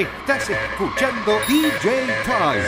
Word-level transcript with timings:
Estás 0.00 0.48
escuchando 0.48 1.38
DJ 1.46 2.06
Time. 2.24 2.64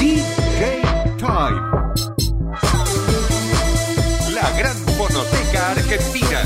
DJ 0.00 0.82
Time. 1.16 1.60
La 4.32 4.50
gran 4.58 4.76
fonoteca 4.96 5.70
argentina. 5.70 6.42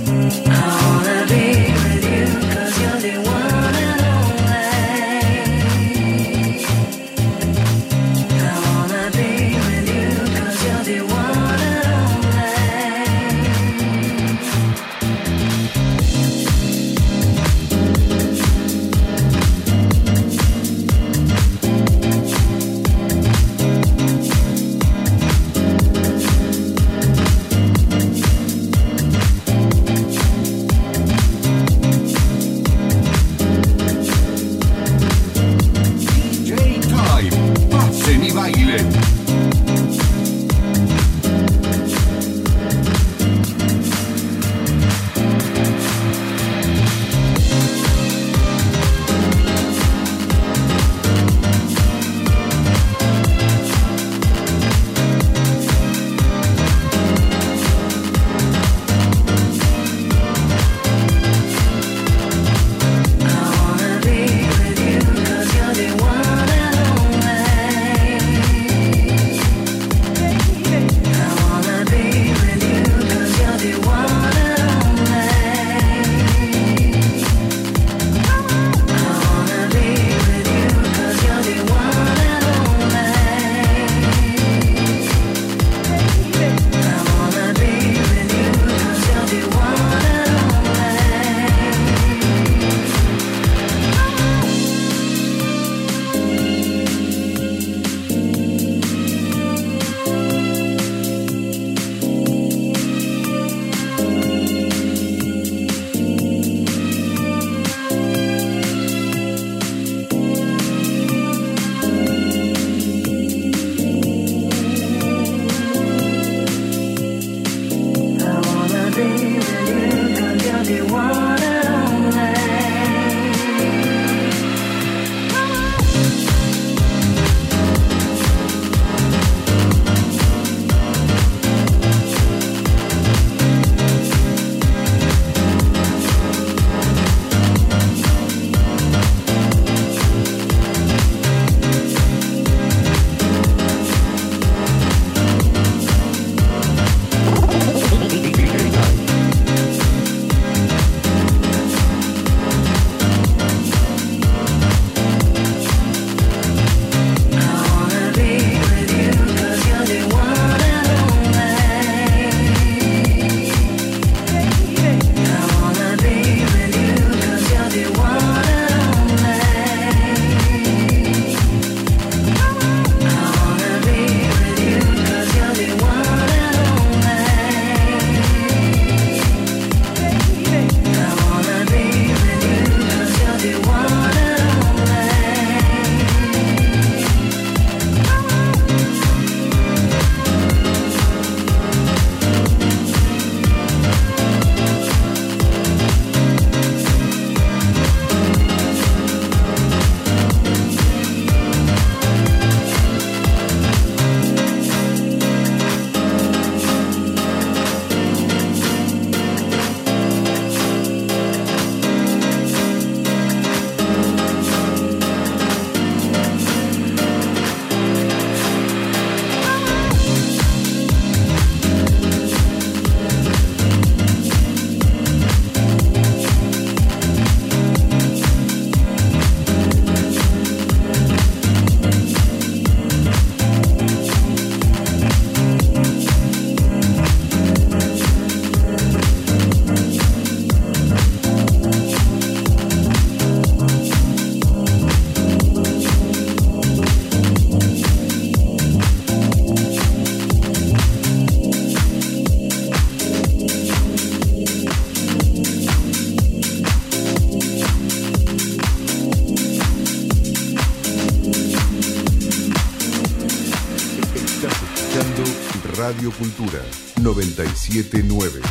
Cultura 266.19 266.59
979. 267.01 268.41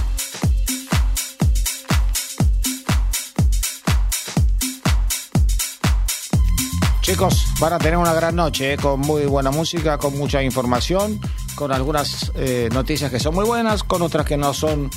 Chicos, 7.02 7.46
van 7.60 7.74
a 7.74 7.78
tener 7.78 7.98
una 7.98 8.14
gran 8.14 8.36
noche 8.36 8.72
eh, 8.72 8.76
con 8.78 9.00
muy 9.00 9.26
buena 9.26 9.50
música, 9.50 9.98
con 9.98 10.16
mucha 10.16 10.42
información, 10.42 11.20
con 11.56 11.70
algunas 11.70 12.32
eh, 12.36 12.70
noticias 12.72 13.10
que 13.10 13.20
son 13.20 13.34
muy 13.34 13.44
buenas, 13.44 13.84
con 13.84 14.00
otras 14.00 14.24
que 14.24 14.38
no 14.38 14.54
son 14.54 14.88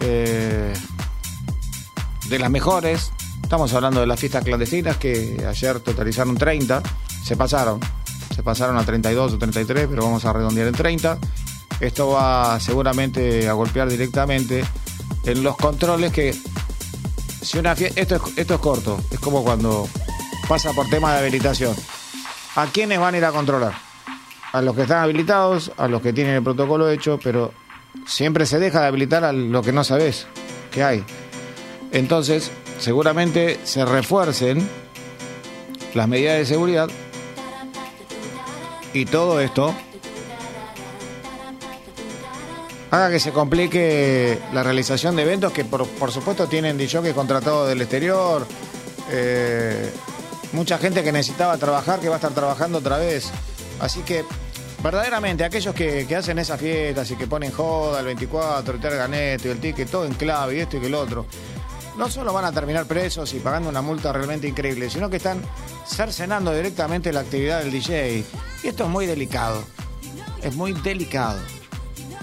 eh, 0.00 0.74
de 2.28 2.38
las 2.38 2.50
mejores. 2.50 3.12
Estamos 3.42 3.72
hablando 3.72 4.00
de 4.00 4.06
las 4.06 4.20
fiestas 4.20 4.44
clandestinas 4.44 4.98
que 4.98 5.42
ayer 5.48 5.80
totalizaron 5.80 6.36
30, 6.36 6.82
se 7.24 7.34
pasaron, 7.34 7.80
se 8.34 8.42
pasaron 8.42 8.76
a 8.76 8.84
32 8.84 9.32
o 9.32 9.38
33, 9.38 9.86
pero 9.88 10.02
vamos 10.02 10.26
a 10.26 10.34
redondear 10.34 10.68
en 10.68 10.74
30. 10.74 11.18
Esto 11.80 12.10
va 12.10 12.58
seguramente 12.60 13.48
a 13.48 13.52
golpear 13.52 13.88
directamente 13.88 14.64
en 15.24 15.42
los 15.42 15.56
controles 15.56 16.12
que 16.12 16.34
si 17.44 17.58
una 17.58 17.76
fiesta, 17.76 18.00
esto 18.00 18.54
es, 18.54 18.60
corto, 18.60 18.98
es 19.10 19.18
como 19.18 19.44
cuando 19.44 19.86
pasa 20.48 20.72
por 20.72 20.88
tema 20.88 21.12
de 21.12 21.20
habilitación. 21.20 21.74
¿A 22.56 22.66
quiénes 22.66 22.98
van 22.98 23.14
a 23.14 23.18
ir 23.18 23.24
a 23.24 23.32
controlar? 23.32 23.74
A 24.52 24.62
los 24.62 24.74
que 24.74 24.82
están 24.82 25.02
habilitados, 25.02 25.72
a 25.76 25.88
los 25.88 26.00
que 26.00 26.12
tienen 26.12 26.36
el 26.36 26.42
protocolo 26.42 26.88
hecho, 26.88 27.18
pero 27.22 27.52
siempre 28.06 28.46
se 28.46 28.58
deja 28.58 28.80
de 28.80 28.86
habilitar 28.86 29.24
a 29.24 29.32
lo 29.32 29.62
que 29.62 29.72
no 29.72 29.84
sabes 29.84 30.26
que 30.70 30.84
hay. 30.84 31.04
Entonces, 31.92 32.50
seguramente 32.78 33.60
se 33.64 33.84
refuercen 33.84 34.68
las 35.94 36.08
medidas 36.08 36.38
de 36.38 36.46
seguridad 36.46 36.88
y 38.92 39.04
todo 39.04 39.40
esto 39.40 39.74
haga 42.94 43.10
que 43.10 43.18
se 43.18 43.32
complique 43.32 44.38
la 44.52 44.62
realización 44.62 45.16
de 45.16 45.22
eventos 45.22 45.52
que 45.52 45.64
por, 45.64 45.88
por 45.88 46.12
supuesto 46.12 46.46
tienen 46.46 46.78
que 46.78 47.12
contratados 47.12 47.68
del 47.68 47.80
exterior. 47.80 48.46
Eh, 49.10 49.90
mucha 50.52 50.78
gente 50.78 51.02
que 51.02 51.10
necesitaba 51.10 51.56
trabajar 51.58 51.98
que 51.98 52.08
va 52.08 52.14
a 52.14 52.18
estar 52.18 52.32
trabajando 52.32 52.78
otra 52.78 52.98
vez. 52.98 53.32
Así 53.80 54.02
que, 54.02 54.24
verdaderamente, 54.80 55.42
aquellos 55.42 55.74
que, 55.74 56.06
que 56.06 56.14
hacen 56.14 56.38
esas 56.38 56.60
fiestas 56.60 57.10
y 57.10 57.16
que 57.16 57.26
ponen 57.26 57.50
joda 57.50 57.98
el 57.98 58.06
24, 58.06 58.74
el 58.76 58.80
ganeto 58.80 59.48
y 59.48 59.50
el 59.50 59.58
ticket, 59.58 59.90
todo 59.90 60.04
en 60.04 60.14
clave 60.14 60.56
y 60.56 60.60
esto 60.60 60.76
y 60.76 60.80
que 60.80 60.86
el 60.86 60.94
otro, 60.94 61.26
no 61.98 62.08
solo 62.08 62.32
van 62.32 62.44
a 62.44 62.52
terminar 62.52 62.86
presos 62.86 63.34
y 63.34 63.40
pagando 63.40 63.68
una 63.68 63.82
multa 63.82 64.12
realmente 64.12 64.46
increíble, 64.46 64.88
sino 64.88 65.10
que 65.10 65.16
están 65.16 65.42
cercenando 65.84 66.54
directamente 66.54 67.12
la 67.12 67.20
actividad 67.20 67.58
del 67.58 67.72
DJ. 67.72 68.24
Y 68.62 68.68
esto 68.68 68.84
es 68.84 68.90
muy 68.90 69.06
delicado. 69.06 69.64
Es 70.44 70.54
muy 70.54 70.74
delicado. 70.74 71.40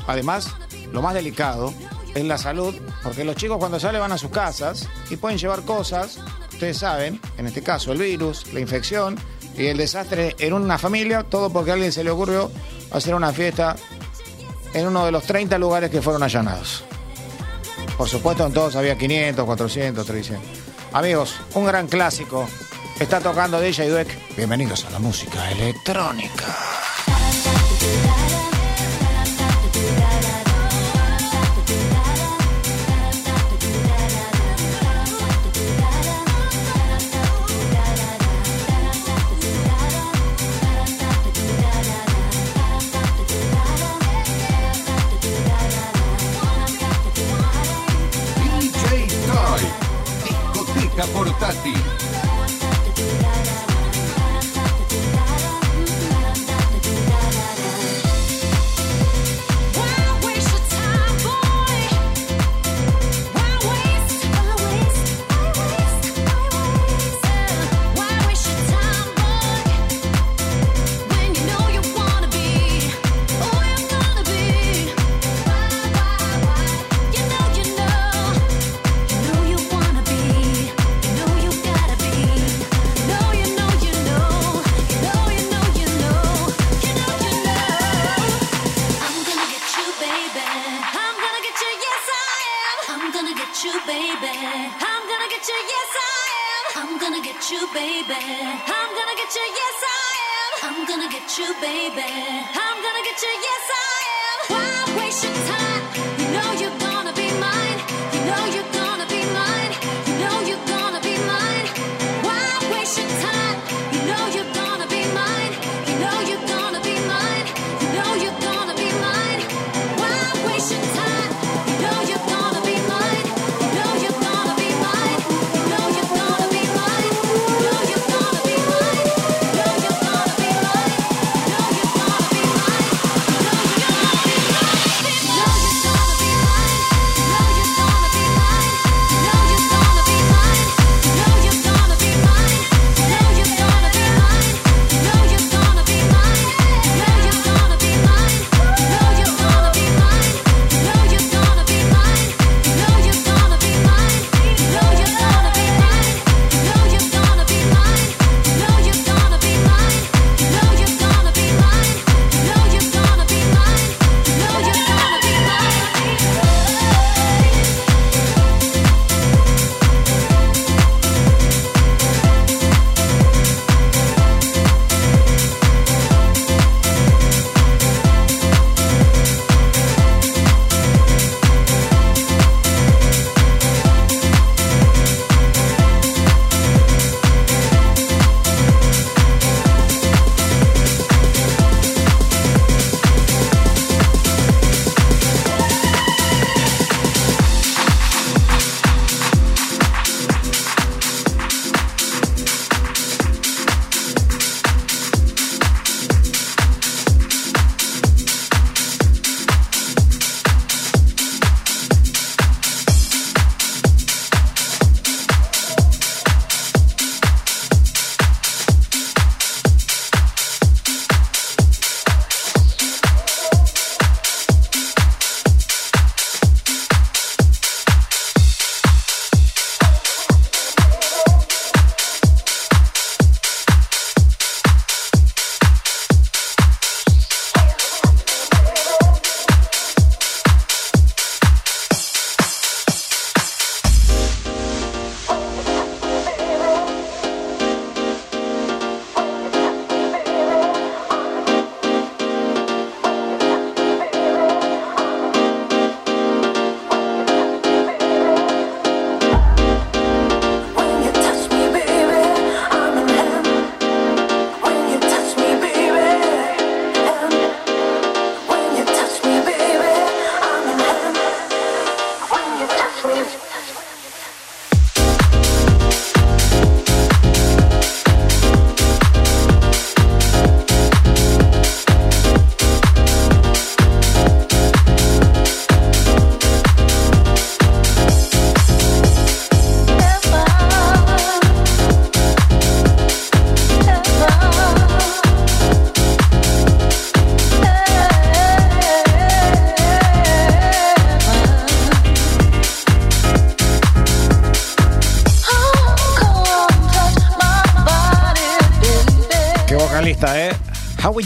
Además, 0.08 0.54
lo 0.92 1.02
más 1.02 1.14
delicado 1.14 1.74
es 2.14 2.24
la 2.26 2.38
salud, 2.38 2.76
porque 3.04 3.24
los 3.24 3.36
chicos 3.36 3.58
cuando 3.58 3.80
salen 3.80 4.02
van 4.02 4.12
a 4.12 4.18
sus 4.18 4.32
casas 4.32 4.88
y 5.10 5.16
pueden 5.16 5.38
llevar 5.38 5.64
cosas 5.64 6.20
ustedes 6.62 6.78
saben, 6.78 7.20
en 7.40 7.48
este 7.48 7.64
caso 7.64 7.92
el 7.92 7.98
virus, 7.98 8.54
la 8.54 8.60
infección 8.60 9.18
y 9.58 9.66
el 9.66 9.78
desastre 9.78 10.36
en 10.38 10.54
una 10.54 10.78
familia, 10.78 11.24
todo 11.24 11.50
porque 11.50 11.72
a 11.72 11.74
alguien 11.74 11.92
se 11.92 12.04
le 12.04 12.12
ocurrió 12.12 12.52
hacer 12.92 13.16
una 13.16 13.34
fiesta 13.34 13.76
en 14.76 14.86
uno 14.86 15.04
de 15.04 15.12
los 15.12 15.24
30 15.24 15.58
lugares 15.58 15.90
que 15.90 16.04
fueron 16.04 16.22
allanados. 16.22 16.84
Por 17.98 18.08
supuesto, 18.08 18.46
en 18.46 18.54
todos 18.54 18.76
había 18.76 18.96
500, 18.96 19.44
400, 19.44 20.06
300. 20.06 20.48
Amigos, 20.94 21.36
un 21.56 21.66
gran 21.66 21.88
clásico. 21.88 22.48
Está 23.00 23.20
tocando 23.20 23.60
DJ 23.60 23.90
Dweck. 23.90 24.36
Bienvenidos 24.38 24.86
a 24.86 24.92
la 24.92 25.00
música 25.00 25.50
electrónica. 25.50 26.46
Portátil. 51.14 51.91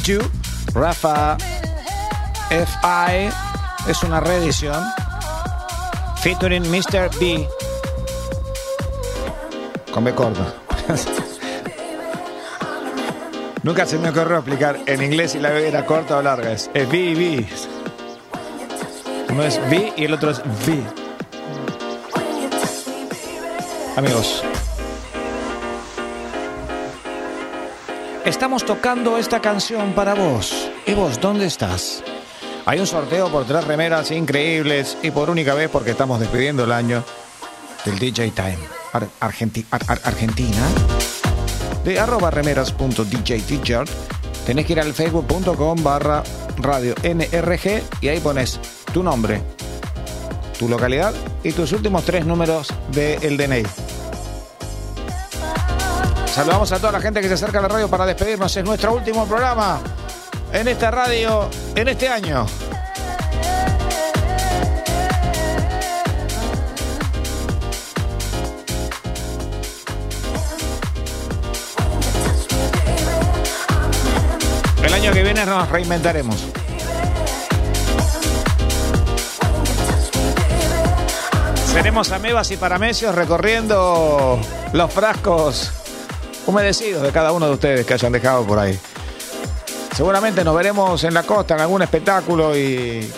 You, 0.05 0.19
Rafa 0.75 1.35
FI, 2.49 3.29
es 3.87 4.03
una 4.03 4.19
reedición. 4.19 4.83
Featuring 6.21 6.61
Mr. 6.69 7.09
B. 7.19 7.49
Con 9.91 10.03
B 10.03 10.13
corta. 10.13 10.53
Nunca 13.63 13.87
se 13.87 13.97
me 13.97 14.09
ocurrió 14.09 14.37
explicar 14.37 14.79
en 14.85 15.01
inglés 15.01 15.31
si 15.31 15.39
la 15.39 15.49
B 15.49 15.67
era 15.67 15.87
corta 15.87 16.17
o 16.17 16.21
larga. 16.21 16.51
Es, 16.51 16.69
es 16.75 16.87
B 16.87 16.97
y 16.97 17.15
B. 17.15 17.47
Uno 19.29 19.41
es 19.41 19.59
B 19.71 19.91
y 19.97 20.03
el 20.03 20.13
otro 20.13 20.29
es 20.29 20.37
V. 20.67 20.83
Amigos, 23.97 24.43
tocando 28.63 29.17
esta 29.17 29.41
canción 29.41 29.93
para 29.93 30.13
vos. 30.13 30.69
¿Y 30.85 30.93
vos 30.93 31.19
dónde 31.19 31.45
estás? 31.45 32.03
Hay 32.65 32.79
un 32.79 32.87
sorteo 32.87 33.29
por 33.29 33.45
tres 33.45 33.63
remeras 33.65 34.11
increíbles 34.11 34.97
y 35.03 35.11
por 35.11 35.29
única 35.29 35.53
vez 35.53 35.69
porque 35.69 35.91
estamos 35.91 36.19
despidiendo 36.19 36.63
el 36.63 36.71
año 36.71 37.03
del 37.85 37.99
DJ 37.99 38.31
Time 38.31 38.57
Ar- 38.93 39.07
Argenti- 39.19 39.65
Ar- 39.71 39.83
Ar- 39.87 40.01
Argentina 40.03 40.63
de 41.83 41.99
arroba 41.99 42.31
remeras.djteacher. 42.31 43.85
Tenés 44.45 44.65
que 44.65 44.73
ir 44.73 44.79
al 44.79 44.93
facebook.com 44.93 45.83
barra 45.83 46.23
radio 46.57 46.95
NRG 47.03 47.83
y 48.01 48.07
ahí 48.07 48.19
pones 48.19 48.59
tu 48.93 49.03
nombre, 49.03 49.41
tu 50.57 50.69
localidad 50.69 51.13
y 51.43 51.51
tus 51.51 51.71
últimos 51.73 52.03
tres 52.05 52.25
números 52.25 52.69
del 52.91 53.37
DNI. 53.37 53.63
Saludamos 56.35 56.69
a 56.73 56.79
toda 56.79 56.91
la 56.91 56.99
gente 56.99 57.21
que 57.21 57.29
se 57.29 57.35
acerca 57.35 57.59
a 57.59 57.61
la 57.61 57.69
radio 57.69 57.89
para 57.89 58.05
despedirnos. 58.05 58.53
Es 58.57 58.65
nuestro 58.65 58.93
último 58.93 59.25
programa 59.25 59.79
en 60.51 60.67
esta 60.67 60.91
radio 60.91 61.49
en 61.73 61.87
este 61.87 62.09
año. 62.09 62.45
El 74.83 74.93
año 74.93 75.13
que 75.13 75.23
viene 75.23 75.45
nos 75.45 75.69
reinventaremos. 75.69 76.47
Seremos 81.71 82.11
amebas 82.11 82.51
y 82.51 82.57
paramecios 82.57 83.15
recorriendo 83.15 84.37
los 84.73 84.91
frascos 84.91 85.71
humedecidos 86.47 87.03
de 87.03 87.11
cada 87.11 87.31
uno 87.31 87.47
de 87.47 87.53
ustedes 87.53 87.85
que 87.85 87.93
hayan 87.93 88.11
dejado 88.11 88.45
por 88.45 88.59
ahí. 88.59 88.77
Seguramente 89.95 90.43
nos 90.43 90.55
veremos 90.55 91.03
en 91.03 91.13
la 91.13 91.23
costa 91.23 91.55
en 91.55 91.61
algún 91.61 91.81
espectáculo 91.81 92.55
y 92.57 93.09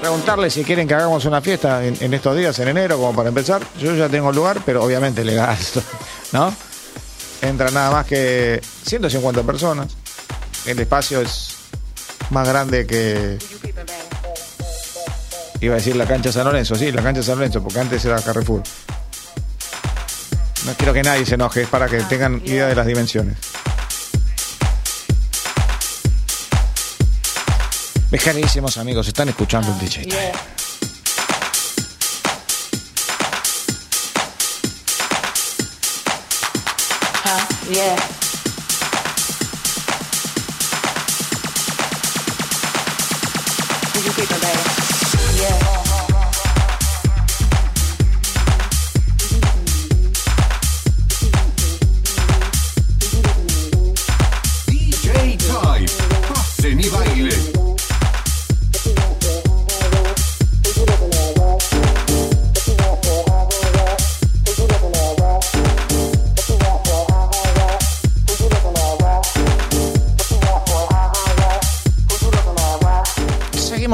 preguntarles 0.00 0.52
si 0.52 0.64
quieren 0.64 0.88
que 0.88 0.94
hagamos 0.94 1.24
una 1.26 1.40
fiesta 1.40 1.84
en, 1.84 2.12
estos 2.12 2.36
días, 2.36 2.58
en 2.58 2.68
enero, 2.68 2.96
como 2.96 3.14
para 3.14 3.28
empezar. 3.28 3.62
Yo 3.78 3.94
ya 3.94 4.08
tengo 4.08 4.32
lugar, 4.32 4.60
pero 4.66 4.82
obviamente 4.82 5.24
legal, 5.24 5.56
¿no? 6.32 6.52
Entra 7.40 7.70
nada 7.70 7.92
más 7.92 8.06
que 8.06 8.60
150 8.84 9.44
personas. 9.44 9.96
El 10.66 10.80
espacio 10.80 11.20
es 11.20 11.54
más 12.30 12.48
grande 12.48 12.84
que. 12.84 13.38
Iba 15.60 15.74
a 15.74 15.76
decir 15.76 15.94
la 15.94 16.06
cancha 16.06 16.32
San 16.32 16.44
Lorenzo, 16.44 16.74
sí, 16.74 16.90
la 16.90 17.02
cancha 17.02 17.22
San 17.22 17.36
Lorenzo, 17.36 17.62
porque 17.62 17.78
antes 17.78 18.04
era 18.04 18.20
Carrefour. 18.20 18.62
No 20.66 20.74
quiero 20.74 20.92
que 20.92 21.02
nadie 21.02 21.26
se 21.26 21.34
enoje, 21.34 21.62
es 21.62 21.68
para 21.68 21.88
que 21.88 21.98
tengan 22.02 22.40
idea 22.44 22.68
de 22.68 22.74
las 22.74 22.86
dimensiones. 22.86 23.36
Mis 28.10 28.22
carísimos 28.22 28.76
amigos, 28.76 29.08
están 29.08 29.28
escuchando 29.28 29.72
el 29.72 29.78
DJ. 29.78 30.02
Time. 30.02 30.32
Yeah. 37.70 37.96
You 38.02 38.21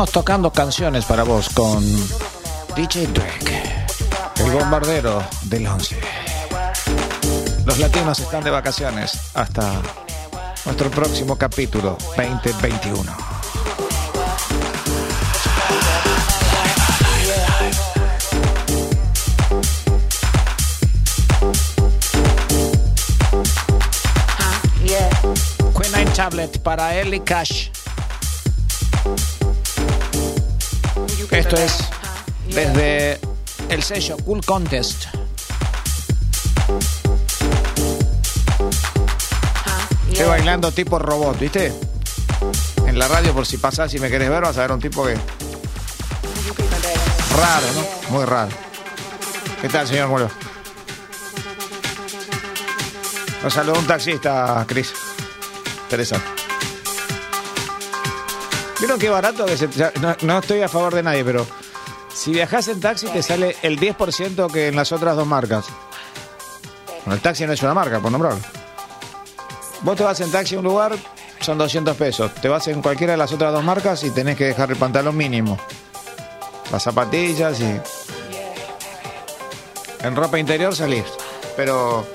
Seguimos 0.09 0.25
tocando 0.25 0.51
canciones 0.51 1.05
para 1.05 1.23
vos 1.23 1.51
con 1.51 1.85
DJ 2.75 3.09
Drake, 3.09 3.87
el 4.37 4.51
bombardero 4.53 5.23
del 5.43 5.67
11. 5.67 6.01
Los 7.67 7.79
latinos 7.79 8.19
están 8.19 8.43
de 8.43 8.51
vacaciones 8.51 9.19
hasta 9.35 9.71
nuestro 10.65 10.91
próximo 10.91 11.37
capítulo 11.37 11.99
2021. 12.17 13.17
Yeah. 24.87 25.11
Queen 25.75 26.13
Tablet 26.15 26.59
para 26.61 26.99
Ellie 26.99 27.23
Cash. 27.23 27.69
Esto 31.31 31.57
es 31.57 31.79
desde 32.49 33.19
el 33.69 33.83
sello 33.83 34.17
Cool 34.19 34.45
Contest. 34.45 35.07
Estoy 40.11 40.27
bailando 40.27 40.71
tipo 40.73 40.99
robot, 40.99 41.39
¿viste? 41.39 41.73
En 42.87 42.99
la 42.99 43.09
radio, 43.09 43.35
por 43.35 43.47
si 43.47 43.59
pasás 43.59 43.93
y 43.95 43.99
me 43.99 44.09
querés 44.09 44.31
ver, 44.31 44.43
vas 44.43 44.57
a 44.59 44.63
ver 44.63 44.73
un 44.73 44.81
tipo 44.81 45.05
que. 45.05 45.15
Raro, 47.37 47.67
¿no? 47.75 48.11
Muy 48.11 48.25
raro. 48.25 48.51
¿Qué 49.61 49.69
tal, 49.69 49.87
señor 49.87 50.09
Muro? 50.09 50.31
Nos 53.43 53.53
saludó 53.53 53.79
un 53.79 53.87
taxista, 53.87 54.65
Cris. 54.69 54.93
Interesante. 55.83 56.48
¿Vieron 58.79 58.99
qué 58.99 59.09
barato 59.11 59.45
que 59.47 59.57
se- 59.57 59.69
no, 60.01 60.17
no 60.23 60.39
estoy 60.39 60.63
a 60.63 60.69
favor 60.69 60.95
de 60.95 61.03
nadie, 61.03 61.25
pero 61.25 61.47
si 62.15 62.31
viajas 62.33 62.69
en 62.69 62.81
taxi 62.81 63.07
te 63.09 63.23
sale 63.23 63.57
el 63.63 63.79
10% 63.79 64.51
que 64.53 64.69
en 64.69 64.77
las 64.77 64.93
otras 64.93 65.17
dos 65.17 65.27
marcas. 65.27 65.67
Bueno, 67.05 67.15
el 67.15 67.21
taxi 67.21 67.45
no 67.47 67.53
es 67.53 67.63
una 67.63 67.75
marca, 67.75 68.01
por 68.01 68.13
nombrarlo. 68.13 68.41
Vos 69.83 69.97
te 69.97 70.05
vas 70.05 70.21
en 70.21 70.31
taxi 70.31 70.55
a 70.55 70.59
un 70.59 70.65
lugar, 70.65 70.97
son 71.41 71.59
200 71.59 71.97
pesos. 71.97 72.33
Te 72.35 72.49
vas 72.49 72.67
en 72.69 72.83
cualquiera 72.83 73.13
de 73.13 73.17
las 73.17 73.33
otras 73.33 73.53
dos 73.53 73.65
marcas 73.65 74.03
y 74.05 74.11
tenés 74.11 74.37
que 74.37 74.45
dejar 74.45 74.71
el 74.71 74.77
pantalón 74.77 75.17
mínimo. 75.17 75.59
Las 76.71 76.83
zapatillas 76.83 77.61
y... 77.61 77.81
En 80.05 80.15
ropa 80.15 80.39
interior 80.39 80.75
salís. 80.77 81.05
Pero 81.57 82.07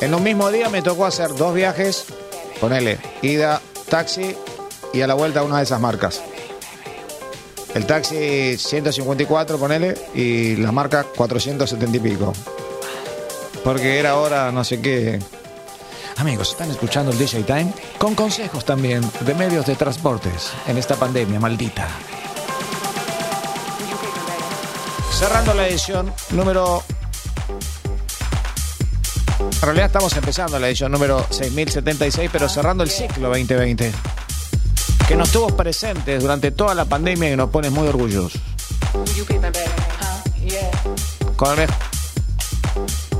en 0.00 0.14
un 0.14 0.22
mismo 0.22 0.50
día 0.50 0.68
me 0.68 0.82
tocó 0.82 1.06
hacer 1.06 1.34
dos 1.34 1.54
viajes, 1.54 2.06
ponele, 2.60 2.98
ida, 3.22 3.60
taxi 3.88 4.34
y 4.94 5.02
a 5.02 5.06
la 5.06 5.14
vuelta 5.14 5.42
una 5.42 5.58
de 5.58 5.64
esas 5.64 5.80
marcas. 5.80 6.22
El 7.74 7.86
taxi 7.86 8.56
154, 8.56 9.58
ponele, 9.58 9.94
y 10.14 10.54
la 10.56 10.70
marca 10.70 11.04
470 11.16 11.96
y 11.96 12.00
pico. 12.00 12.32
Porque 13.64 13.98
era 13.98 14.16
hora 14.16 14.52
no 14.52 14.62
sé 14.62 14.80
qué. 14.80 15.18
Amigos, 16.16 16.50
están 16.50 16.70
escuchando 16.70 17.10
el 17.10 17.18
DJ 17.18 17.42
Time 17.42 17.72
con 17.98 18.14
consejos 18.14 18.64
también 18.64 19.02
de 19.20 19.34
medios 19.34 19.66
de 19.66 19.74
transportes 19.74 20.52
en 20.68 20.78
esta 20.78 20.94
pandemia 20.94 21.40
maldita. 21.40 21.88
Cerrando 25.10 25.54
la 25.54 25.66
edición 25.66 26.12
número 26.30 26.84
en 29.40 29.60
realidad 29.62 29.86
estamos 29.86 30.16
empezando 30.16 30.58
la 30.58 30.68
edición 30.68 30.92
número 30.92 31.26
6076, 31.30 32.30
pero 32.32 32.48
cerrando 32.48 32.84
el 32.84 32.90
ciclo 32.90 33.28
2020. 33.28 33.92
Que 35.06 35.16
nos 35.16 35.30
tuvo 35.30 35.48
presentes 35.48 36.22
durante 36.22 36.50
toda 36.50 36.74
la 36.74 36.84
pandemia 36.84 37.30
y 37.30 37.36
nos 37.36 37.50
pone 37.50 37.70
muy 37.70 37.86
orgullosos. 37.88 38.40
Con 41.36 41.60
el, 41.60 41.68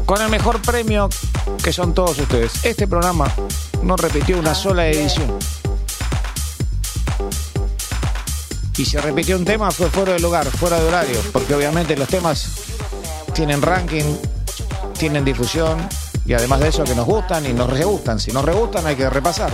con 0.07 0.23
el 0.23 0.29
mejor 0.29 0.61
premio 0.63 1.09
que 1.63 1.73
son 1.73 1.95
todos 1.95 2.19
ustedes. 2.19 2.65
Este 2.65 2.87
programa 2.87 3.33
no 3.83 3.97
repitió 3.97 4.39
una 4.39 4.55
sola 4.55 4.87
edición. 4.87 5.39
Y 8.77 8.85
si 8.85 8.97
repitió 8.97 9.37
un 9.37 9.45
tema 9.45 9.71
fue 9.71 9.89
fuera 9.89 10.15
de 10.15 10.21
lugar, 10.21 10.47
fuera 10.47 10.81
de 10.81 10.89
horario, 10.89 11.21
porque 11.33 11.55
obviamente 11.55 11.97
los 11.97 12.09
temas 12.09 12.49
tienen 13.33 13.63
ranking, 13.63 14.17
tienen 14.99 15.25
difusión 15.25 15.79
y 16.27 16.33
además 16.33 16.61
de 16.61 16.69
eso 16.69 16.85
que 16.85 16.95
nos 16.95 17.07
gustan 17.07 17.47
y 17.47 17.53
nos 17.53 17.71
re 17.71 17.85
gustan. 17.85 18.19
Si 18.19 18.33
nos 18.33 18.45
re 18.45 18.53
gustan 18.53 18.87
hay 18.87 18.97
que 18.97 19.09
repasar. 19.09 19.53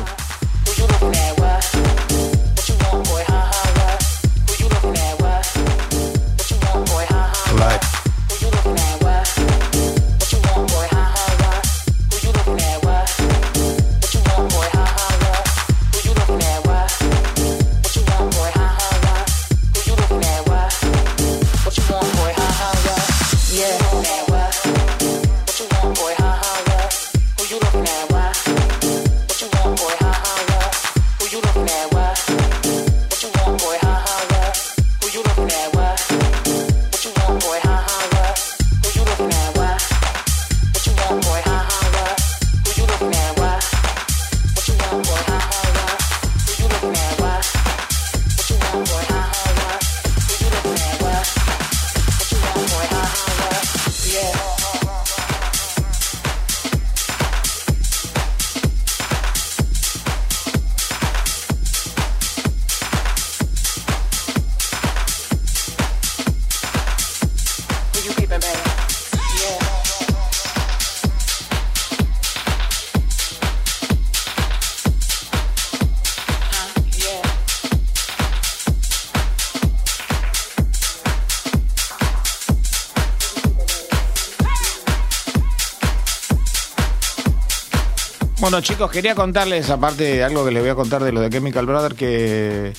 Bueno, 88.50 88.64
chicos, 88.64 88.90
quería 88.90 89.14
contarles, 89.14 89.70
aparte 89.70 90.02
de 90.02 90.24
algo 90.24 90.44
que 90.44 90.50
les 90.50 90.60
voy 90.60 90.70
a 90.70 90.74
contar 90.74 91.04
de 91.04 91.12
lo 91.12 91.20
de 91.20 91.30
Chemical 91.30 91.66
Brother, 91.66 91.94
que 91.94 92.72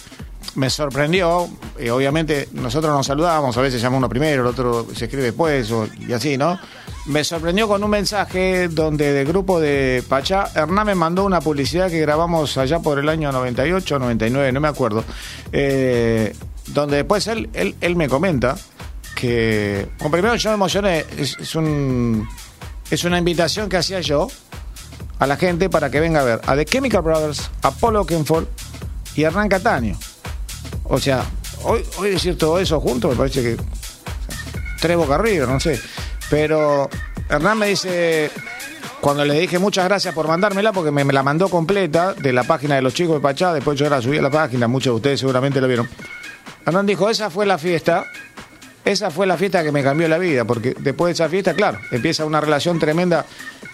me 0.56 0.70
sorprendió. 0.70 1.48
Eh, 1.80 1.90
obviamente, 1.92 2.50
nosotros 2.52 2.94
nos 2.94 3.08
saludábamos, 3.08 3.56
a 3.56 3.62
veces 3.62 3.82
llama 3.82 3.96
uno 3.96 4.10
primero, 4.10 4.42
el 4.42 4.48
otro 4.50 4.86
se 4.94 5.06
escribe 5.06 5.24
después, 5.24 5.72
y 6.06 6.12
así, 6.12 6.38
¿no? 6.38 6.60
Me 7.06 7.24
sorprendió 7.24 7.70
con 7.70 7.82
un 7.86 7.90
mensaje 7.90 8.68
donde 8.68 9.14
del 9.14 9.26
grupo 9.26 9.62
de 9.62 10.04
Pachá, 10.10 10.50
Hernán 10.54 10.88
me 10.88 10.96
mandó 10.96 11.24
una 11.24 11.40
publicidad 11.40 11.90
que 11.90 12.02
grabamos 12.02 12.58
allá 12.58 12.80
por 12.80 13.00
el 13.00 13.08
año 13.08 13.32
98, 13.32 13.98
99, 13.98 14.52
no 14.52 14.60
me 14.60 14.68
acuerdo. 14.68 15.06
eh, 15.54 16.36
donde 16.68 16.98
después 16.98 17.28
él, 17.28 17.50
él, 17.54 17.76
él 17.80 17.96
me 17.96 18.10
comenta 18.10 18.58
que. 19.16 19.88
Bueno, 20.00 20.12
primero 20.12 20.36
yo 20.36 20.50
me 20.50 20.56
emocioné, 20.56 21.06
es, 21.18 21.38
es 21.40 21.56
un, 21.56 22.28
es 22.90 23.06
una 23.06 23.18
invitación 23.18 23.70
que 23.70 23.78
hacía 23.78 24.02
yo 24.02 24.28
a 25.22 25.28
la 25.28 25.38
gente 25.38 25.70
para 25.70 25.92
que 25.92 26.00
venga 26.00 26.22
a 26.22 26.24
ver 26.24 26.42
a 26.48 26.56
The 26.56 26.66
Chemical 26.66 27.04
Brothers, 27.04 27.52
a 27.62 27.70
Paul 27.70 27.98
Oakenfold 27.98 28.48
y 29.16 29.22
Hernán 29.22 29.50
Cataño. 29.50 29.96
O 30.86 31.00
sea, 31.00 31.24
hoy, 31.64 31.84
decir 32.10 32.40
todo 32.40 32.58
eso 32.58 32.80
junto 32.82 33.08
me 33.08 33.16
parece 33.16 33.44
que. 33.44 33.54
o 33.54 33.58
sea, 33.58 34.76
tres 34.80 34.98
boca 34.98 35.14
arriba, 35.16 35.46
no 35.46 35.60
sé. 35.60 35.80
Pero 36.30 36.90
Hernán 37.30 37.60
me 37.60 37.68
dice. 37.68 38.32
Cuando 39.00 39.24
le 39.24 39.40
dije 39.40 39.60
muchas 39.60 39.86
gracias 39.86 40.14
por 40.14 40.28
mandármela, 40.28 40.74
porque 40.74 40.90
me, 40.90 41.04
la 41.06 41.22
mandó 41.22 41.50
completa 41.50 42.14
de 42.14 42.34
la 42.34 42.44
página 42.44 42.76
de 42.76 42.82
los 42.82 42.96
chicos 42.96 43.16
de 43.16 43.20
Pachá, 43.20 43.54
después 43.54 43.78
yo 43.78 43.90
la 43.90 44.02
subí 44.02 44.18
a 44.18 44.22
la 44.24 44.30
página, 44.32 44.68
muchos 44.68 44.92
de 44.92 44.96
ustedes 44.96 45.20
seguramente 45.20 45.62
lo 45.62 45.68
vieron. 45.68 45.88
Hernán 46.66 46.88
dijo, 46.88 47.10
esa 47.10 47.30
fue 47.30 47.46
la 47.46 47.60
fiesta, 47.60 48.06
esa 48.84 49.12
fue 49.12 49.28
la 49.28 49.38
fiesta 49.38 49.64
que 49.64 49.72
me 49.72 49.84
cambió 49.84 50.08
la 50.08 50.18
vida, 50.18 50.46
porque 50.46 50.76
después 50.80 51.10
de 51.10 51.14
esa 51.14 51.30
fiesta, 51.30 51.54
claro, 51.54 51.80
empieza 51.92 52.26
una 52.26 52.42
relación 52.42 52.80
tremenda 52.80 53.26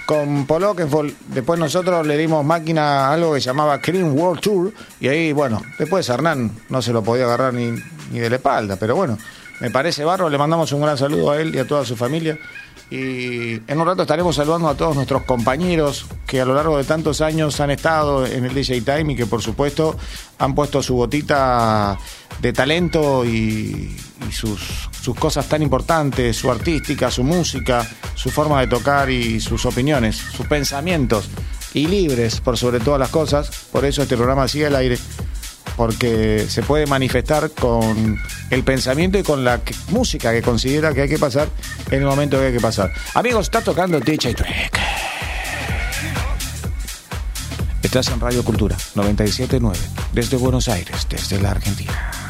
con 0.06 0.46
Paul 0.46 0.64
Oakenfold. 0.64 1.14
Después 1.28 1.60
nosotros 1.60 2.06
le 2.06 2.18
dimos 2.18 2.44
máquina 2.46 3.08
a 3.08 3.14
algo 3.14 3.34
que 3.34 3.42
se 3.42 3.48
llamaba 3.48 3.80
Clean 3.80 4.12
World 4.12 4.42
Tour, 4.42 4.74
y 5.00 5.08
ahí, 5.08 5.32
bueno, 5.34 5.62
después 5.80 6.08
Hernán 6.10 6.52
no 6.70 6.82
se 6.82 6.92
lo 6.92 7.04
podía 7.04 7.26
agarrar 7.26 7.54
ni, 7.54 7.72
ni 8.12 8.20
de 8.20 8.30
la 8.30 8.36
espalda, 8.36 8.76
pero 8.76 8.96
bueno, 8.96 9.18
me 9.60 9.72
parece 9.72 10.04
barro, 10.04 10.30
le 10.30 10.38
mandamos 10.38 10.72
un 10.72 10.82
gran 10.82 10.98
saludo 10.98 11.32
a 11.32 11.42
él 11.42 11.56
y 11.56 11.60
a 11.60 11.68
toda 11.68 11.84
su 11.84 11.96
familia. 11.96 12.38
Y 12.90 13.56
en 13.70 13.80
un 13.82 13.86
rato 13.86 14.04
estaremos 14.04 14.36
saludando 14.36 14.70
a 14.70 14.76
todos 14.76 14.96
nuestros 14.96 15.24
compañeros 15.24 16.06
que 16.26 16.40
a 16.40 16.46
lo 16.46 16.54
largo 16.54 16.78
de 16.78 16.86
tantos 16.86 17.20
años 17.20 17.60
han 17.60 17.72
estado 17.72 18.26
en 18.26 18.46
el 18.46 18.54
DJ 18.54 18.82
Time 18.82 19.14
y 19.14 19.16
que 19.16 19.26
por 19.26 19.42
supuesto 19.42 19.98
han 20.40 20.56
puesto 20.56 20.82
su 20.82 20.96
botita 20.96 21.98
de 22.42 22.54
talento 22.54 23.26
y, 23.26 23.94
y 24.28 24.32
sus, 24.32 24.90
sus 25.02 25.16
cosas 25.18 25.50
tan 25.50 25.62
importantes, 25.62 26.38
su 26.38 26.50
artística, 26.50 27.12
su 27.12 27.24
música, 27.24 27.86
su 28.16 28.30
forma 28.30 28.62
de 28.62 28.68
tocar 28.68 29.10
y 29.10 29.42
sus 29.42 29.66
opiniones, 29.66 30.16
sus 30.16 30.48
pensamientos 30.48 31.30
y 31.74 31.88
libres 31.88 32.40
por 32.40 32.58
sobre 32.58 32.80
todas 32.80 33.00
las 33.00 33.10
cosas. 33.10 33.50
Por 33.72 33.84
eso 33.84 34.02
este 34.02 34.16
programa 34.16 34.48
sigue 34.48 34.68
al 34.68 34.76
aire 34.76 34.98
porque 35.78 36.46
se 36.50 36.64
puede 36.64 36.88
manifestar 36.88 37.52
con 37.52 38.20
el 38.50 38.64
pensamiento 38.64 39.18
y 39.18 39.24
con 39.24 39.46
la 39.46 39.62
música 39.90 40.34
que 40.34 40.42
considera 40.42 40.94
que 40.94 41.04
hay 41.04 41.10
que 41.10 41.20
pasar 41.20 41.48
en 41.92 42.00
el 42.00 42.06
momento 42.06 42.40
que 42.40 42.48
hay 42.48 42.54
que 42.54 42.60
pasar. 42.60 42.92
Amigos, 43.14 43.46
está 43.46 43.62
tocando 43.62 44.00
DJ 44.00 44.34
Track. 44.34 44.80
Estás 47.84 48.10
en 48.10 48.20
Radio 48.20 48.44
Cultura 48.44 48.76
979 48.96 49.78
desde 50.12 50.36
Buenos 50.36 50.68
Aires, 50.68 51.08
desde 51.10 51.40
la 51.40 51.52
Argentina. 51.52 52.27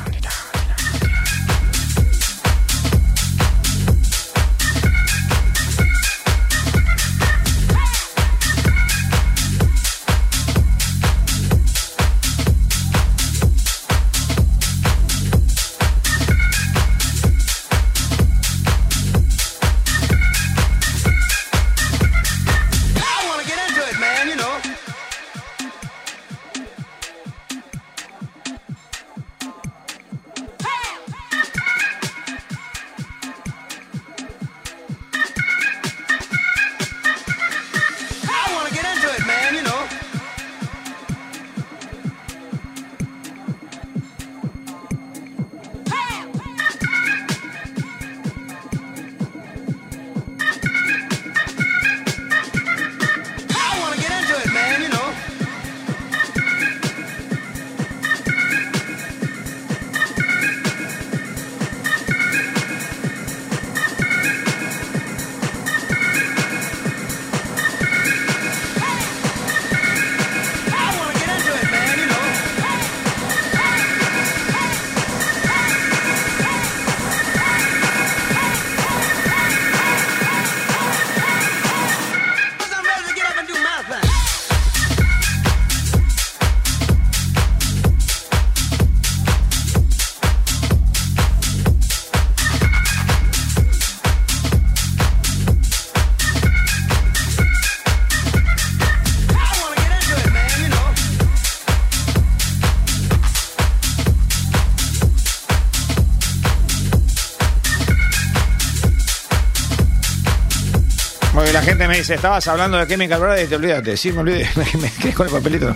Gente 111.67 111.87
me 111.89 111.97
dice, 111.97 112.15
estabas 112.15 112.47
hablando 112.47 112.77
de 112.77 112.87
Chemical 112.87 113.19
Brothers 113.19 113.43
y 113.43 113.47
te 113.47 113.55
olvidaste. 113.57 113.97
Sí, 113.97 114.13
me 114.13 114.19
olvidé. 114.19 114.49
Me, 114.55 114.89
quedé 114.89 115.13
con 115.13 115.27
el 115.27 115.33
papelito. 115.33 115.73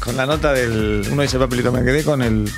Con 0.00 0.16
la 0.16 0.24
nota 0.24 0.52
del. 0.54 1.06
Uno 1.10 1.20
dice 1.22 1.38
papelito, 1.38 1.70
me 1.70 1.84
quedé 1.84 2.02
con 2.02 2.22
el. 2.22 2.50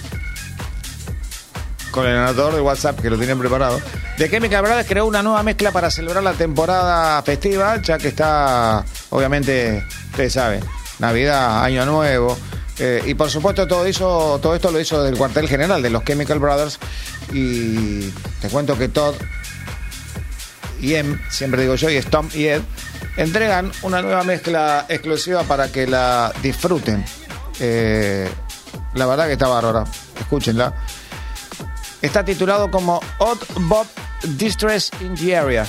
Con 1.90 2.06
el 2.06 2.16
anotador 2.16 2.54
de 2.54 2.60
WhatsApp 2.60 3.00
que 3.00 3.10
lo 3.10 3.18
tenían 3.18 3.38
preparado. 3.38 3.80
De 4.16 4.30
Chemical 4.30 4.62
Brothers 4.62 4.88
creó 4.88 5.06
una 5.06 5.22
nueva 5.22 5.42
mezcla 5.42 5.72
para 5.72 5.90
celebrar 5.90 6.22
la 6.22 6.34
temporada 6.34 7.20
festiva, 7.22 7.80
ya 7.82 7.98
que 7.98 8.08
está, 8.08 8.84
obviamente, 9.10 9.84
ustedes 10.10 10.32
saben, 10.32 10.60
Navidad, 11.00 11.64
Año 11.64 11.84
Nuevo. 11.84 12.38
eh, 12.78 13.02
y 13.06 13.14
por 13.14 13.30
supuesto 13.30 13.66
todo 13.66 13.86
eso, 13.86 14.38
todo 14.40 14.54
esto 14.54 14.70
lo 14.70 14.78
hizo 14.78 15.02
del 15.02 15.16
cuartel 15.16 15.48
general 15.48 15.82
de 15.82 15.90
los 15.90 16.04
Chemical 16.04 16.38
Brothers. 16.38 16.78
Y 17.32 18.10
te 18.40 18.48
cuento 18.50 18.78
que 18.78 18.88
Todd 18.88 19.14
y 20.86 20.94
Em, 20.94 21.18
siempre 21.30 21.62
digo 21.62 21.74
yo, 21.74 21.90
y 21.90 22.00
Stomp 22.00 22.32
y 22.36 22.46
Ed, 22.46 22.62
entregan 23.16 23.72
una 23.82 24.02
nueva 24.02 24.22
mezcla 24.22 24.86
exclusiva 24.88 25.42
para 25.42 25.66
que 25.72 25.84
la 25.84 26.32
disfruten. 26.42 27.04
Eh, 27.58 28.30
la 28.94 29.06
verdad 29.06 29.26
que 29.26 29.32
está 29.32 29.48
bárbara, 29.48 29.82
escúchenla. 30.20 30.72
Está 32.00 32.24
titulado 32.24 32.70
como 32.70 33.00
Odd 33.18 33.38
Bob 33.62 33.86
Distress 34.36 34.92
in 35.00 35.16
the 35.16 35.36
Area. 35.36 35.66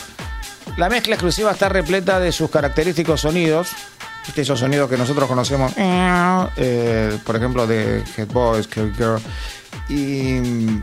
La 0.77 0.87
mezcla 0.87 1.15
exclusiva 1.15 1.51
está 1.51 1.67
repleta 1.67 2.19
de 2.19 2.31
sus 2.31 2.51
característicos 2.51 3.21
sonidos, 3.21 3.69
esos 4.35 4.59
sonidos 4.59 4.87
que 4.87 4.97
nosotros 4.97 5.27
conocemos, 5.27 5.73
eh, 5.77 7.17
por 7.25 7.35
ejemplo, 7.35 7.65
de 7.65 8.03
Head 8.15 8.27
Boys, 8.27 8.69
Girl, 8.71 9.19
y 9.89 10.79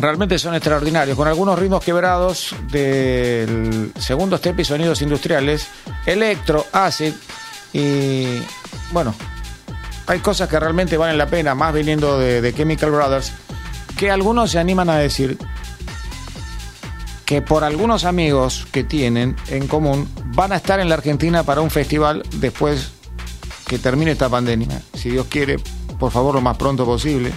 realmente 0.00 0.38
son 0.38 0.54
extraordinarios, 0.54 1.16
con 1.16 1.28
algunos 1.28 1.58
ritmos 1.58 1.84
quebrados 1.84 2.54
del 2.70 3.92
segundo 3.98 4.36
step 4.38 4.60
y 4.60 4.64
sonidos 4.64 5.02
industriales, 5.02 5.68
electro, 6.06 6.66
acid 6.72 7.12
y 7.72 8.42
bueno, 8.92 9.14
hay 10.06 10.20
cosas 10.20 10.48
que 10.48 10.58
realmente 10.58 10.96
valen 10.96 11.18
la 11.18 11.26
pena, 11.26 11.54
más 11.54 11.72
viniendo 11.72 12.18
de, 12.18 12.40
de 12.40 12.54
Chemical 12.54 12.90
Brothers, 12.90 13.32
que 13.96 14.10
algunos 14.10 14.50
se 14.50 14.58
animan 14.58 14.90
a 14.90 14.96
decir 14.96 15.38
que 17.24 17.42
por 17.42 17.62
algunos 17.62 18.04
amigos 18.04 18.66
que 18.72 18.82
tienen 18.82 19.36
en 19.48 19.68
común 19.68 20.08
van 20.34 20.52
a 20.52 20.56
estar 20.56 20.80
en 20.80 20.88
la 20.88 20.96
Argentina 20.96 21.44
para 21.44 21.60
un 21.60 21.70
festival 21.70 22.24
después 22.36 22.90
que 23.66 23.78
termine 23.78 24.12
esta 24.12 24.28
pandemia. 24.28 24.82
Si 24.94 25.10
Dios 25.10 25.26
quiere, 25.30 25.58
por 25.98 26.10
favor, 26.10 26.34
lo 26.34 26.40
más 26.40 26.56
pronto 26.56 26.84
posible 26.84 27.32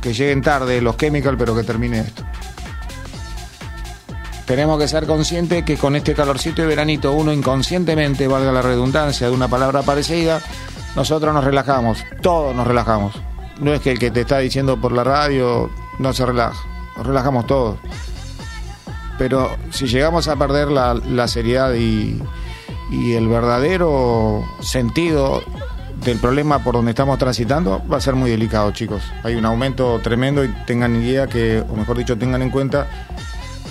que 0.00 0.12
lleguen 0.12 0.42
tarde 0.42 0.80
los 0.80 0.96
chemicals, 0.96 1.36
pero 1.38 1.54
que 1.54 1.62
termine 1.62 2.00
esto. 2.00 2.22
Tenemos 4.46 4.78
que 4.78 4.88
ser 4.88 5.06
conscientes 5.06 5.64
que 5.64 5.76
con 5.76 5.94
este 5.96 6.14
calorcito 6.14 6.62
y 6.62 6.66
veranito, 6.66 7.12
uno 7.12 7.32
inconscientemente, 7.32 8.26
valga 8.26 8.52
la 8.52 8.62
redundancia 8.62 9.28
de 9.28 9.34
una 9.34 9.48
palabra 9.48 9.82
parecida, 9.82 10.40
nosotros 10.96 11.32
nos 11.32 11.44
relajamos, 11.44 12.04
todos 12.20 12.54
nos 12.54 12.66
relajamos. 12.66 13.14
No 13.60 13.72
es 13.72 13.80
que 13.80 13.92
el 13.92 13.98
que 13.98 14.10
te 14.10 14.22
está 14.22 14.38
diciendo 14.38 14.80
por 14.80 14.92
la 14.92 15.04
radio 15.04 15.70
no 15.98 16.12
se 16.12 16.26
relaja, 16.26 16.60
nos 16.96 17.06
relajamos 17.06 17.46
todos. 17.46 17.78
Pero 19.16 19.56
si 19.70 19.86
llegamos 19.86 20.26
a 20.26 20.36
perder 20.36 20.68
la, 20.68 21.28
seriedad 21.28 21.72
y 21.74 22.20
el 22.90 23.28
verdadero 23.28 24.44
sentido 24.60 25.42
del 26.04 26.18
problema 26.18 26.58
por 26.62 26.74
donde 26.74 26.90
estamos 26.90 27.18
transitando 27.18 27.82
va 27.90 27.98
a 27.98 28.00
ser 28.00 28.14
muy 28.14 28.30
delicado, 28.30 28.70
chicos. 28.72 29.02
Hay 29.22 29.34
un 29.34 29.44
aumento 29.44 30.00
tremendo 30.02 30.44
y 30.44 30.48
tengan 30.66 30.96
idea 30.96 31.26
que, 31.26 31.62
o 31.68 31.76
mejor 31.76 31.98
dicho, 31.98 32.18
tengan 32.18 32.42
en 32.42 32.50
cuenta 32.50 32.88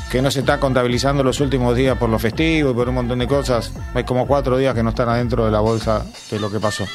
que 0.09 0.21
no 0.21 0.31
se 0.31 0.41
está 0.41 0.59
contabilizando 0.59 1.23
los 1.23 1.39
últimos 1.39 1.75
días 1.75 1.97
por 1.97 2.09
los 2.09 2.21
festivos 2.21 2.71
y 2.71 2.75
por 2.75 2.89
un 2.89 2.95
montón 2.95 3.19
de 3.19 3.27
cosas. 3.27 3.71
Hay 3.93 4.03
como 4.03 4.27
cuatro 4.27 4.57
días 4.57 4.73
que 4.73 4.83
no 4.83 4.89
están 4.89 5.09
adentro 5.09 5.45
de 5.45 5.51
la 5.51 5.59
bolsa 5.59 6.05
de 6.29 6.39
lo 6.39 6.51
que 6.51 6.59
pasó. 6.59 6.85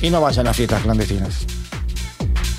Y 0.00 0.10
no 0.10 0.20
vayan 0.20 0.46
a 0.46 0.54
fiestas 0.54 0.82
clandestinas. 0.82 1.46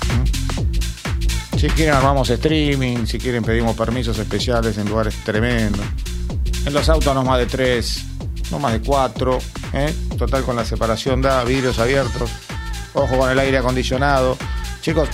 ¿Mm? 0.08 1.58
Si 1.58 1.68
quieren 1.68 1.94
armamos 1.94 2.30
streaming, 2.30 3.06
si 3.06 3.18
quieren 3.18 3.42
pedimos 3.42 3.76
permisos 3.76 4.18
especiales 4.18 4.78
en 4.78 4.88
lugares 4.88 5.16
tremendos. 5.24 5.84
En 6.64 6.74
los 6.74 6.88
autos 6.88 7.14
no 7.14 7.22
más 7.22 7.38
de 7.38 7.46
tres, 7.46 8.04
no 8.50 8.58
más 8.58 8.72
de 8.72 8.80
cuatro. 8.80 9.38
¿Eh? 9.72 9.94
Total 10.16 10.42
con 10.42 10.56
la 10.56 10.64
separación 10.64 11.22
da, 11.22 11.44
vidrios 11.44 11.78
abiertos. 11.78 12.30
Ojo 12.94 13.18
con 13.18 13.30
el 13.30 13.38
aire 13.38 13.58
acondicionado. 13.58 14.36
Chicos, 14.80 15.08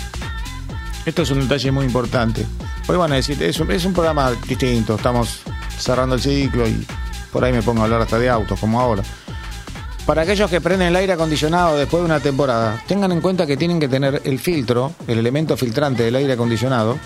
esto 1.04 1.22
es 1.22 1.30
un 1.30 1.40
detalle 1.40 1.70
muy 1.70 1.84
importante. 1.84 2.44
Hoy 2.88 2.96
van 2.96 3.12
a 3.12 3.16
decir, 3.16 3.42
es 3.42 3.58
un, 3.60 3.70
es 3.70 3.84
un 3.84 3.92
programa 3.92 4.32
distinto, 4.46 4.94
estamos 4.94 5.40
cerrando 5.78 6.14
el 6.14 6.20
ciclo 6.20 6.68
y 6.68 6.86
por 7.32 7.44
ahí 7.44 7.52
me 7.52 7.62
pongo 7.62 7.82
a 7.82 7.84
hablar 7.84 8.00
hasta 8.00 8.18
de 8.18 8.30
autos, 8.30 8.58
como 8.58 8.80
ahora. 8.80 9.02
Para 10.06 10.22
aquellos 10.22 10.48
que 10.48 10.60
prenden 10.60 10.88
el 10.88 10.96
aire 10.96 11.14
acondicionado 11.14 11.76
después 11.76 12.00
de 12.00 12.06
una 12.06 12.20
temporada, 12.20 12.80
tengan 12.86 13.10
en 13.10 13.20
cuenta 13.20 13.44
que 13.44 13.56
tienen 13.56 13.80
que 13.80 13.88
tener 13.88 14.22
el 14.24 14.38
filtro, 14.38 14.92
el 15.08 15.18
elemento 15.18 15.56
filtrante 15.56 16.04
del 16.04 16.14
aire 16.14 16.34
acondicionado, 16.34 16.96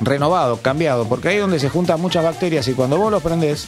renovado, 0.00 0.58
cambiado, 0.58 1.08
porque 1.08 1.28
ahí 1.28 1.36
es 1.36 1.42
donde 1.42 1.58
se 1.58 1.68
juntan 1.68 2.00
muchas 2.00 2.22
bacterias 2.22 2.68
y 2.68 2.74
cuando 2.74 2.96
vos 2.96 3.10
lo 3.10 3.18
prendés, 3.18 3.66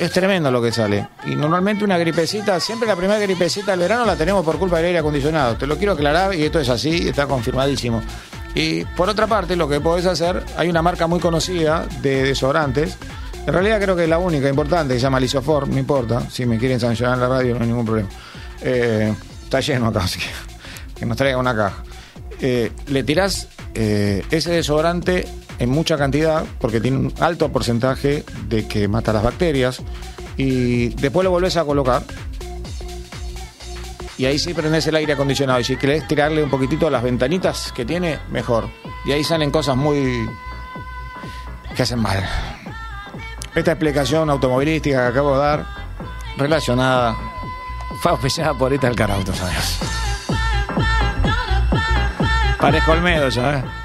es 0.00 0.10
tremendo 0.12 0.50
lo 0.50 0.62
que 0.62 0.72
sale. 0.72 1.06
Y 1.26 1.36
normalmente 1.36 1.84
una 1.84 1.98
gripecita, 1.98 2.58
siempre 2.58 2.88
la 2.88 2.96
primera 2.96 3.18
gripecita 3.18 3.72
del 3.72 3.80
verano 3.80 4.06
la 4.06 4.16
tenemos 4.16 4.42
por 4.42 4.58
culpa 4.58 4.78
del 4.78 4.86
aire 4.86 4.98
acondicionado. 4.98 5.56
Te 5.56 5.66
lo 5.66 5.76
quiero 5.76 5.92
aclarar 5.92 6.34
y 6.34 6.42
esto 6.42 6.58
es 6.58 6.70
así, 6.70 7.08
está 7.08 7.26
confirmadísimo. 7.26 8.02
Y 8.54 8.84
por 8.96 9.10
otra 9.10 9.26
parte, 9.26 9.56
lo 9.56 9.68
que 9.68 9.78
podés 9.78 10.06
hacer, 10.06 10.42
hay 10.56 10.70
una 10.70 10.80
marca 10.80 11.06
muy 11.06 11.20
conocida 11.20 11.86
de 12.00 12.22
desodorantes. 12.24 12.96
En 13.46 13.52
realidad 13.52 13.78
creo 13.78 13.94
que 13.94 14.04
es 14.04 14.08
la 14.08 14.18
única 14.18 14.48
importante, 14.48 14.94
que 14.94 15.00
se 15.00 15.04
llama 15.04 15.20
Lisofor, 15.20 15.68
no 15.68 15.78
importa. 15.78 16.28
Si 16.30 16.46
me 16.46 16.56
quieren 16.58 16.80
sancionar 16.80 17.16
en 17.16 17.20
la 17.20 17.28
radio, 17.28 17.54
no 17.56 17.60
hay 17.60 17.66
ningún 17.66 17.84
problema. 17.84 18.08
Eh, 18.62 19.14
está 19.44 19.60
lleno 19.60 19.88
acá, 19.88 20.00
así 20.00 20.18
que, 20.18 20.26
que 20.98 21.04
nos 21.04 21.18
traiga 21.18 21.36
una 21.36 21.54
caja. 21.54 21.82
Eh, 22.40 22.72
le 22.86 23.02
tirás 23.04 23.48
eh, 23.74 24.24
ese 24.30 24.50
desodorante 24.50 25.26
en 25.60 25.70
mucha 25.70 25.96
cantidad, 25.96 26.44
porque 26.58 26.80
tiene 26.80 26.96
un 26.96 27.14
alto 27.20 27.52
porcentaje 27.52 28.24
de 28.48 28.66
que 28.66 28.88
mata 28.88 29.12
las 29.12 29.22
bacterias, 29.22 29.82
y 30.36 30.88
después 30.88 31.22
lo 31.22 31.30
volvés 31.30 31.56
a 31.58 31.64
colocar. 31.64 32.02
Y 34.16 34.24
ahí 34.24 34.38
sí 34.38 34.54
prendés 34.54 34.86
el 34.86 34.96
aire 34.96 35.12
acondicionado. 35.12 35.60
Y 35.60 35.64
si 35.64 35.76
querés 35.76 36.08
tirarle 36.08 36.42
un 36.42 36.50
poquitito 36.50 36.86
a 36.86 36.90
las 36.90 37.02
ventanitas 37.02 37.72
que 37.72 37.84
tiene, 37.84 38.18
mejor. 38.30 38.68
Y 39.04 39.12
ahí 39.12 39.22
salen 39.22 39.50
cosas 39.50 39.76
muy. 39.76 40.28
que 41.76 41.82
hacen 41.82 42.00
mal. 42.00 42.26
Esta 43.54 43.72
explicación 43.72 44.30
automovilística 44.30 45.02
que 45.02 45.08
acabo 45.08 45.34
de 45.34 45.40
dar, 45.40 45.66
relacionada, 46.36 47.16
fue 48.00 48.12
auspiciada 48.12 48.54
por 48.54 48.72
Ita 48.72 48.88
Alcar 48.88 49.10
Autos, 49.10 49.36
¿sabes? 49.36 49.78
Parezco 52.58 52.92
Olmedo, 52.92 53.28
¿eh? 53.28 53.79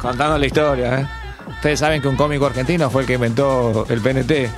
Contando 0.00 0.38
la 0.38 0.46
historia, 0.46 1.00
¿eh? 1.00 1.06
Ustedes 1.48 1.80
saben 1.80 2.00
que 2.00 2.08
un 2.08 2.16
cómico 2.16 2.46
argentino 2.46 2.90
fue 2.90 3.02
el 3.02 3.06
que 3.06 3.14
inventó 3.14 3.86
el 3.88 4.00
PNT, 4.00 4.50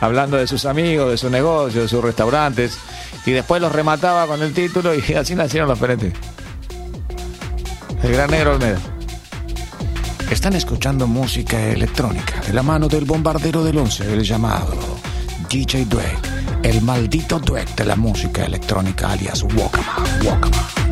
hablando 0.00 0.36
de 0.36 0.46
sus 0.46 0.64
amigos, 0.64 1.10
de 1.10 1.18
su 1.18 1.28
negocio, 1.28 1.82
de 1.82 1.88
sus 1.88 2.02
restaurantes, 2.02 2.78
y 3.26 3.32
después 3.32 3.60
los 3.60 3.72
remataba 3.72 4.26
con 4.26 4.42
el 4.42 4.54
título 4.54 4.94
y 4.94 5.14
así 5.14 5.34
nacieron 5.34 5.68
los 5.68 5.78
PNT. 5.78 6.14
El 8.02 8.12
gran 8.12 8.30
negro 8.30 8.52
Olmedo. 8.52 8.78
Están 10.30 10.54
escuchando 10.54 11.06
música 11.06 11.60
electrónica 11.68 12.40
de 12.40 12.52
la 12.52 12.62
mano 12.62 12.88
del 12.88 13.04
bombardero 13.04 13.62
del 13.64 13.78
11, 13.78 14.12
el 14.12 14.22
llamado 14.22 14.74
DJ 15.48 15.84
Dweck, 15.86 16.18
el 16.62 16.82
maldito 16.82 17.38
Dweck 17.38 17.76
de 17.76 17.84
la 17.84 17.96
música 17.96 18.44
electrónica, 18.44 19.12
alias 19.12 19.42
Walkman, 19.42 20.24
Walkman, 20.24 20.85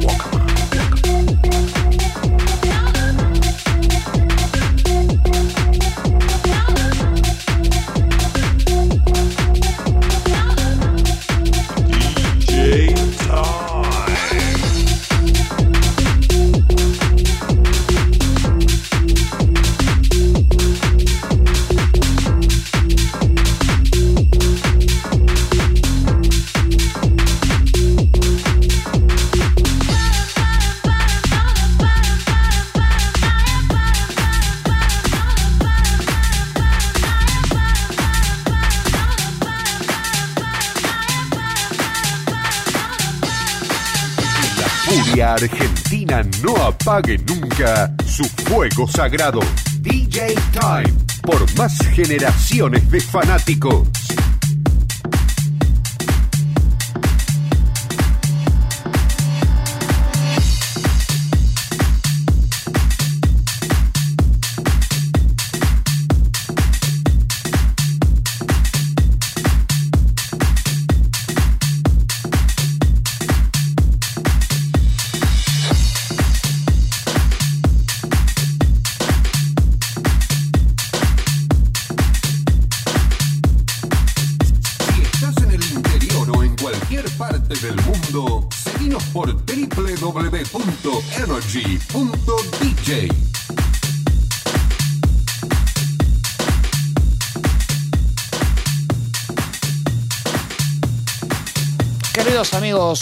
apague 46.84 47.16
nunca 47.16 47.90
su 48.04 48.24
fuego 48.24 48.86
sagrado. 48.86 49.40
DJ 49.80 50.34
Time 50.52 50.92
por 51.22 51.56
más 51.56 51.78
generaciones 51.94 52.90
de 52.90 53.00
fanáticos. 53.00 54.03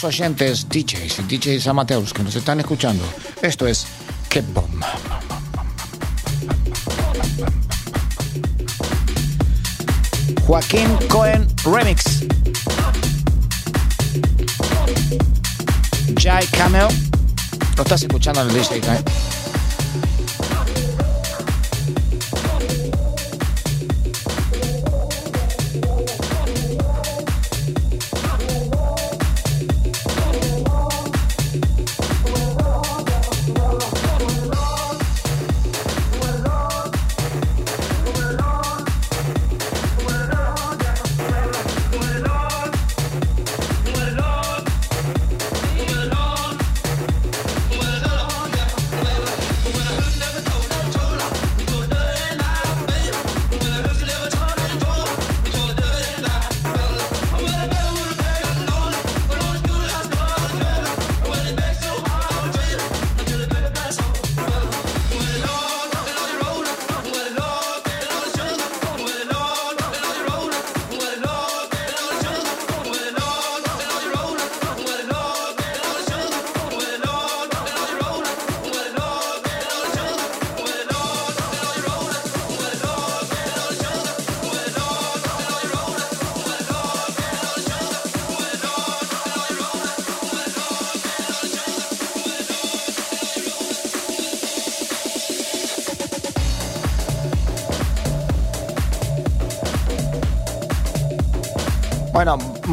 Oyentes, 0.05 0.67
DJs 0.69 1.21
y 1.21 1.37
DJs 1.37 1.67
amateurs 1.69 2.13
que 2.13 2.23
nos 2.23 2.35
están 2.35 2.61
escuchando, 2.61 3.05
esto 3.41 3.67
es 3.67 3.87
Que. 4.29 4.43
Joaquín 10.47 10.89
Cohen 11.09 11.47
Remix. 11.65 12.25
Jai 16.21 16.47
Camel. 16.49 16.89
Lo 17.77 17.83
estás 17.83 18.03
escuchando 18.03 18.43
en 18.43 18.49
el 18.49 18.55
DJ 18.55 18.81
Time. 18.81 19.42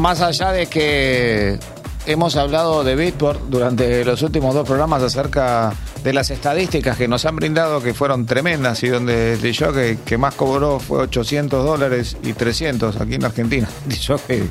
Más 0.00 0.20
allá 0.20 0.50
de 0.50 0.66
que 0.66 1.58
hemos 2.06 2.34
hablado 2.36 2.82
de 2.82 2.96
Bitport 2.96 3.40
durante 3.48 4.04
los 4.04 4.22
últimos 4.22 4.54
dos 4.54 4.66
programas 4.66 5.02
acerca 5.02 5.72
de 6.02 6.12
las 6.12 6.30
estadísticas 6.30 6.96
que 6.96 7.06
nos 7.06 7.26
han 7.26 7.36
brindado, 7.36 7.82
que 7.82 7.92
fueron 7.92 8.24
tremendas 8.24 8.82
y 8.82 8.88
donde 8.88 9.34
el 9.34 9.40
que, 9.40 9.98
que 10.04 10.18
más 10.18 10.34
cobró 10.34 10.80
fue 10.80 11.00
800 11.00 11.64
dólares 11.64 12.16
y 12.22 12.32
300 12.32 12.96
aquí 12.96 13.14
en 13.14 13.24
Argentina. 13.24 13.68
que 14.26 14.44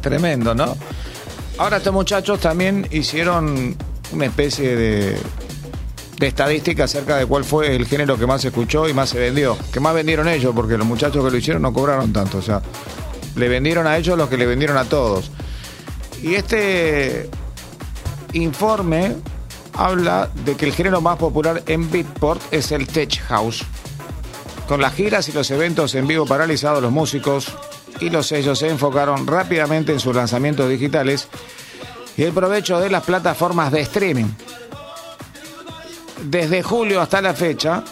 tremendo, 0.00 0.54
¿no? 0.54 0.74
Ahora 1.58 1.76
estos 1.76 1.92
muchachos 1.92 2.40
también 2.40 2.88
hicieron 2.90 3.76
una 4.12 4.24
especie 4.24 4.74
de, 4.74 5.18
de 6.18 6.26
estadística 6.26 6.84
acerca 6.84 7.16
de 7.16 7.26
cuál 7.26 7.44
fue 7.44 7.76
el 7.76 7.86
género 7.86 8.18
que 8.18 8.26
más 8.26 8.42
se 8.42 8.48
escuchó 8.48 8.88
y 8.88 8.94
más 8.94 9.10
se 9.10 9.18
vendió. 9.18 9.56
Que 9.72 9.80
más 9.80 9.94
vendieron 9.94 10.28
ellos, 10.28 10.52
porque 10.54 10.78
los 10.78 10.86
muchachos 10.86 11.24
que 11.24 11.30
lo 11.30 11.36
hicieron 11.36 11.62
no 11.62 11.72
cobraron 11.72 12.12
tanto. 12.12 12.38
O 12.38 12.42
sea, 12.42 12.62
le 13.36 13.48
vendieron 13.48 13.86
a 13.86 13.96
ellos 13.96 14.16
lo 14.16 14.28
que 14.28 14.36
le 14.36 14.46
vendieron 14.46 14.76
a 14.76 14.84
todos. 14.84 15.30
Y 16.22 16.34
este 16.34 17.28
informe 18.32 19.16
habla 19.74 20.30
de 20.44 20.56
que 20.56 20.66
el 20.66 20.72
género 20.72 21.00
más 21.00 21.18
popular 21.18 21.62
en 21.66 21.90
Beatport 21.90 22.40
es 22.52 22.72
el 22.72 22.86
Tech 22.86 23.20
House. 23.28 23.64
Con 24.68 24.80
las 24.80 24.94
giras 24.94 25.28
y 25.28 25.32
los 25.32 25.50
eventos 25.50 25.94
en 25.94 26.06
vivo 26.06 26.26
paralizados, 26.26 26.82
los 26.82 26.92
músicos 26.92 27.54
y 28.00 28.10
los 28.10 28.26
sellos 28.26 28.58
se 28.58 28.68
enfocaron 28.68 29.26
rápidamente 29.26 29.92
en 29.92 30.00
sus 30.00 30.14
lanzamientos 30.14 30.68
digitales 30.68 31.28
y 32.16 32.22
el 32.22 32.32
provecho 32.32 32.80
de 32.80 32.90
las 32.90 33.02
plataformas 33.02 33.72
de 33.72 33.80
streaming. 33.80 34.26
Desde 36.24 36.62
julio 36.62 37.00
hasta 37.00 37.20
la 37.20 37.34
fecha, 37.34 37.84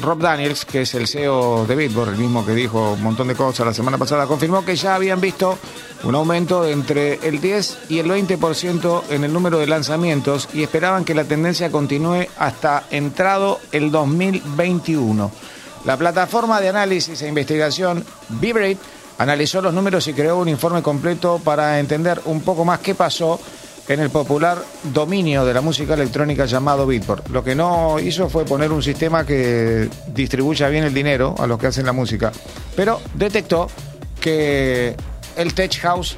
Rob 0.00 0.20
Daniels, 0.20 0.64
que 0.64 0.82
es 0.82 0.94
el 0.94 1.06
CEO 1.06 1.66
de 1.66 1.74
Beatport, 1.74 2.12
el 2.12 2.18
mismo 2.18 2.44
que 2.44 2.54
dijo 2.54 2.92
un 2.92 3.02
montón 3.02 3.28
de 3.28 3.34
cosas 3.34 3.66
la 3.66 3.72
semana 3.74 3.96
pasada, 3.96 4.26
confirmó 4.26 4.64
que 4.64 4.76
ya 4.76 4.94
habían 4.94 5.20
visto 5.20 5.58
un 6.04 6.14
aumento 6.14 6.66
entre 6.66 7.14
el 7.26 7.40
10 7.40 7.78
y 7.88 7.98
el 7.98 8.06
20% 8.06 9.04
en 9.10 9.24
el 9.24 9.32
número 9.32 9.58
de 9.58 9.66
lanzamientos 9.66 10.48
y 10.52 10.62
esperaban 10.62 11.04
que 11.04 11.14
la 11.14 11.24
tendencia 11.24 11.70
continúe 11.70 12.26
hasta 12.38 12.84
entrado 12.90 13.58
el 13.72 13.90
2021. 13.90 15.30
La 15.84 15.96
plataforma 15.96 16.60
de 16.60 16.68
análisis 16.68 17.22
e 17.22 17.28
investigación 17.28 18.04
Vibrate 18.28 18.78
analizó 19.18 19.62
los 19.62 19.72
números 19.72 20.06
y 20.08 20.12
creó 20.12 20.38
un 20.38 20.48
informe 20.48 20.82
completo 20.82 21.40
para 21.42 21.80
entender 21.80 22.20
un 22.26 22.42
poco 22.42 22.64
más 22.64 22.80
qué 22.80 22.94
pasó 22.94 23.40
en 23.88 24.00
el 24.00 24.10
popular 24.10 24.62
dominio 24.92 25.44
de 25.44 25.54
la 25.54 25.60
música 25.60 25.94
electrónica 25.94 26.46
llamado 26.46 26.86
Beatport. 26.86 27.28
Lo 27.28 27.44
que 27.44 27.54
no 27.54 28.00
hizo 28.00 28.28
fue 28.28 28.44
poner 28.44 28.72
un 28.72 28.82
sistema 28.82 29.24
que 29.24 29.88
distribuya 30.08 30.68
bien 30.68 30.82
el 30.84 30.94
dinero 30.94 31.34
a 31.38 31.46
los 31.46 31.58
que 31.58 31.68
hacen 31.68 31.86
la 31.86 31.92
música, 31.92 32.32
pero 32.74 33.00
detectó 33.14 33.68
que 34.20 34.96
el 35.36 35.54
Tech 35.54 35.78
House 35.80 36.16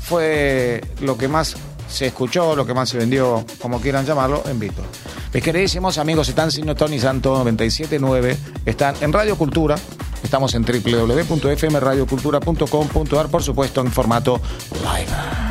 fue 0.00 0.80
lo 1.00 1.18
que 1.18 1.28
más 1.28 1.56
se 1.88 2.06
escuchó, 2.06 2.56
lo 2.56 2.64
que 2.64 2.74
más 2.74 2.88
se 2.88 2.96
vendió, 2.98 3.44
como 3.60 3.80
quieran 3.80 4.06
llamarlo, 4.06 4.42
en 4.46 4.58
Beatport. 4.58 4.88
Mis 5.32 5.42
queridísimos 5.42 5.98
amigos, 5.98 6.28
están 6.28 6.50
sin 6.50 6.66
Tony 6.74 6.98
Santo 6.98 7.44
979, 7.44 8.36
están 8.64 8.96
en 9.00 9.12
Radio 9.12 9.36
Cultura, 9.36 9.76
estamos 10.22 10.54
en 10.54 10.64
www.fmradiocultura.com.ar, 10.64 13.28
por 13.28 13.42
supuesto 13.42 13.80
en 13.80 13.92
formato 13.92 14.40
live. 14.82 15.49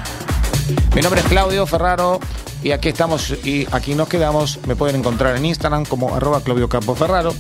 Mi 0.96 1.02
nombre 1.02 1.22
es 1.22 1.28
Claudio 1.28 1.66
Ferraro 1.66 2.20
y 2.64 2.72
aquí 2.72 2.90
estamos 2.90 3.32
y 3.46 3.68
aquí 3.72 3.96
nos 3.96 4.10
quedamos. 4.10 4.60
Me 4.68 4.76
pueden 4.76 4.98
encontrar 4.98 5.36
en 5.36 5.46
Instagram 5.46 5.86
como 5.86 6.16
arroba 6.16 6.42
Claudio 6.42 6.68
Campo 6.68 6.96
Ferraro. 6.96 7.34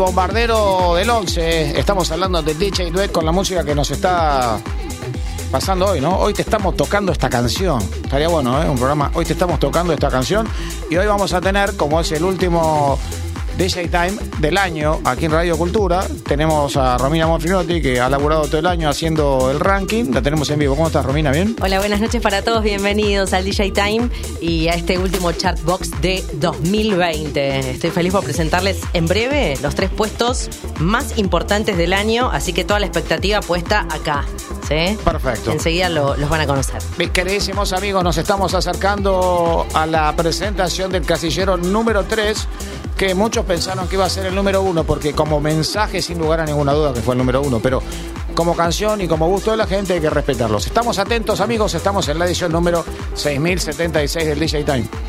Bombardero 0.00 0.94
del 0.94 1.10
11. 1.10 1.78
Estamos 1.78 2.10
hablando 2.10 2.42
de 2.42 2.54
DJ 2.54 2.90
Duet 2.90 3.12
con 3.12 3.26
la 3.26 3.32
música 3.32 3.62
que 3.62 3.74
nos 3.74 3.90
está 3.90 4.58
pasando 5.52 5.88
hoy, 5.88 6.00
¿no? 6.00 6.16
Hoy 6.18 6.32
te 6.32 6.40
estamos 6.40 6.74
tocando 6.74 7.12
esta 7.12 7.28
canción. 7.28 7.82
Estaría 8.02 8.28
bueno, 8.28 8.62
¿eh? 8.62 8.68
Un 8.68 8.76
programa. 8.76 9.10
Hoy 9.12 9.26
te 9.26 9.34
estamos 9.34 9.60
tocando 9.60 9.92
esta 9.92 10.08
canción. 10.08 10.48
Y 10.88 10.96
hoy 10.96 11.06
vamos 11.06 11.34
a 11.34 11.40
tener, 11.42 11.76
como 11.76 12.00
es 12.00 12.12
el 12.12 12.24
último 12.24 12.98
DJ 13.60 13.88
Time 13.88 14.12
del 14.38 14.56
año 14.56 15.00
aquí 15.04 15.26
en 15.26 15.32
Radio 15.32 15.58
Cultura. 15.58 16.06
Tenemos 16.26 16.78
a 16.78 16.96
Romina 16.96 17.26
Monfinotti 17.26 17.82
que 17.82 18.00
ha 18.00 18.08
laburado 18.08 18.46
todo 18.46 18.56
el 18.56 18.66
año 18.66 18.88
haciendo 18.88 19.50
el 19.50 19.60
ranking. 19.60 20.12
La 20.14 20.22
tenemos 20.22 20.48
en 20.48 20.60
vivo. 20.60 20.74
¿Cómo 20.74 20.86
estás, 20.86 21.04
Romina? 21.04 21.30
¿Bien? 21.30 21.54
Hola, 21.60 21.78
buenas 21.78 22.00
noches 22.00 22.22
para 22.22 22.40
todos. 22.40 22.62
Bienvenidos 22.62 23.34
al 23.34 23.44
DJ 23.44 23.70
Time 23.72 24.08
y 24.40 24.68
a 24.68 24.72
este 24.72 24.96
último 24.98 25.32
Chartbox 25.32 26.00
de 26.00 26.24
2020. 26.40 27.70
Estoy 27.72 27.90
feliz 27.90 28.12
por 28.12 28.24
presentarles 28.24 28.78
en 28.94 29.06
breve 29.06 29.58
los 29.60 29.74
tres 29.74 29.90
puestos 29.90 30.48
más 30.78 31.18
importantes 31.18 31.76
del 31.76 31.92
año, 31.92 32.30
así 32.32 32.54
que 32.54 32.64
toda 32.64 32.80
la 32.80 32.86
expectativa 32.86 33.40
puesta 33.40 33.86
acá. 33.90 34.24
¿sí? 34.66 34.96
Perfecto. 35.04 35.52
Enseguida 35.52 35.90
lo- 35.90 36.16
los 36.16 36.30
van 36.30 36.40
a 36.40 36.46
conocer. 36.46 36.76
Mis 36.96 37.10
queridísimos 37.10 37.74
amigos, 37.74 38.02
nos 38.04 38.16
estamos 38.16 38.54
acercando 38.54 39.66
a 39.74 39.84
la 39.84 40.16
presentación 40.16 40.90
del 40.92 41.04
casillero 41.04 41.58
número 41.58 42.04
3, 42.04 42.48
que 43.00 43.14
muchos 43.14 43.46
pensaron 43.46 43.88
que 43.88 43.94
iba 43.94 44.04
a 44.04 44.10
ser 44.10 44.26
el 44.26 44.34
número 44.34 44.60
1, 44.60 44.84
porque 44.84 45.14
como 45.14 45.40
mensaje, 45.40 46.02
sin 46.02 46.18
lugar 46.18 46.40
a 46.40 46.44
ninguna 46.44 46.74
duda, 46.74 46.92
que 46.92 47.00
fue 47.00 47.14
el 47.14 47.18
número 47.18 47.40
1, 47.40 47.58
pero 47.60 47.82
como 48.34 48.54
canción 48.54 49.00
y 49.00 49.08
como 49.08 49.26
gusto 49.26 49.52
de 49.52 49.56
la 49.56 49.66
gente 49.66 49.94
hay 49.94 50.02
que 50.02 50.10
respetarlos. 50.10 50.66
Estamos 50.66 50.98
atentos, 50.98 51.40
amigos, 51.40 51.72
estamos 51.72 52.06
en 52.10 52.18
la 52.18 52.26
edición 52.26 52.52
número 52.52 52.84
6076 53.14 54.26
del 54.26 54.38
DJ 54.38 54.64
Time. 54.64 54.99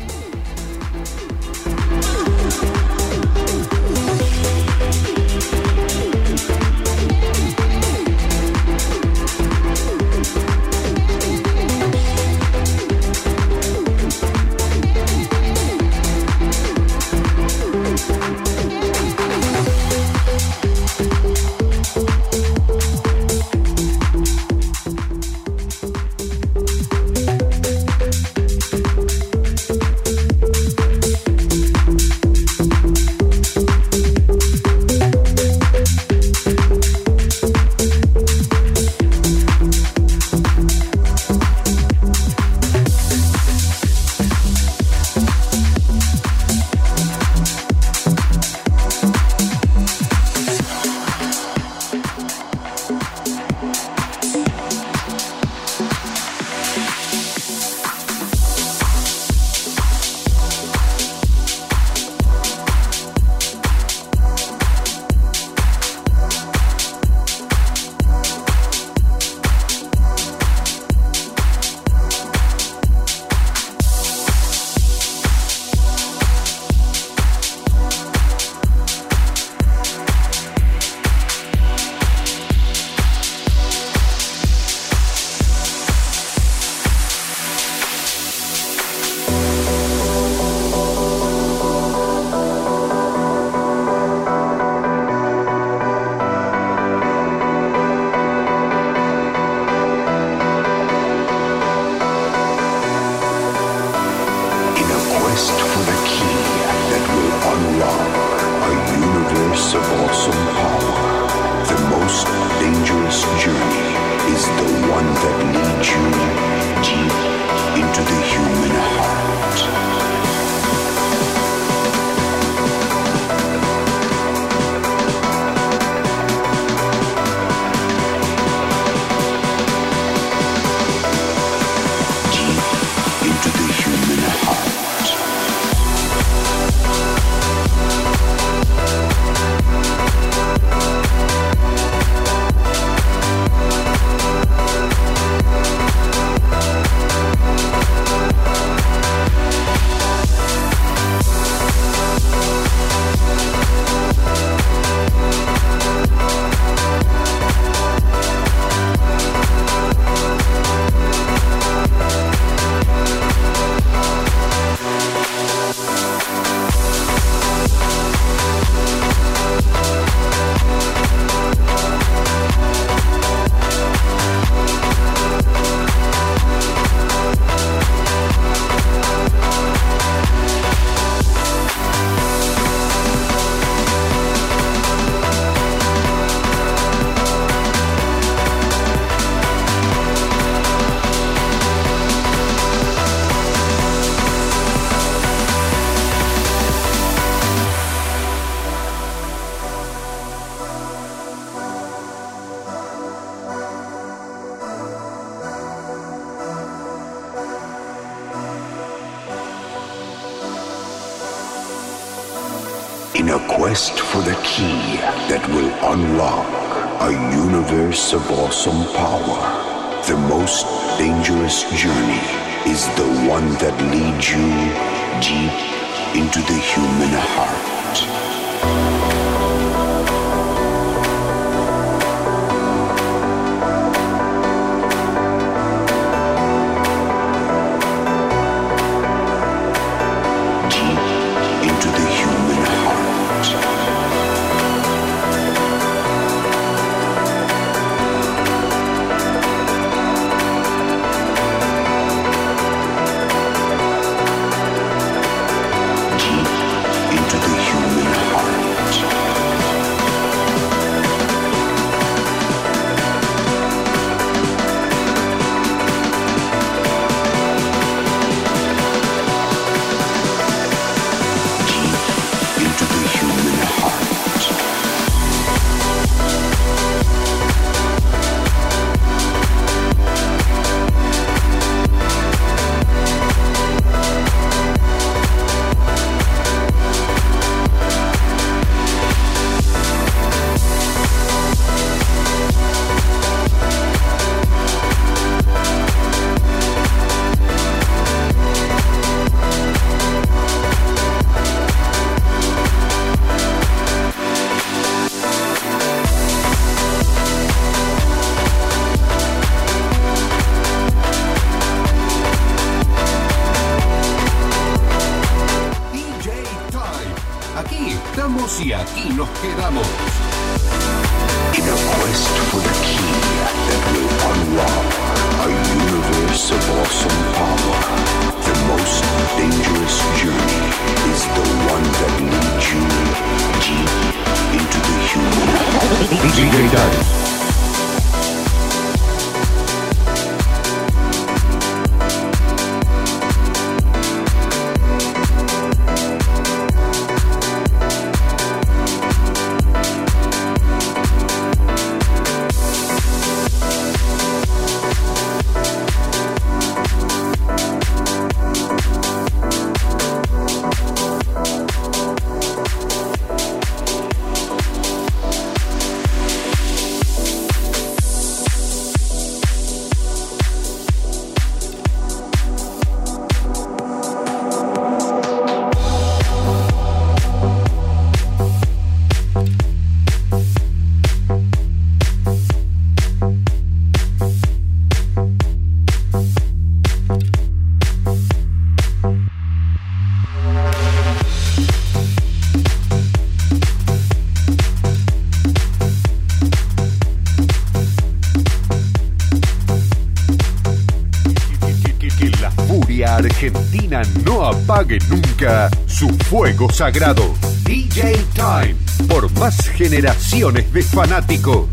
Nunca 405.08 405.70
su 405.86 406.08
fuego 406.28 406.70
sagrado. 406.70 407.34
DJ 407.64 408.24
Time. 408.34 408.76
Por 409.08 409.30
más 409.38 409.68
generaciones 409.70 410.72
de 410.72 410.82
fanáticos. 410.82 411.71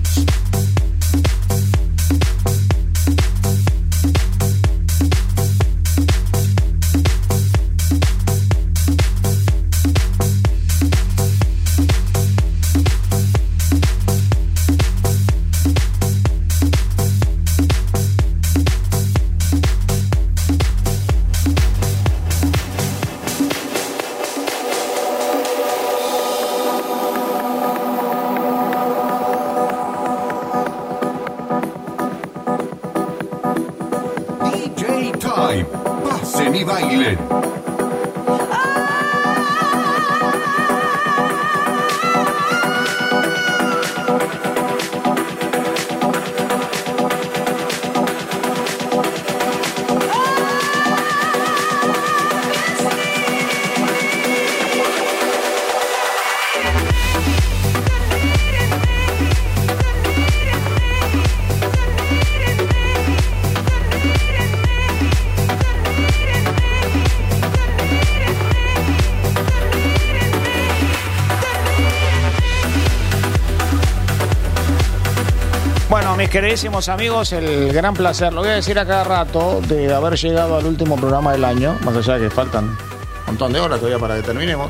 Queridísimos 76.30 76.90
amigos, 76.90 77.34
el 77.34 77.74
gran 77.74 77.96
placer, 77.96 78.32
lo 78.32 78.42
voy 78.42 78.50
a 78.50 78.54
decir 78.54 78.78
a 78.78 78.86
cada 78.86 79.04
rato, 79.04 79.62
de 79.68 79.94
haber 79.94 80.16
llegado 80.16 80.58
al 80.58 80.66
último 80.66 80.96
programa 80.96 81.32
del 81.32 81.44
año, 81.44 81.78
más 81.84 81.96
allá 81.96 82.16
de 82.20 82.28
que 82.28 82.30
faltan 82.30 82.66
un 82.66 82.78
montón 83.26 83.52
de 83.52 83.60
horas 83.60 83.80
todavía 83.80 84.00
para 84.00 84.16
que 84.16 84.22
terminemos, 84.22 84.70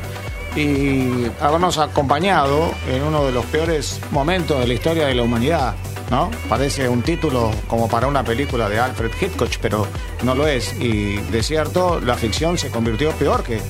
y 0.56 1.26
habernos 1.40 1.78
acompañado 1.78 2.72
en 2.88 3.02
uno 3.02 3.24
de 3.26 3.32
los 3.32 3.44
peores 3.46 4.00
momentos 4.10 4.58
de 4.58 4.66
la 4.66 4.74
historia 4.74 5.06
de 5.06 5.14
la 5.14 5.22
humanidad, 5.22 5.74
¿no? 6.10 6.30
Parece 6.48 6.88
un 6.88 7.02
título 7.02 7.50
como 7.68 7.88
para 7.88 8.06
una 8.06 8.24
película 8.24 8.68
de 8.68 8.80
Alfred 8.80 9.10
Hitchcock, 9.20 9.50
pero 9.60 9.86
no 10.22 10.34
lo 10.34 10.46
es. 10.46 10.72
Y 10.80 11.16
de 11.16 11.42
cierto, 11.42 12.00
la 12.00 12.14
ficción 12.14 12.58
se 12.58 12.70
convirtió 12.70 13.12
peor 13.12 13.42
que... 13.42 13.60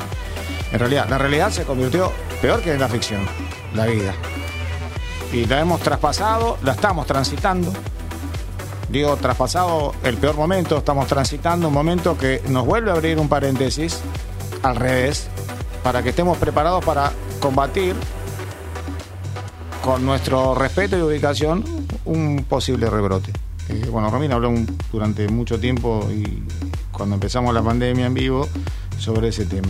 En 0.72 0.78
realidad, 0.78 1.08
la 1.10 1.18
realidad 1.18 1.50
se 1.50 1.64
convirtió 1.64 2.12
peor 2.40 2.62
que 2.62 2.72
en 2.72 2.80
la 2.80 2.88
ficción, 2.88 3.20
la 3.74 3.86
vida 3.86 4.14
y 5.32 5.46
la 5.46 5.60
hemos 5.60 5.80
traspasado, 5.80 6.58
la 6.62 6.72
estamos 6.72 7.06
transitando. 7.06 7.72
Digo, 8.88 9.16
traspasado 9.16 9.94
el 10.02 10.16
peor 10.16 10.36
momento, 10.36 10.76
estamos 10.78 11.06
transitando 11.06 11.68
un 11.68 11.74
momento 11.74 12.18
que 12.18 12.42
nos 12.48 12.66
vuelve 12.66 12.90
a 12.90 12.94
abrir 12.94 13.18
un 13.18 13.28
paréntesis 13.28 14.00
al 14.62 14.76
revés, 14.76 15.28
para 15.82 16.02
que 16.02 16.10
estemos 16.10 16.36
preparados 16.38 16.84
para 16.84 17.12
combatir 17.40 17.94
con 19.82 20.04
nuestro 20.04 20.54
respeto 20.54 20.98
y 20.98 21.02
ubicación 21.02 21.64
un 22.04 22.44
posible 22.48 22.90
rebrote. 22.90 23.32
Eh, 23.68 23.86
bueno, 23.90 24.10
Romina 24.10 24.34
habló 24.34 24.52
durante 24.92 25.28
mucho 25.28 25.58
tiempo 25.60 26.08
y 26.10 26.42
cuando 26.90 27.14
empezamos 27.14 27.54
la 27.54 27.62
pandemia 27.62 28.06
en 28.06 28.14
vivo 28.14 28.48
sobre 28.98 29.28
ese 29.28 29.46
tema. 29.46 29.68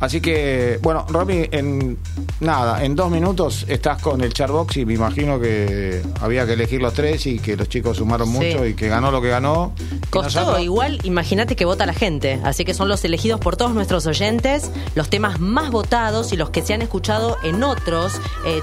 Así 0.00 0.20
que, 0.20 0.78
bueno, 0.82 1.04
Romy, 1.08 1.48
en 1.50 1.98
nada, 2.40 2.84
en 2.84 2.94
dos 2.94 3.10
minutos 3.10 3.64
estás 3.68 4.00
con 4.02 4.20
el 4.20 4.32
Charbox 4.32 4.76
y 4.76 4.84
me 4.86 4.94
imagino 4.94 5.40
que 5.40 6.02
había 6.20 6.46
que 6.46 6.52
elegir 6.54 6.80
los 6.80 6.92
tres 6.94 7.26
y 7.26 7.38
que 7.38 7.56
los 7.56 7.68
chicos 7.68 7.96
sumaron 7.96 8.28
Sí. 8.28 8.32
mucho 8.34 8.66
y 8.66 8.74
que 8.74 8.88
ganó 8.88 9.10
lo 9.10 9.20
que 9.20 9.28
ganó. 9.28 9.72
Costó 10.10 10.40
nosotros- 10.40 10.62
igual, 10.62 11.00
imagínate 11.04 11.56
que 11.56 11.64
vota 11.64 11.84
la 11.86 11.94
gente, 11.94 12.40
así 12.44 12.64
que 12.64 12.74
son 12.74 12.88
los 12.88 13.04
elegidos 13.04 13.40
por 13.40 13.56
todos 13.56 13.72
nuestros 13.74 14.06
oyentes, 14.06 14.70
los 14.94 15.08
temas 15.10 15.40
más 15.40 15.70
votados 15.70 16.32
y 16.32 16.36
los 16.36 16.50
que 16.50 16.62
se 16.62 16.74
han 16.74 16.82
escuchado 16.82 17.36
en 17.42 17.62
otros 17.62 18.12
eh, 18.46 18.60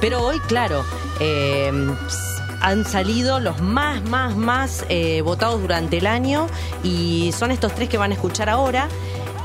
pero 0.00 0.22
hoy, 0.22 0.38
claro, 0.40 0.84
eh, 1.20 1.72
han 2.60 2.84
salido 2.84 3.38
los 3.40 3.60
más, 3.60 4.02
más, 4.08 4.36
más 4.36 4.84
eh, 4.88 5.20
votados 5.22 5.60
durante 5.60 5.98
el 5.98 6.06
año 6.06 6.46
y 6.82 7.32
son 7.36 7.50
estos 7.50 7.74
tres 7.74 7.88
que 7.88 7.98
van 7.98 8.10
a 8.12 8.14
escuchar 8.14 8.48
ahora. 8.48 8.88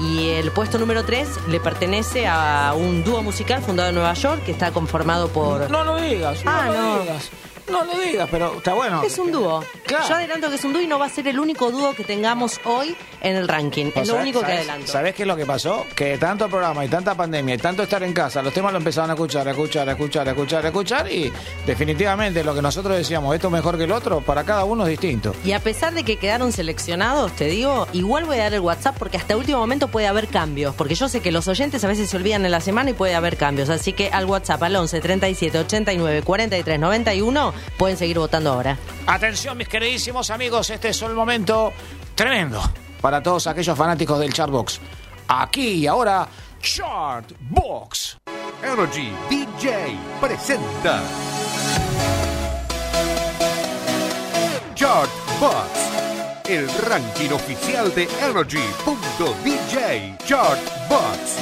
Y 0.01 0.29
el 0.29 0.51
puesto 0.51 0.77
número 0.79 1.03
3 1.05 1.47
le 1.49 1.59
pertenece 1.59 2.25
a 2.27 2.73
un 2.75 3.03
dúo 3.03 3.21
musical 3.21 3.61
fundado 3.61 3.89
en 3.89 3.95
Nueva 3.95 4.13
York 4.13 4.43
que 4.45 4.51
está 4.51 4.71
conformado 4.71 5.27
por... 5.29 5.69
No 5.69 5.83
lo 5.83 5.97
digas, 5.97 6.43
no 6.43 6.51
Ah, 6.51 6.65
lo 6.67 6.73
no. 6.73 6.99
digas. 7.01 7.29
No 7.69 7.85
lo 7.85 7.99
digas, 7.99 8.27
pero 8.31 8.55
está 8.57 8.73
bueno. 8.73 9.03
Es 9.03 9.17
un 9.19 9.31
dúo. 9.31 9.63
Claro. 9.85 10.07
Yo 10.09 10.15
adelanto 10.15 10.49
que 10.49 10.55
es 10.55 10.63
un 10.65 10.73
dúo 10.73 10.81
y 10.81 10.87
no 10.87 10.97
va 10.97 11.05
a 11.05 11.09
ser 11.09 11.27
el 11.27 11.39
único 11.39 11.69
dúo 11.71 11.93
que 11.93 12.03
tengamos 12.03 12.59
hoy 12.65 12.95
en 13.21 13.35
el 13.35 13.47
ranking. 13.47 13.87
Es 13.87 14.07
lo 14.07 14.15
¿Sabes- 14.15 14.21
único 14.21 14.41
que 14.41 14.51
adelanto. 14.51 14.91
¿Sabes 14.91 15.15
qué 15.15 15.23
es 15.23 15.27
lo 15.27 15.35
que 15.35 15.45
pasó? 15.45 15.85
Que 15.95 16.17
tanto 16.17 16.49
programa 16.49 16.83
y 16.85 16.87
tanta 16.87 17.15
pandemia 17.15 17.55
y 17.55 17.57
tanto 17.57 17.83
estar 17.83 18.01
en 18.03 18.13
casa, 18.13 18.41
los 18.41 18.53
temas 18.53 18.71
lo 18.71 18.79
empezaron 18.79 19.09
a 19.11 19.13
escuchar, 19.13 19.47
a 19.47 19.51
escuchar, 19.51 19.87
a 19.87 19.91
escuchar, 19.93 20.27
a 20.27 20.31
escuchar, 20.31 20.65
a 20.65 20.67
escuchar 20.69 21.11
y 21.11 21.31
definitivamente 21.65 22.43
lo 22.43 22.53
que 22.53 22.61
nosotros 22.61 22.97
decíamos, 22.97 23.33
esto 23.33 23.47
es 23.47 23.53
mejor 23.53 23.77
que 23.77 23.85
el 23.85 23.91
otro, 23.91 24.21
para 24.21 24.43
cada 24.43 24.63
uno 24.65 24.83
es 24.83 24.89
distinto. 24.89 25.33
Y 25.45 25.53
a 25.53 25.59
pesar 25.59 25.93
de 25.93 26.03
que 26.03 26.17
quedaron 26.17 26.51
seleccionados, 26.51 27.31
te 27.35 27.45
digo, 27.45 27.87
igual 27.93 28.25
voy 28.25 28.37
a 28.37 28.43
dar 28.43 28.53
el 28.53 28.59
WhatsApp 28.61 28.95
porque 28.97 29.17
hasta 29.17 29.37
último 29.37 29.59
momento 29.59 29.87
puede 29.87 30.07
haber 30.07 30.27
cambios. 30.27 30.75
Porque 30.75 30.95
yo 30.95 31.07
sé 31.09 31.21
que 31.21 31.31
los 31.31 31.47
oyentes 31.47 31.83
a 31.83 31.87
veces 31.87 32.09
se 32.09 32.17
olvidan 32.17 32.45
en 32.45 32.51
la 32.51 32.59
semana 32.61 32.89
y 32.89 32.93
puede 32.93 33.15
haber 33.15 33.37
cambios. 33.37 33.69
Así 33.69 33.93
que 33.93 34.09
al 34.09 34.25
WhatsApp 34.25 34.61
al 34.63 34.75
11 34.75 34.99
37 35.01 35.59
89 35.59 36.21
43 36.23 36.79
91 36.79 37.53
pueden 37.77 37.97
seguir 37.97 38.19
votando 38.19 38.51
ahora. 38.53 38.77
Atención, 39.07 39.57
mis 39.57 39.67
queridísimos 39.67 40.29
amigos, 40.29 40.69
este 40.69 40.89
es 40.89 41.01
un 41.01 41.13
momento 41.15 41.73
tremendo 42.15 42.61
para 43.01 43.21
todos 43.21 43.47
aquellos 43.47 43.77
fanáticos 43.77 44.19
del 44.19 44.31
Chartbox. 44.31 44.79
Aquí 45.27 45.69
y 45.69 45.87
ahora, 45.87 46.27
Chartbox. 46.61 48.17
Energy 48.63 49.11
DJ 49.29 49.97
presenta 50.21 51.01
Chart 54.75 55.09
Box, 55.39 55.69
el 56.45 56.69
ranking 56.87 57.31
oficial 57.31 57.93
de 57.95 58.07
Energy.dj 58.21 60.17
Chart 60.25 60.59
Box. 60.89 61.37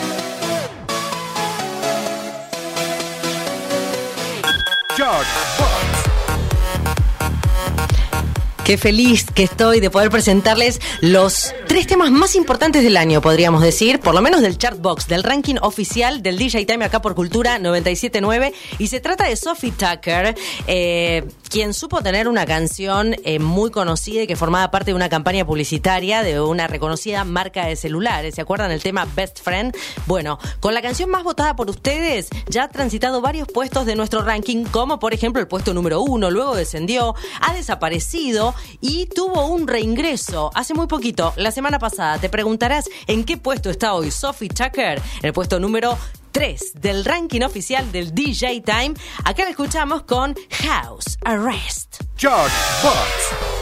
Qué 8.69 8.77
feliz 8.77 9.25
que 9.33 9.41
estoy 9.41 9.79
de 9.79 9.89
poder 9.89 10.11
presentarles 10.11 10.79
los 11.01 11.55
tres 11.69 11.85
temas 11.85 12.09
más 12.09 12.35
importantes 12.35 12.81
del 12.83 12.97
año, 12.97 13.21
podríamos 13.21 13.61
decir, 13.61 13.99
por 13.99 14.15
lo 14.15 14.23
menos 14.23 14.41
del 14.41 14.57
Chartbox, 14.57 15.07
del 15.07 15.21
ranking 15.21 15.57
oficial 15.61 16.23
del 16.23 16.35
DJ 16.35 16.65
Time 16.65 16.83
acá 16.83 16.99
por 16.99 17.13
Cultura 17.13 17.59
979. 17.59 18.53
Y 18.79 18.87
se 18.87 18.99
trata 18.99 19.27
de 19.27 19.35
Sophie 19.35 19.71
Tucker, 19.71 20.35
eh, 20.65 21.27
quien 21.47 21.75
supo 21.75 22.01
tener 22.01 22.27
una 22.27 22.47
canción 22.47 23.15
eh, 23.23 23.37
muy 23.37 23.69
conocida 23.69 24.23
y 24.23 24.27
que 24.27 24.35
formaba 24.35 24.71
parte 24.71 24.91
de 24.91 24.95
una 24.95 25.09
campaña 25.09 25.45
publicitaria 25.45 26.23
de 26.23 26.41
una 26.41 26.65
reconocida 26.65 27.23
marca 27.23 27.67
de 27.67 27.75
celulares. 27.75 28.33
¿Se 28.33 28.41
acuerdan 28.41 28.71
el 28.71 28.81
tema 28.81 29.05
Best 29.15 29.43
Friend? 29.43 29.75
Bueno, 30.07 30.39
con 30.59 30.73
la 30.73 30.81
canción 30.81 31.11
más 31.11 31.23
votada 31.23 31.55
por 31.55 31.69
ustedes, 31.69 32.29
ya 32.47 32.63
ha 32.63 32.69
transitado 32.69 33.21
varios 33.21 33.47
puestos 33.47 33.85
de 33.85 33.95
nuestro 33.95 34.23
ranking, 34.23 34.63
como 34.65 34.97
por 34.97 35.13
ejemplo 35.13 35.39
el 35.39 35.47
puesto 35.47 35.75
número 35.75 36.01
uno, 36.01 36.31
luego 36.31 36.55
descendió, 36.55 37.13
ha 37.41 37.53
desaparecido 37.53 38.55
y 38.81 39.05
tuvo 39.05 39.45
un 39.45 39.67
reingreso 39.67 40.49
hace 40.55 40.73
muy 40.73 40.87
poquito, 40.87 41.31
la 41.35 41.51
semana 41.59 41.77
pasada. 41.77 42.17
Te 42.17 42.29
preguntarás 42.29 42.89
en 43.05 43.25
qué 43.25 43.35
puesto 43.35 43.69
está 43.69 43.93
hoy 43.93 44.11
Sophie 44.11 44.47
Tucker, 44.47 44.97
en 44.97 45.25
el 45.25 45.33
puesto 45.33 45.59
número 45.59 45.97
3 46.31 46.75
del 46.75 47.03
ranking 47.03 47.41
oficial 47.41 47.91
del 47.91 48.15
DJ 48.15 48.61
Time. 48.61 48.93
Acá 49.25 49.43
la 49.43 49.49
escuchamos 49.49 50.03
con 50.03 50.35
House 50.51 51.17
Arrest. 51.25 52.01
Chart 52.15 52.49
Box. 52.81 53.59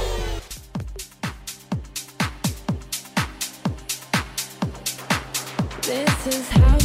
This 5.82 6.36
is 6.36 6.50
house 6.50 6.77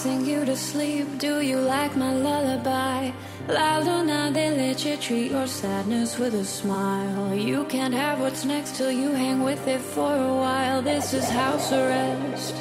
sing 0.00 0.24
you 0.24 0.46
to 0.46 0.56
sleep. 0.56 1.06
Do 1.18 1.42
you 1.42 1.58
like 1.58 1.94
my 1.94 2.12
lullaby? 2.14 3.10
La 3.48 3.80
luna, 3.80 4.30
they 4.32 4.48
let 4.62 4.82
you 4.82 4.96
treat 4.96 5.30
your 5.30 5.46
sadness 5.46 6.18
with 6.18 6.34
a 6.34 6.44
smile. 6.44 7.34
You 7.34 7.66
can't 7.66 7.92
have 7.92 8.18
what's 8.18 8.46
next 8.46 8.76
till 8.76 8.90
you 8.90 9.10
hang 9.10 9.42
with 9.42 9.68
it 9.68 9.82
for 9.94 10.12
a 10.16 10.34
while. 10.44 10.80
This 10.80 11.12
is 11.12 11.28
house 11.28 11.70
arrest. 11.70 12.54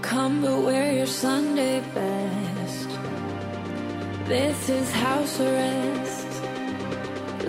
Come 0.00 0.40
but 0.40 0.62
wear 0.62 0.92
your 0.98 1.12
Sunday 1.24 1.80
best. 1.94 2.88
This 4.32 4.70
is 4.70 4.90
house 4.92 5.40
arrest. 5.40 6.30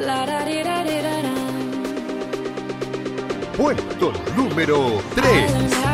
La 0.08 0.26
da 0.26 0.44
di 0.50 0.60
da 0.68 0.84
di 0.84 0.98
da 1.08 1.18
da. 1.28 1.36
Puesto 3.56 4.12
número 4.36 5.00
I 5.16 5.82
3. 5.88 5.93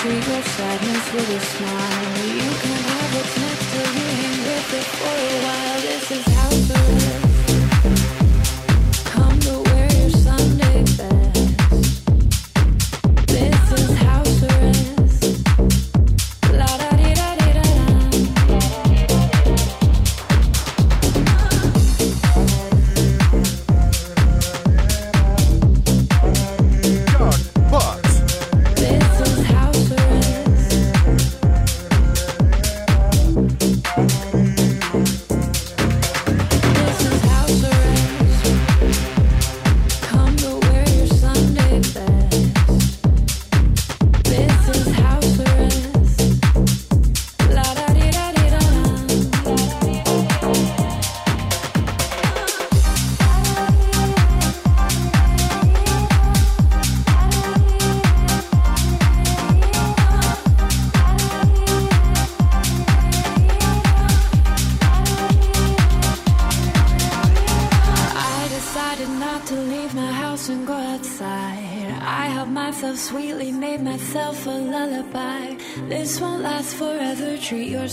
Treat 0.00 0.26
your 0.28 0.42
sadness 0.42 1.12
with 1.12 1.28
a 1.28 1.40
smile. 1.40 2.26
You 2.38 2.50
can 2.62 2.78
have 2.86 3.14
what's 3.16 3.36
next 3.42 3.66
till 3.72 3.88
you 3.98 4.06
hang 4.20 4.38
with 4.46 4.74
it 4.78 4.86
for 4.98 5.16
a 5.26 5.36
while. 5.44 5.80
This 5.80 6.10
is 6.12 6.24
house 6.36 6.57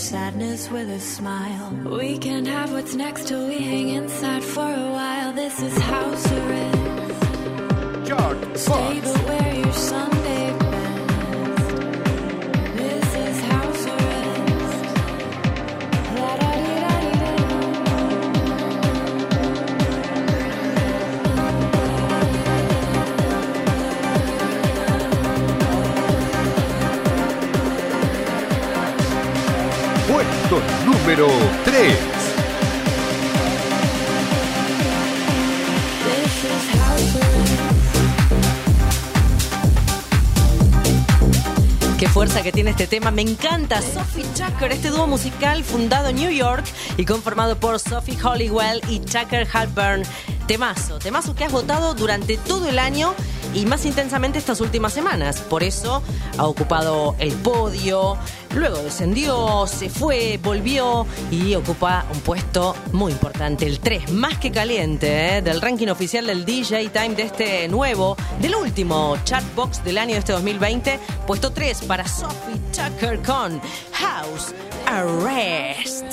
sadness 0.06 0.70
with 0.70 0.88
a 0.88 1.00
smile. 1.00 1.72
We 1.84 2.16
can't 2.16 2.46
have 2.46 2.70
what's 2.72 2.94
next 2.94 3.26
till 3.26 3.45
este 42.76 42.88
tema, 42.88 43.10
me 43.10 43.22
encanta. 43.22 43.80
Sophie 43.80 44.26
Tucker, 44.36 44.70
este 44.70 44.90
dúo 44.90 45.06
musical 45.06 45.64
fundado 45.64 46.10
en 46.10 46.16
New 46.16 46.30
York 46.30 46.62
y 46.98 47.06
conformado 47.06 47.58
por 47.58 47.80
Sophie 47.80 48.18
Hollywell 48.22 48.82
y 48.90 49.00
Tucker 49.00 49.48
Halpern. 49.50 50.02
Temazo, 50.46 50.98
temazo 50.98 51.34
que 51.34 51.44
has 51.44 51.52
votado 51.52 51.94
durante 51.94 52.36
todo 52.36 52.68
el 52.68 52.78
año 52.78 53.14
y 53.54 53.64
más 53.64 53.86
intensamente 53.86 54.38
estas 54.38 54.60
últimas 54.60 54.92
semanas. 54.92 55.40
Por 55.40 55.62
eso 55.62 56.02
ha 56.36 56.44
ocupado 56.44 57.16
el 57.18 57.32
podio, 57.32 58.18
luego 58.54 58.76
descendió, 58.82 59.66
se 59.66 59.88
fue, 59.88 60.38
volvió 60.42 61.06
y 61.30 61.54
ocupa 61.54 62.04
un 62.12 62.20
puesto 62.20 62.76
muy 62.92 63.12
importante, 63.12 63.66
el 63.66 63.80
3, 63.80 64.12
más 64.12 64.38
que 64.38 64.52
caliente, 64.52 65.38
¿eh? 65.38 65.42
del 65.42 65.60
ranking 65.62 65.88
oficial 65.88 66.26
del 66.26 66.44
DJ 66.44 66.90
Time 66.90 67.14
de 67.14 67.22
este 67.22 67.68
nuevo, 67.68 68.16
del 68.40 68.54
último 68.54 69.16
Chartbox 69.24 69.82
del 69.82 69.98
año 69.98 70.12
de 70.12 70.18
este 70.18 70.32
2020. 70.32 71.00
Puesto 71.26 71.52
3 71.52 71.82
para 71.82 72.06
Sophie 72.06 72.45
Tucker 72.76 73.18
con 73.22 73.58
House 73.92 74.54
Arrest. 74.86 76.04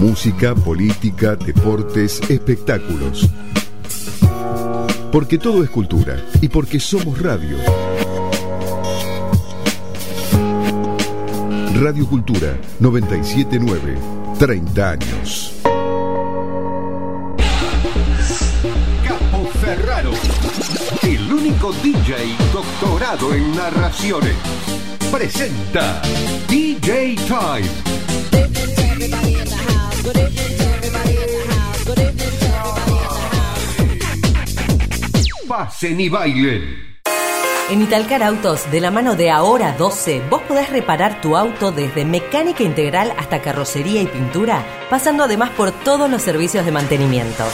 Música, 0.00 0.54
política, 0.54 1.36
deportes, 1.36 2.22
espectáculos. 2.30 3.28
Porque 5.12 5.36
todo 5.36 5.62
es 5.62 5.68
cultura 5.68 6.16
y 6.40 6.48
porque 6.48 6.80
somos 6.80 7.20
radio. 7.20 7.58
Radio 11.74 12.06
Cultura 12.08 12.56
979. 12.78 13.98
30 14.38 14.90
años. 14.90 15.59
DJ 21.72 22.36
doctorado 22.52 23.32
en 23.32 23.54
narraciones, 23.54 24.34
presenta 25.10 26.02
DJ 26.48 27.14
Time. 27.14 27.68
Pasen 35.46 36.00
y 36.00 36.08
bailen. 36.08 36.90
En 37.70 37.82
Italcar 37.82 38.24
Autos, 38.24 38.68
de 38.72 38.80
la 38.80 38.90
mano 38.90 39.14
de 39.14 39.30
Ahora 39.30 39.72
12, 39.78 40.22
vos 40.28 40.42
podés 40.42 40.70
reparar 40.70 41.20
tu 41.20 41.36
auto 41.36 41.70
desde 41.70 42.04
mecánica 42.04 42.64
integral 42.64 43.14
hasta 43.16 43.42
carrocería 43.42 44.02
y 44.02 44.06
pintura, 44.06 44.64
pasando 44.90 45.22
además 45.22 45.50
por 45.50 45.70
todos 45.70 46.10
los 46.10 46.20
servicios 46.20 46.64
de 46.64 46.72
mantenimiento. 46.72 47.44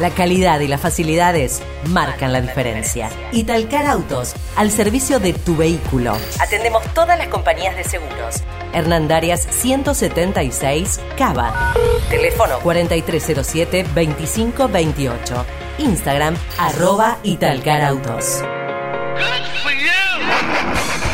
La 0.00 0.10
calidad 0.10 0.58
y 0.58 0.66
las 0.66 0.80
facilidades 0.80 1.62
marcan 1.88 2.32
la 2.32 2.40
diferencia. 2.40 3.10
Italcar 3.30 3.86
Autos, 3.86 4.34
al 4.56 4.72
servicio 4.72 5.20
de 5.20 5.32
tu 5.32 5.56
vehículo. 5.56 6.16
Atendemos 6.40 6.82
todas 6.94 7.16
las 7.16 7.28
compañías 7.28 7.76
de 7.76 7.84
seguros. 7.84 8.42
Hernán 8.72 9.06
Darias 9.06 9.46
176 9.48 10.98
Cava. 11.16 11.74
Teléfono 12.10 12.58
4307-2528. 12.60 15.44
Instagram 15.78 16.36
arroba 16.58 17.18
Italcar 17.22 17.82
Autos. 17.82 18.42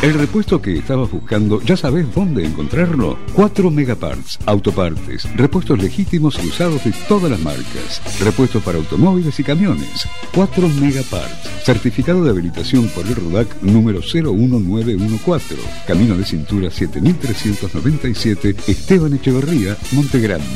El 0.03 0.15
repuesto 0.15 0.63
que 0.63 0.79
estabas 0.79 1.11
buscando, 1.11 1.61
¿ya 1.61 1.77
sabes 1.77 2.07
dónde 2.15 2.43
encontrarlo? 2.43 3.19
4 3.35 3.71
Megaparts, 3.71 4.39
autopartes, 4.47 5.29
repuestos 5.37 5.79
legítimos 5.79 6.43
y 6.43 6.47
usados 6.47 6.83
de 6.85 6.95
todas 7.07 7.31
las 7.31 7.41
marcas, 7.41 8.01
repuestos 8.19 8.63
para 8.63 8.79
automóviles 8.79 9.39
y 9.39 9.45
camiones. 9.45 10.09
4 10.35 10.69
Megaparts, 10.71 11.65
certificado 11.67 12.25
de 12.25 12.31
habilitación 12.31 12.89
por 12.89 13.07
el 13.07 13.15
RUDAC 13.15 13.61
número 13.61 14.01
01914, 14.01 15.57
Camino 15.87 16.17
de 16.17 16.25
Cintura 16.25 16.71
7397, 16.71 18.57
Esteban 18.69 19.13
Echeverría, 19.13 19.77
Montegrande. 19.93 20.47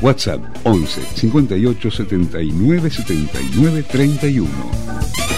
WhatsApp 0.00 0.40
11 0.64 1.02
58 1.14 1.90
79 1.90 2.90
79 2.90 3.82
31 3.82 5.33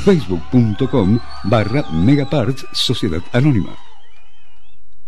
facebook.com 0.00 1.18
barra 1.44 1.84
Megaparts 1.90 2.66
Sociedad 2.72 3.22
Anónima. 3.32 3.76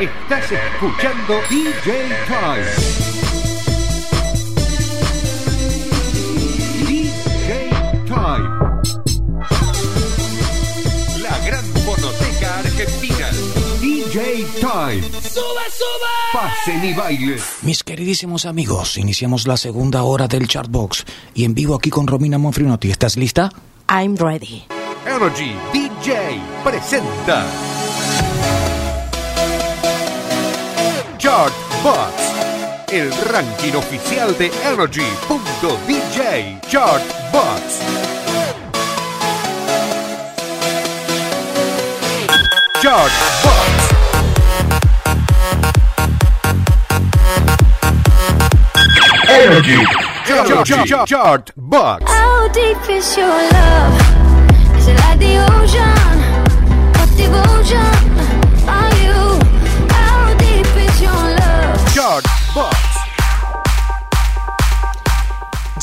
Estás 0.00 0.50
escuchando 0.50 1.34
DJ 1.48 2.08
Time. 2.26 2.66
DJ 6.84 7.70
Time. 8.04 8.48
La 11.22 11.38
gran 11.46 11.64
fonoteca 11.64 12.58
argentina. 12.58 13.30
DJ 13.80 14.44
Time. 14.58 15.02
¡Sube, 15.22 15.62
sube! 15.70 16.32
Pasen 16.32 16.84
y 16.84 16.92
bailen. 16.92 17.38
Mis 17.62 17.84
queridísimos 17.84 18.46
amigos, 18.46 18.98
iniciamos 18.98 19.46
la 19.46 19.56
segunda 19.56 20.02
hora 20.02 20.26
del 20.26 20.48
Chartbox 20.48 21.04
y 21.34 21.44
en 21.44 21.54
vivo 21.54 21.76
aquí 21.76 21.90
con 21.90 22.08
Romina 22.08 22.36
Monfrinotti. 22.36 22.90
¿Estás 22.90 23.16
lista? 23.16 23.48
I'm 23.88 24.16
ready. 24.16 24.64
Energy 25.06 25.54
DJ 25.72 26.40
presenta 26.64 27.46
Chart 31.34 31.52
Box, 31.82 32.12
el 32.92 33.10
ranking 33.32 33.74
oficial 33.74 34.38
de 34.38 34.52
Energy.dj 34.62 36.60
Chart 36.68 37.02
Box. 37.32 37.80
Chart 42.80 43.12
Box. 43.42 43.68
Energy. 49.28 49.84
Chart, 50.24 50.64
chart, 50.64 51.08
chart 51.08 51.52
Box. 51.56 52.04
How 52.06 52.46
deep 52.52 52.78
is 52.88 53.16
your 53.16 53.26
love? 53.26 54.00
Is 54.78 54.86
it 54.86 54.96
like 55.00 55.18
the 55.18 55.38
ocean? 55.50 56.20
What 56.92 57.10
devotion 57.16 58.33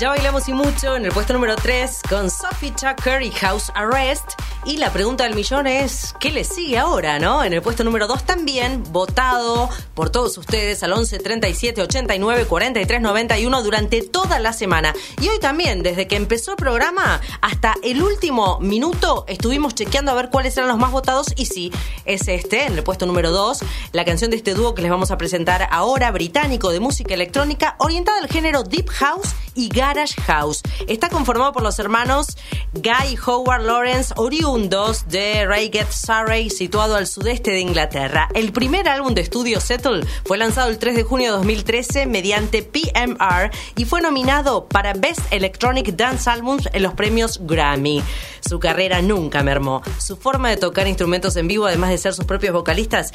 Ya 0.02 0.10
bailamos 0.10 0.50
y 0.50 0.54
mucho 0.54 0.96
en 0.96 1.06
el 1.06 1.12
puesto 1.12 1.32
número 1.32 1.56
3 1.56 2.00
con 2.10 2.32
Sophie 2.32 2.72
Tucker 2.72 3.22
y 3.22 3.30
House 3.30 3.72
Arrest. 3.76 4.32
Y 4.66 4.78
la 4.78 4.92
pregunta 4.92 5.26
del 5.26 5.36
millón 5.36 5.68
es, 5.68 6.16
¿qué 6.20 6.32
le 6.32 6.44
sigue 6.44 6.80
ahora, 6.80 7.20
no? 7.20 7.44
En 7.44 7.54
el 7.54 7.62
puesto 7.62 7.84
número 7.84 8.08
2 8.08 8.24
también, 8.24 8.84
votado 8.92 9.70
por 9.94 10.10
todos 10.10 10.40
ustedes 10.40 10.82
al 10.82 10.94
11 10.94 11.20
37 11.20 11.84
89 11.84 12.46
43 12.46 13.00
91 13.00 13.62
durante 13.62 14.02
toda 14.02 14.40
la 14.40 14.54
semana. 14.54 14.92
Y 15.22 15.30
hoy 15.30 15.40
también, 15.40 15.84
desde 15.84 16.08
que 16.08 16.16
empezó 16.16 16.52
el 16.52 16.58
programa 16.58 17.22
hasta 17.42 17.76
el 17.84 18.02
último 18.02 18.60
minuto, 18.60 19.26
estuvimos 19.28 19.76
chequeando 19.76 20.14
a 20.14 20.16
ver 20.16 20.30
cuáles 20.32 20.58
eran 20.58 20.70
los 20.70 20.80
más 20.80 20.92
votados. 20.92 21.28
Y 21.36 21.46
sí, 21.46 21.72
es 22.06 22.28
este, 22.28 22.66
en 22.66 22.74
el 22.74 22.84
puesto 22.84 23.06
número 23.06 23.30
2, 23.30 23.60
la 23.92 24.04
canción 24.04 24.32
de 24.32 24.38
este 24.38 24.56
dúo 24.56 24.74
que 24.74 24.82
les 24.82 24.90
vamos 24.90 25.12
a 25.12 25.18
presentar 25.20 25.68
ahora, 25.70 26.10
británico 26.10 26.72
de 26.72 26.80
música 26.80 27.14
electrónica, 27.14 27.76
orientada 27.78 28.18
al 28.18 28.30
género 28.30 28.64
Deep 28.64 28.90
House 28.90 29.36
y 29.54 29.70
Garage 29.70 29.91
House. 30.26 30.62
Está 30.88 31.10
conformado 31.10 31.52
por 31.52 31.64
los 31.64 31.78
hermanos 31.78 32.38
Guy 32.74 33.18
Howard 33.26 33.64
Lawrence, 33.64 34.14
oriundos 34.16 35.10
de 35.10 35.46
Reigate, 35.46 35.92
Surrey, 35.92 36.50
situado 36.50 36.96
al 36.96 37.08
sudeste 37.08 37.52
de 37.52 37.60
Inglaterra. 37.60 38.30
El 38.34 38.54
primer 38.54 38.88
álbum 38.88 39.14
de 39.14 39.22
estudio 39.22 39.60
Settle 39.60 40.06
fue 40.24 40.38
lanzado 40.38 40.70
el 40.70 40.78
3 40.78 40.96
de 40.96 41.04
junio 41.04 41.32
de 41.32 41.38
2013 41.38 42.06
mediante 42.06 42.64
PMR 42.64 43.52
y 43.76 43.84
fue 43.84 44.02
nominado 44.02 44.66
para 44.68 44.94
Best 44.94 45.22
Electronic 45.32 45.96
Dance 45.98 46.30
Albums 46.30 46.70
en 46.72 46.84
los 46.84 46.94
premios 46.94 47.40
Grammy. 47.42 48.02
Su 48.40 48.60
carrera 48.60 49.02
nunca 49.02 49.44
mermó. 49.44 49.82
Su 50.00 50.16
forma 50.16 50.50
de 50.50 50.58
tocar 50.58 50.88
instrumentos 50.88 51.36
en 51.36 51.48
vivo, 51.48 51.66
además 51.66 51.90
de 51.90 51.98
ser 51.98 52.14
sus 52.14 52.26
propios 52.26 52.54
vocalistas, 52.54 53.12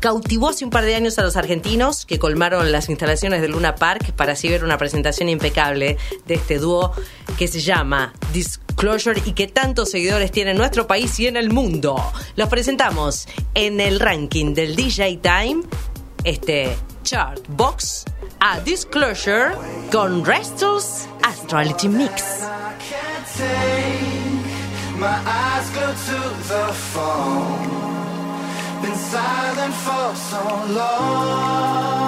cautivó 0.00 0.48
hace 0.48 0.64
un 0.64 0.70
par 0.70 0.84
de 0.84 0.94
años 0.94 1.18
a 1.18 1.22
los 1.22 1.36
argentinos 1.36 2.06
que 2.06 2.18
colmaron 2.18 2.72
las 2.72 2.88
instalaciones 2.88 3.42
de 3.42 3.48
Luna 3.48 3.74
Park 3.74 4.12
para 4.12 4.32
así 4.32 4.48
ver 4.48 4.64
una 4.64 4.78
presentación 4.78 5.28
impecable 5.28 5.97
de 6.26 6.34
este 6.34 6.58
dúo 6.58 6.92
que 7.38 7.48
se 7.48 7.60
llama 7.60 8.12
Disclosure 8.32 9.22
y 9.24 9.32
que 9.32 9.46
tantos 9.46 9.90
seguidores 9.90 10.30
tiene 10.30 10.52
en 10.52 10.58
nuestro 10.58 10.86
país 10.86 11.18
y 11.20 11.26
en 11.26 11.36
el 11.36 11.50
mundo. 11.50 12.00
Los 12.36 12.48
presentamos 12.48 13.26
en 13.54 13.80
el 13.80 14.00
ranking 14.00 14.54
del 14.54 14.76
DJ 14.76 15.18
Time, 15.22 15.62
este 16.24 16.76
chart 17.02 17.40
box 17.48 18.04
a 18.40 18.60
Disclosure 18.60 19.52
con 19.90 20.24
Restos 20.24 21.06
Astrology 21.22 21.88
Mix. 21.88 22.24
My 24.98 25.06
eyes 25.24 25.70
to 25.70 26.18
the 26.48 26.72
phone. 26.92 27.70
Been 28.82 28.96
silent 28.96 29.74
for 29.74 30.14
so 30.16 30.42
long. 30.74 31.98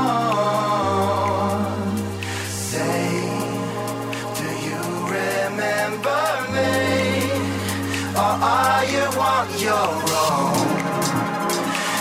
you 8.30 9.06
on 9.18 9.48
your 9.58 9.90
own? 10.14 10.68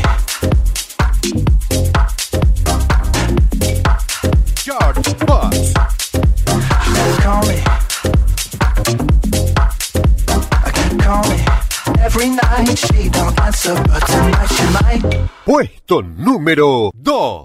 George 4.64 5.08
Butts. 5.26 5.66
She 6.82 6.90
said, 6.94 7.18
call 7.22 7.42
me. 7.46 7.58
I 10.64 10.70
can 10.74 10.92
call 10.98 11.24
me. 11.30 11.38
Every 12.02 12.28
night 12.30 12.76
she 12.76 13.08
don't 13.10 13.40
answer, 13.40 13.74
but 13.86 14.06
tonight 14.06 14.48
she 14.48 14.64
might. 14.72 15.02
Puesto 15.44 16.02
número 16.02 16.90
2. 17.02 17.44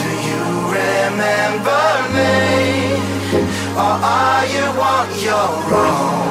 do 0.00 0.08
you 0.28 0.42
remember 0.76 1.84
me? 2.16 2.34
Or 3.84 3.94
are 4.20 4.44
you 4.54 4.66
on 4.94 5.08
your 5.28 5.50
own? 5.86 6.28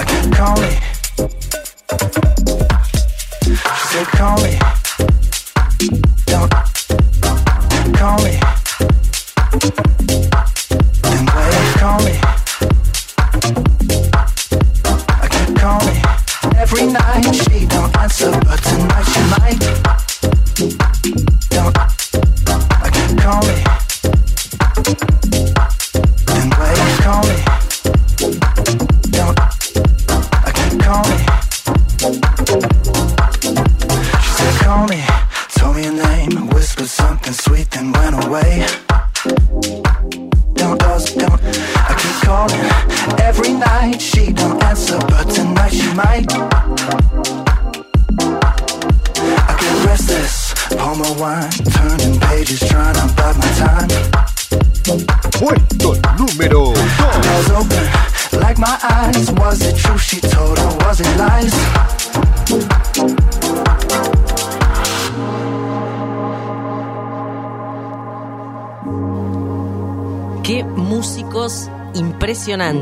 I 0.00 0.02
can't 0.10 0.30
call 0.32 0.56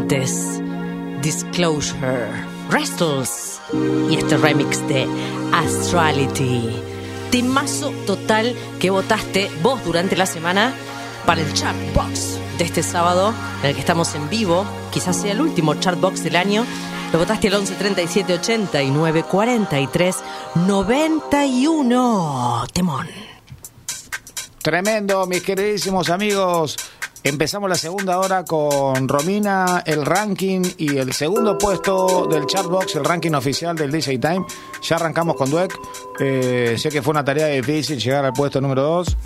impresionantes. 0.05 0.61
Disclosure, 1.23 2.29
Restles 2.71 3.61
y 4.11 4.17
este 4.17 4.37
remix 4.37 4.87
de 4.89 5.07
Astrality. 5.53 6.71
Temazo 7.31 7.91
total 8.07 8.55
que 8.79 8.91
votaste 8.91 9.51
vos 9.63 9.83
durante 9.85 10.17
la 10.17 10.27
semana 10.27 10.75
para 11.25 11.41
el 11.41 11.53
Chartbox 11.55 12.39
de 12.59 12.65
este 12.65 12.83
sábado, 12.83 13.33
en 13.63 13.71
el 13.71 13.75
que 13.75 13.81
estamos 13.81 14.15
en 14.15 14.29
vivo. 14.29 14.67
Quizás 14.93 15.17
sea 15.17 15.33
el 15.33 15.41
último 15.41 15.75
Chartbox 15.75 16.23
del 16.23 16.37
año. 16.37 16.67
Lo 17.13 17.19
votaste 17.19 17.49
al 17.49 17.55
11 17.55 17.75
37 17.75 18.35
89 18.35 19.25
43 19.25 20.17
91. 20.57 22.67
Temón. 22.73 23.09
Tremendo, 24.63 25.27
mis 25.27 25.43
queridísimos 25.43 26.11
amigos. 26.11 26.77
Empezamos 27.27 27.71
la 27.71 27.77
segunda 27.77 28.19
hora 28.19 28.45
con 28.45 29.09
Romina, 29.09 29.83
el 29.87 30.05
ranking 30.05 30.61
y 30.77 30.99
el 30.99 31.15
segundo 31.15 31.57
puesto 31.57 32.27
del 32.27 32.45
Chartbox, 32.45 32.97
el 32.97 33.05
ranking 33.07 33.33
oficial 33.33 33.75
del 33.75 33.91
DJ 33.91 34.19
Time. 34.19 34.45
Ya 34.83 34.97
arrancamos 34.97 35.35
con 35.35 35.49
Dweck. 35.49 35.75
Eh, 36.21 36.77
sé 36.77 36.91
que 36.91 37.01
fue 37.01 37.13
una 37.13 37.25
tarea 37.25 37.47
difícil 37.47 37.99
llegar 37.99 38.27
al 38.27 38.35
puesto 38.35 38.61
número 38.61 38.83
2. 38.83 39.17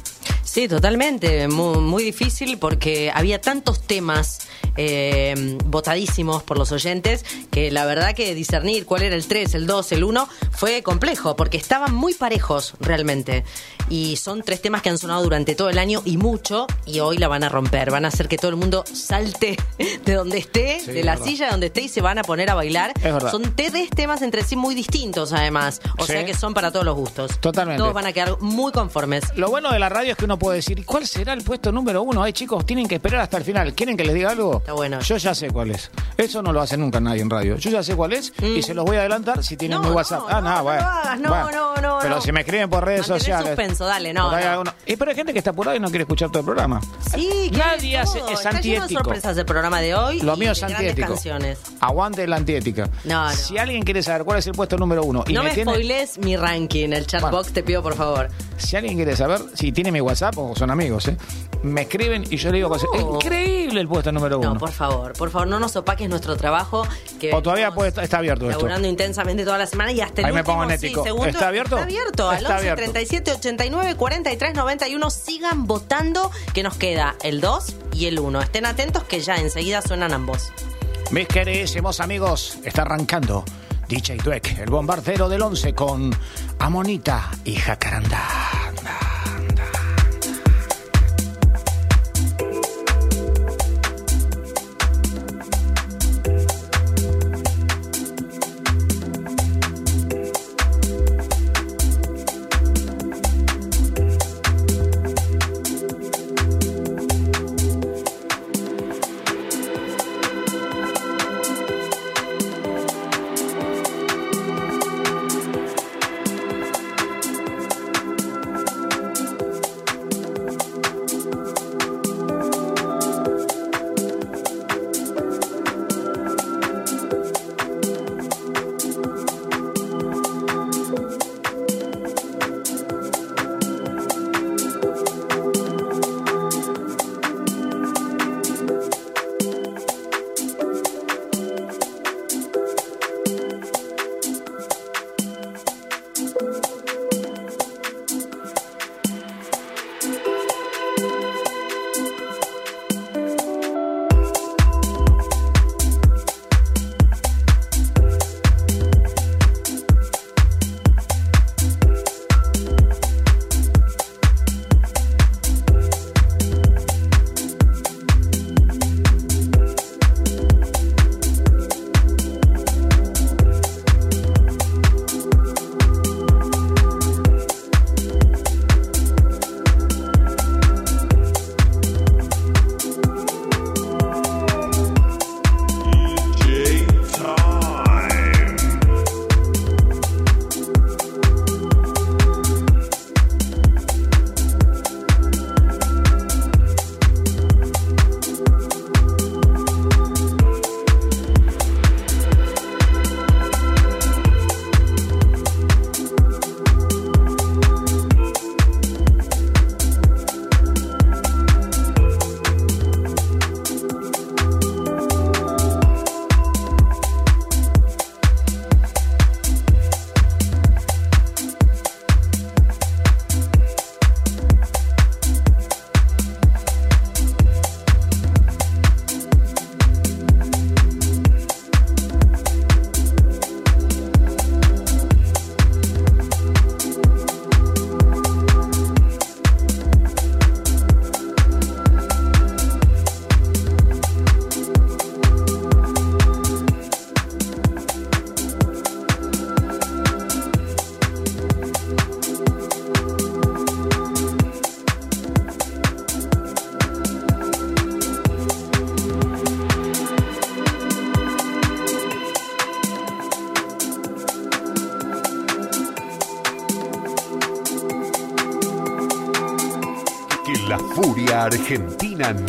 Sí, 0.44 0.68
totalmente. 0.68 1.48
Muy, 1.48 1.78
muy 1.78 2.04
difícil 2.04 2.56
porque 2.58 3.10
había 3.12 3.40
tantos 3.40 3.82
temas 3.82 4.47
eh, 4.76 5.56
votadísimos 5.64 6.42
por 6.42 6.58
los 6.58 6.72
oyentes 6.72 7.24
que 7.50 7.70
la 7.70 7.84
verdad 7.84 8.14
que 8.14 8.34
discernir 8.34 8.84
cuál 8.86 9.02
era 9.02 9.14
el 9.16 9.26
3, 9.26 9.54
el 9.54 9.66
2, 9.66 9.92
el 9.92 10.04
1 10.04 10.28
fue 10.52 10.82
complejo 10.82 11.36
porque 11.36 11.56
estaban 11.56 11.94
muy 11.94 12.14
parejos 12.14 12.74
realmente. 12.80 13.44
Y 13.90 14.16
son 14.16 14.42
tres 14.42 14.60
temas 14.60 14.82
que 14.82 14.90
han 14.90 14.98
sonado 14.98 15.22
durante 15.22 15.54
todo 15.54 15.70
el 15.70 15.78
año 15.78 16.02
y 16.04 16.18
mucho 16.18 16.66
y 16.84 17.00
hoy 17.00 17.16
la 17.16 17.26
van 17.26 17.42
a 17.42 17.48
romper. 17.48 17.90
Van 17.90 18.04
a 18.04 18.08
hacer 18.08 18.28
que 18.28 18.36
todo 18.36 18.50
el 18.50 18.56
mundo 18.56 18.84
salte 18.92 19.56
de 20.04 20.12
donde 20.12 20.36
esté, 20.38 20.80
Sí, 20.80 20.92
de 20.92 21.04
la 21.04 21.14
es 21.14 21.20
silla 21.22 21.50
donde 21.50 21.66
esté 21.68 21.82
y 21.82 21.88
se 21.88 22.02
van 22.02 22.18
a 22.18 22.22
poner 22.22 22.50
a 22.50 22.54
bailar. 22.54 22.92
Es. 23.02 23.30
Son 23.30 23.54
tres 23.56 23.88
temas 23.90 24.20
entre 24.22 24.44
sí 24.44 24.56
muy 24.56 24.74
distintos 24.74 25.32
además. 25.32 25.80
O 25.98 26.04
Sí. 26.04 26.12
sea 26.12 26.24
que 26.26 26.34
son 26.34 26.52
para 26.52 26.70
todos 26.70 26.84
los 26.84 26.94
gustos. 26.96 27.40
Totalmente. 27.40 27.78
Todos 27.80 27.94
van 27.94 28.06
a 28.06 28.12
quedar 28.12 28.38
muy 28.40 28.72
conformes. 28.72 29.24
Lo 29.36 29.48
bueno 29.48 29.72
de 29.72 29.78
la 29.78 29.88
radio 29.88 30.12
es 30.12 30.18
que 30.18 30.26
uno 30.26 30.38
puede 30.38 30.56
decir, 30.56 30.78
¿y 30.78 30.82
cuál 30.84 31.06
será 31.06 31.32
el 31.32 31.42
puesto 31.42 31.72
número 31.72 32.02
uno? 32.02 32.22
Ay, 32.22 32.32
chicos, 32.34 32.66
tienen 32.66 32.86
que 32.88 32.96
esperar 32.96 33.20
hasta 33.22 33.38
el 33.38 33.44
final. 33.44 33.74
¿Quieren 33.74 33.96
que 33.96 34.04
les 34.04 34.14
diga 34.14 34.30
algo? 34.30 34.47
Está 34.56 34.72
bueno. 34.72 35.00
Yo 35.00 35.16
ya 35.18 35.34
sé 35.34 35.50
cuál 35.50 35.70
es. 35.70 35.90
Eso 36.16 36.42
no 36.42 36.52
lo 36.52 36.60
hace 36.60 36.76
nunca 36.76 36.98
nadie 36.98 37.20
en 37.22 37.30
radio. 37.30 37.56
Yo 37.58 37.70
ya 37.70 37.82
sé 37.82 37.94
cuál 37.94 38.14
es 38.14 38.32
y 38.42 38.62
se 38.62 38.74
los 38.74 38.84
voy 38.84 38.96
a 38.96 39.00
adelantar 39.00 39.44
si 39.44 39.56
tienen 39.56 39.78
Mm. 39.78 39.82
No, 39.82 39.88
mi 39.90 39.94
WhatsApp. 39.94 40.20
no, 40.20 40.26
ah, 40.28 40.40
no, 40.40 40.40
no, 40.40 40.56
no 40.56 40.62
bueno. 40.64 40.80
hagas, 40.82 41.20
no, 41.20 41.30
Bueno. 41.30 41.50
no, 41.76 41.80
no, 41.82 41.98
Pero 42.02 42.20
si 42.20 42.32
me 42.32 42.40
escriben 42.40 42.68
por 42.70 42.84
redes 42.84 43.00
Mantener 43.08 43.20
sociales. 43.20 43.46
suspenso, 43.48 43.84
dale, 43.86 44.12
no, 44.12 44.32
Y 44.86 44.96
pero 44.96 45.10
hay 45.10 45.16
gente 45.16 45.32
que 45.32 45.38
está 45.38 45.50
apurada 45.50 45.76
y 45.76 45.80
no 45.80 45.88
quiere 45.88 46.02
escuchar 46.02 46.30
todo 46.30 46.40
el 46.40 46.44
programa. 46.46 46.80
Sí, 47.14 47.50
Nadie 47.52 47.98
hace, 47.98 48.18
es 48.20 48.24
Está 48.32 48.50
lleno 48.52 48.62
de 48.62 48.82
antiético. 48.82 49.04
sorpresas 49.04 49.36
el 49.36 49.44
programa 49.44 49.80
de 49.80 49.94
hoy. 49.94 50.20
Lo 50.22 50.36
mío 50.36 50.52
es 50.52 50.62
antiético. 50.62 51.08
canciones. 51.08 51.58
Aguante 51.80 52.26
la 52.26 52.36
antiética. 52.36 52.88
No, 53.04 53.24
no. 53.28 53.30
Si 53.32 53.58
alguien 53.58 53.82
quiere 53.82 54.02
saber 54.02 54.24
cuál 54.24 54.38
es 54.38 54.46
el 54.46 54.52
puesto 54.54 54.76
número 54.76 55.04
uno 55.04 55.24
y 55.26 55.32
no 55.32 55.42
me 55.42 55.50
me 55.50 55.54
tiene, 55.54 55.70
spoiles 55.72 56.18
mi 56.18 56.36
ranking, 56.36 56.90
el 56.92 57.06
chatbox, 57.06 57.52
te 57.52 57.62
pido 57.62 57.82
por 57.82 57.94
favor. 57.94 58.28
si 58.56 58.76
alguien 58.76 58.96
quiere 58.96 59.14
saber 59.16 59.40
si 59.54 59.72
tiene 59.72 59.92
mi 59.92 60.00
WhatsApp 60.00 60.36
o 60.38 60.54
son 60.56 60.70
amigos, 60.70 61.08
¿eh? 61.08 61.16
me 61.62 61.82
escriben 61.82 62.24
y 62.30 62.36
yo 62.36 62.50
le 62.50 62.56
digo, 62.58 62.68
cosas. 62.68 62.88
es 62.94 63.00
increíble 63.00 63.80
el 63.80 63.88
puesto 63.88 64.12
número 64.12 64.37
uno. 64.38 64.54
No, 64.54 64.58
por 64.58 64.72
favor, 64.72 65.12
por 65.12 65.30
favor, 65.30 65.48
no 65.48 65.60
nos 65.60 65.76
opaques 65.76 66.08
nuestro 66.08 66.36
trabajo. 66.36 66.86
Que 67.20 67.34
o 67.34 67.42
todavía 67.42 67.72
puede 67.72 67.88
está 68.02 68.18
abierto 68.18 68.46
esto. 68.46 68.58
Laburando 68.58 68.88
intensamente 68.88 69.44
toda 69.44 69.58
la 69.58 69.66
semana 69.66 69.92
y 69.92 70.00
hasta 70.00 70.20
el 70.20 70.26
Ahí 70.26 70.32
me 70.32 70.40
último, 70.40 70.58
pongo 70.58 70.70
en 70.70 70.78
sí, 70.78 70.88
segundo. 70.88 71.26
¿Está 71.26 71.48
abierto? 71.48 71.76
Está 71.76 71.84
abierto. 71.84 72.30
Al 72.30 72.36
Está 72.38 72.54
11 72.56 72.70
abierto. 72.70 72.92
37 72.92 73.32
89 73.32 73.94
43 73.96 74.54
91. 74.54 75.10
Sigan 75.10 75.66
votando 75.66 76.30
que 76.54 76.62
nos 76.62 76.76
queda 76.76 77.16
el 77.22 77.40
2 77.40 77.76
y 77.92 78.06
el 78.06 78.18
1. 78.18 78.40
Estén 78.42 78.66
atentos 78.66 79.04
que 79.04 79.20
ya 79.20 79.36
enseguida 79.36 79.82
suenan 79.82 80.12
ambos. 80.12 80.52
Mis 81.10 81.26
queridísimos 81.26 82.00
amigos, 82.00 82.58
está 82.64 82.82
arrancando 82.82 83.44
DJ 83.88 84.18
Dweck, 84.18 84.58
el 84.58 84.70
bombardero 84.70 85.28
del 85.28 85.40
11 85.40 85.74
con 85.74 86.14
Amonita 86.58 87.30
y 87.44 87.56
Jacaranda. 87.56 89.07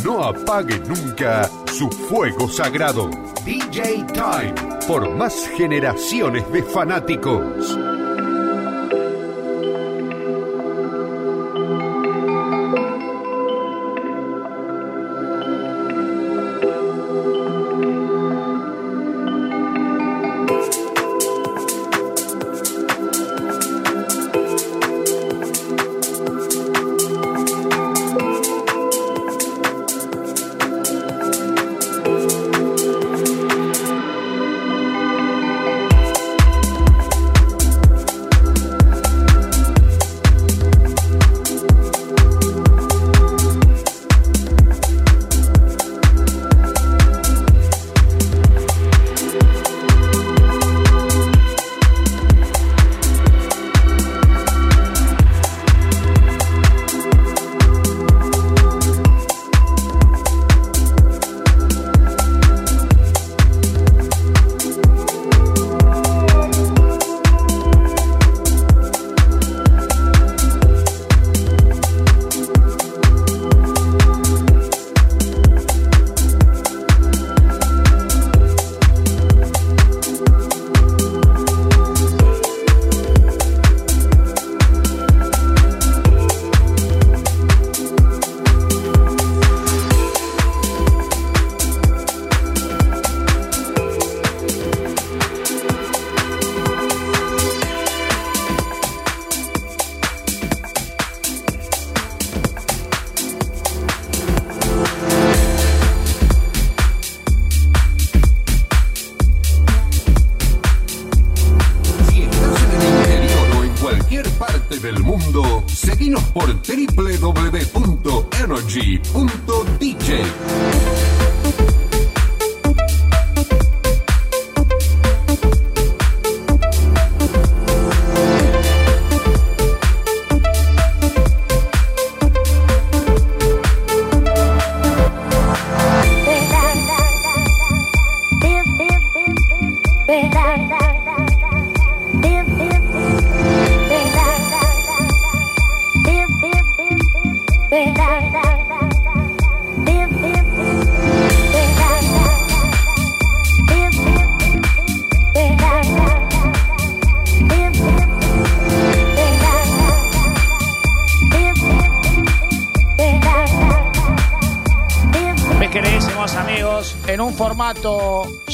No 0.04 0.24
apague 0.24 0.80
nunca 0.80 1.50
su 1.74 1.90
fuego 1.90 2.48
sagrado. 2.48 3.10
DJ 3.46 4.06
Time, 4.14 4.54
por 4.88 5.10
más 5.16 5.48
generaciones 5.58 6.50
de 6.52 6.64
fanáticos. 6.64 7.78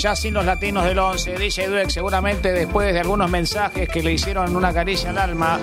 Ya 0.06 0.16
sin 0.16 0.36
los 0.36 0.46
latinos 0.46 0.86
del 0.86 1.00
11, 1.00 1.34
DJ 1.34 1.68
Dweck 1.68 1.90
seguramente 1.90 2.52
después 2.52 2.94
de 2.94 3.00
algunos 3.00 3.28
mensajes 3.28 3.90
que 3.90 4.04
le 4.04 4.14
hicieron 4.14 4.56
una 4.56 4.72
caricia 4.72 5.10
al 5.10 5.18
alma 5.18 5.60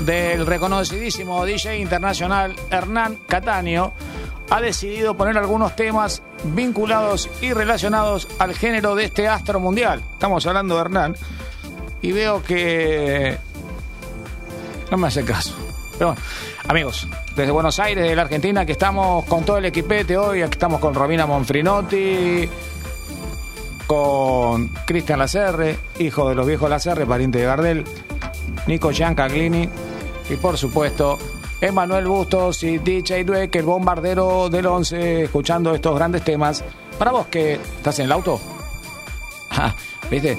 del 0.00 0.44
reconocidísimo 0.44 1.44
DJ 1.44 1.78
internacional 1.78 2.56
Hernán 2.68 3.16
Cataño, 3.28 3.92
ha 4.50 4.60
decidido 4.60 5.16
poner 5.16 5.38
algunos 5.38 5.76
temas 5.76 6.20
vinculados 6.42 7.30
y 7.40 7.52
relacionados 7.52 8.26
al 8.40 8.56
género 8.56 8.96
de 8.96 9.04
este 9.04 9.28
astro 9.28 9.60
mundial. 9.60 10.02
Estamos 10.14 10.44
hablando 10.46 10.74
de 10.74 10.80
Hernán 10.80 11.16
y 12.02 12.10
veo 12.10 12.42
que 12.42 13.38
no 14.90 14.96
me 14.96 15.06
hace 15.06 15.24
caso. 15.24 15.54
Pero 15.96 16.16
amigos, 16.66 17.06
desde 17.36 17.52
Buenos 17.52 17.78
Aires, 17.78 18.08
de 18.08 18.16
la 18.16 18.22
Argentina, 18.22 18.66
que 18.66 18.72
estamos 18.72 19.24
con 19.26 19.44
todo 19.44 19.58
el 19.58 19.66
equipete 19.66 20.16
hoy. 20.16 20.42
Aquí 20.42 20.54
estamos 20.54 20.80
con 20.80 20.92
Romina 20.92 21.24
Monfrinotti, 21.24 22.48
con 23.86 24.68
Cristian 24.86 25.18
Lacerre, 25.18 25.78
hijo 25.98 26.28
de 26.28 26.34
los 26.34 26.46
viejos 26.46 26.68
Lacerre, 26.68 27.06
pariente 27.06 27.38
de 27.38 27.44
Gardel, 27.44 27.84
Nico 28.66 28.90
Giancaglini 28.90 29.68
y 30.28 30.34
por 30.36 30.58
supuesto 30.58 31.18
Emanuel 31.60 32.06
Bustos 32.06 32.62
y 32.64 32.78
DJ 32.78 33.24
Dweck, 33.24 33.54
el 33.56 33.64
bombardero 33.64 34.48
del 34.48 34.66
11, 34.66 35.24
escuchando 35.24 35.74
estos 35.74 35.94
grandes 35.94 36.22
temas. 36.22 36.64
Para 36.98 37.12
vos 37.12 37.26
que 37.26 37.54
estás 37.54 37.98
en 37.98 38.06
el 38.06 38.12
auto, 38.12 38.40
Ah, 39.50 39.74
¿viste? 40.10 40.36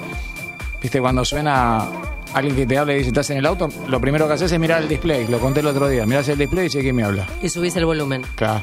¿Viste 0.80 1.00
cuando 1.00 1.24
suena 1.24 1.88
alguien 2.34 2.54
que 2.54 2.66
te 2.66 2.78
habla 2.78 2.92
y 2.92 2.98
dice 2.98 3.08
estás 3.08 3.30
en 3.30 3.38
el 3.38 3.46
auto? 3.46 3.68
Lo 3.88 4.00
primero 4.00 4.28
que 4.28 4.34
haces 4.34 4.52
es 4.52 4.60
mirar 4.60 4.82
el 4.82 4.88
display, 4.88 5.26
lo 5.26 5.40
conté 5.40 5.60
el 5.60 5.66
otro 5.66 5.88
día. 5.88 6.06
Mirás 6.06 6.28
el 6.28 6.38
display 6.38 6.66
y 6.66 6.68
dice 6.68 6.80
quién 6.80 6.94
me 6.94 7.02
habla. 7.02 7.26
Y 7.42 7.48
subís 7.48 7.74
el 7.76 7.84
volumen. 7.84 8.22
Claro. 8.36 8.62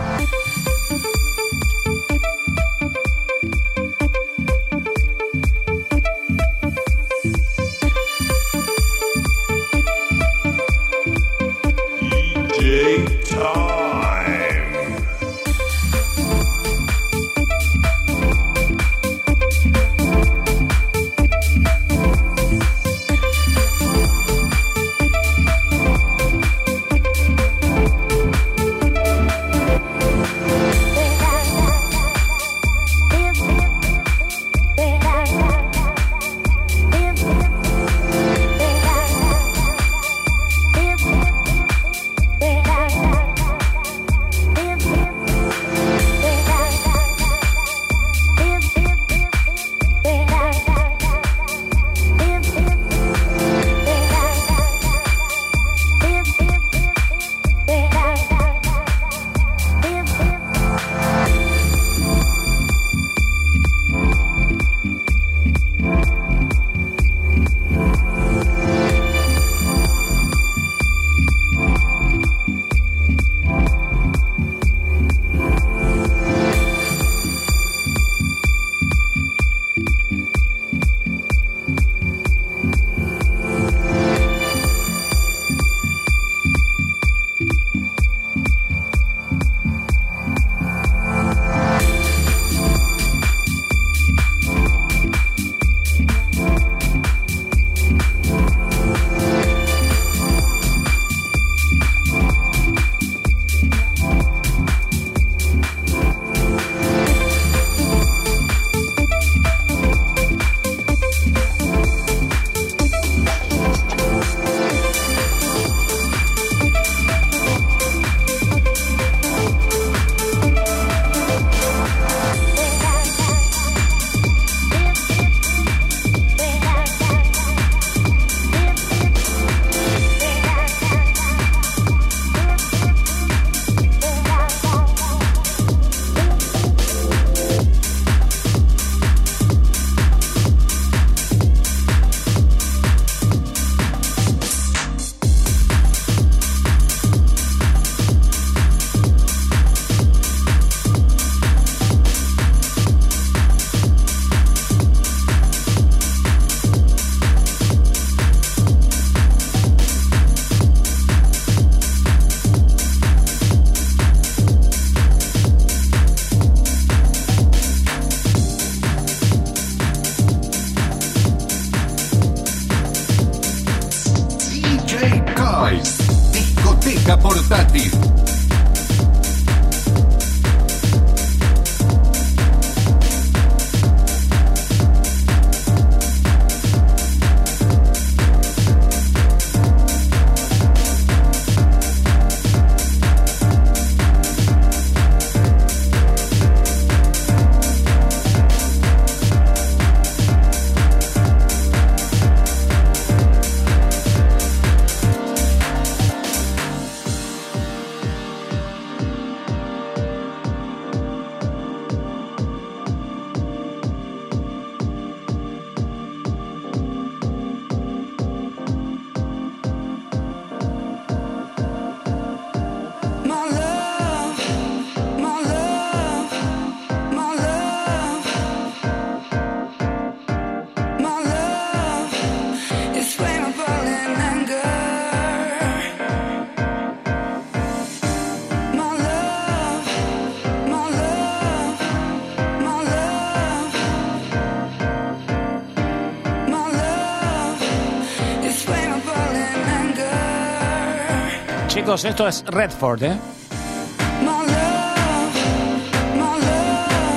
Esto 251.93 252.29
es 252.29 252.45
Redford, 252.47 253.03
¿eh? 253.03 253.19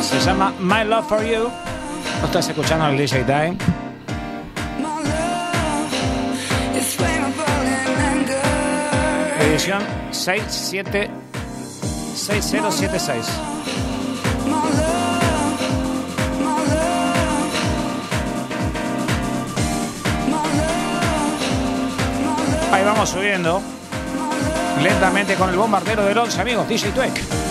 Se 0.02 0.20
llama 0.20 0.52
My 0.60 0.84
Love 0.84 1.08
for 1.08 1.24
You. 1.24 1.48
Lo 2.22 2.26
estás 2.26 2.50
escuchando 2.50 2.88
el 2.88 2.98
DJ 2.98 3.24
Time. 3.24 3.56
Edición 9.42 9.84
67 10.10 11.10
6076. 12.16 13.28
My 14.46 14.54
love, 14.54 14.72
my 16.40 16.46
love, 16.74 17.54
my 20.30 20.44
love. 20.58 20.74
Ahí 22.74 22.84
vamos 22.84 23.10
subiendo. 23.10 23.62
Lentamente 24.84 25.36
con 25.36 25.50
el 25.50 25.56
bombardero 25.56 26.04
del 26.04 26.18
11, 26.18 26.42
amigos. 26.42 26.68
DJ 26.68 26.92
Tuek. 26.92 27.43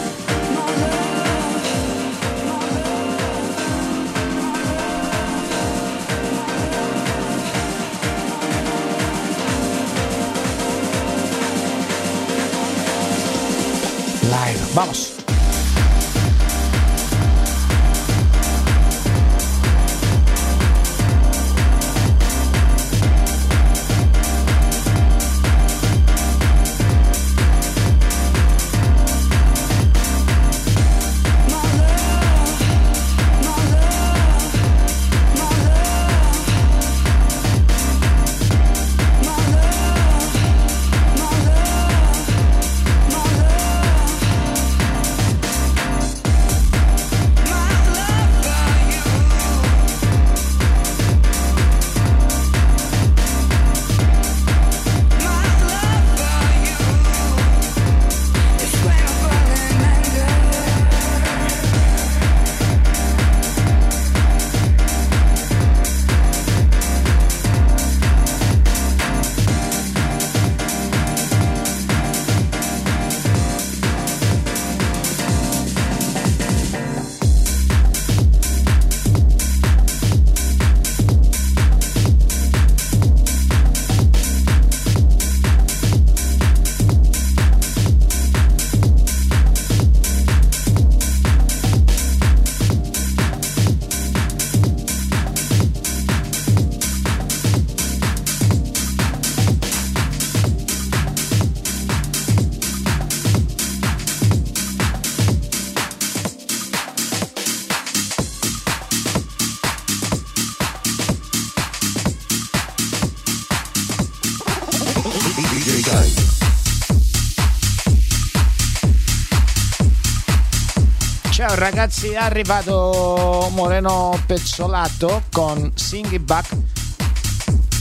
Ragazzi, 121.56 122.08
è 122.08 122.16
arrivato 122.16 123.48
Moreno 123.52 124.18
Pezzolato 124.26 125.24
con 125.32 125.72
Sing 125.74 126.12
It 126.12 126.24
Back, 126.24 126.46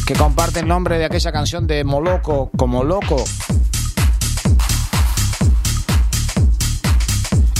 que 0.06 0.14
comparte 0.14 0.60
el 0.60 0.68
nombre 0.68 0.98
de 0.98 1.06
aquella 1.06 1.32
canción 1.32 1.68
de 1.68 1.84
Moloco 1.84 2.50
como 2.58 2.84
loco. 2.84 3.24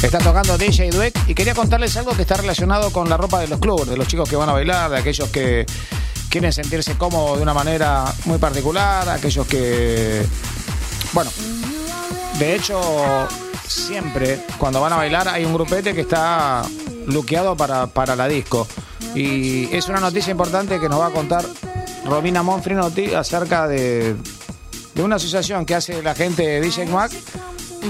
Está 0.02 0.18
tocando 0.18 0.58
DJ 0.58 0.90
Dweck 0.90 1.30
y 1.30 1.36
quería 1.36 1.54
contarles 1.54 1.96
algo 1.96 2.12
que 2.14 2.24
está 2.24 2.36
relacionado 2.36 2.92
con 2.92 3.08
la 3.10 3.18
ropa 3.18 3.40
de 3.40 3.48
los 3.48 3.60
clubes, 3.60 3.88
de 3.88 3.96
los 3.96 4.08
chicos 4.08 4.28
que 4.30 4.36
van 4.36 4.50
a 4.50 4.54
bailar, 4.54 4.90
de 4.90 4.98
aquellos 4.98 5.30
que 5.30 5.66
quieren 6.30 6.52
sentirse 6.52 6.98
cómodos 6.98 7.38
de 7.38 7.44
una 7.44 7.54
manera 7.54 8.06
muy 8.26 8.38
particular, 8.38 9.08
aquellos 9.10 9.46
que... 9.48 10.26
Bueno, 11.14 11.30
de 12.40 12.56
hecho, 12.56 13.28
siempre 13.82 14.40
cuando 14.58 14.80
van 14.80 14.94
a 14.94 14.98
bailar 14.98 15.28
hay 15.28 15.46
un 15.46 15.54
grupete 15.54 15.94
que 15.94 16.02
está 16.02 16.64
luqueado 17.08 17.56
para, 17.56 17.88
para 17.88 18.16
la 18.16 18.28
disco. 18.28 18.68
Y 19.16 19.74
es 19.76 19.90
una 19.90 20.00
noticia 20.00 20.32
importante 20.32 20.80
que 20.80 20.88
nos 20.88 21.00
va 21.00 21.08
a 21.08 21.12
contar 21.12 21.44
Romina 22.06 22.44
Monfrinotti 22.44 23.14
acerca 23.14 23.68
de, 23.68 24.16
de 24.94 25.04
una 25.04 25.18
asociación 25.18 25.66
que 25.66 25.76
hace 25.76 26.02
la 26.02 26.16
gente 26.16 26.44
de 26.44 26.62
DJ 26.62 26.86
Mac 26.88 27.12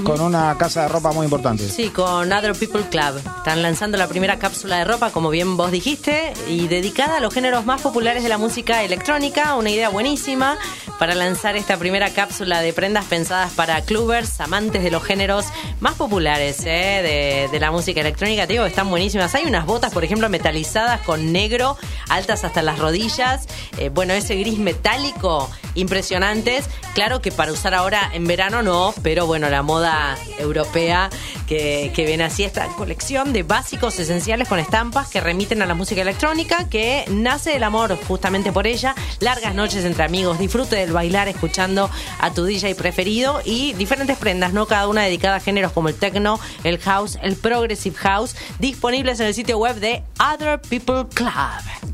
con 0.03 0.21
una 0.21 0.57
casa 0.57 0.83
de 0.83 0.87
ropa 0.87 1.11
muy 1.11 1.25
importante. 1.25 1.67
Sí, 1.67 1.89
con 1.89 2.31
Other 2.31 2.55
People 2.55 2.83
Club. 2.89 3.17
Están 3.37 3.61
lanzando 3.61 3.97
la 3.97 4.07
primera 4.07 4.39
cápsula 4.39 4.77
de 4.77 4.85
ropa, 4.85 5.11
como 5.11 5.29
bien 5.29 5.57
vos 5.57 5.69
dijiste, 5.71 6.33
y 6.47 6.67
dedicada 6.67 7.17
a 7.17 7.19
los 7.19 7.33
géneros 7.33 7.65
más 7.65 7.81
populares 7.81 8.23
de 8.23 8.29
la 8.29 8.37
música 8.37 8.83
electrónica. 8.83 9.55
Una 9.55 9.69
idea 9.69 9.89
buenísima 9.89 10.57
para 11.01 11.15
lanzar 11.15 11.55
esta 11.55 11.77
primera 11.77 12.11
cápsula 12.11 12.61
de 12.61 12.73
prendas 12.73 13.05
pensadas 13.05 13.53
para 13.53 13.81
clubbers, 13.81 14.39
amantes 14.39 14.83
de 14.83 14.91
los 14.91 15.03
géneros 15.03 15.47
más 15.79 15.95
populares 15.95 16.61
¿eh? 16.67 17.49
de, 17.51 17.59
la 17.59 17.71
música 17.71 18.01
electrónica. 18.01 18.45
Te 18.45 18.53
digo 18.53 18.67
están 18.67 18.87
buenísimas. 18.87 19.33
Hay 19.33 19.45
unas 19.45 19.65
botas, 19.65 19.91
por 19.91 20.03
ejemplo, 20.03 20.29
metalizadas 20.29 21.01
con 21.01 21.33
negro, 21.33 21.75
altas 22.07 22.43
hasta 22.43 22.61
las 22.61 22.77
rodillas. 22.77 23.47
Eh, 23.79 23.89
bueno, 23.89 24.13
ese 24.13 24.35
gris 24.35 24.59
metálico 24.59 25.49
impresionantes. 25.75 26.65
Claro 26.93 27.21
que 27.21 27.31
para 27.31 27.51
usar 27.51 27.73
ahora 27.73 28.09
en 28.13 28.25
verano 28.25 28.61
no, 28.61 28.93
pero 29.01 29.25
bueno, 29.25 29.49
la 29.49 29.61
moda 29.61 30.17
europea 30.39 31.09
que, 31.47 31.91
que 31.95 32.05
viene 32.05 32.23
así, 32.23 32.43
esta 32.43 32.67
colección 32.67 33.33
de 33.33 33.43
básicos 33.43 33.99
esenciales 33.99 34.47
con 34.47 34.59
estampas 34.59 35.09
que 35.09 35.21
remiten 35.21 35.61
a 35.61 35.65
la 35.65 35.73
música 35.73 36.01
electrónica, 36.01 36.69
que 36.69 37.05
nace 37.09 37.51
del 37.51 37.63
amor 37.63 37.97
justamente 38.07 38.51
por 38.51 38.67
ella. 38.67 38.95
Largas 39.19 39.55
noches 39.55 39.85
entre 39.85 40.03
amigos, 40.03 40.39
disfrute 40.39 40.75
del 40.75 40.91
bailar 40.91 41.27
escuchando 41.27 41.89
a 42.19 42.31
tu 42.31 42.45
DJ 42.45 42.75
preferido 42.75 43.41
y 43.45 43.73
diferentes 43.73 44.17
prendas, 44.17 44.53
¿no? 44.53 44.65
Cada 44.65 44.87
una 44.87 45.03
dedicada 45.03 45.37
a 45.37 45.39
géneros 45.39 45.71
como 45.71 45.89
el 45.89 45.95
techno, 45.95 46.39
el 46.63 46.79
house, 46.79 47.17
el 47.21 47.35
progressive 47.35 47.95
house, 47.97 48.35
disponibles 48.59 49.19
en 49.19 49.27
el 49.27 49.33
sitio 49.33 49.57
web 49.57 49.75
de 49.79 50.03
Other 50.19 50.59
People 50.61 51.05
Club. 51.13 51.31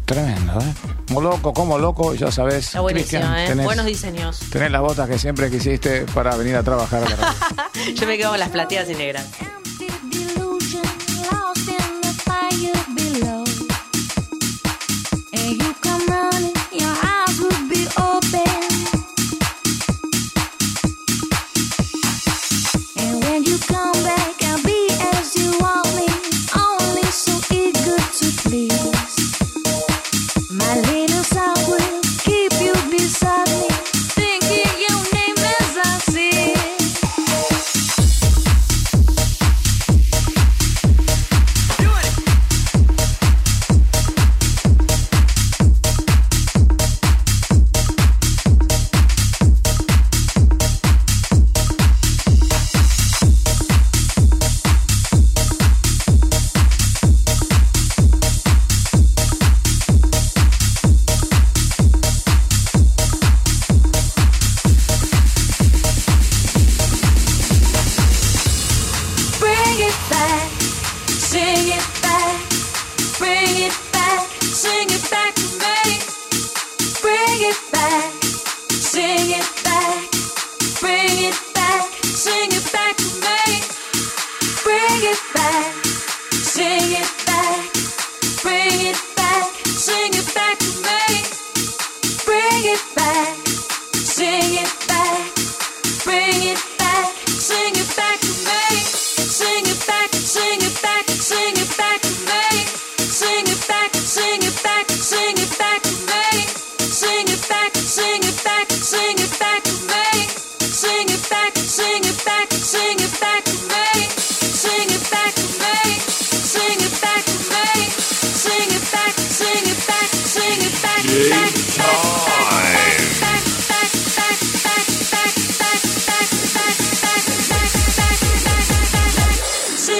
Tremendo, 0.06 0.60
¿eh? 0.60 0.74
Como 1.08 1.22
loco, 1.22 1.54
como 1.54 1.78
loco, 1.78 2.14
ya 2.14 2.32
sabes. 2.32 2.68
Está 2.68 2.82
buenísimo, 2.82 3.24
¿eh? 3.36 3.45
tenés, 3.48 3.66
Buenos 3.68 3.85
diseños. 3.85 4.39
tenés 4.49 4.72
las 4.72 4.81
botas 4.81 5.10
que 5.10 5.19
siempre 5.19 5.52
quisiste 5.52 6.06
para 6.14 6.38
venir 6.38 6.56
a 6.56 6.64
trabajar 6.64 7.03
a 7.03 7.10
la. 7.10 7.35
Yo 7.95 8.07
me 8.07 8.18
quedo 8.18 8.30
con 8.30 8.39
las 8.39 8.48
plateadas 8.48 8.89
y 8.89 8.95
negras. 8.95 9.26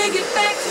Sing 0.08 0.16
it 0.16 0.34
back 0.34 0.66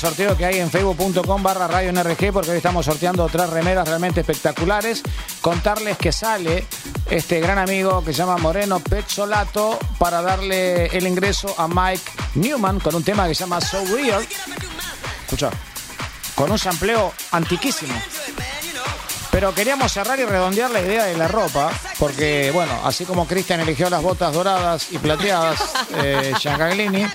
sorteo 0.00 0.34
que 0.34 0.46
hay 0.46 0.58
en 0.58 0.70
facebook.com 0.70 1.42
barra 1.42 1.68
radio 1.68 1.92
NRG 1.92 2.32
porque 2.32 2.52
hoy 2.52 2.56
estamos 2.56 2.86
sorteando 2.86 3.28
tres 3.28 3.50
remeras 3.50 3.86
realmente 3.86 4.20
espectaculares. 4.20 5.02
Contarles 5.42 5.98
que 5.98 6.10
sale 6.10 6.66
este 7.10 7.38
gran 7.38 7.58
amigo 7.58 8.02
que 8.02 8.14
se 8.14 8.18
llama 8.20 8.38
Moreno 8.38 8.80
Pezzolato 8.80 9.78
para 9.98 10.22
darle 10.22 10.86
el 10.86 11.06
ingreso 11.06 11.54
a 11.58 11.68
Mike 11.68 12.10
Newman 12.36 12.80
con 12.80 12.94
un 12.94 13.04
tema 13.04 13.28
que 13.28 13.34
se 13.34 13.40
llama 13.40 13.60
So 13.60 13.84
Real. 13.94 14.26
Escucha, 15.24 15.50
con 16.34 16.50
un 16.50 16.58
sampleo 16.58 17.12
antiquísimo. 17.32 17.94
Pero 19.30 19.54
queríamos 19.54 19.92
cerrar 19.92 20.18
y 20.18 20.24
redondear 20.24 20.70
la 20.70 20.80
idea 20.80 21.04
de 21.04 21.16
la 21.16 21.28
ropa 21.28 21.70
Porque, 21.98 22.50
bueno, 22.52 22.72
así 22.84 23.04
como 23.04 23.26
Cristian 23.26 23.60
eligió 23.60 23.88
las 23.88 24.02
botas 24.02 24.32
doradas 24.32 24.88
y 24.90 24.98
plateadas, 24.98 25.60
eh, 25.94 26.32
Giancaglini, 26.40 27.06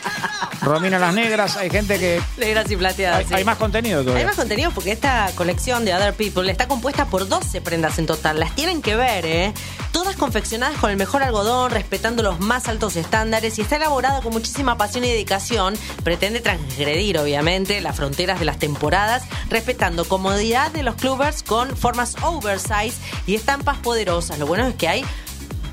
Romina 0.66 0.98
las 0.98 1.14
negras, 1.14 1.58
hay 1.58 1.70
gente 1.70 2.00
que... 2.00 2.20
Negras 2.38 2.70
y 2.72 2.76
plateadas. 2.76 3.20
Hay, 3.20 3.26
sí. 3.26 3.34
hay 3.36 3.44
más 3.44 3.58
contenido 3.58 4.02
todavía. 4.02 4.22
Hay 4.22 4.26
más 4.26 4.36
contenido 4.36 4.72
porque 4.72 4.92
esta 4.92 5.32
colección 5.36 5.86
de 5.86 5.94
Other 5.94 6.14
People 6.16 6.52
está 6.52 6.68
compuesta 6.68 7.06
por 7.06 7.28
12 7.28 7.62
prendas 7.62 8.00
en 8.00 8.08
total. 8.08 8.40
Las 8.40 8.56
tienen 8.56 8.82
que 8.82 8.96
ver, 8.96 9.26
¿eh? 9.26 9.54
Todas 9.92 10.16
confeccionadas 10.16 10.78
con 10.80 10.90
el 10.90 10.98
mejor 10.98 11.22
algodón, 11.22 11.70
respetando 11.70 12.24
los 12.24 12.40
más 12.40 12.68
altos 12.68 12.96
estándares 12.96 13.58
y 13.60 13.62
está 13.62 13.76
elaborada 13.76 14.22
con 14.22 14.34
muchísima 14.34 14.76
pasión 14.76 15.04
y 15.04 15.10
dedicación. 15.10 15.76
Pretende 16.04 16.42
transgredir, 16.42 17.20
obviamente, 17.20 17.80
las 17.82 17.96
fronteras 17.96 18.40
de 18.40 18.46
las 18.46 18.58
temporadas, 18.58 19.24
respetando 19.50 20.06
comodidad 20.06 20.72
de 20.72 20.84
los 20.84 20.96
clubbers 20.96 21.44
con 21.44 21.78
formas 21.78 22.16
oversize 22.24 22.98
y 23.28 23.36
estampas 23.36 23.78
poderosas. 23.78 24.40
Lo 24.40 24.48
bueno 24.48 24.68
es 24.68 24.76
que 24.76 24.88
hay 24.88 25.06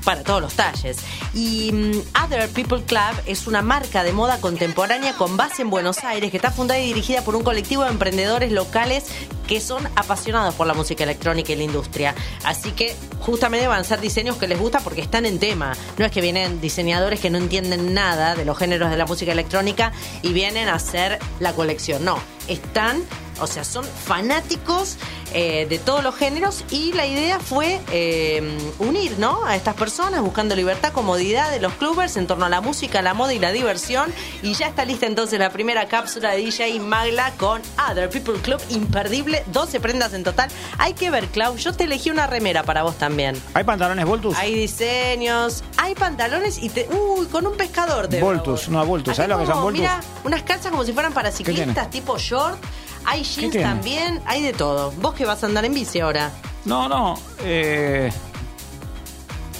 para 0.03 0.23
todos 0.23 0.41
los 0.41 0.53
talles. 0.53 0.97
Y 1.33 1.71
mm, 1.71 2.23
Other 2.23 2.49
People 2.49 2.83
Club 2.83 3.21
es 3.25 3.47
una 3.47 3.61
marca 3.61 4.03
de 4.03 4.13
moda 4.13 4.39
contemporánea 4.39 5.13
con 5.13 5.37
base 5.37 5.61
en 5.61 5.69
Buenos 5.69 6.03
Aires 6.03 6.31
que 6.31 6.37
está 6.37 6.51
fundada 6.51 6.79
y 6.79 6.87
dirigida 6.87 7.23
por 7.23 7.35
un 7.35 7.43
colectivo 7.43 7.83
de 7.83 7.89
emprendedores 7.89 8.51
locales 8.51 9.05
que 9.47 9.59
son 9.59 9.85
apasionados 9.95 10.55
por 10.55 10.67
la 10.67 10.73
música 10.73 11.03
electrónica 11.03 11.51
y 11.51 11.55
la 11.55 11.63
industria. 11.63 12.15
Así 12.43 12.71
que 12.71 12.95
justamente 13.19 13.67
van 13.67 13.81
a 13.81 13.83
ser 13.83 13.99
diseños 13.99 14.37
que 14.37 14.47
les 14.47 14.59
gusta 14.59 14.79
porque 14.79 15.01
están 15.01 15.25
en 15.25 15.39
tema. 15.39 15.75
No 15.97 16.05
es 16.05 16.11
que 16.11 16.21
vienen 16.21 16.61
diseñadores 16.61 17.19
que 17.19 17.29
no 17.29 17.37
entienden 17.37 17.93
nada 17.93 18.35
de 18.35 18.45
los 18.45 18.57
géneros 18.57 18.89
de 18.89 18.97
la 18.97 19.05
música 19.05 19.31
electrónica 19.31 19.91
y 20.21 20.33
vienen 20.33 20.67
a 20.67 20.75
hacer 20.75 21.19
la 21.39 21.53
colección. 21.53 22.05
No, 22.05 22.17
están, 22.47 23.03
o 23.39 23.47
sea, 23.47 23.63
son 23.63 23.85
fanáticos 23.85 24.97
eh, 25.33 25.65
de 25.67 25.79
todos 25.79 26.03
los 26.03 26.15
géneros 26.15 26.63
y 26.69 26.93
la 26.93 27.07
idea 27.07 27.39
fue 27.39 27.79
eh, 27.91 28.57
unir 28.77 29.17
¿no? 29.17 29.43
a 29.45 29.55
estas 29.55 29.73
personas 29.75 30.21
buscando 30.21 30.55
libertad, 30.55 30.93
comodidad 30.93 31.49
de 31.49 31.59
los 31.59 31.73
clubbers 31.73 32.17
en 32.17 32.27
torno 32.27 32.45
a 32.45 32.49
la 32.49 32.61
música, 32.61 33.01
la 33.01 33.13
moda 33.13 33.33
y 33.33 33.39
la 33.39 33.51
diversión. 33.51 34.13
Y 34.43 34.53
ya 34.53 34.67
está 34.67 34.85
lista 34.85 35.07
entonces 35.07 35.39
la 35.39 35.49
primera 35.49 35.87
cápsula 35.87 36.31
de 36.31 36.37
DJ 36.37 36.79
Magla 36.79 37.31
con 37.37 37.61
Other 37.89 38.09
People 38.09 38.39
Club, 38.41 38.61
imperdible, 38.69 39.43
12 39.47 39.79
prendas 39.79 40.13
en 40.13 40.23
total. 40.23 40.49
Hay 40.77 40.93
que 40.93 41.09
ver, 41.09 41.25
Clau, 41.27 41.57
yo 41.57 41.73
te 41.73 41.85
elegí 41.85 42.11
una 42.11 42.27
remera 42.27 42.63
para 42.63 42.83
vos 42.83 42.97
también. 42.97 43.41
¿Hay 43.53 43.63
pantalones 43.63 44.05
Voltus? 44.05 44.37
Hay 44.37 44.53
diseños, 44.53 45.63
hay 45.77 45.95
pantalones 45.95 46.61
y 46.61 46.69
te. 46.69 46.87
Uy, 46.91 47.25
con 47.27 47.47
un 47.47 47.57
pescador 47.57 48.07
de 48.07 48.21
Voltus, 48.21 48.69
no, 48.69 48.85
Voltus. 48.85 49.15
¿Sabes 49.15 49.29
lo 49.29 49.39
que 49.39 49.45
son 49.45 49.61
Voltus? 49.61 49.81
Mira, 49.81 50.01
unas 50.23 50.43
calzas 50.43 50.71
como 50.71 50.83
si 50.83 50.93
fueran 50.93 51.13
para 51.13 51.31
ciclistas, 51.31 51.89
tipo 51.89 52.17
short. 52.17 52.59
Hay 53.05 53.23
jeans 53.23 53.53
también, 53.61 54.21
hay 54.25 54.41
de 54.43 54.53
todo. 54.53 54.91
Vos 54.93 55.13
que 55.13 55.25
vas 55.25 55.43
a 55.43 55.47
andar 55.47 55.65
en 55.65 55.73
bici 55.73 55.99
ahora. 55.99 56.31
No, 56.65 56.87
no. 56.87 57.15
Eh, 57.41 58.11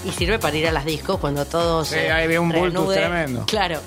Y 0.05 0.11
sirve 0.11 0.39
para 0.39 0.55
ir 0.55 0.67
a 0.67 0.71
las 0.71 0.85
discos 0.85 1.19
cuando 1.19 1.45
todos. 1.45 1.87
Sí, 1.89 1.95
ahí 1.97 2.27
veo 2.27 2.41
un 2.41 2.49
bultus 2.51 2.93
tremendo. 2.93 3.45
Claro. 3.45 3.79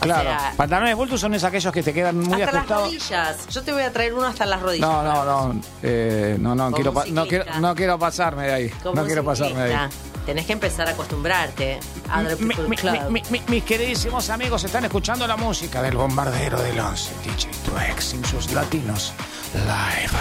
O 0.00 0.04
claro. 0.04 0.30
sea, 0.30 0.52
pantalones 0.56 0.96
Voltus 0.96 1.20
son 1.20 1.32
esos 1.34 1.46
aquellos 1.46 1.72
que 1.72 1.80
te 1.80 1.94
quedan 1.94 2.18
muy 2.18 2.42
hasta 2.42 2.46
las 2.46 2.54
ajustados. 2.70 2.84
rodillas. 2.88 3.48
Yo 3.50 3.62
te 3.62 3.72
voy 3.72 3.82
a 3.82 3.92
traer 3.92 4.12
uno 4.14 4.26
hasta 4.26 4.44
las 4.46 4.60
rodillas. 4.60 4.88
No, 4.88 5.00
no, 5.04 5.24
no. 5.52 5.60
eh, 5.80 6.36
no, 6.40 6.56
no, 6.56 6.72
quiero 6.72 6.92
no, 7.12 7.24
quiero, 7.28 7.44
no 7.60 7.74
quiero 7.76 7.98
pasarme 8.00 8.48
de 8.48 8.52
ahí. 8.52 8.68
Como 8.82 8.96
no 8.96 9.04
quiero 9.06 9.22
pasarme 9.24 9.62
de 9.62 9.74
ahí. 9.76 9.88
Tenés 10.26 10.46
que 10.46 10.52
empezar 10.52 10.86
a 10.88 10.92
acostumbrarte. 10.92 11.80
Other 12.14 12.38
Mi- 12.40 12.54
People 12.54 12.68
mi- 12.68 12.76
Club. 12.76 13.10
mi- 13.10 13.22
mi- 13.30 13.42
mis 13.48 13.64
queridísimos 13.64 14.30
amigos 14.30 14.62
están 14.64 14.84
escuchando 14.84 15.26
la 15.26 15.36
música 15.36 15.82
del 15.82 15.96
bombardero 15.96 16.60
del 16.62 16.78
11, 16.78 17.12
DJ 17.24 17.48
Twax 17.64 18.04
sin 18.04 18.24
sus 18.24 18.52
latinos 18.52 19.12
live. 19.54 20.18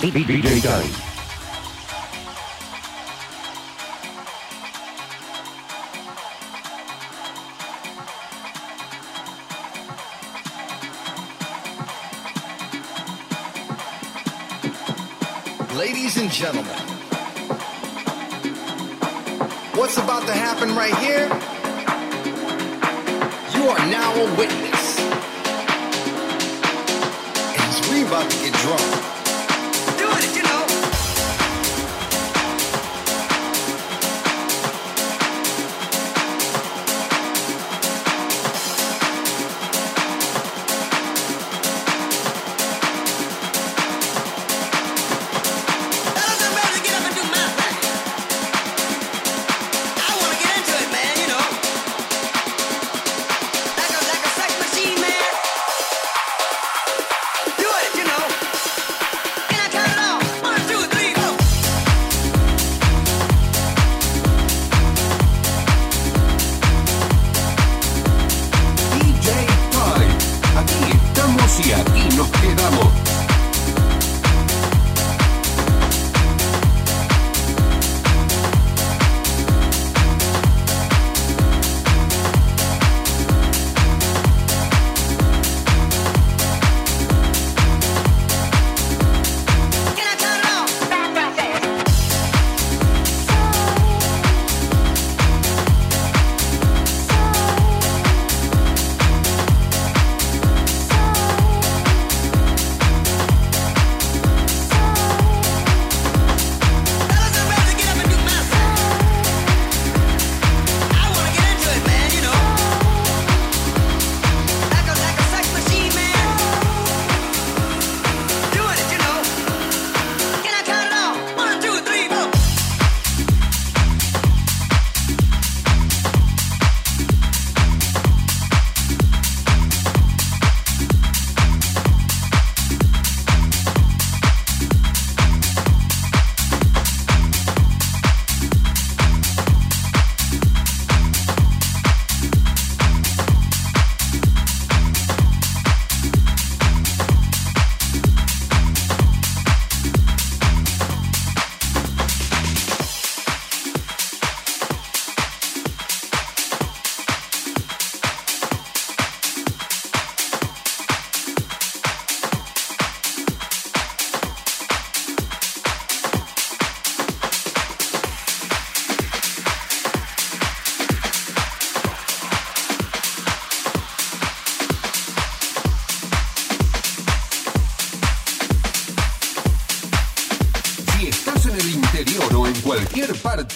DJ. 0.00 1.11
And 16.32 16.38
gentlemen, 16.38 16.72
what's 19.76 19.98
about 19.98 20.26
to 20.26 20.32
happen 20.32 20.74
right 20.74 20.94
here? 20.96 21.28
You 23.54 23.68
are 23.68 23.78
now 23.90 24.14
a 24.14 24.36
witness. 24.36 24.98
As 27.58 27.90
we 27.90 28.04
about 28.06 28.30
to 28.30 28.36
get 28.38 28.54
drunk. 28.60 29.11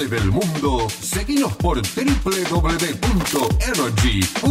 Del 0.09 0.31
mundo, 0.31 0.87
seguinos 0.89 1.57
por 1.57 1.83
www.energy.dj. 1.83 4.46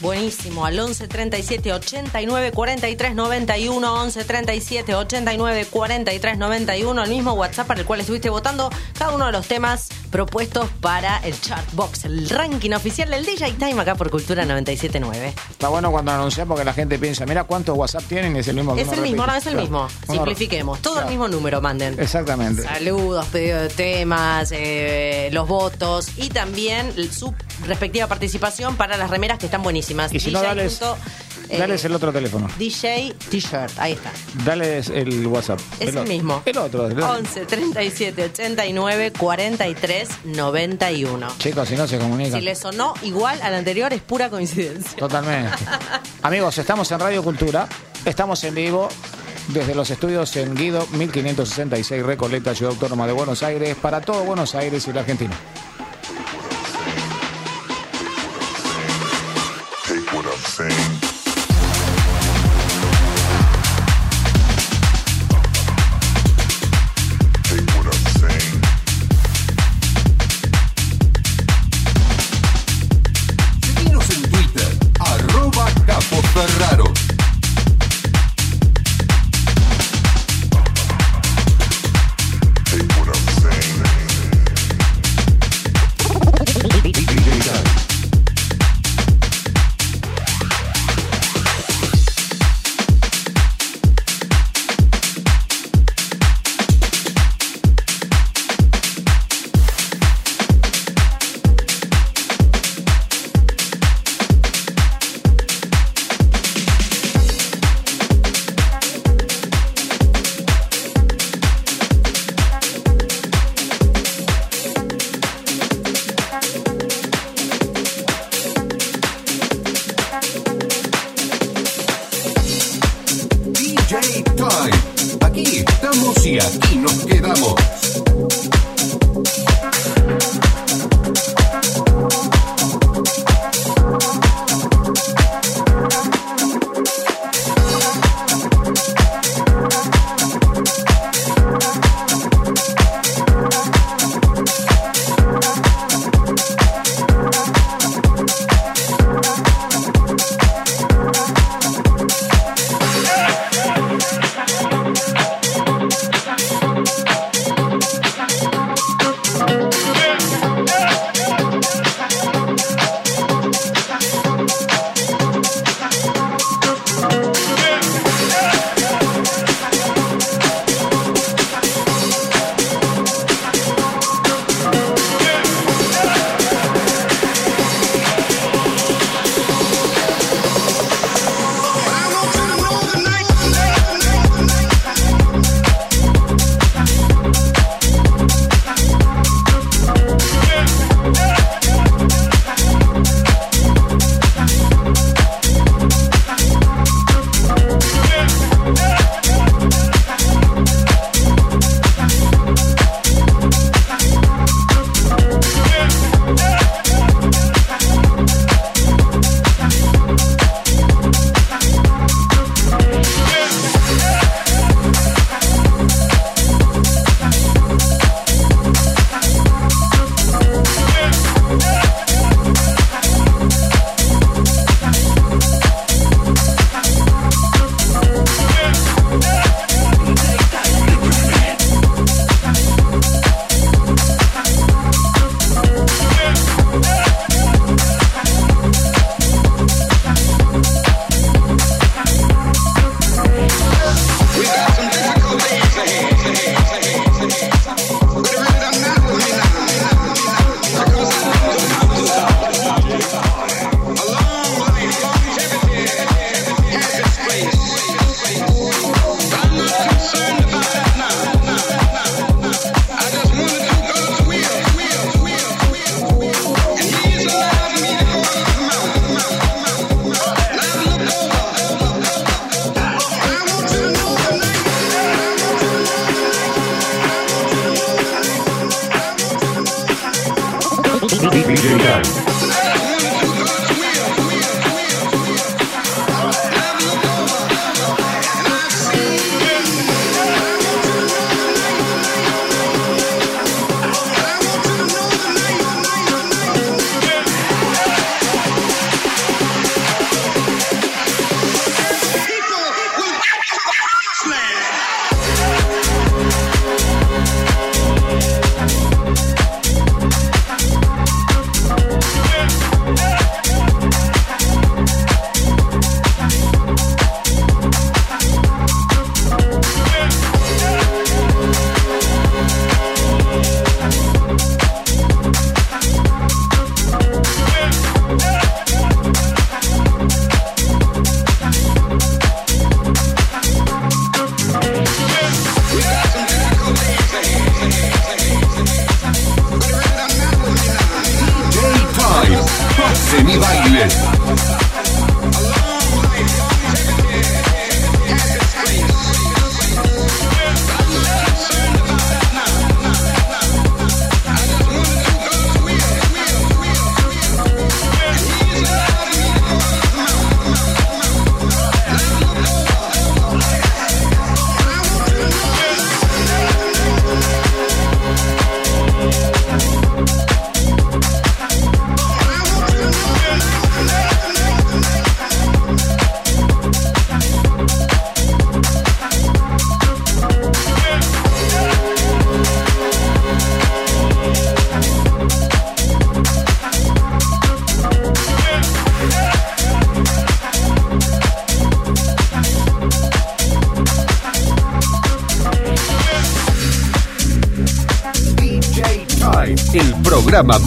Buenísimo, 0.00 0.64
al 0.64 0.78
11 0.78 1.08
37 1.08 1.72
89 1.72 2.52
43 2.52 3.14
91, 3.16 3.94
11 4.02 4.24
37 4.24 4.94
89 4.94 5.66
43 5.68 6.38
91, 6.38 7.02
el 7.02 7.10
mismo 7.10 7.32
WhatsApp 7.32 7.66
para 7.66 7.80
el 7.80 7.86
cual 7.86 7.98
estuviste 8.00 8.30
votando 8.30 8.70
cada 8.96 9.12
uno 9.12 9.26
de 9.26 9.32
los 9.32 9.48
temas 9.48 9.88
propuestos 10.12 10.68
para 10.80 11.18
el 11.18 11.38
Chartbox, 11.40 12.04
el 12.04 12.28
ranking 12.30 12.70
oficial 12.72 13.10
del 13.10 13.24
DJ 13.26 13.54
Time 13.54 13.80
acá 13.82 13.96
por 13.96 14.08
Cultura 14.10 14.44
979. 14.44 15.34
Está 15.50 15.68
bueno 15.68 15.90
cuando 15.90 16.12
anunciamos 16.12 16.54
porque 16.54 16.64
la 16.64 16.74
gente 16.74 16.96
piensa, 17.00 17.26
mira 17.26 17.42
cuántos 17.42 17.76
WhatsApp 17.76 18.04
tienen 18.04 18.36
y 18.36 18.38
es 18.38 18.46
el 18.46 18.54
mismo. 18.54 18.76
Es 18.76 18.92
el 18.92 19.00
mismo, 19.00 19.26
no, 19.26 19.34
es 19.34 19.46
el 19.46 19.54
Claro. 19.54 19.62
mismo. 19.62 19.88
Simplifiquemos, 20.08 20.80
todo 20.80 20.94
Claro. 20.94 21.08
el 21.08 21.12
mismo 21.12 21.26
número 21.26 21.60
manden. 21.60 21.98
Exactamente. 21.98 22.62
Saludos, 22.62 23.26
pedido 23.26 23.60
de 23.62 23.68
temas, 23.68 24.52
eh, 24.52 25.28
los 25.32 25.48
votos 25.48 26.06
y 26.16 26.28
también 26.28 26.92
su 27.12 27.34
respectiva 27.66 28.06
participación 28.06 28.76
para 28.76 28.96
las 28.96 29.10
remeras 29.10 29.38
que 29.40 29.46
están 29.46 29.64
buenísimas. 29.64 29.87
Y 30.10 30.20
si 30.20 30.30
no, 30.30 30.42
dales, 30.42 30.78
punto, 30.78 30.98
eh, 31.48 31.58
dales 31.58 31.84
el 31.84 31.94
otro 31.94 32.12
teléfono. 32.12 32.48
DJ 32.58 33.14
T-shirt, 33.30 33.78
ahí 33.78 33.92
está. 33.92 34.12
Dales 34.44 34.88
el 34.90 35.26
WhatsApp. 35.26 35.60
Es 35.80 35.94
el 35.94 36.06
mismo. 36.06 36.42
El 36.44 36.58
otro. 36.58 36.86
el 36.86 36.92
otro. 36.92 37.12
11 37.12 37.46
37 37.46 38.24
89 38.24 39.12
43 39.18 40.08
91. 40.24 41.28
Chicos, 41.38 41.68
si 41.68 41.76
no 41.76 41.86
se 41.86 41.98
comunican. 41.98 42.38
Si 42.38 42.44
le 42.44 42.54
sonó 42.54 42.94
igual 43.02 43.40
al 43.42 43.54
anterior, 43.54 43.92
es 43.92 44.02
pura 44.02 44.28
coincidencia. 44.30 44.96
Totalmente. 44.98 45.52
Amigos, 46.22 46.58
estamos 46.58 46.90
en 46.92 47.00
Radio 47.00 47.22
Cultura. 47.22 47.68
Estamos 48.04 48.42
en 48.44 48.54
vivo 48.54 48.88
desde 49.48 49.74
los 49.74 49.90
estudios 49.90 50.36
en 50.36 50.54
Guido 50.54 50.86
1566 50.92 52.04
Recoleta, 52.04 52.54
Ciudad 52.54 52.74
Autónoma 52.74 53.06
de 53.06 53.12
Buenos 53.12 53.42
Aires, 53.42 53.76
para 53.80 54.00
todo 54.00 54.22
Buenos 54.24 54.54
Aires 54.54 54.86
y 54.86 54.92
la 54.92 55.00
Argentina. 55.00 55.34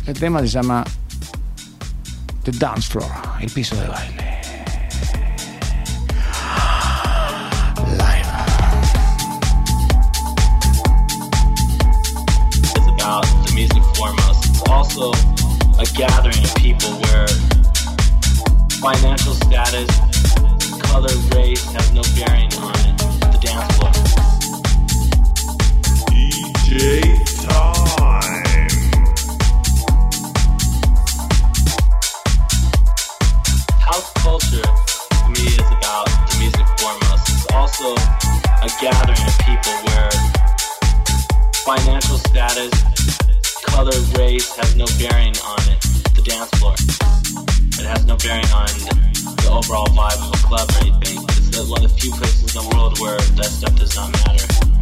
El 0.06 0.18
tema 0.18 0.40
se 0.40 0.48
llama 0.48 0.84
The 2.44 2.52
Dance 2.52 2.88
Floor, 2.88 3.10
el 3.40 3.50
piso 3.50 3.76
de 3.76 3.88
baile. 3.88 4.28
Also 14.70 15.10
a 15.80 15.84
gathering 15.96 16.44
of 16.44 16.54
people 16.54 16.90
where 16.90 17.26
financial 18.80 19.34
status, 19.34 19.88
color, 20.82 21.08
race 21.34 21.64
have 21.72 21.94
no 21.94 22.02
bearing 22.14 22.52
on 22.54 22.72
the 22.72 22.97
overall 49.68 49.86
vibe 49.88 50.22
of 50.26 50.34
a 50.34 50.46
club 50.46 50.70
or 50.70 50.80
anything. 50.80 51.24
It's 51.28 51.68
one 51.68 51.84
of 51.84 51.90
the 51.90 52.00
few 52.00 52.10
places 52.12 52.56
in 52.56 52.62
the 52.62 52.68
world 52.74 52.98
where 53.00 53.18
that 53.18 53.44
stuff 53.44 53.76
does 53.76 53.94
not 53.96 54.12
matter. 54.12 54.77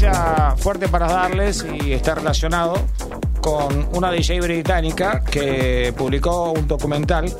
Noticia 0.00 0.56
fuerte 0.56 0.88
para 0.88 1.06
darles 1.06 1.66
y 1.82 1.92
está 1.92 2.14
relacionado 2.14 2.74
con 3.40 3.88
una 3.94 4.10
DJ 4.10 4.40
británica 4.40 5.22
que 5.24 5.92
publicó 5.96 6.52
un 6.52 6.66
documental 6.66 7.30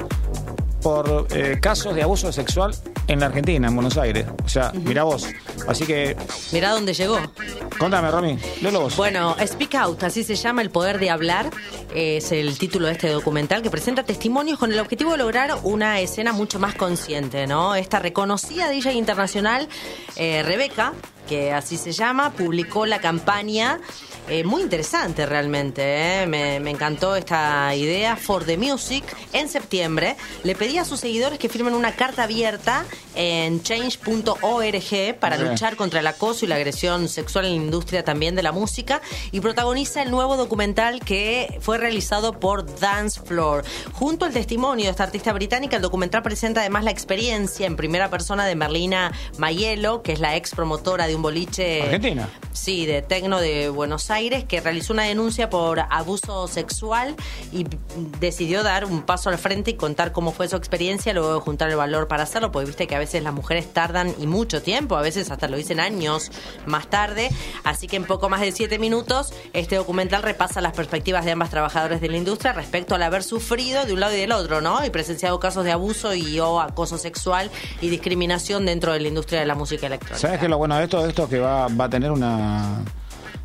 por 0.83 1.27
eh, 1.31 1.59
casos 1.61 1.95
de 1.95 2.03
abuso 2.03 2.33
sexual 2.33 2.75
en 3.07 3.21
la 3.21 3.27
Argentina, 3.27 3.69
en 3.69 3.75
Buenos 3.75 3.97
Aires. 3.97 4.27
O 4.45 4.49
sea, 4.49 4.73
mira 4.75 5.05
vos. 5.05 5.27
Así 5.69 5.85
que, 5.85 6.17
Mirá 6.53 6.71
dónde 6.71 6.95
llegó. 6.95 7.19
contame, 7.79 8.11
Romy, 8.11 8.39
léelo 8.63 8.83
vos. 8.83 8.97
Bueno, 8.97 9.37
Speak 9.45 9.75
Out, 9.75 10.03
así 10.05 10.23
se 10.25 10.37
llama 10.37 10.63
El 10.63 10.71
Poder 10.71 10.99
de 10.99 11.11
Hablar, 11.11 11.51
es 11.95 12.33
el 12.33 12.59
título 12.59 12.87
de 12.87 12.93
este 12.93 13.09
documental 13.09 13.63
que 13.63 13.71
presenta 13.71 14.05
testimonios 14.05 14.59
con 14.59 14.73
el 14.73 14.79
objetivo 14.81 15.13
de 15.13 15.19
lograr 15.19 15.57
una 15.65 16.01
escena 16.01 16.33
mucho 16.33 16.59
más 16.59 16.75
consciente, 16.75 17.47
¿no? 17.47 17.75
Esta 17.75 17.99
reconocida 17.99 18.69
DJ 18.69 18.93
internacional, 18.95 19.69
eh, 20.17 20.43
Rebeca, 20.43 20.93
que 21.31 21.53
así 21.53 21.77
se 21.79 21.93
llama, 21.93 22.33
publicó 22.33 22.87
la 22.87 23.01
campaña. 23.01 23.79
eh, 24.29 24.43
muy 24.45 24.63
interesante 24.63 25.27
realmente, 25.27 26.23
¿eh? 26.23 26.27
me, 26.27 26.59
me 26.59 26.71
encantó 26.71 27.15
esta 27.15 27.73
idea. 27.75 28.17
For 28.17 28.45
the 28.45 28.57
Music, 28.57 29.05
en 29.33 29.49
septiembre, 29.49 30.17
le 30.43 30.55
pedí 30.57 30.79
a 30.79 30.85
sus 30.85 30.99
seguidores 31.01 31.39
que 31.39 31.49
firmen 31.49 31.75
una 31.75 31.95
carta 31.95 32.25
abierta 32.25 32.85
en 33.15 33.63
change.org 33.63 35.19
para 35.21 35.37
luchar 35.37 35.77
contra 35.77 36.01
el 36.01 36.07
acoso 36.07 36.45
y 36.45 36.49
la 36.49 36.57
agresión 36.57 37.09
sexual 37.09 37.47
en 37.47 37.57
la 37.57 37.63
industria 37.65 38.05
también 38.05 38.35
de 38.35 38.43
la 38.43 38.53
música 38.53 39.01
y 39.31 39.41
protagoniza 39.41 40.03
el 40.03 40.11
nuevo 40.11 40.37
documental 40.37 41.01
que 41.01 41.59
fue 41.61 41.79
realizado 41.79 42.39
por 42.39 42.67
Dance 42.81 43.21
Floor. 43.21 43.65
Junto 43.93 44.25
al 44.25 44.33
testimonio 44.33 44.87
de 44.87 44.91
esta 44.91 45.05
artista 45.05 45.33
británica, 45.33 45.77
el 45.77 45.83
documental 45.83 46.23
presenta 46.23 46.61
además 46.61 46.85
la 46.85 46.91
experiencia 46.91 47.67
en 47.67 47.77
primera 47.77 48.11
persona 48.11 48.47
de 48.47 48.55
Merlina 48.57 49.13
Mayelo, 49.39 50.03
que 50.03 50.13
es 50.13 50.21
la 50.21 50.37
ex 50.37 50.55
promotora 50.55 51.07
de 51.07 51.15
un 51.17 51.20
boliche 51.23 51.83
Argentina. 51.83 52.29
Sí, 52.53 52.85
de 52.85 53.01
tecno 53.01 53.41
de 53.41 53.69
Buenos 53.69 54.11
Aires, 54.11 54.45
que 54.45 54.61
realizó 54.61 54.93
una 54.93 55.05
denuncia 55.05 55.49
por 55.49 55.81
abuso 55.81 56.49
sexual 56.49 57.15
y 57.53 57.65
decidió 58.19 58.63
dar 58.63 58.85
un 58.85 59.03
paso 59.03 59.31
al 59.31 59.39
frente 59.39 59.71
y 59.71 59.75
contar 59.75 60.13
cómo 60.13 60.33
fue 60.33 60.49
su 60.49 60.57
experiencia, 60.57 61.13
luego 61.13 61.35
de 61.35 61.41
juntar 61.41 61.71
el 61.71 61.77
valor 61.77 62.09
para 62.09 62.25
hacerlo, 62.25 62.51
porque 62.51 62.67
viste 62.67 62.87
que 62.87 62.97
a 62.97 62.99
veces 62.99 63.23
las 63.23 63.33
mujeres 63.33 63.73
tardan 63.73 64.15
y 64.19 64.27
mucho 64.27 64.63
tiempo, 64.63 64.97
a 64.97 65.03
veces 65.03 65.31
hasta 65.31 65.49
lo 65.49 65.57
dicen 65.57 65.81
años 65.81 66.31
más 66.67 66.89
tarde. 66.89 67.31
Así 67.65 67.87
que 67.87 67.97
en 67.97 68.05
poco 68.05 68.29
más 68.29 68.41
de 68.41 68.53
siete 68.53 68.79
minutos, 68.79 69.33
este 69.53 69.77
documental 69.77 70.23
repasa 70.23 70.61
las 70.61 70.73
perspectivas 70.73 71.25
de 71.25 71.33
ambas 71.33 71.51
trabajadoras 71.51 72.01
de 72.01 72.09
la 72.09 72.17
industria 72.17 72.53
respecto 72.53 72.95
al 72.95 73.03
haber 73.03 73.23
sufrido 73.23 73.85
de 73.85 73.93
un 73.93 74.01
lado 74.01 74.15
y 74.15 74.21
del 74.21 74.33
otro, 74.33 74.61
¿no? 74.61 74.85
Y 74.85 74.91
presenciado 74.91 75.39
casos 75.41 75.65
de 75.65 75.73
abuso 75.73 76.15
y 76.15 76.41
o 76.41 76.61
acoso 76.61 76.99
sexual 76.99 77.51
y 77.81 77.89
discriminación 77.89 78.67
dentro 78.67 78.93
de 78.93 79.01
la 79.01 79.09
industria 79.09 79.41
de 79.41 79.47
la 79.47 79.55
música 79.55 79.87
electrónica. 79.87 80.19
¿Sabes 80.19 80.39
qué 80.39 80.47
es 80.47 80.51
lo 80.51 80.59
bueno 80.59 80.77
de 80.77 80.85
esto? 80.85 81.07
Esto 81.11 81.29
que 81.29 81.41
va, 81.41 81.67
va 81.67 81.87
a 81.87 81.91
tener 81.91 82.13
una... 82.13 82.85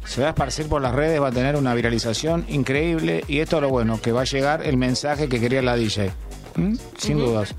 Se 0.03 0.21
va 0.21 0.27
a 0.27 0.29
esparcir 0.29 0.67
por 0.67 0.83
las 0.83 0.93
redes, 0.93 1.19
va 1.19 1.29
a 1.29 1.31
tener 1.31 1.55
una 1.55 1.73
viralización 1.73 2.45
increíble 2.47 3.23
y 3.27 3.39
esto 3.39 3.55
es 3.55 3.63
lo 3.63 3.69
bueno, 3.69 3.99
que 3.99 4.11
va 4.11 4.21
a 4.21 4.23
llegar 4.23 4.63
el 4.63 4.77
mensaje 4.77 5.27
que 5.27 5.39
quería 5.39 5.63
la 5.63 5.75
DJ. 5.75 6.11
¿Mm? 6.57 6.75
Sin 6.95 7.17
dudas. 7.17 7.55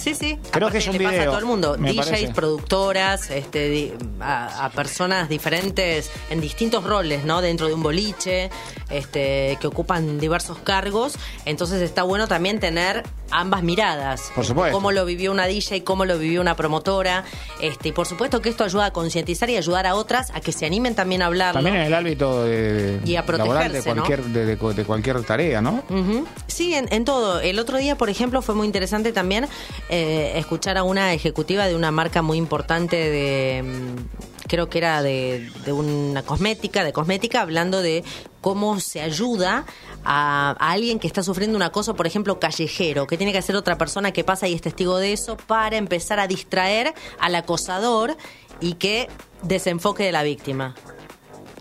Sí, 0.00 0.14
sí. 0.14 0.38
Creo 0.50 0.68
Aparte 0.68 0.72
que 0.72 0.78
es 0.78 0.86
un 0.88 0.98
le 0.98 1.04
pasa 1.04 1.22
a 1.22 1.24
todo 1.26 1.38
el 1.38 1.44
mundo. 1.44 1.76
me 1.78 1.92
DJs, 1.92 2.06
parece. 2.06 2.32
productoras, 2.34 3.30
este, 3.30 3.68
di- 3.68 3.92
a, 4.20 4.64
a 4.66 4.70
personas 4.70 5.28
diferentes 5.28 6.10
en 6.30 6.40
distintos 6.40 6.84
roles, 6.84 7.24
¿no? 7.24 7.40
Dentro 7.42 7.66
de 7.68 7.74
un 7.74 7.82
boliche, 7.82 8.50
este, 8.88 9.58
que 9.60 9.66
ocupan 9.66 10.18
diversos 10.18 10.58
cargos. 10.58 11.14
Entonces 11.44 11.82
está 11.82 12.02
bueno 12.02 12.28
también 12.28 12.60
tener 12.60 13.02
ambas 13.30 13.62
miradas. 13.62 14.32
Por 14.34 14.44
supuesto. 14.44 14.72
Cómo 14.76 14.90
lo 14.92 15.04
vivió 15.04 15.30
una 15.30 15.46
DJ, 15.46 15.84
cómo 15.84 16.04
lo 16.04 16.18
vivió 16.18 16.40
una 16.40 16.56
promotora. 16.56 17.24
Este, 17.60 17.88
y 17.90 17.92
por 17.92 18.06
supuesto 18.06 18.40
que 18.40 18.48
esto 18.48 18.64
ayuda 18.64 18.86
a 18.86 18.92
concientizar 18.92 19.48
y 19.50 19.56
ayudar 19.56 19.86
a 19.86 19.94
otras 19.94 20.30
a 20.34 20.40
que 20.40 20.52
se 20.52 20.66
animen 20.66 20.94
también 20.94 21.22
a 21.22 21.26
hablarlo. 21.26 21.58
También 21.62 21.76
en 21.76 21.82
el 21.86 21.94
ámbito 21.94 22.44
de, 22.44 23.00
Y 23.04 23.16
a 23.16 23.22
laboral 23.22 23.72
de 23.72 23.82
protegerse, 23.82 23.88
¿no? 23.94 24.04
cualquier, 24.04 24.24
de, 24.24 24.46
de- 24.46 24.74
de 24.74 24.84
cualquier 24.84 25.22
tarea, 25.24 25.60
¿no? 25.60 25.82
Ujú. 25.88 26.26
Sí, 26.46 26.74
en, 26.74 26.92
en 26.92 27.04
todo. 27.04 27.40
El 27.40 27.58
otro 27.58 27.78
día, 27.78 27.96
por 27.96 28.10
ejemplo, 28.10 28.42
fue 28.42 28.54
muy 28.54 28.66
interesante 28.66 29.12
también 29.12 29.46
eh, 29.92 30.38
escuchar 30.38 30.78
a 30.78 30.84
una 30.84 31.12
ejecutiva 31.12 31.66
de 31.66 31.74
una 31.74 31.90
marca 31.90 32.22
muy 32.22 32.38
importante 32.38 32.96
de, 32.96 33.62
mm, 33.64 34.46
creo 34.46 34.70
que 34.70 34.78
era 34.78 35.02
de, 35.02 35.50
una 35.66 36.22
cosmética, 36.22 36.84
de 36.84 36.92
cosmética, 36.92 37.40
hablando 37.40 37.82
de 37.82 38.04
cómo 38.40 38.78
se 38.78 39.00
ayuda 39.00 39.66
a, 40.04 40.56
a 40.60 40.70
alguien 40.70 41.00
que 41.00 41.08
está 41.08 41.24
sufriendo 41.24 41.56
un 41.56 41.62
acoso, 41.64 41.96
por 41.96 42.06
ejemplo, 42.06 42.38
callejero, 42.38 43.08
que 43.08 43.16
tiene 43.16 43.32
que 43.32 43.38
hacer 43.38 43.56
otra 43.56 43.76
persona 43.78 44.12
que 44.12 44.22
pasa 44.22 44.46
y 44.46 44.54
es 44.54 44.62
testigo 44.62 44.96
de 44.98 45.12
eso 45.12 45.36
para 45.36 45.76
empezar 45.76 46.20
a 46.20 46.28
distraer 46.28 46.94
al 47.18 47.34
acosador 47.34 48.16
y 48.60 48.74
que 48.74 49.08
desenfoque 49.42 50.04
de 50.04 50.12
la 50.12 50.22
víctima. 50.22 50.76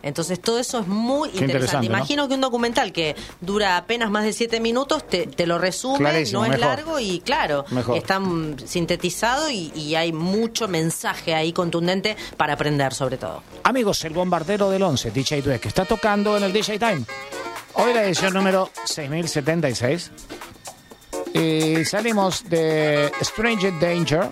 Entonces 0.02 0.40
todo 0.42 0.60
eso 0.60 0.80
es 0.80 0.88
muy 0.88 1.30
interesante. 1.30 1.46
interesante, 1.58 1.90
¿no? 1.90 1.96
Imagino 1.98 2.28
que 2.28 2.34
un 2.36 2.42
documental 2.42 2.92
que 2.92 3.16
dura 3.42 3.78
apenas 3.78 4.10
más 4.10 4.24
de 4.24 4.34
siete 4.34 4.60
minutos 4.60 5.06
te, 5.08 5.28
te 5.28 5.46
lo 5.46 5.58
resume, 5.58 5.98
Clarísimo, 6.00 6.40
no 6.40 6.46
es 6.46 6.52
mejor. 6.52 6.66
largo 6.68 7.00
y 7.00 7.20
claro, 7.20 7.66
Mejor. 7.72 7.98
está 7.98 8.22
sintetizado 8.66 9.50
y, 9.50 9.72
y 9.76 9.96
hay 9.96 10.12
mucho 10.14 10.68
mensaje 10.68 11.34
ahí 11.36 11.52
contundente 11.54 12.16
para 12.38 12.54
aprender 12.54 12.94
sobre 12.94 13.18
todo. 13.18 13.44
Amigos, 13.64 14.04
el 14.06 14.14
bombardero 14.14 14.70
del 14.70 14.84
11, 14.84 15.12
DJ 15.12 15.42
Dweck, 15.42 15.62
que 15.62 15.68
está 15.68 15.86
tocando 15.86 16.38
en 16.38 16.44
el 16.44 16.54
DJ 16.54 16.80
Time. 16.80 17.04
Hoy 17.74 17.94
la 17.94 18.04
edición 18.04 18.34
número 18.34 18.70
6076. 18.86 20.12
Y 21.34 21.86
salimos 21.86 22.50
de 22.50 23.12
Stranger 23.22 23.80
Danger 23.80 24.32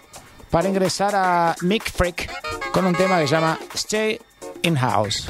para 0.50 0.68
ingresar 0.68 1.14
a 1.16 1.56
Mick 1.62 1.92
Freak 1.92 2.30
con 2.72 2.86
un 2.86 2.96
tema 2.96 3.20
que 3.20 3.28
se 3.28 3.36
llama 3.36 3.60
Stay 3.76 4.20
in 4.64 4.76
House. 4.76 5.28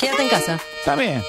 Quédate 0.00 0.22
en 0.22 0.28
casa. 0.28 0.58
También 0.84 1.22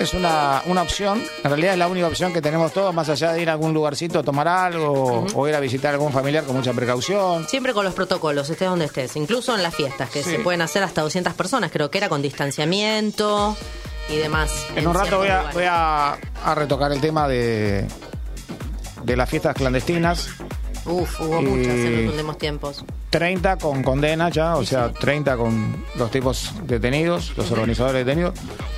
es 0.00 0.12
una, 0.12 0.60
una 0.66 0.82
opción, 0.82 1.22
en 1.44 1.50
realidad 1.50 1.72
es 1.74 1.78
la 1.78 1.86
única 1.86 2.08
opción 2.08 2.32
que 2.32 2.42
tenemos 2.42 2.72
todos, 2.72 2.92
más 2.92 3.08
allá 3.08 3.32
de 3.32 3.42
ir 3.42 3.48
a 3.48 3.52
algún 3.52 3.72
lugarcito 3.72 4.18
a 4.18 4.22
tomar 4.24 4.48
algo 4.48 5.24
o 5.34 5.48
ir 5.48 5.54
a 5.54 5.60
visitar 5.60 5.90
a 5.92 5.94
algún 5.94 6.12
familiar 6.12 6.42
con 6.44 6.56
mucha 6.56 6.72
precaución. 6.72 7.46
Siempre 7.48 7.72
con 7.72 7.84
los 7.84 7.94
protocolos, 7.94 8.50
estés 8.50 8.68
donde 8.68 8.86
estés, 8.86 9.14
incluso 9.16 9.54
en 9.54 9.62
las 9.62 9.74
fiestas, 9.74 10.10
que 10.10 10.22
Sí. 10.24 10.30
se 10.32 10.38
pueden 10.40 10.62
hacer 10.62 10.82
hasta 10.82 11.00
200 11.02 11.32
personas, 11.34 11.70
creo 11.70 11.90
que 11.90 11.98
era 11.98 12.08
con 12.08 12.22
distanciamiento 12.22 13.56
y 14.08 14.16
demás. 14.16 14.50
En 14.74 14.86
un 14.88 14.94
rato 14.94 15.18
voy 15.18 15.28
a, 15.28 15.50
voy 15.54 15.64
a, 15.64 16.18
a 16.44 16.54
retocar 16.56 16.90
el 16.92 17.00
tema 17.00 17.28
de, 17.28 17.86
de 19.04 19.16
las 19.16 19.30
fiestas 19.30 19.54
clandestinas. 19.54 20.28
Uf, 20.86 21.20
hubo 21.20 21.40
Y- 21.40 21.44
muchas 21.44 21.72
en 21.74 22.02
los 22.06 22.10
últimos 22.12 22.38
tiempos. 22.38 22.84
30 23.14 23.58
con 23.58 23.84
condena 23.84 24.28
ya, 24.28 24.56
o 24.56 24.64
sea, 24.64 24.92
30 24.92 25.36
con 25.36 25.84
los 25.94 26.10
tipos 26.10 26.52
detenidos, 26.64 27.32
los 27.36 27.48
organizadores 27.52 28.04
detenidos. 28.04 28.34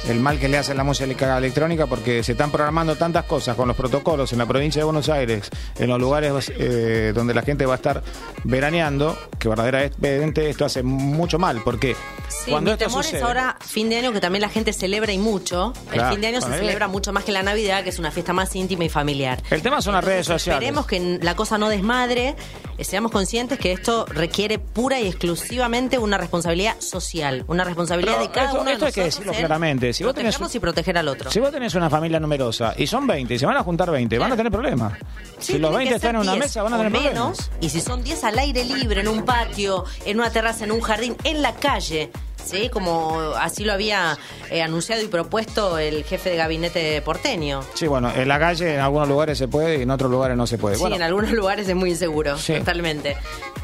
El 0.06 0.20
mal 0.20 0.38
que 0.38 0.46
le 0.46 0.58
hace 0.58 0.74
la 0.74 0.84
música 0.84 1.38
electrónica 1.38 1.86
porque 1.86 2.22
se 2.22 2.32
están 2.32 2.50
programando 2.50 2.96
tantas 2.96 3.24
cosas 3.24 3.56
con 3.56 3.66
los 3.66 3.74
protocolos 3.74 4.34
en 4.34 4.38
la 4.38 4.44
provincia 4.44 4.80
de 4.80 4.84
Buenos 4.84 5.08
Aires, 5.08 5.48
en 5.78 5.88
los 5.88 5.98
lugares 5.98 6.52
eh, 6.54 7.12
donde 7.14 7.32
la 7.32 7.40
gente 7.40 7.64
va 7.64 7.72
a 7.72 7.76
estar 7.76 8.02
veraneando, 8.44 9.16
que 9.38 9.48
verdaderamente 9.48 10.50
esto 10.50 10.66
hace 10.66 10.82
mucho 10.82 11.38
mal, 11.38 11.62
porque 11.64 11.96
Sí, 12.28 12.50
cuando 12.50 12.70
mi 12.70 12.72
esto 12.72 12.86
temor 12.86 13.04
sucede... 13.04 13.18
es 13.18 13.24
ahora 13.24 13.56
fin 13.64 13.88
de 13.88 13.96
año 13.98 14.12
que 14.12 14.20
también 14.20 14.42
la 14.42 14.48
gente 14.48 14.72
celebra 14.72 15.12
y 15.12 15.18
mucho. 15.18 15.72
Claro, 15.90 16.08
el 16.08 16.14
fin 16.14 16.20
de 16.20 16.26
año 16.28 16.40
se 16.40 16.48
celebra 16.48 16.88
mucho 16.88 17.12
más 17.12 17.24
que 17.24 17.32
la 17.32 17.42
Navidad, 17.42 17.82
que 17.84 17.90
es 17.90 17.98
una 17.98 18.10
fiesta 18.10 18.32
más 18.32 18.54
íntima 18.56 18.84
y 18.84 18.88
familiar. 18.88 19.42
El 19.50 19.62
tema 19.62 19.80
son 19.80 19.94
las 19.94 20.04
redes 20.04 20.26
sociales. 20.26 20.62
Esperemos 20.62 20.86
que 20.86 21.18
la 21.22 21.36
cosa 21.36 21.58
no 21.58 21.68
desmadre, 21.68 22.36
eh, 22.78 22.84
seamos 22.84 23.12
conscientes 23.12 23.58
que 23.58 23.72
esto 23.72 24.06
requiere 24.26 24.58
pura 24.58 25.00
y 25.00 25.06
exclusivamente 25.06 25.98
una 25.98 26.18
responsabilidad 26.18 26.80
social, 26.80 27.44
una 27.46 27.62
responsabilidad 27.64 28.14
Pero 28.14 28.26
de 28.26 28.32
cada 28.32 28.46
esto- 28.46 28.60
uno 28.60 28.68
de 28.68 28.72
esto 28.74 28.86
hay 28.86 28.92
que 28.92 29.04
decirlo 29.04 29.32
en 29.32 29.38
claramente. 29.38 29.92
Si 29.92 30.02
vos 30.04 30.14
tenés 30.14 30.36
y 30.54 30.58
proteger 30.58 30.98
al 30.98 31.08
otro. 31.08 31.30
Si 31.30 31.40
vos 31.40 31.50
tenés 31.50 31.74
una 31.74 31.88
familia 31.88 32.18
numerosa 32.20 32.74
y 32.76 32.86
son 32.86 33.06
20 33.06 33.34
y 33.34 33.38
se 33.38 33.46
van 33.46 33.56
a 33.56 33.62
juntar 33.62 33.90
20, 33.90 34.18
van 34.18 34.32
a 34.32 34.36
tener 34.36 34.50
problemas. 34.52 34.94
Sí, 35.38 35.52
si 35.54 35.58
los 35.58 35.70
tienen 35.70 35.76
20 35.78 35.88
que 35.90 35.94
están 35.96 36.14
en 36.16 36.20
una 36.22 36.32
10 36.32 36.44
mesa, 36.44 36.62
van 36.62 36.74
a 36.74 36.76
tener 36.78 36.92
menos, 36.92 37.36
problemas. 37.38 37.50
Y 37.60 37.68
si 37.70 37.80
son 37.80 38.02
10 38.02 38.24
al 38.24 38.38
aire 38.38 38.64
libre, 38.64 39.00
en 39.00 39.08
un 39.08 39.24
patio, 39.24 39.84
en 40.04 40.18
una 40.18 40.30
terraza, 40.30 40.64
en 40.64 40.72
un 40.72 40.80
jardín, 40.80 41.16
en 41.24 41.42
la 41.42 41.54
calle, 41.54 42.10
¿sí? 42.46 42.68
Como 42.70 43.18
así 43.38 43.64
lo 43.64 43.72
había 43.72 44.16
eh, 44.50 44.62
anunciado 44.62 45.02
y 45.02 45.08
propuesto 45.08 45.78
el 45.78 46.04
jefe 46.04 46.30
de 46.30 46.36
gabinete 46.36 47.02
porteño. 47.02 47.60
Sí, 47.74 47.86
bueno, 47.86 48.10
en 48.14 48.28
la 48.28 48.38
calle 48.38 48.74
en 48.74 48.80
algunos 48.80 49.08
lugares 49.08 49.36
se 49.38 49.48
puede 49.48 49.78
y 49.78 49.82
en 49.82 49.90
otros 49.90 50.10
lugares 50.10 50.36
no 50.36 50.46
se 50.46 50.56
puede. 50.58 50.76
Sí, 50.76 50.80
bueno, 50.80 50.96
en 50.96 51.02
algunos 51.02 51.32
lugares 51.32 51.68
es 51.68 51.74
muy 51.74 51.90
inseguro, 51.90 52.38
Sí. 52.38 52.54
totalmente. 52.54 53.16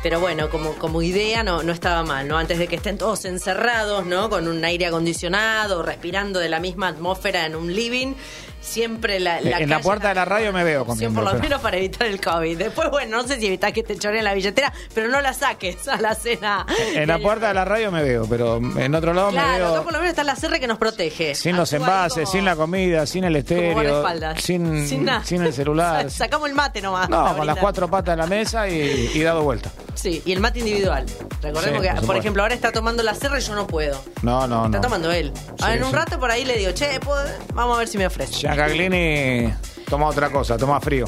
Pero 0.03 0.19
bueno, 0.19 0.51
como, 0.51 0.75
como 0.75 1.01
idea 1.01 1.45
no, 1.45 1.63
no 1.63 1.73
estaba 1.73 2.03
mal, 2.03 2.27
¿no? 2.27 2.37
Antes 2.37 2.59
de 2.59 2.67
que 2.67 2.75
estén 2.77 2.99
todos 2.99 3.25
encerrados, 3.25 4.05
¿no? 4.05 4.29
Con 4.29 4.49
un 4.49 4.65
aire 4.65 4.87
acondicionado, 4.87 5.83
respirando 5.83 6.41
de 6.41 6.49
la 6.49 6.59
misma 6.59 6.89
atmósfera 6.89 7.47
en 7.47 7.55
un 7.55 7.73
living, 7.73 8.15
siempre 8.63 9.21
la, 9.21 9.41
la 9.41 9.59
en 9.59 9.69
la 9.69 9.81
puerta 9.81 10.09
de 10.09 10.15
la 10.15 10.25
radio 10.25 10.53
me 10.53 10.65
veo 10.65 10.87
comiendo. 10.87 11.15
por 11.21 11.25
lo 11.25 11.31
pero- 11.33 11.43
menos 11.43 11.61
para 11.61 11.77
evitar 11.77 12.07
el 12.07 12.21
COVID. 12.21 12.57
Después, 12.57 12.91
bueno, 12.91 13.19
no 13.21 13.29
sé 13.29 13.39
si 13.39 13.47
evitas 13.49 13.73
que 13.73 13.83
te 13.83 13.99
choreen 13.99 14.25
la 14.25 14.33
billetera, 14.35 14.73
pero 14.95 15.09
no 15.09 15.21
la 15.21 15.35
saques 15.35 15.87
a 15.89 15.97
la 16.01 16.15
cena. 16.15 16.65
En 16.95 17.09
la 17.09 17.19
puerta 17.19 17.49
de 17.49 17.55
la 17.55 17.65
radio 17.65 17.91
me 17.93 18.03
veo, 18.03 18.27
pero 18.29 18.57
en 18.57 18.95
otro 18.95 19.13
lado 19.13 19.29
me 19.33 19.35
Claro, 19.39 19.65
acá 19.65 19.73
veo 19.73 19.83
por 19.85 19.93
lo 19.93 19.99
menos 19.99 20.11
está 20.11 20.25
la 20.25 20.37
CR 20.37 20.59
que 20.61 20.67
nos 20.67 20.79
protege. 20.79 21.35
sin 21.35 21.57
los 21.57 21.73
envases, 21.73 22.25
como- 22.25 22.33
sin 22.33 22.45
la 22.45 22.57
comida, 22.57 23.07
sin 23.07 23.25
el 23.25 23.37
estéreo, 23.37 24.05
sin, 24.39 24.87
Sin 24.89 25.05
nada. 25.05 25.25
sin 25.25 25.43
el 25.43 25.53
celular. 25.53 26.11
Sacamos 26.23 26.49
el 26.49 26.55
mate 26.55 26.81
nomás. 26.81 27.09
No, 27.09 27.37
con 27.37 27.47
las 27.47 27.57
cuatro 27.59 27.89
patas 27.91 28.13
en 28.15 28.21
la 28.21 28.27
mesa 28.27 28.69
y, 28.69 29.11
y 29.13 29.23
dado 29.23 29.43
vuelta. 29.43 29.71
Sí, 29.95 30.23
y 30.25 30.33
el 30.33 30.41
mate 30.41 30.61
individual. 30.61 31.05
Recordemos 31.43 31.83
Sí, 31.83 31.89
que, 32.01 32.07
por 32.07 32.17
ejemplo, 32.17 32.43
ahora 32.43 32.55
está 32.55 32.73
tomando 32.73 33.03
la 33.03 33.15
CR 33.15 33.39
y 33.39 33.41
yo 33.43 33.55
no 33.55 33.67
puedo. 33.67 34.03
No, 34.23 34.47
no, 34.47 34.67
Está 34.67 34.79
no. 34.79 34.81
tomando 34.83 35.11
él. 35.11 35.33
Sí, 35.59 35.65
en 35.69 35.83
un 35.83 35.91
sí. 35.91 35.97
rato 35.97 36.19
por 36.19 36.31
ahí 36.31 36.45
le 36.45 36.57
digo, 36.57 36.73
che, 36.73 36.99
¿puedo? 37.01 37.23
vamos 37.53 37.77
a 37.77 37.79
ver 37.81 37.89
si 37.89 37.99
me 37.99 38.07
ofrece. 38.07 38.33
Giancaglini 38.55 39.53
toma 39.89 40.07
otra 40.07 40.31
cosa, 40.31 40.57
toma 40.57 40.81
frío. 40.81 41.07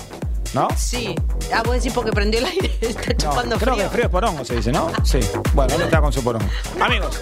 ¿No? 0.55 0.69
Sí. 0.77 1.17
Ah, 1.53 1.63
vos 1.65 1.75
decís 1.75 1.93
porque 1.93 2.13
prendió 2.13 2.39
el 2.39 2.47
aire, 2.47 2.71
está 2.81 3.11
No, 3.13 3.17
chupando 3.19 3.59
creo 3.59 3.75
frío. 3.75 3.85
que 3.87 3.91
frío 3.91 4.05
es 4.05 4.11
porongo, 4.11 4.45
se 4.45 4.55
dice, 4.55 4.71
¿no? 4.71 4.89
Sí. 5.03 5.19
Bueno, 5.53 5.75
él 5.75 5.83
está 5.83 6.01
con 6.01 6.13
su 6.13 6.23
porongo. 6.23 6.47
Amigos, 6.81 7.21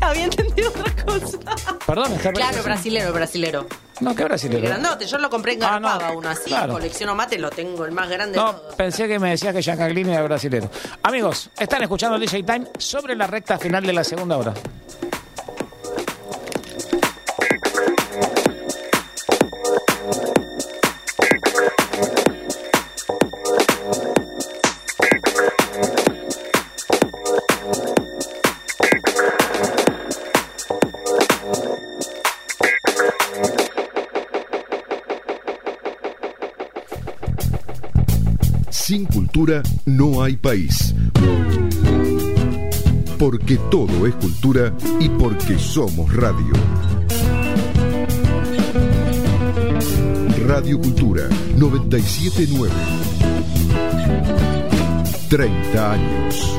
Había 0.00 0.24
entendido 0.24 0.70
otra 0.70 1.04
cosa. 1.04 1.38
perdón, 1.84 2.12
está 2.12 2.32
Claro, 2.32 2.62
brasilero, 2.62 3.12
brasilero. 3.12 3.66
No, 4.00 4.14
¿qué 4.14 4.22
El 4.22 4.28
brasilero? 4.28 4.62
grandote, 4.68 5.06
yo 5.06 5.18
lo 5.18 5.28
compré 5.28 5.54
en 5.54 5.64
Ah, 5.64 5.80
no, 5.80 5.88
Garpaba, 5.88 6.12
uno 6.16 6.28
así, 6.28 6.44
claro. 6.50 6.74
colecciono 6.74 7.16
mate, 7.16 7.36
lo 7.38 7.50
tengo, 7.50 7.84
el 7.84 7.90
más 7.90 8.08
grande 8.08 8.38
de 8.38 8.44
No, 8.44 8.54
pensé 8.76 9.08
que 9.08 9.18
me 9.18 9.30
decía 9.30 9.52
que 9.52 9.60
Giancaglini 9.60 10.12
era 10.12 10.22
brasilero. 10.22 10.70
Amigos, 11.02 11.50
están 11.58 11.82
escuchando 11.82 12.14
el 12.14 12.20
DJ 12.22 12.44
Time 12.44 12.66
sobre 12.78 13.16
la 13.16 13.26
recta 13.26 13.58
final 13.58 13.84
de 13.84 13.92
la 13.92 14.04
segunda 14.04 14.36
hora. 14.36 14.54
Cultura 39.34 39.64
no 39.84 40.22
hay 40.22 40.36
país. 40.36 40.94
porque 43.18 43.56
todo 43.68 44.06
es 44.06 44.14
cultura 44.14 44.72
y 45.00 45.08
porque 45.08 45.58
somos 45.58 46.14
radio. 46.14 46.52
Radio 50.46 50.78
Cultura 50.78 51.24
979. 51.56 52.72
30 55.28 55.92
años. 55.92 56.58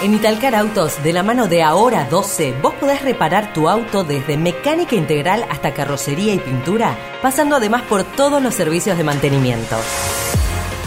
En 0.00 0.14
Italcar 0.14 0.54
Autos, 0.54 1.02
de 1.02 1.12
la 1.12 1.22
mano 1.22 1.46
de 1.46 1.62
Ahora 1.62 2.06
12, 2.08 2.54
vos 2.62 2.72
podés 2.72 3.02
reparar 3.02 3.52
tu 3.52 3.68
auto 3.68 4.02
desde 4.02 4.38
mecánica 4.38 4.94
integral 4.94 5.44
hasta 5.50 5.74
carrocería 5.74 6.32
y 6.32 6.38
pintura, 6.38 6.96
pasando 7.20 7.56
además 7.56 7.82
por 7.82 8.04
todos 8.04 8.42
los 8.42 8.54
servicios 8.54 8.96
de 8.96 9.04
mantenimiento. 9.04 9.76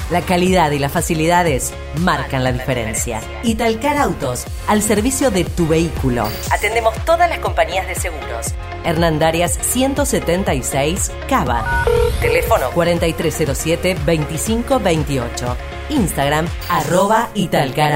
La 0.10 0.22
calidad 0.22 0.72
y 0.72 0.80
las 0.80 0.92
facilidades 0.92 1.72
marcan 2.00 2.44
la 2.44 2.54
diferencia. 2.54 3.22
Italcar 3.44 3.98
Autos, 3.98 4.46
al 4.68 4.82
servicio 4.82 5.30
de 5.30 5.44
tu 5.44 5.68
vehículo. 5.68 6.28
Atendemos 6.50 6.96
todas 7.06 7.30
las 7.30 7.38
compañías 7.38 7.88
de 7.88 7.94
seguros. 7.94 8.56
Hernandarias 8.84 9.60
176, 9.62 11.12
Cava. 11.30 11.86
Teléfono 12.20 12.72
4307-2528. 12.72 15.71
Instagram, 15.92 16.48
arroba 16.70 17.30
Italcar 17.36 17.94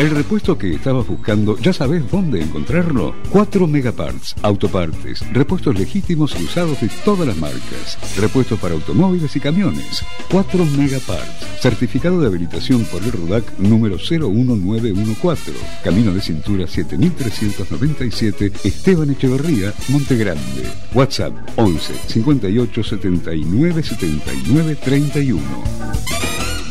El 0.00 0.08
repuesto 0.08 0.56
que 0.56 0.72
estabas 0.72 1.06
buscando, 1.06 1.58
¿ya 1.58 1.74
sabes 1.74 2.10
dónde 2.10 2.40
encontrarlo? 2.40 3.14
4 3.28 3.66
Megaparts, 3.66 4.34
autopartes, 4.40 5.20
repuestos 5.34 5.78
legítimos 5.78 6.34
y 6.40 6.44
usados 6.44 6.80
de 6.80 6.88
todas 7.04 7.26
las 7.26 7.36
marcas, 7.36 7.98
repuestos 8.16 8.58
para 8.58 8.72
automóviles 8.72 9.36
y 9.36 9.40
camiones. 9.40 10.02
4 10.30 10.64
Megaparts, 10.64 11.60
certificado 11.60 12.18
de 12.18 12.28
habilitación 12.28 12.82
por 12.84 13.02
el 13.02 13.12
RUDAC 13.12 13.58
número 13.58 13.96
01914, 13.98 15.52
Camino 15.84 16.14
de 16.14 16.22
Cintura 16.22 16.66
7397, 16.66 18.52
Esteban 18.64 19.10
Echeverría, 19.10 19.74
Montegrande. 19.90 20.64
WhatsApp 20.94 21.34
11 21.56 21.92
58 22.06 22.84
79 22.84 23.82
79 23.82 24.76
31 24.82 25.40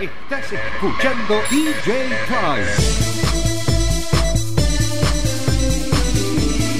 Estás 0.00 0.50
escuchando 0.50 1.40
DJ 1.50 2.08
Time. 2.26 2.64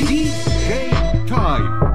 DJ 0.09 0.91
Time. 1.27 1.90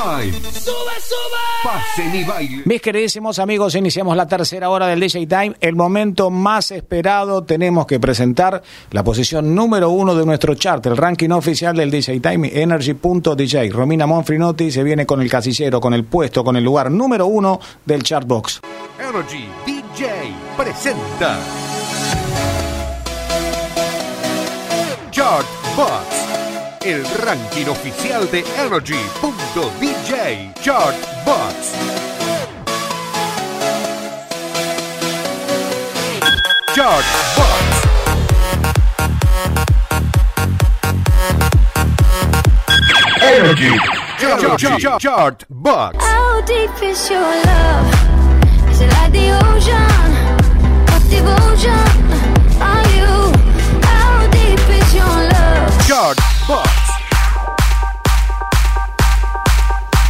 Time. 0.00 0.32
¡Sube, 0.32 0.94
sube! 1.02 1.40
Pasen 1.62 2.14
y 2.14 2.24
bailen. 2.24 2.62
Mis 2.64 2.80
queridísimos 2.80 3.38
amigos, 3.38 3.74
iniciamos 3.74 4.16
la 4.16 4.26
tercera 4.26 4.70
hora 4.70 4.86
del 4.86 4.98
DJ 4.98 5.26
Time. 5.26 5.54
El 5.60 5.76
momento 5.76 6.30
más 6.30 6.70
esperado, 6.70 7.42
tenemos 7.42 7.86
que 7.86 8.00
presentar 8.00 8.62
la 8.92 9.04
posición 9.04 9.54
número 9.54 9.90
uno 9.90 10.14
de 10.14 10.24
nuestro 10.24 10.54
chart, 10.54 10.86
el 10.86 10.96
ranking 10.96 11.28
oficial 11.30 11.76
del 11.76 11.90
DJ 11.90 12.20
Time, 12.20 12.50
Energy.dj. 12.62 13.70
Romina 13.70 14.06
Monfrinotti 14.06 14.70
se 14.70 14.82
viene 14.82 15.04
con 15.04 15.20
el 15.20 15.28
casillero, 15.28 15.82
con 15.82 15.92
el 15.92 16.04
puesto, 16.04 16.42
con 16.42 16.56
el 16.56 16.64
lugar 16.64 16.90
número 16.90 17.26
uno 17.26 17.60
del 17.84 18.02
Chartbox. 18.02 18.62
Energy 18.98 19.48
DJ 19.66 20.32
presenta 20.56 21.38
Chart 25.10 25.46
Box, 25.76 26.09
el 26.84 27.04
ranking 27.26 27.68
oficial 27.68 28.30
de 28.30 28.44
Energy.dj 28.56 30.54
Chart 30.62 30.96
Box. 31.26 31.74
Chart 36.74 37.04
Box. 37.36 37.60
Energy. 43.22 43.78
Chart, 44.18 44.58
chart, 44.58 45.00
chart 45.00 45.44
Box. 45.50 46.02
How 46.02 46.40
deep 46.42 46.70
is 46.82 47.10
your 47.10 47.20
love? 47.20 48.70
Is 48.70 48.80
it 48.80 48.88
like 48.88 49.12
the 49.12 49.32
ocean? 49.44 50.14
What 50.86 51.02
devotion 51.10 51.89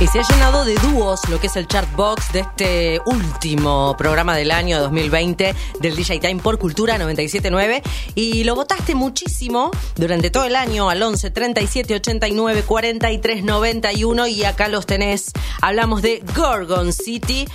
Y 0.01 0.07
se 0.07 0.19
ha 0.19 0.23
llenado 0.23 0.65
de 0.65 0.77
dúos 0.77 1.21
lo 1.29 1.39
que 1.39 1.49
es 1.49 1.57
el 1.57 1.69
chart 1.69 1.95
box 1.95 2.33
de 2.33 2.41
este 2.41 3.01
último 3.05 3.95
programa 3.99 4.35
del 4.35 4.51
año 4.51 4.81
2020 4.81 5.55
del 5.79 5.95
DJ 5.95 6.21
Time 6.21 6.41
por 6.41 6.59
Cultura 6.59 6.97
979 6.97 7.83
y 8.15 8.45
lo 8.45 8.55
votaste 8.55 8.95
muchísimo 8.95 9.71
durante 9.97 10.31
todo 10.31 10.45
el 10.45 10.57
año 10.57 10.89
al 10.89 11.03
11 11.03 11.31
37 11.31 11.97
89 11.97 12.63
43 12.63 13.45
91 13.45 14.27
y 14.29 14.45
acá 14.45 14.69
los 14.69 14.87
tenés. 14.87 15.33
Hablamos 15.61 16.01
de 16.01 16.25
Gorgon 16.35 16.95
City. 16.95 17.47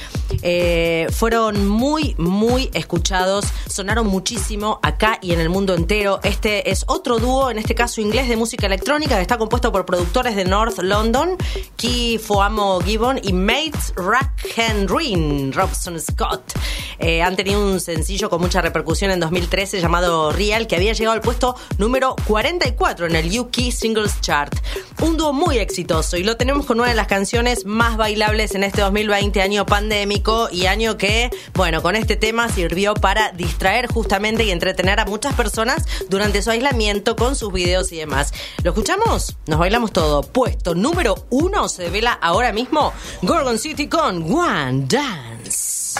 Eh, 0.42 1.08
fueron 1.12 1.68
muy, 1.68 2.14
muy 2.18 2.70
escuchados, 2.74 3.46
sonaron 3.68 4.08
muchísimo 4.08 4.80
acá 4.84 5.18
y 5.22 5.34
en 5.34 5.40
el 5.40 5.50
mundo 5.50 5.74
entero. 5.74 6.20
Este 6.24 6.70
es 6.70 6.84
otro 6.88 7.18
dúo, 7.18 7.50
en 7.50 7.58
este 7.58 7.74
caso 7.74 8.02
inglés 8.02 8.30
de 8.30 8.36
música 8.36 8.68
electrónica, 8.68 9.16
que 9.16 9.22
está 9.22 9.38
compuesto 9.38 9.72
por 9.72 9.86
productores 9.86 10.36
de 10.36 10.46
North 10.46 10.78
London, 10.80 11.38
Key 11.78 12.20
Foamo 12.36 12.82
Gibbon 12.82 13.18
y 13.24 13.32
Mates 13.32 13.94
Rack 13.96 14.58
Henry 14.58 15.52
Robson 15.54 15.98
Scott. 16.02 16.52
eh, 17.00 17.22
han 17.22 17.38
tenido 17.38 17.66
un 17.66 17.80
sencillo 17.80 18.30
con 18.30 18.42
mucha 18.42 18.60
repercusión 18.60 19.10
en 19.12 19.22
2013 19.22 19.80
llamado 19.80 20.34
Real, 20.34 20.68
que 20.68 20.76
había 20.76 20.92
llegado 20.92 21.14
al 21.14 21.22
puesto 21.22 21.56
número 21.78 22.14
44 22.28 23.06
en 23.06 23.16
el 23.16 23.40
UK 23.40 23.72
Singles 23.72 24.20
Chart. 24.20 24.54
Un 25.02 25.18
dúo 25.18 25.34
muy 25.34 25.58
exitoso 25.58 26.18
y 26.18 26.24
lo 26.24 26.38
tenemos 26.38 26.66
con 26.66 26.80
una 26.80 26.90
de 26.90 26.96
las 26.96 27.08
canciones 27.08 27.66
más 27.66 27.98
bailables 27.98 28.56
en 28.56 28.64
este 28.64 28.82
2020, 28.82 29.42
año 29.42 29.66
pandémico 29.66 30.48
y 30.52 30.68
año 30.68 30.98
que, 30.98 31.30
bueno, 31.54 31.82
con 31.82 31.96
este 31.96 32.16
tema 32.16 32.50
sirvió 32.50 32.94
para 32.94 33.32
distraer 33.32 33.88
justamente 33.88 34.46
y 34.46 34.52
entretener 34.52 35.00
a 35.00 35.06
muchas 35.06 35.34
personas 35.34 35.86
durante 36.10 36.42
su 36.42 36.52
aislamiento 36.52 37.16
con 37.16 37.36
sus 37.36 37.52
videos 37.52 37.92
y 37.92 37.98
demás. 37.98 38.34
¿Lo 38.64 38.72
escuchamos? 38.72 39.36
Nos 39.48 39.60
bailamos 39.60 39.92
todo. 39.92 40.22
Puesto 40.22 40.76
número 40.76 41.28
uno 41.30 41.68
se 41.68 41.90
vela 41.90 42.14
ahora 42.14 42.54
mismo 42.54 42.94
Gorgon 43.22 43.60
City 43.60 43.88
con 43.88 44.24
One 44.32 44.86
Dance. 44.88 46.00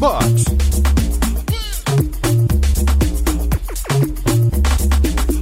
Box. 0.00 0.44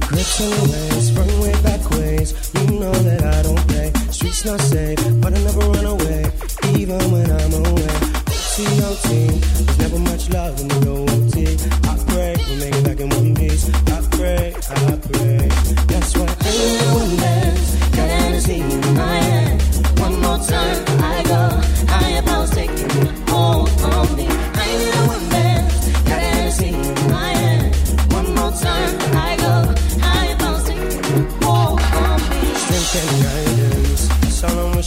Grips 0.07 0.39
ways, 0.41 1.09
front 1.11 1.33
way, 1.39 1.53
back 1.63 1.89
ways. 1.91 2.51
You 2.55 2.79
know 2.79 2.91
that 2.91 3.23
I 3.23 3.41
don't 3.41 3.67
play. 3.69 3.93
Streets 4.11 4.43
not 4.43 4.59
safe, 4.59 4.99
but 5.21 5.33
I 5.33 5.41
never 5.43 5.59
run 5.61 5.85
away, 5.85 6.25
even 6.75 6.99
when 7.09 7.31
I'm 7.31 7.53
away. 7.53 7.69
OT, 8.59 9.27
there's 9.29 9.79
never 9.79 9.99
much 9.99 10.29
love 10.31 10.59
in 10.59 10.67
the 10.67 10.89
OT. 10.89 11.55
I 11.87 11.95
pray 12.11 12.35
we 12.49 12.55
make 12.59 12.75
it 12.75 12.83
back 12.83 12.99
in 12.99 13.09
one 13.09 13.33
piece. 13.35 13.69
I 13.87 14.01
pray, 14.11 14.53
I 14.69 14.97
pray. 15.13 15.47
That's 15.87 16.17
why 16.17 16.27
I 16.27 16.49
ain't 16.49 16.93
one 16.99 17.15
dance. 17.15 17.75
Got 17.95 18.09
Hennessy 18.09 18.59
in 18.59 18.95
my 18.95 19.15
hand. 19.23 19.61
One 19.99 20.19
more 20.19 20.37
time, 20.39 20.98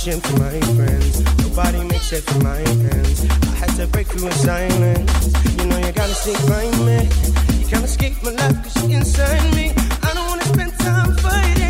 I'm 0.04 0.20
for 0.20 0.36
my 0.40 0.58
friends. 0.74 1.20
Nobody 1.38 1.84
makes 1.84 2.12
it 2.12 2.24
from 2.24 2.42
my 2.42 2.56
hands. 2.56 3.24
I 3.24 3.54
had 3.54 3.70
to 3.76 3.86
break 3.86 4.08
through 4.08 4.26
in 4.26 4.32
silence. 4.32 5.32
You 5.58 5.66
know 5.66 5.78
you 5.78 5.92
gotta 5.92 6.14
stick 6.14 6.38
by 6.48 6.64
me. 6.84 7.08
You 7.60 7.66
can't 7.68 7.84
escape 7.84 8.14
my 8.24 8.32
life 8.32 8.64
cause 8.64 8.88
you're 8.88 8.98
inside 8.98 9.54
me. 9.54 9.70
I 10.02 10.12
don't 10.12 10.26
wanna 10.26 10.44
spend 10.44 10.72
time 10.80 11.16
fighting. 11.18 11.61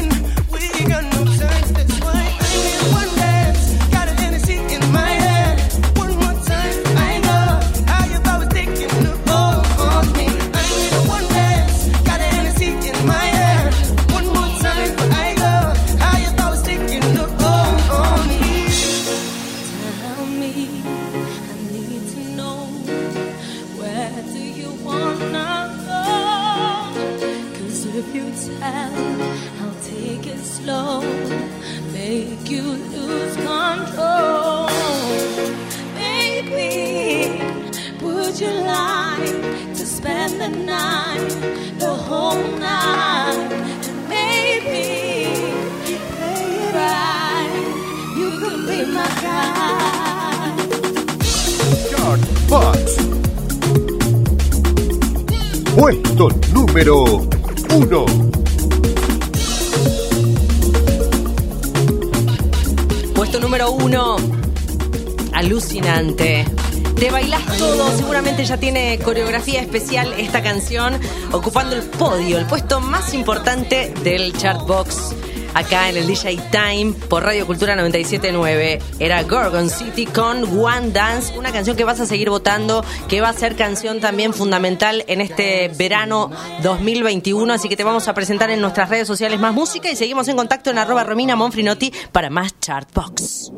Especial 69.73 70.12
esta 70.19 70.43
canción, 70.43 71.01
ocupando 71.32 71.74
el 71.74 71.82
podio, 71.82 72.36
el 72.36 72.44
puesto 72.44 72.81
más 72.81 73.15
importante 73.15 73.94
del 74.05 74.36
Chartbox. 74.36 75.15
Acá 75.55 75.89
en 75.89 75.97
el 75.97 76.07
DJ 76.07 76.39
Time 76.51 76.93
por 77.09 77.23
Radio 77.23 77.47
Cultura 77.47 77.74
979 77.74 78.82
era 78.99 79.23
Gorgon 79.23 79.70
City 79.70 80.05
con 80.05 80.44
One 80.59 80.90
Dance, 80.90 81.39
una 81.39 81.53
canción 81.53 81.74
que 81.74 81.85
vas 81.85 82.01
a 82.01 82.07
seguir 82.07 82.28
votando, 82.28 82.85
que 83.09 83.23
va 83.23 83.31
a 83.31 83.32
ser 83.32 83.57
canción 83.57 84.01
también 84.01 84.35
fundamental 84.35 85.05
en 85.09 85.23
este 85.23 85.69
verano 85.69 86.31
2021. 86.62 87.51
Así 87.55 87.70
que 87.70 87.77
te 87.77 87.85
vamos 87.85 88.09
a 88.09 88.15
presentar 88.15 88.51
en 88.51 88.61
nuestras 88.61 88.90
redes 88.90 89.07
sociales 89.07 89.40
más 89.40 89.55
música 89.55 89.90
y 89.90 89.97
seguimos 89.97 90.28
en 90.28 90.36
contacto 90.36 90.70
en 90.70 90.78
arroba 90.78 91.05
Romina 91.05 91.35
Monfrinotti 91.35 91.93
para 92.12 92.28
más 92.28 92.59
Chartbox. 92.61 93.53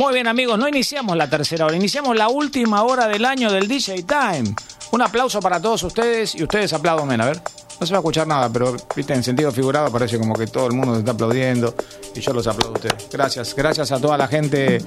Muy 0.00 0.14
bien, 0.14 0.28
amigos, 0.28 0.58
no 0.58 0.66
iniciamos 0.66 1.14
la 1.14 1.28
tercera 1.28 1.66
hora, 1.66 1.76
iniciamos 1.76 2.16
la 2.16 2.30
última 2.30 2.84
hora 2.84 3.06
del 3.06 3.22
año 3.26 3.52
del 3.52 3.68
DJ 3.68 4.04
Time. 4.04 4.54
Un 4.92 5.02
aplauso 5.02 5.40
para 5.40 5.60
todos 5.60 5.82
ustedes 5.82 6.34
y 6.34 6.42
ustedes 6.42 6.72
aplaudan, 6.72 7.20
a 7.20 7.26
ver. 7.26 7.42
No 7.78 7.86
se 7.86 7.92
va 7.92 7.98
a 7.98 8.00
escuchar 8.00 8.26
nada, 8.26 8.48
pero 8.50 8.74
viste, 8.96 9.12
en 9.12 9.22
sentido 9.22 9.52
figurado 9.52 9.92
parece 9.92 10.18
como 10.18 10.34
que 10.34 10.46
todo 10.46 10.68
el 10.68 10.72
mundo 10.72 10.94
se 10.94 11.00
está 11.00 11.10
aplaudiendo 11.10 11.74
y 12.14 12.20
yo 12.20 12.32
los 12.32 12.46
aplaudo 12.46 12.76
a 12.76 12.78
ustedes. 12.78 13.10
Gracias, 13.12 13.54
gracias 13.54 13.92
a 13.92 14.00
toda 14.00 14.16
la 14.16 14.26
gente 14.26 14.82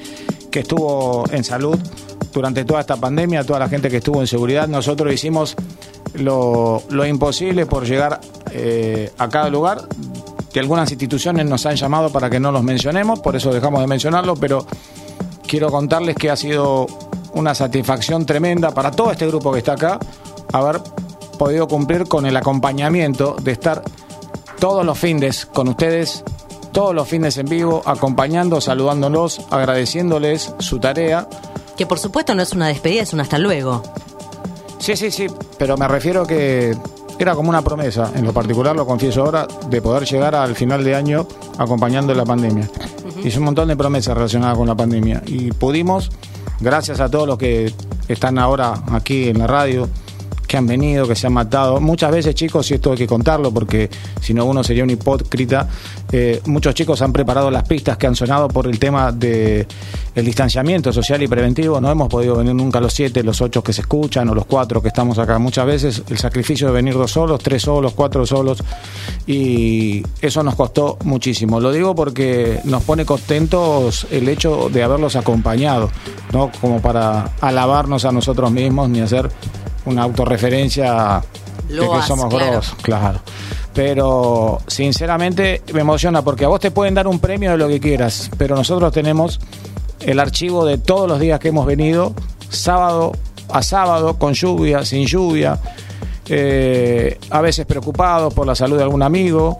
que 0.49 0.61
estuvo 0.61 1.25
en 1.29 1.43
salud 1.43 1.77
durante 2.33 2.65
toda 2.65 2.81
esta 2.81 2.97
pandemia, 2.97 3.41
a 3.41 3.43
toda 3.43 3.59
la 3.59 3.69
gente 3.69 3.91
que 3.91 3.97
estuvo 3.97 4.19
en 4.19 4.25
seguridad. 4.25 4.67
Nosotros 4.67 5.13
hicimos 5.13 5.55
lo, 6.15 6.81
lo 6.89 7.05
imposible 7.05 7.67
por 7.67 7.85
llegar 7.85 8.19
eh, 8.49 9.11
a 9.19 9.29
cada 9.29 9.51
lugar 9.51 9.87
que 10.51 10.59
algunas 10.59 10.89
instituciones 10.89 11.45
nos 11.45 11.65
han 11.67 11.75
llamado 11.75 12.11
para 12.11 12.29
que 12.29 12.39
no 12.39 12.51
los 12.51 12.63
mencionemos, 12.63 13.19
por 13.19 13.35
eso 13.35 13.51
dejamos 13.51 13.81
de 13.81 13.87
mencionarlo, 13.87 14.35
pero 14.35 14.65
quiero 15.53 15.69
contarles 15.69 16.15
que 16.15 16.31
ha 16.31 16.35
sido 16.35 16.87
una 17.35 17.53
satisfacción 17.53 18.25
tremenda 18.25 18.71
para 18.71 18.89
todo 18.89 19.11
este 19.11 19.27
grupo 19.27 19.51
que 19.51 19.59
está 19.59 19.73
acá 19.73 19.99
haber 20.51 20.81
podido 21.37 21.67
cumplir 21.67 22.07
con 22.07 22.25
el 22.25 22.35
acompañamiento 22.35 23.35
de 23.39 23.51
estar 23.51 23.83
todos 24.57 24.83
los 24.83 24.97
fines 24.97 25.45
con 25.45 25.67
ustedes, 25.67 26.23
todos 26.71 26.95
los 26.95 27.07
fines 27.07 27.37
en 27.37 27.45
vivo, 27.45 27.83
acompañando, 27.85 28.61
saludándolos, 28.61 29.41
agradeciéndoles 29.51 30.55
su 30.57 30.79
tarea. 30.79 31.27
Que 31.77 31.85
por 31.85 31.99
supuesto 31.99 32.33
no 32.33 32.41
es 32.41 32.53
una 32.53 32.69
despedida, 32.69 33.03
es 33.03 33.13
un 33.13 33.19
hasta 33.19 33.37
luego. 33.37 33.83
Sí, 34.79 34.97
sí, 34.97 35.11
sí, 35.11 35.27
pero 35.59 35.77
me 35.77 35.87
refiero 35.87 36.25
que 36.25 36.75
era 37.19 37.35
como 37.35 37.49
una 37.49 37.61
promesa, 37.61 38.11
en 38.15 38.25
lo 38.25 38.33
particular 38.33 38.75
lo 38.75 38.87
confieso 38.87 39.21
ahora, 39.23 39.47
de 39.69 39.81
poder 39.83 40.05
llegar 40.05 40.33
al 40.33 40.55
final 40.55 40.83
de 40.83 40.95
año 40.95 41.27
acompañando 41.59 42.15
la 42.15 42.25
pandemia. 42.25 42.67
Hice 43.23 43.39
un 43.39 43.45
montón 43.45 43.69
de 43.69 43.77
promesas 43.77 44.15
relacionadas 44.15 44.57
con 44.57 44.67
la 44.67 44.75
pandemia 44.75 45.23
y 45.25 45.51
pudimos, 45.51 46.11
gracias 46.59 46.99
a 46.99 47.09
todos 47.09 47.25
los 47.25 47.37
que 47.37 47.73
están 48.09 48.37
ahora 48.37 48.83
aquí 48.91 49.29
en 49.29 49.39
la 49.39 49.47
radio, 49.47 49.87
que 50.53 50.57
han 50.57 50.67
venido, 50.67 51.07
que 51.07 51.15
se 51.15 51.25
han 51.25 51.33
matado. 51.33 51.81
Muchas 51.81 52.11
veces, 52.11 52.35
chicos, 52.35 52.69
y 52.69 52.75
esto 52.75 52.91
hay 52.91 52.97
que 52.99 53.07
contarlo 53.07 53.51
porque 53.51 53.89
si 54.21 54.35
no 54.35 54.45
uno 54.45 54.63
sería 54.63 54.83
un 54.83 54.91
hipócrita, 54.91 55.67
eh, 56.11 56.41
muchos 56.45 56.75
chicos 56.75 57.01
han 57.01 57.11
preparado 57.11 57.49
las 57.49 57.63
pistas 57.63 57.97
que 57.97 58.05
han 58.05 58.15
sonado 58.15 58.49
por 58.49 58.67
el 58.67 58.77
tema 58.77 59.11
de 59.11 59.65
el 60.13 60.23
distanciamiento 60.23 60.93
social 60.93 61.23
y 61.23 61.27
preventivo. 61.27 61.81
No 61.81 61.89
hemos 61.89 62.07
podido 62.07 62.35
venir 62.35 62.53
nunca 62.53 62.79
los 62.79 62.93
siete, 62.93 63.23
los 63.23 63.41
ocho 63.41 63.63
que 63.63 63.73
se 63.73 63.81
escuchan 63.81 64.29
o 64.29 64.35
los 64.35 64.45
cuatro 64.45 64.79
que 64.79 64.89
estamos 64.89 65.17
acá. 65.17 65.39
Muchas 65.39 65.65
veces 65.65 66.03
el 66.07 66.19
sacrificio 66.19 66.67
de 66.67 66.73
venir 66.73 66.93
dos 66.93 67.09
solos, 67.09 67.41
tres 67.41 67.63
solos, 67.63 67.93
cuatro 67.93 68.23
solos 68.23 68.63
y 69.25 70.03
eso 70.21 70.43
nos 70.43 70.53
costó 70.53 70.99
muchísimo. 71.03 71.59
Lo 71.59 71.71
digo 71.71 71.95
porque 71.95 72.59
nos 72.65 72.83
pone 72.83 73.05
contentos 73.05 74.05
el 74.11 74.29
hecho 74.29 74.69
de 74.71 74.83
haberlos 74.83 75.15
acompañado, 75.15 75.89
no 76.31 76.51
como 76.61 76.79
para 76.79 77.31
alabarnos 77.41 78.05
a 78.05 78.11
nosotros 78.11 78.51
mismos 78.51 78.87
ni 78.87 79.01
hacer 79.01 79.31
una 79.85 80.03
autorreferencia 80.03 81.21
de 81.67 81.75
que 81.79 82.01
somos 82.07 82.27
claro. 82.29 82.51
grosos, 82.51 82.75
claro. 82.81 83.19
Pero 83.73 84.61
sinceramente 84.67 85.61
me 85.73 85.81
emociona 85.81 86.21
porque 86.21 86.45
a 86.45 86.47
vos 86.47 86.59
te 86.59 86.71
pueden 86.71 86.93
dar 86.93 87.07
un 87.07 87.19
premio 87.19 87.51
de 87.51 87.57
lo 87.57 87.67
que 87.67 87.79
quieras, 87.79 88.29
pero 88.37 88.55
nosotros 88.55 88.91
tenemos 88.91 89.39
el 89.99 90.19
archivo 90.19 90.65
de 90.65 90.77
todos 90.77 91.07
los 91.07 91.19
días 91.19 91.39
que 91.39 91.49
hemos 91.49 91.65
venido, 91.65 92.13
sábado 92.49 93.13
a 93.49 93.61
sábado, 93.61 94.17
con 94.17 94.33
lluvia, 94.33 94.85
sin 94.85 95.05
lluvia, 95.05 95.59
eh, 96.27 97.19
a 97.29 97.41
veces 97.41 97.65
preocupados 97.65 98.33
por 98.33 98.47
la 98.47 98.55
salud 98.55 98.77
de 98.77 98.83
algún 98.83 99.03
amigo, 99.03 99.59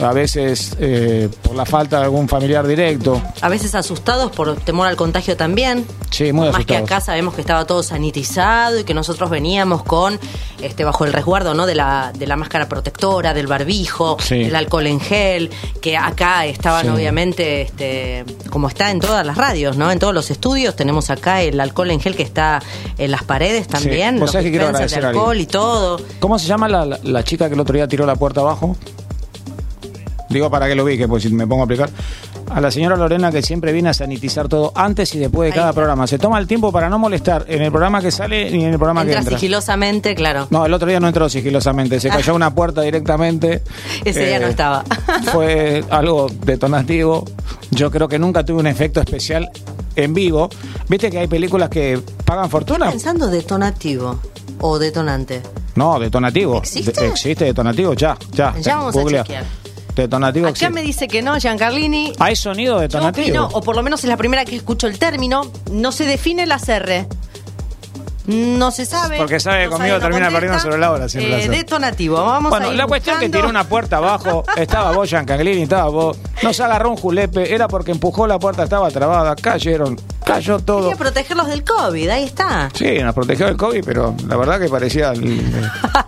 a 0.00 0.12
veces 0.12 0.76
eh, 0.80 1.28
por 1.42 1.54
la 1.54 1.66
falta 1.66 1.98
de 1.98 2.04
algún 2.04 2.28
familiar 2.28 2.66
directo. 2.66 3.20
A 3.40 3.48
veces 3.48 3.74
asustados 3.74 4.30
por 4.32 4.56
temor 4.56 4.86
al 4.88 4.96
contagio 4.96 5.36
también. 5.36 5.86
Sí, 6.10 6.32
muy 6.32 6.50
Más 6.50 6.64
que 6.64 6.76
acá 6.76 7.00
sabemos 7.00 7.34
que 7.34 7.40
estaba 7.40 7.64
todo 7.66 7.82
sanitizado 7.82 8.78
y 8.80 8.84
que 8.84 8.94
nosotros 8.94 9.30
veníamos 9.30 9.82
con, 9.82 10.18
este, 10.60 10.84
bajo 10.84 11.04
el 11.04 11.12
resguardo, 11.12 11.54
¿no? 11.54 11.66
De 11.66 11.74
la, 11.74 12.12
de 12.16 12.26
la 12.26 12.36
máscara 12.36 12.68
protectora, 12.68 13.34
del 13.34 13.46
barbijo, 13.46 14.16
Sí. 14.20 14.44
del 14.44 14.56
alcohol 14.56 14.86
en 14.86 15.00
gel, 15.00 15.50
que 15.80 15.96
acá 15.96 16.46
estaban 16.46 16.82
Sí. 16.86 16.88
obviamente, 16.88 17.62
este, 17.62 18.24
como 18.50 18.68
está 18.68 18.90
en 18.90 19.00
todas 19.00 19.24
las 19.26 19.36
radios, 19.36 19.76
¿no? 19.76 19.90
En 19.90 19.98
todos 19.98 20.14
los 20.14 20.30
estudios 20.30 20.76
tenemos 20.76 21.10
acá 21.10 21.42
el 21.42 21.60
alcohol 21.60 21.90
en 21.90 22.00
gel 22.00 22.16
que 22.16 22.22
está 22.22 22.62
en 22.98 23.10
las 23.10 23.24
paredes 23.24 23.68
también, 23.68 24.14
Vos 24.14 24.20
los 24.22 24.30
sabés 24.32 24.44
que 24.46 24.50
quiero 24.50 24.70
de 24.72 25.06
alcohol 25.06 25.38
y 25.38 25.46
todo. 25.46 26.00
¿Cómo 26.20 26.38
se 26.38 26.46
llama 26.46 26.68
la, 26.68 26.84
la- 26.84 26.98
la 27.02 27.24
chica 27.24 27.48
que 27.48 27.54
el 27.54 27.60
otro 27.60 27.74
día 27.74 27.88
tiró 27.88 28.04
la 28.06 28.16
puerta 28.16 28.40
abajo? 28.40 28.76
Digo 30.32 30.50
para 30.50 30.66
que 30.68 30.74
lo 30.74 30.84
ubique, 30.84 31.06
pues 31.06 31.22
si 31.22 31.28
me 31.30 31.46
pongo 31.46 31.62
a 31.62 31.64
aplicar. 31.64 31.90
A 32.50 32.60
la 32.60 32.70
señora 32.70 32.96
Lorena 32.96 33.30
que 33.32 33.40
siempre 33.40 33.72
viene 33.72 33.88
a 33.88 33.94
sanitizar 33.94 34.46
todo 34.48 34.72
antes 34.74 35.14
y 35.14 35.18
después 35.18 35.50
de 35.50 35.56
cada 35.58 35.72
programa. 35.72 36.06
Se 36.06 36.18
toma 36.18 36.38
el 36.38 36.46
tiempo 36.46 36.70
para 36.70 36.88
no 36.90 36.98
molestar 36.98 37.44
en 37.48 37.62
el 37.62 37.70
programa 37.70 38.00
que 38.02 38.10
sale 38.10 38.50
ni 38.50 38.64
en 38.64 38.72
el 38.72 38.76
programa 38.78 39.02
que 39.04 39.08
Entra 39.12 39.20
entra. 39.20 39.38
sigilosamente, 39.38 40.14
claro. 40.14 40.48
No, 40.50 40.66
el 40.66 40.74
otro 40.74 40.88
día 40.88 41.00
no 41.00 41.06
entró 41.08 41.28
sigilosamente, 41.30 41.98
se 42.00 42.08
cayó 42.10 42.34
una 42.34 42.54
puerta 42.54 42.82
directamente. 42.82 43.62
Ese 44.04 44.26
día 44.26 44.36
Eh, 44.36 44.40
no 44.40 44.46
estaba. 44.48 44.84
Fue 45.32 45.82
algo 45.90 46.28
detonativo. 46.44 47.24
Yo 47.70 47.90
creo 47.90 48.06
que 48.08 48.18
nunca 48.18 48.44
tuve 48.44 48.60
un 48.60 48.66
efecto 48.66 49.00
especial 49.00 49.50
en 49.96 50.12
vivo. 50.12 50.50
Viste 50.88 51.10
que 51.10 51.20
hay 51.20 51.26
películas 51.28 51.70
que 51.70 52.00
pagan 52.24 52.50
fortuna. 52.50 52.90
Pensando 52.90 53.28
detonativo 53.28 54.18
o 54.60 54.78
detonante. 54.78 55.40
No, 55.74 55.98
detonativo. 55.98 56.58
¿Existe? 56.58 56.92
De- 57.00 57.08
existe 57.08 57.46
detonativo, 57.46 57.94
ya, 57.94 58.16
ya. 58.32 58.54
Ya 58.60 58.76
vamos 58.76 58.94
a 58.94 59.00
Googlea. 59.00 59.22
chequear. 59.24 59.44
Detonativo 59.96 60.46
Acá 60.46 60.50
existe. 60.52 60.70
me 60.72 60.82
dice 60.82 61.06
que 61.08 61.20
no, 61.22 61.38
Giancarlini. 61.38 62.12
¿Hay 62.18 62.34
sonido 62.36 62.76
Yo 62.76 62.80
detonativo? 62.80 63.26
opino, 63.26 63.48
o 63.52 63.60
por 63.60 63.76
lo 63.76 63.82
menos 63.82 64.02
es 64.04 64.08
la 64.08 64.16
primera 64.16 64.44
que 64.44 64.56
escucho 64.56 64.86
el 64.86 64.98
término, 64.98 65.50
no 65.70 65.92
se 65.92 66.04
define 66.06 66.46
la 66.46 66.58
R. 66.66 67.06
No 68.26 68.70
se 68.70 68.86
sabe. 68.86 69.16
Porque 69.16 69.40
sabe 69.40 69.64
que 69.64 69.70
no 69.70 69.72
conmigo 69.72 69.98
termina 69.98 70.30
perdiendo 70.30 70.58
sobre 70.60 70.78
la 70.78 70.92
hora 70.92 71.08
siempre 71.08 71.44
Eh, 71.44 71.48
detonativo. 71.48 72.22
Vamos 72.24 72.50
Bueno, 72.50 72.68
a 72.68 72.70
ir 72.70 72.76
la 72.76 72.86
cuestión 72.86 73.16
que 73.18 73.26
buscando. 73.26 73.38
tiró 73.38 73.50
una 73.50 73.64
puerta 73.68 73.96
abajo, 73.96 74.44
estaba 74.56 74.92
vos, 74.92 75.08
Giancaglini, 75.10 75.62
estaba 75.62 75.88
vos, 75.88 76.16
nos 76.42 76.60
agarró 76.60 76.90
un 76.90 76.96
julepe, 76.96 77.52
era 77.52 77.66
porque 77.66 77.90
empujó 77.90 78.26
la 78.28 78.38
puerta, 78.38 78.62
estaba 78.62 78.90
trabada, 78.92 79.34
cayeron, 79.34 80.00
cayó 80.24 80.60
todo. 80.60 80.82
Quería 80.82 80.96
protegerlos 80.96 81.48
del 81.48 81.64
COVID, 81.64 82.08
ahí 82.10 82.24
está. 82.24 82.70
Sí, 82.74 82.98
nos 83.02 83.12
protegió 83.14 83.46
del 83.46 83.56
COVID, 83.56 83.84
pero 83.84 84.14
la 84.28 84.36
verdad 84.36 84.60
que 84.60 84.68
parecía 84.68 85.10
el, 85.10 85.42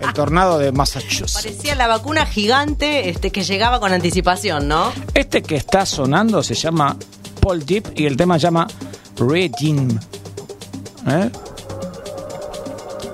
el 0.00 0.12
tornado 0.12 0.58
de 0.58 0.70
Massachusetts. 0.70 1.32
Parecía 1.34 1.74
la 1.74 1.88
vacuna 1.88 2.26
gigante 2.26 3.08
este, 3.08 3.32
que 3.32 3.42
llegaba 3.42 3.80
con 3.80 3.92
anticipación, 3.92 4.68
¿no? 4.68 4.92
Este 5.14 5.42
que 5.42 5.56
está 5.56 5.84
sonando 5.84 6.44
se 6.44 6.54
llama 6.54 6.96
Paul 7.40 7.66
Deep 7.66 7.92
y 7.96 8.06
el 8.06 8.16
tema 8.16 8.34
se 8.38 8.42
llama 8.44 8.68
Regime. 9.16 9.94
¿Eh? 11.08 11.30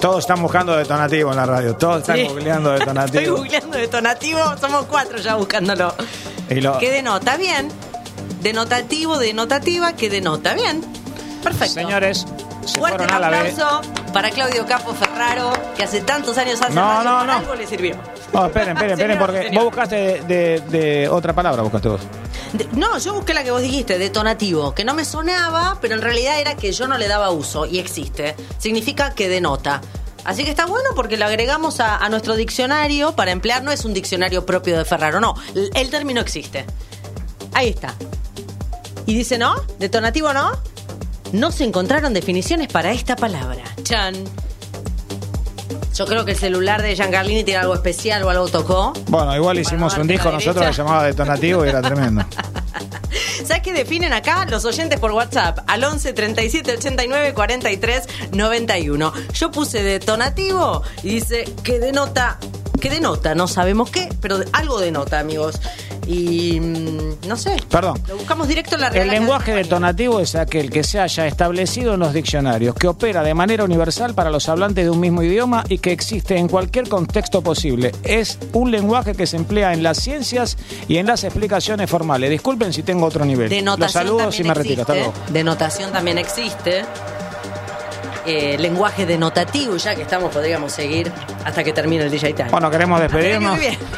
Todos 0.00 0.20
están 0.20 0.40
buscando 0.40 0.74
detonativo 0.76 1.30
en 1.30 1.36
la 1.36 1.46
radio, 1.46 1.76
todos 1.76 1.98
están 2.00 2.16
Sí. 2.16 2.24
googleando 2.28 2.70
Estoy 2.74 2.86
detonativo. 2.86 3.36
googleando 3.36 3.76
detonativo, 3.78 4.40
somos 4.60 4.86
cuatro 4.86 5.18
ya 5.18 5.34
buscándolo. 5.36 5.94
Y 6.48 6.60
lo- 6.60 6.78
¿Qué 6.78 6.90
denota? 6.90 7.36
Bien. 7.36 7.68
Denotativo, 8.42 9.18
denotativa, 9.18 9.92
que 9.92 10.08
denota? 10.08 10.54
Bien. 10.54 10.82
Perfecto. 11.42 11.74
Señores, 11.74 12.26
se 12.64 12.78
Fuerte 12.78 12.98
fueron 12.98 13.14
a 13.14 13.18
la 13.18 13.30
B. 13.30 13.50
aplauso 13.50 13.80
para 14.14 14.30
Claudio 14.30 14.66
Capo 14.66 14.94
Ferraro, 14.94 15.52
que 15.76 15.84
hace 15.84 16.00
tantos 16.00 16.36
años 16.38 16.60
hace 16.62 16.72
No, 16.74 16.80
radio, 16.82 17.04
no, 17.10 17.24
no. 17.26 17.32
algo 17.34 17.54
le 17.54 17.66
sirvió. 17.66 17.96
No, 18.32 18.46
esperen, 18.46 18.70
esperen, 18.76 18.92
esperen, 18.98 19.16
Señor, 19.16 19.18
porque 19.18 19.42
señor. 19.44 19.54
vos 19.54 19.64
buscaste 19.72 19.96
de, 19.96 20.22
de- 20.22 20.60
de 20.78 21.08
otra 21.08 21.32
palabra, 21.34 21.62
buscaste 21.62 21.88
vos. 21.88 22.00
No, 22.72 22.98
yo 22.98 23.14
busqué 23.14 23.34
la 23.34 23.44
que 23.44 23.50
vos 23.50 23.62
dijiste, 23.62 23.98
detonativo, 23.98 24.74
que 24.74 24.84
no 24.84 24.94
me 24.94 25.04
sonaba, 25.04 25.78
pero 25.80 25.94
en 25.94 26.02
realidad 26.02 26.40
era 26.40 26.56
que 26.56 26.72
yo 26.72 26.88
no 26.88 26.98
le 26.98 27.08
daba 27.08 27.30
uso 27.30 27.66
y 27.66 27.78
existe. 27.78 28.34
Significa 28.58 29.14
que 29.14 29.28
denota. 29.28 29.80
Así 30.24 30.44
que 30.44 30.50
está 30.50 30.66
bueno 30.66 30.90
porque 30.94 31.16
lo 31.16 31.24
agregamos 31.26 31.80
a, 31.80 31.96
a 31.96 32.08
nuestro 32.08 32.34
diccionario 32.36 33.14
para 33.16 33.30
emplear. 33.30 33.62
No 33.62 33.72
es 33.72 33.84
un 33.84 33.94
diccionario 33.94 34.44
propio 34.44 34.76
de 34.76 34.84
Ferraro, 34.84 35.20
no. 35.20 35.34
El, 35.54 35.70
el 35.74 35.90
término 35.90 36.20
existe. 36.20 36.66
Ahí 37.52 37.68
está. 37.70 37.94
Y 39.06 39.14
dice, 39.14 39.38
¿no? 39.38 39.54
¿Detonativo 39.78 40.32
no? 40.32 40.52
No 41.32 41.52
se 41.52 41.64
encontraron 41.64 42.12
definiciones 42.12 42.68
para 42.68 42.92
esta 42.92 43.16
palabra. 43.16 43.64
Chan. 43.82 44.14
Yo 46.00 46.06
creo 46.06 46.24
que 46.24 46.30
el 46.30 46.38
celular 46.38 46.80
de 46.80 46.96
Giancarlini 46.96 47.44
tiene 47.44 47.60
algo 47.60 47.74
especial 47.74 48.22
o 48.22 48.30
algo 48.30 48.48
tocó. 48.48 48.94
Bueno, 49.08 49.36
igual 49.36 49.58
hicimos 49.58 49.98
un 49.98 50.06
disco 50.06 50.32
nosotros 50.32 50.64
que 50.68 50.72
llamaba 50.72 51.04
Detonativo 51.04 51.62
y 51.66 51.68
era 51.68 51.82
tremendo. 51.82 52.24
¿Sabes 53.44 53.62
qué 53.62 53.74
definen 53.74 54.14
acá 54.14 54.46
los 54.46 54.64
oyentes 54.64 54.98
por 54.98 55.12
WhatsApp? 55.12 55.58
Al 55.66 55.84
11 55.84 56.14
37 56.14 56.72
89 56.78 57.34
43 57.34 58.08
91. 58.32 59.12
Yo 59.34 59.50
puse 59.50 59.82
detonativo 59.82 60.82
y 61.02 61.16
dice 61.16 61.44
que 61.62 61.78
denota. 61.78 62.38
Que 62.80 62.90
denota? 62.90 63.34
No 63.34 63.46
sabemos 63.46 63.90
qué, 63.90 64.08
pero 64.20 64.38
de- 64.38 64.48
algo 64.52 64.80
denota, 64.80 65.18
amigos. 65.20 65.60
Y. 66.06 66.58
mm, 66.58 67.28
no 67.28 67.36
sé. 67.36 67.56
Perdón. 67.68 68.02
Lo 68.08 68.16
buscamos 68.16 68.48
directo 68.48 68.74
en 68.74 68.80
la 68.80 68.88
Real 68.90 69.04
El 69.06 69.10
lenguaje 69.12 69.54
detonativo 69.54 70.18
es 70.18 70.34
aquel 70.34 70.70
que 70.70 70.82
se 70.82 70.98
haya 70.98 71.26
establecido 71.26 71.94
en 71.94 72.00
los 72.00 72.12
diccionarios, 72.12 72.74
que 72.74 72.88
opera 72.88 73.22
de 73.22 73.34
manera 73.34 73.62
universal 73.64 74.14
para 74.14 74.30
los 74.30 74.48
hablantes 74.48 74.84
de 74.84 74.90
un 74.90 74.98
mismo 74.98 75.22
idioma 75.22 75.64
y 75.68 75.78
que 75.78 75.92
existe 75.92 76.36
en 76.36 76.48
cualquier 76.48 76.88
contexto 76.88 77.42
posible. 77.42 77.92
Es 78.02 78.38
un 78.54 78.70
lenguaje 78.70 79.14
que 79.14 79.26
se 79.26 79.36
emplea 79.36 79.72
en 79.72 79.82
las 79.82 79.98
ciencias 79.98 80.56
y 80.88 80.96
en 80.96 81.06
las 81.06 81.22
explicaciones 81.22 81.88
formales. 81.88 82.30
Disculpen 82.30 82.72
si 82.72 82.82
tengo 82.82 83.06
otro 83.06 83.24
nivel. 83.24 83.48
Los 83.50 83.58
Denotación 83.58 83.90
saludos 84.06 84.40
y 84.40 84.44
me 84.44 84.54
retiro. 84.54 84.82
Hasta 84.82 84.94
luego. 84.94 85.12
Denotación 85.28 85.92
también 85.92 86.18
existe. 86.18 86.84
Eh, 88.26 88.56
lenguaje 88.58 89.06
denotativo, 89.06 89.76
ya 89.76 89.94
que 89.94 90.02
estamos, 90.02 90.32
podríamos 90.32 90.72
seguir 90.72 91.10
hasta 91.44 91.64
que 91.64 91.72
termine 91.72 92.04
el 92.04 92.10
DJ 92.10 92.34
Time. 92.34 92.50
Bueno, 92.50 92.70
queremos 92.70 93.00
despedirnos. 93.00 93.58
Que. 93.58 93.78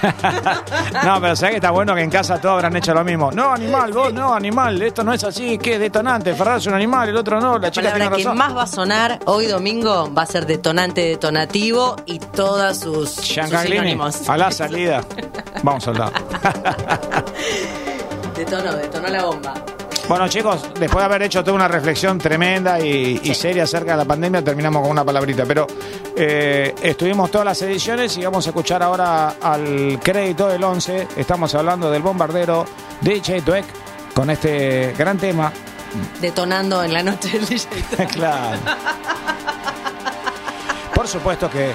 No, 1.04 1.20
pero 1.20 1.34
sabés 1.34 1.52
que 1.52 1.56
está 1.56 1.70
bueno 1.70 1.94
que 1.94 2.02
en 2.02 2.10
casa 2.10 2.40
todos 2.40 2.54
habrán 2.54 2.76
hecho 2.76 2.94
lo 2.94 3.02
mismo. 3.04 3.32
No, 3.32 3.52
animal, 3.52 3.92
vos 3.92 4.12
no, 4.12 4.32
animal, 4.32 4.80
esto 4.82 5.02
no 5.02 5.12
es 5.12 5.24
así, 5.24 5.58
¿qué? 5.58 5.78
Detonante, 5.78 6.34
Ferrari 6.34 6.58
es 6.58 6.66
un 6.66 6.74
animal, 6.74 7.08
el 7.08 7.16
otro 7.16 7.40
no, 7.40 7.54
la 7.54 7.58
La 7.58 7.70
chica 7.70 7.92
tiene 7.92 7.98
palabra 8.10 8.16
que 8.16 8.24
razón. 8.24 8.38
más 8.38 8.56
va 8.56 8.62
a 8.62 8.66
sonar 8.66 9.18
hoy 9.24 9.46
domingo 9.46 10.12
va 10.14 10.22
a 10.22 10.26
ser 10.26 10.46
detonante 10.46 11.00
detonativo 11.02 11.96
y 12.06 12.18
todas 12.20 12.78
sus, 12.80 13.10
sus 13.10 13.24
sinónimos. 13.26 14.28
a 14.28 14.36
la 14.36 14.50
salida. 14.52 15.02
Vamos 15.62 15.86
al 15.88 15.98
lado. 15.98 16.12
Detonó, 18.36 18.72
detonó 18.72 19.08
la 19.08 19.24
bomba. 19.24 19.54
Bueno, 20.12 20.28
chicos, 20.28 20.68
después 20.78 21.00
de 21.00 21.04
haber 21.06 21.22
hecho 21.22 21.42
toda 21.42 21.54
una 21.54 21.68
reflexión 21.68 22.18
tremenda 22.18 22.78
y, 22.78 23.18
y 23.22 23.34
seria 23.34 23.62
acerca 23.62 23.92
de 23.92 23.96
la 23.96 24.04
pandemia, 24.04 24.44
terminamos 24.44 24.82
con 24.82 24.90
una 24.90 25.06
palabrita. 25.06 25.46
Pero 25.46 25.66
eh, 26.14 26.74
estuvimos 26.82 27.30
todas 27.30 27.46
las 27.46 27.62
ediciones 27.62 28.18
y 28.18 28.22
vamos 28.22 28.46
a 28.46 28.50
escuchar 28.50 28.82
ahora 28.82 29.36
al 29.40 29.98
crédito 30.02 30.48
del 30.48 30.62
11. 30.62 31.08
Estamos 31.16 31.54
hablando 31.54 31.90
del 31.90 32.02
bombardero 32.02 32.66
DJ 33.00 33.40
Dweck 33.40 33.64
con 34.12 34.28
este 34.28 34.94
gran 34.98 35.16
tema. 35.16 35.50
Detonando 36.20 36.84
en 36.84 36.92
la 36.92 37.02
noche 37.02 37.30
del 37.30 37.46
DJ. 37.46 38.06
Claro. 38.12 38.58
Por 40.94 41.08
supuesto 41.08 41.48
que 41.48 41.72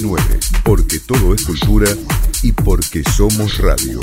979, 0.00 0.40
porque 0.64 0.98
todo 1.00 1.34
es 1.34 1.44
cultura 1.44 1.90
y 2.42 2.52
porque 2.52 3.02
somos 3.04 3.58
radio. 3.58 4.00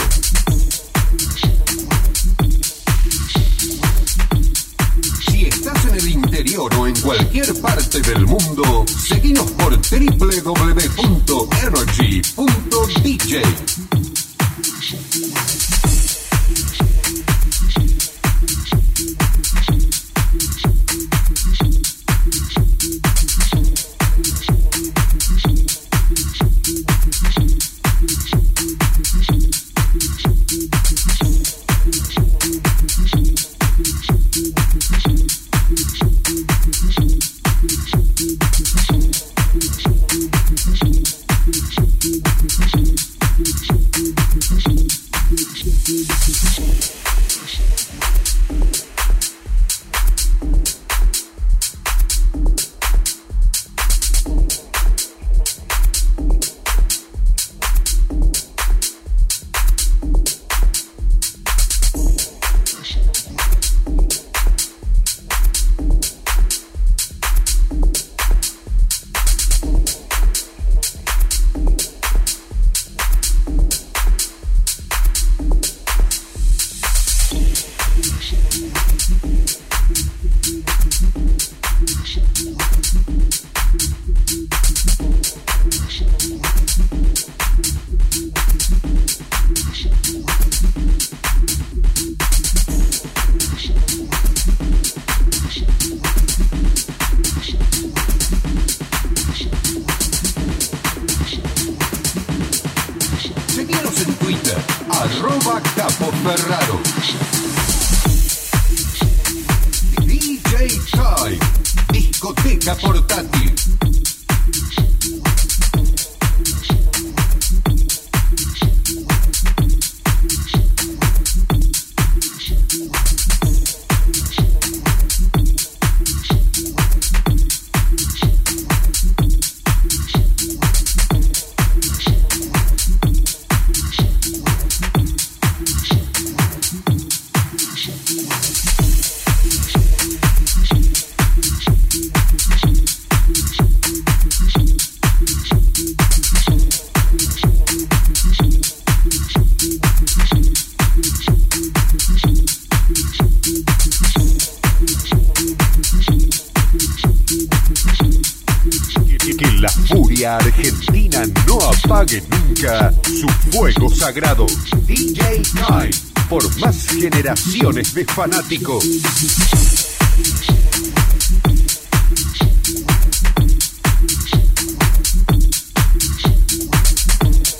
Fuego 164.04 164.14
sagrado. 164.14 164.46
DJ 164.86 165.42
Time, 165.54 165.92
por 166.30 166.60
más 166.60 166.88
generaciones 166.88 167.94
de 167.94 168.06
fanáticos. 168.06 168.86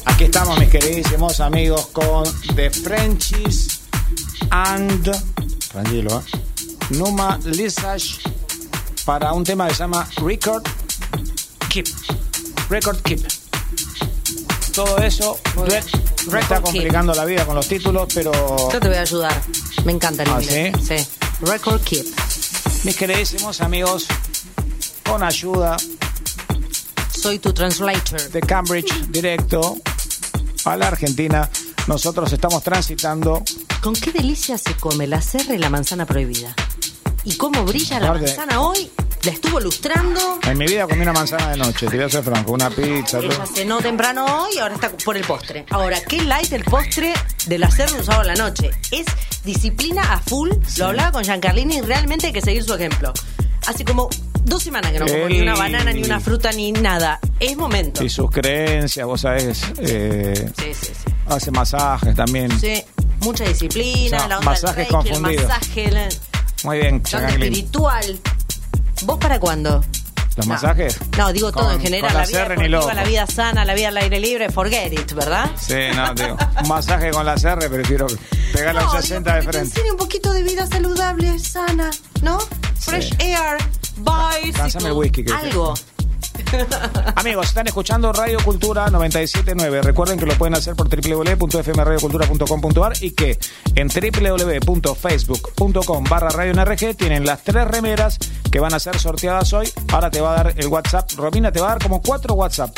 Aquí 0.06 0.24
estamos, 0.26 0.60
mis 0.60 0.70
queridísimos 0.70 1.40
amigos, 1.40 1.88
con 1.88 2.24
The 2.56 2.70
Frenchies 2.70 3.82
and. 4.49 5.11
Tranquilo, 5.72 6.20
¿eh? 6.20 6.40
Numa 6.91 7.40
Lisage 7.45 8.20
para 9.06 9.34
un 9.34 9.44
tema 9.44 9.68
que 9.68 9.76
se 9.76 9.80
llama 9.80 10.07
Record 10.18 10.64
Keep. 11.70 11.88
Record 12.70 13.02
Keep. 13.02 13.22
Todo 14.74 14.98
eso 14.98 15.40
bien. 15.68 16.02
Me 16.32 16.40
está 16.40 16.62
complicando 16.62 17.14
la 17.14 17.26
vida 17.26 17.45
con 17.45 17.56
los 17.56 17.68
títulos, 17.68 18.08
pero 18.14 18.32
Yo 18.72 18.80
te 18.80 18.88
voy 18.88 18.98
a 18.98 19.02
ayudar. 19.02 19.41
Me 19.86 19.91
encanta 19.91 20.24
el 20.24 20.30
¿Ah, 20.30 20.41
inglés. 20.41 20.74
sí? 20.88 21.08
Record 21.41 21.82
Keep. 21.82 22.06
mis 22.84 22.95
queridísimos 22.95 23.62
amigos, 23.62 24.06
con 25.06 25.24
ayuda 25.24 25.78
Soy 27.22 27.40
tu 27.40 27.54
translator. 27.54 28.22
de 28.32 28.41
Cambridge 28.41 28.94
directo 29.10 29.78
a 30.66 30.76
la 30.78 30.88
Argentina, 30.88 31.50
nosotros 31.88 32.32
estamos 32.34 32.64
transitando 32.64 33.44
¿Con 33.82 33.94
qué 33.94 34.12
delicia 34.14 34.58
se 34.58 34.76
come 34.76 35.08
la 35.08 35.22
serra 35.22 35.54
y 35.56 35.58
la 35.58 35.70
manzana 35.70 36.06
prohibida? 36.06 36.56
¿Y 37.26 37.36
cómo 37.36 37.64
brilla 37.66 38.00
la 38.00 38.14
manzana 38.14 38.62
hoy? 38.62 38.90
La 39.26 39.32
estuvo 39.32 39.60
lustrando. 39.60 40.40
En 40.45 40.58
mi 40.58 40.66
vida 40.66 40.86
comí 40.86 41.02
una 41.02 41.14
manzana 41.14 41.52
de 41.52 41.58
noche, 41.58 41.88
te 41.88 41.95
voy 41.95 42.06
a 42.06 42.10
ser 42.10 42.24
franco, 42.24 42.52
una 42.52 42.70
pizza. 42.70 43.20
todo. 43.20 43.32
Ella 43.32 43.45
cenó 43.54 43.78
temprano 43.80 44.26
hoy 44.44 44.56
y 44.56 44.60
ahora 44.60 44.76
está 44.76 44.90
por 44.90 45.16
el 45.16 45.24
postre. 45.24 45.66
Ahora, 45.70 46.02
¿qué 46.02 46.22
light 46.24 46.52
el 46.52 46.64
postre 46.66 47.14
del 47.45 47.64
hacerlo 47.64 47.98
un 48.00 48.04
sábado 48.04 48.22
a 48.24 48.26
la 48.26 48.36
noche? 48.36 48.70
Es 48.91 49.06
disciplina 49.45 50.02
a 50.14 50.20
full. 50.20 50.50
Lo 50.78 50.88
hablaba 50.88 51.14
con 51.14 51.24
Giancarlini 51.24 51.78
y 51.78 51.82
realmente 51.82 52.28
hay 52.28 52.34
que 52.34 52.41
seguir 52.41 52.64
su 52.64 52.74
ejemplo. 52.74 53.14
Hace 53.66 53.86
como 53.86 54.10
dos 54.44 54.62
semanas 54.62 54.91
que 54.91 55.00
no 55.00 55.08
como 55.08 55.30
ni 55.30 55.40
una 55.40 55.56
banana, 55.56 55.94
ni 55.94 56.04
una 56.04 56.20
fruta, 56.20 56.52
ni 56.52 56.74
nada. 56.74 57.20
Es 57.40 57.56
momento. 57.56 58.04
Y 58.04 58.10
sus 58.10 58.30
creencias, 58.30 59.06
vos 59.08 59.22
sabés, 59.22 59.62
eh, 59.78 60.52
Sí, 60.60 60.74
sí, 60.74 60.88
sí. 60.88 61.12
hace 61.30 61.50
masajes 61.50 62.14
también. 62.14 62.52
Sí, 62.60 62.84
mucha 63.22 63.45
disciplina, 63.45 64.18
O 64.18 64.20
sea, 64.20 64.28
la 64.28 64.40
onda 64.40 64.52
masajes 64.52 64.90
del 64.90 65.02
reiki, 65.04 65.10
el 65.14 65.22
masaje, 65.48 65.91
la 65.91 66.10
Muy 66.66 66.78
bien, 66.80 66.95
onda 66.95 67.10
Chacanglin. 67.10 67.44
espiritual. 67.44 68.20
¿Vos 69.05 69.17
para 69.17 69.39
cuándo? 69.39 69.84
¿Los 70.35 70.47
No. 70.47 70.53
masajes? 70.55 70.97
No, 71.17 71.31
digo 71.31 71.51
todo 71.51 71.65
Con- 71.65 71.73
en 71.75 71.81
general. 71.81 72.11
con 72.11 72.13
la 72.13 72.21
La 72.21 72.27
vida 72.27 72.39
deportiva, 72.49 72.93
la 72.95 73.03
vida 73.03 73.27
sana, 73.27 73.65
la 73.65 73.73
vida 73.75 73.89
al 73.89 73.97
aire 73.97 74.19
libre, 74.19 74.49
forget 74.49 74.91
it, 74.91 75.13
¿verdad? 75.13 75.51
Sí, 75.61 75.75
no, 75.95 76.13
digo, 76.15 76.38
un 76.61 76.67
masaje 76.67 77.11
con 77.11 77.23
la 77.25 77.35
CR, 77.35 77.69
prefiero 77.69 78.07
pegarle 78.51 78.81
No, 78.81 78.88
al 78.88 78.91
digo, 78.91 79.01
60 79.01 79.35
de 79.35 79.41
frente. 79.43 79.59
enseña 79.59 79.91
un 79.91 79.97
poquito 79.97 80.34
de 80.34 80.41
vida 80.41 80.65
saludable, 80.65 81.38
sana, 81.38 81.91
¿no? 82.23 82.39
Fresh 82.80 83.13
air, 83.19 83.57
bicycle, 83.97 84.88
el 84.88 84.93
whisky, 84.93 85.23
que- 85.23 85.34
algo. 85.34 85.73
Amigos, 87.15 87.47
están 87.47 87.65
escuchando 87.67 88.13
Radio 88.13 88.38
Cultura 88.43 88.89
979. 88.89 89.81
Recuerden 89.81 90.19
que 90.19 90.25
lo 90.25 90.34
pueden 90.35 90.55
hacer 90.55 90.75
por 90.75 90.89
www.fmradiocultura.com.ar 90.89 92.93
y 93.01 93.11
que 93.11 93.38
en 93.75 93.88
www.facebook.com 93.88 96.03
barra 96.09 96.30
Radio 96.30 96.53
NRG 96.53 96.95
tienen 96.95 97.25
las 97.25 97.43
tres 97.43 97.67
remeras 97.67 98.17
que 98.51 98.59
van 98.59 98.73
a 98.73 98.80
ser 98.80 98.99
sorteadas 98.99 99.53
hoy. 99.53 99.71
Ahora 99.91 100.09
te 100.09 100.21
va 100.21 100.34
a 100.34 100.38
dar 100.43 100.55
el 100.57 100.67
WhatsApp. 100.67 101.11
Romina 101.15 101.51
te 101.51 101.59
va 101.59 101.67
a 101.67 101.71
dar 101.71 101.81
como 101.81 102.01
cuatro 102.01 102.35
WhatsApp. 102.35 102.73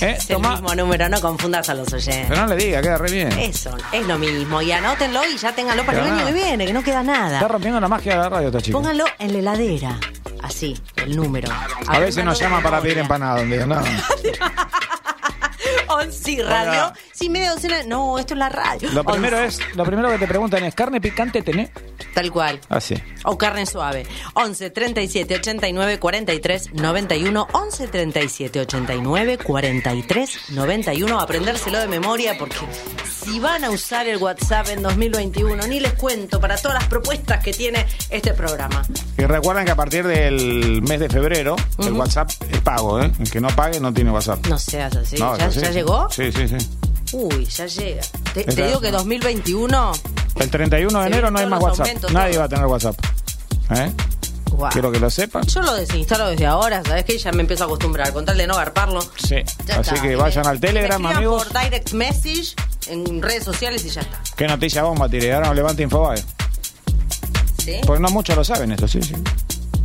¿Eh? 0.00 0.16
Es 0.18 0.28
el 0.30 0.38
mismo 0.40 0.74
número, 0.74 1.08
no 1.08 1.20
confundas 1.20 1.68
a 1.68 1.74
los 1.74 1.92
oyentes. 1.92 2.26
Pero 2.28 2.40
no 2.42 2.46
le 2.48 2.56
diga, 2.56 2.82
queda 2.82 2.98
re 2.98 3.10
bien. 3.10 3.32
Eso, 3.38 3.76
es 3.92 4.06
lo 4.06 4.18
mismo. 4.18 4.60
Y 4.60 4.72
anótenlo 4.72 5.20
y 5.26 5.36
ya 5.36 5.54
ténganlo 5.54 5.84
para 5.86 6.04
el 6.04 6.12
año 6.12 6.26
que 6.26 6.32
viene, 6.32 6.66
que 6.66 6.72
no 6.72 6.82
queda 6.82 7.00
Está 7.00 7.12
nada. 7.12 7.48
rompiendo 7.48 7.80
la 7.80 7.88
magia 7.88 8.12
de 8.12 8.18
la 8.18 8.28
radio 8.28 8.48
esta 8.48 8.60
chica. 8.60 8.76
Pónganlo 8.76 9.04
en 9.18 9.32
la 9.32 9.38
heladera. 9.38 9.98
Así, 10.42 10.78
el 10.96 11.16
número. 11.16 11.48
A 11.86 11.98
veces 12.00 12.24
nos 12.24 12.38
llaman 12.38 12.62
para 12.62 12.80
pedir 12.80 12.98
empanada 12.98 13.40
un 13.40 13.50
día, 13.50 13.66
no. 13.66 13.80
Sí, 16.10 16.40
radio. 16.40 16.70
Hola. 16.70 16.94
Sí, 17.12 17.28
media 17.28 17.52
docena. 17.52 17.82
No, 17.84 18.18
esto 18.18 18.34
es 18.34 18.38
la 18.38 18.48
radio. 18.48 18.90
Lo 18.92 19.04
primero 19.04 19.38
Once. 19.38 19.62
es, 19.62 19.76
lo 19.76 19.84
primero 19.84 20.10
que 20.10 20.18
te 20.18 20.26
preguntan 20.26 20.64
es, 20.64 20.74
¿carne 20.74 21.00
picante 21.00 21.42
tenés? 21.42 21.70
Tal 22.14 22.30
cual. 22.30 22.60
Así. 22.68 22.94
O 23.24 23.36
carne 23.38 23.66
suave. 23.66 24.06
11 24.34 24.70
37 24.70 25.34
89 25.36 25.98
43 25.98 26.72
91. 26.74 27.48
11 27.52 27.88
37 27.88 28.60
89 28.60 29.38
43 29.38 30.50
91. 30.50 31.20
Aprendérselo 31.20 31.78
de 31.78 31.86
memoria 31.88 32.36
porque 32.38 32.56
si 33.24 33.40
van 33.40 33.64
a 33.64 33.70
usar 33.70 34.06
el 34.06 34.18
WhatsApp 34.18 34.68
en 34.70 34.82
2021, 34.82 35.66
ni 35.66 35.80
les 35.80 35.94
cuento 35.94 36.40
para 36.40 36.56
todas 36.56 36.74
las 36.80 36.88
propuestas 36.88 37.42
que 37.42 37.52
tiene 37.52 37.86
este 38.10 38.34
programa. 38.34 38.82
Y 39.16 39.22
recuerden 39.24 39.64
que 39.64 39.70
a 39.70 39.76
partir 39.76 40.06
del 40.06 40.82
mes 40.82 41.00
de 41.00 41.08
febrero, 41.08 41.56
el. 41.78 41.92
WhatsApp 41.94 42.30
es 42.50 42.60
pago, 42.60 43.00
¿eh? 43.00 43.10
El 43.18 43.30
que 43.30 43.40
no 43.40 43.48
pague 43.48 43.80
no 43.80 43.92
tiene 43.92 44.10
WhatsApp. 44.10 44.46
No 44.46 44.58
seas 44.58 44.94
así. 44.96 45.16
No, 45.16 45.36
¿Ya, 45.38 45.46
así. 45.46 45.60
Ya 45.64 45.70
llegó? 45.70 46.08
Sí, 46.10 46.30
sí, 46.32 46.48
sí. 46.48 46.56
Uy, 47.12 47.44
ya 47.46 47.66
llega. 47.66 48.02
Te, 48.32 48.44
digo 48.66 48.80
que 48.80 48.90
2021. 48.90 49.92
El 50.36 50.50
31 50.50 51.00
de 51.00 51.06
enero 51.06 51.30
no 51.30 51.38
hay 51.38 51.46
más 51.46 51.60
WhatsApp. 51.62 51.86
Nadie 52.10 52.32
todo. 52.32 52.40
va 52.40 52.44
a 52.46 52.48
tener 52.48 52.66
WhatsApp. 52.66 52.96
¿Eh? 53.70 53.92
Quiero 54.72 54.92
que 54.92 55.00
lo 55.00 55.10
sepan. 55.10 55.44
Yo 55.46 55.62
lo 55.62 55.74
desinstalo 55.74 56.28
desde 56.28 56.46
ahora, 56.46 56.82
¿sabes 56.84 57.04
qué? 57.04 57.18
Ya 57.18 57.32
me 57.32 57.40
empiezo 57.42 57.64
a 57.64 57.66
acostumbrar, 57.66 58.12
con 58.12 58.24
tal 58.24 58.38
de 58.38 58.46
no 58.46 58.54
garparlo. 58.56 59.00
Sí. 59.16 59.36
Ya 59.66 59.80
Así 59.80 59.94
está. 59.94 60.02
que 60.02 60.14
vayan 60.16 60.44
me- 60.44 60.50
al 60.50 60.60
Telegram, 60.60 61.02
me 61.02 61.10
amigos. 61.12 61.44
por 61.48 61.60
direct 61.62 61.92
message 61.92 62.54
en 62.86 63.20
redes 63.20 63.42
sociales 63.44 63.84
y 63.84 63.90
ya 63.90 64.02
está. 64.02 64.20
¿Qué 64.36 64.46
noticia 64.46 64.82
bomba 64.84 65.08
tiré? 65.08 65.32
Ahora 65.34 65.48
no 65.48 65.54
levanta 65.54 65.82
Infobae. 65.82 66.22
¿Sí? 67.58 67.80
Porque 67.86 68.02
no 68.02 68.08
muchos 68.10 68.36
lo 68.36 68.44
saben 68.44 68.72
esto, 68.72 68.86
sí, 68.86 69.02
sí. 69.02 69.14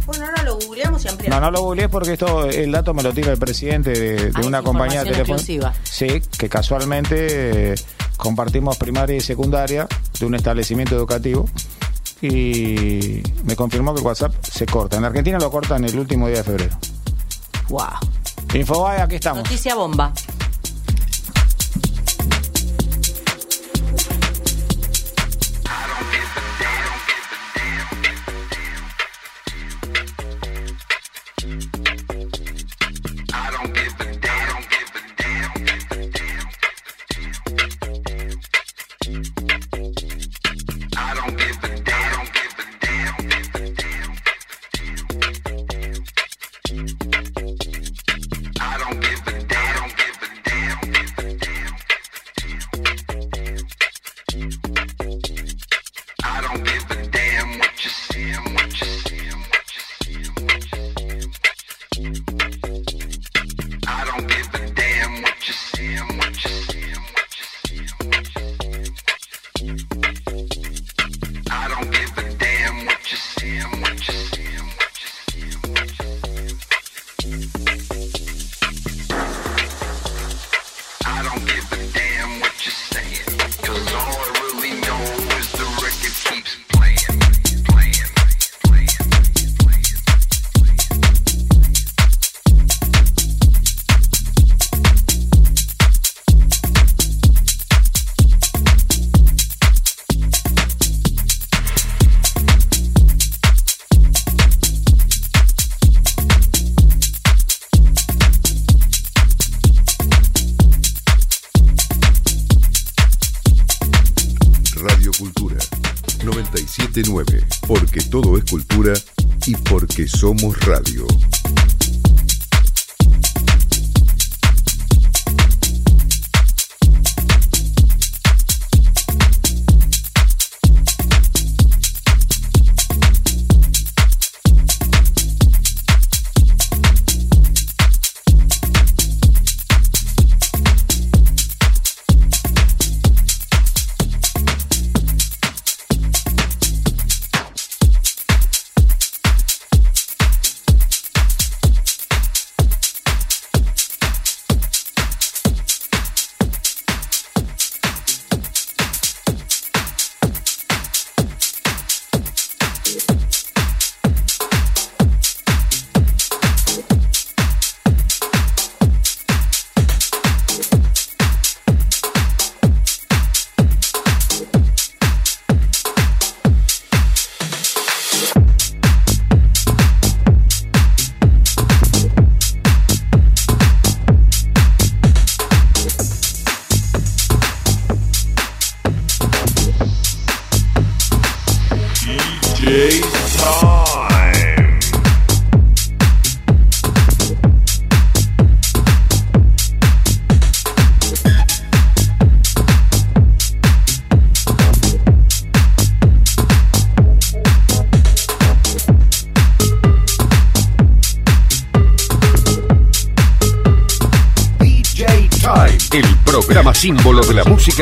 Bueno, 0.09 0.25
ahora 0.25 0.43
lo 0.43 0.55
googleamos 0.59 1.01
y 1.03 1.05
No, 1.05 1.11
ampliamos. 1.11 1.41
no 1.41 1.51
lo 1.51 1.61
googleé 1.61 1.87
porque 1.89 2.13
esto, 2.13 2.45
el 2.49 2.71
dato 2.71 2.93
me 2.93 3.03
lo 3.03 3.13
tira 3.13 3.31
el 3.31 3.37
presidente 3.37 3.91
de, 3.91 4.15
de 4.31 4.31
Ah, 4.35 4.41
una 4.45 4.61
compañía 4.63 5.03
de 5.03 5.09
información 5.09 5.37
teléfono. 5.37 5.37
exclusiva. 5.37 5.73
Sí, 5.83 6.21
que 6.37 6.49
casualmente 6.49 7.71
eh, 7.73 7.75
compartimos 8.17 8.77
primaria 8.77 9.15
y 9.15 9.21
secundaria 9.21 9.87
de 10.19 10.25
un 10.25 10.35
establecimiento 10.35 10.95
educativo 10.95 11.47
y 12.21 13.21
me 13.43 13.55
confirmó 13.55 13.93
que 13.93 14.01
el 14.01 14.05
WhatsApp 14.05 14.33
se 14.43 14.65
corta. 14.65 14.97
En 14.97 15.05
Argentina 15.05 15.37
lo 15.39 15.49
cortan 15.51 15.83
el 15.85 15.97
último 15.97 16.27
día 16.27 16.37
de 16.37 16.43
febrero. 16.43 16.77
Wow. 17.69 17.83
Infobae, 18.53 19.01
aquí 19.01 19.15
estamos. 19.15 19.43
Noticia 19.43 19.75
bomba. 19.75 20.11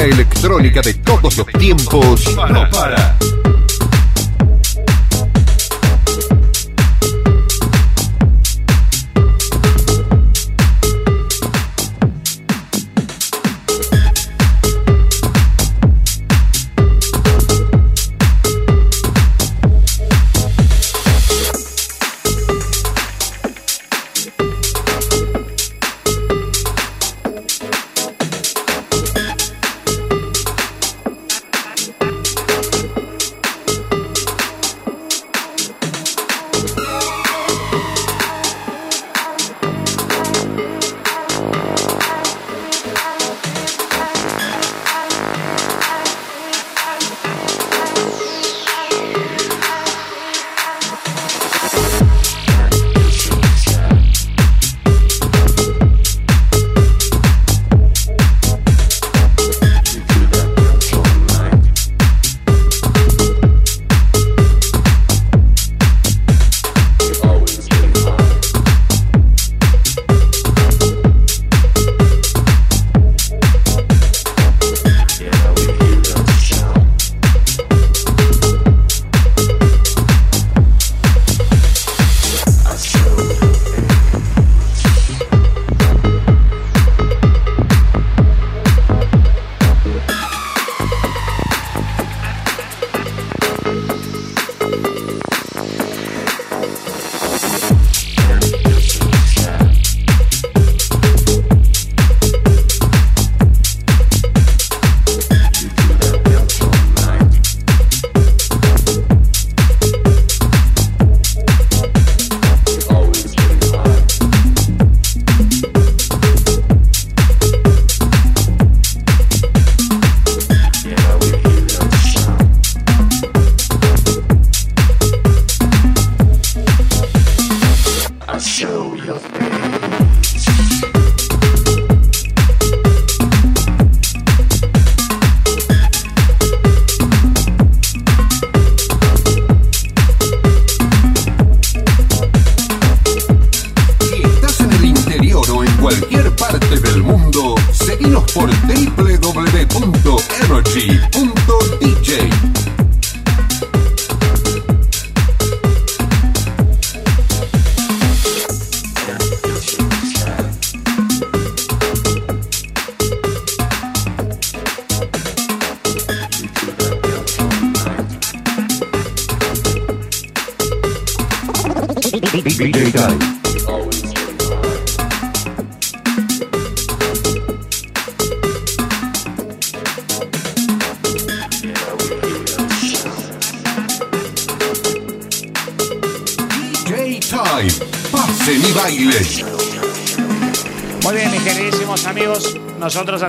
Electrónica 0.06 0.82
de 0.82 0.97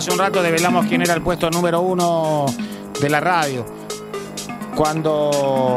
hace 0.09 0.15
un 0.15 0.25
rato 0.25 0.43
develamos 0.43 0.87
quién 0.87 1.03
era 1.03 1.13
el 1.13 1.21
puesto 1.21 1.51
número 1.51 1.83
uno 1.83 2.47
de 2.99 3.11
la 3.11 3.21
radio. 3.21 3.67
Cuando, 4.75 5.77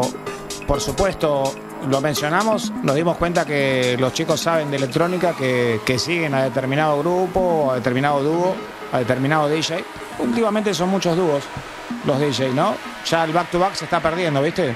por 0.66 0.80
supuesto, 0.80 1.54
lo 1.90 2.00
mencionamos, 2.00 2.72
nos 2.82 2.96
dimos 2.96 3.18
cuenta 3.18 3.46
que 3.46 3.98
los 4.00 4.14
chicos 4.14 4.40
saben 4.40 4.72
de 4.72 4.78
electrónica, 4.78 5.34
que, 5.36 5.82
que 5.86 6.00
siguen 6.00 6.34
a 6.34 6.44
determinado 6.44 7.00
grupo, 7.00 7.72
a 7.72 7.76
determinado 7.76 8.24
dúo, 8.24 8.56
a 8.94 9.00
determinado 9.00 9.50
DJ. 9.50 9.84
Últimamente 10.20 10.74
son 10.74 10.88
muchos 10.88 11.18
dúos 11.18 11.44
los 12.06 12.18
DJ, 12.18 12.54
¿no? 12.54 12.76
Ya 13.10 13.26
el 13.26 13.34
back 13.34 13.52
to 13.52 13.60
back 13.60 13.74
se 13.74 13.84
está 13.84 14.00
perdiendo, 14.00 14.42
¿viste? 14.42 14.74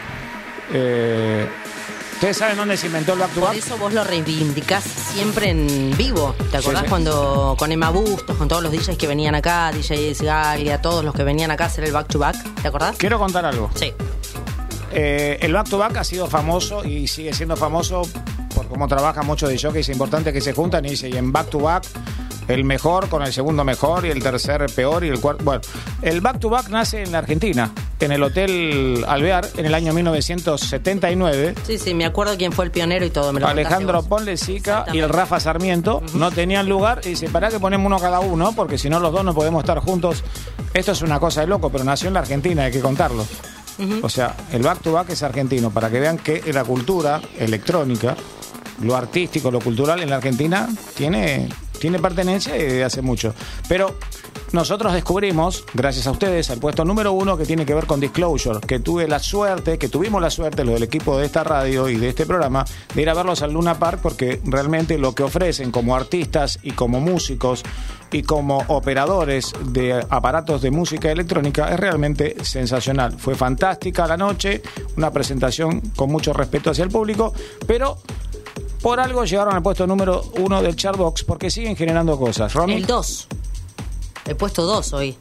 Eh, 0.74 1.48
¿Ustedes 2.16 2.36
saben 2.36 2.58
dónde 2.58 2.76
se 2.76 2.88
inventó 2.88 3.14
el 3.14 3.20
back 3.20 3.30
to 3.30 3.40
Por 3.40 3.50
back? 3.50 3.58
eso 3.58 3.78
vos 3.78 3.94
lo 3.94 4.04
reivindicás 4.04 4.84
siempre 5.16 5.50
en 5.50 5.96
vivo. 5.98 6.36
¿Te 6.52 6.58
acordás 6.58 6.82
Sí, 6.82 6.86
sí. 6.88 6.90
cuando 6.90 7.56
con 7.58 7.72
Emma 7.72 7.90
Bustos, 7.90 8.36
con 8.36 8.50
todos 8.50 8.62
los 8.62 8.70
DJs 8.70 8.98
que 8.98 9.08
venían 9.08 9.34
acá, 9.34 9.72
DJ 9.72 10.14
Galia, 10.20 10.82
todos 10.82 11.06
los 11.06 11.14
que 11.16 11.24
venían 11.24 11.52
acá 11.52 11.64
a 11.64 11.68
hacer 11.68 11.86
el 11.86 11.94
back 11.94 12.10
to 12.10 12.20
back? 12.20 12.36
¿Te 12.62 12.68
acordás? 12.68 12.98
Quiero 12.98 13.18
contar 13.18 13.46
algo. 13.46 13.70
Sí. 13.76 13.94
Eh, 14.92 15.38
el 15.40 15.54
back 15.54 15.70
to 15.70 15.78
back 15.78 15.96
ha 15.96 16.04
sido 16.04 16.28
famoso 16.28 16.84
y 16.84 17.08
sigue 17.08 17.34
siendo 17.34 17.56
famoso 17.56 18.02
por 18.54 18.68
cómo 18.68 18.90
trabajan 18.90 19.26
muchos 19.26 19.48
de 19.48 19.56
es 19.56 19.88
importante 19.88 20.34
que 20.34 20.42
se 20.42 20.52
juntan 20.52 20.84
y 20.84 20.90
dice, 20.90 21.08
y 21.08 21.16
en 21.16 21.32
back 21.32 21.50
to 21.50 21.60
back, 21.60 21.86
el 22.50 22.66
mejor 22.66 23.08
con 23.08 23.24
el 23.24 23.32
segundo 23.32 23.64
mejor 23.64 24.06
y 24.06 24.10
el 24.10 24.22
tercer 24.22 24.66
peor 24.76 25.06
y 25.06 25.08
el 25.08 25.22
cuarto. 25.22 25.46
Bueno, 25.46 25.62
el 26.02 26.20
back 26.20 26.40
to 26.40 26.50
back 26.50 26.68
nace 26.68 27.04
en 27.04 27.14
la 27.14 27.20
Argentina, 27.20 27.72
en 28.00 28.12
el 28.12 28.24
Hotel 28.24 29.06
Alvear, 29.08 29.48
en 29.58 29.66
el 29.66 29.74
año 29.74 29.94
1979. 29.94 31.56
Sí, 31.66 31.78
sí, 31.78 31.94
me 31.94 32.06
acuerdo 32.06 32.38
quién 32.38 32.52
fue 32.52 32.66
el 32.66 32.72
pionero 32.72 33.06
y 33.06 33.10
todo. 33.10 33.32
Me 33.34 33.40
lo 33.40 33.48
Alejandro. 33.48 34.04
Ponle 34.04 34.38
Sica 34.38 34.86
y 34.92 35.00
el 35.00 35.10
Rafa 35.10 35.40
Sarmiento 35.40 36.02
no 36.14 36.32
tenían 36.32 36.68
lugar 36.68 37.02
y 37.06 37.10
dice, 37.10 37.30
¿para 37.30 37.50
que 37.50 37.60
ponemos 37.60 37.86
uno 37.86 38.00
cada 38.00 38.20
uno? 38.20 38.54
Porque 38.56 38.78
si 38.78 38.90
no 38.90 39.00
los 39.00 39.12
dos 39.12 39.24
no 39.24 39.34
podemos 39.34 39.64
estar 39.64 39.80
juntos. 39.80 40.24
Esto 40.74 40.92
es 40.92 41.02
una 41.02 41.20
cosa 41.20 41.42
de 41.42 41.48
loco, 41.48 41.70
pero 41.70 41.84
nació 41.84 42.10
en 42.10 42.16
la 42.16 42.20
Argentina, 42.22 42.64
hay 42.64 42.72
que 42.72 42.82
contarlo. 42.82 43.26
O 44.02 44.10
sea, 44.10 44.36
el 44.54 44.62
back 44.62 44.82
to 44.82 44.94
back 44.94 45.10
es 45.10 45.22
argentino, 45.24 45.70
para 45.70 45.90
que 45.90 46.00
vean 46.00 46.18
que 46.18 46.42
la 46.54 46.64
cultura 46.64 47.22
electrónica, 47.38 48.16
lo 48.82 48.96
artístico, 48.96 49.52
lo 49.52 49.60
cultural 49.60 50.02
en 50.02 50.10
la 50.10 50.18
Argentina 50.18 50.68
tiene, 50.96 51.50
tiene 51.80 52.00
pertenencia 52.00 52.54
desde 52.54 52.84
hace 52.84 53.02
mucho. 53.02 53.34
Pero 53.68 53.98
nosotros 54.52 54.94
descubrimos, 54.94 55.66
gracias 55.74 56.08
a 56.08 56.12
ustedes, 56.12 56.50
al 56.50 56.60
puesto 56.60 56.86
número 56.86 57.12
uno 57.12 57.38
que 57.38 57.46
tiene 57.46 57.66
que 57.66 57.74
ver 57.74 57.86
con 57.86 58.00
Disclosure, 58.00 58.60
que 58.60 58.80
tuve 58.80 59.08
la 59.08 59.20
suerte, 59.20 59.78
que 59.78 59.90
tuvimos 59.90 60.22
la 60.22 60.30
suerte, 60.30 60.64
los 60.64 60.76
del 60.76 60.84
equipo 60.84 61.18
de 61.18 61.26
esta 61.26 61.44
radio 61.44 61.90
y 61.90 61.98
de 61.98 62.10
este 62.10 62.26
programa, 62.26 62.66
de 62.94 63.02
ir 63.02 63.10
a 63.10 63.14
verlos 63.14 63.42
al 63.42 63.54
Luna 63.54 63.78
Park 63.78 64.00
porque 64.02 64.42
realmente 64.46 64.98
lo 64.98 65.14
que 65.14 65.24
ofrecen 65.24 65.72
como 65.72 65.96
artistas 65.96 66.60
y 66.62 66.72
como 66.72 67.00
músicos 67.00 67.64
y 68.12 68.24
como 68.24 68.64
operadores 68.68 69.54
de 69.66 70.06
aparatos 70.10 70.62
de 70.62 70.72
música 70.72 71.12
electrónica 71.12 71.70
es 71.70 71.80
realmente 71.80 72.36
sensacional. 72.44 73.14
Fue 73.18 73.36
fantástica 73.36 74.08
la 74.08 74.16
noche, 74.16 74.62
una 74.96 75.12
presentación 75.12 75.82
con 75.96 76.12
mucho 76.12 76.32
respeto 76.34 76.72
hacia 76.72 76.84
el 76.84 76.92
público, 76.92 77.34
pero 77.68 77.98
por 78.82 79.00
algo 79.00 79.26
llegaron 79.26 79.56
al 79.56 79.64
puesto 79.64 79.88
número 79.88 80.24
uno 80.40 80.62
del 80.62 80.76
Chartbox 80.76 81.24
porque 81.24 81.50
siguen 81.50 81.76
generando 81.76 82.18
cosas. 82.18 82.54
Romy. 82.54 82.76
El 82.76 82.86
2. 82.86 83.28
El 84.26 84.36
puesto 84.36 84.64
2 84.64 84.94
hoy. 84.94 85.16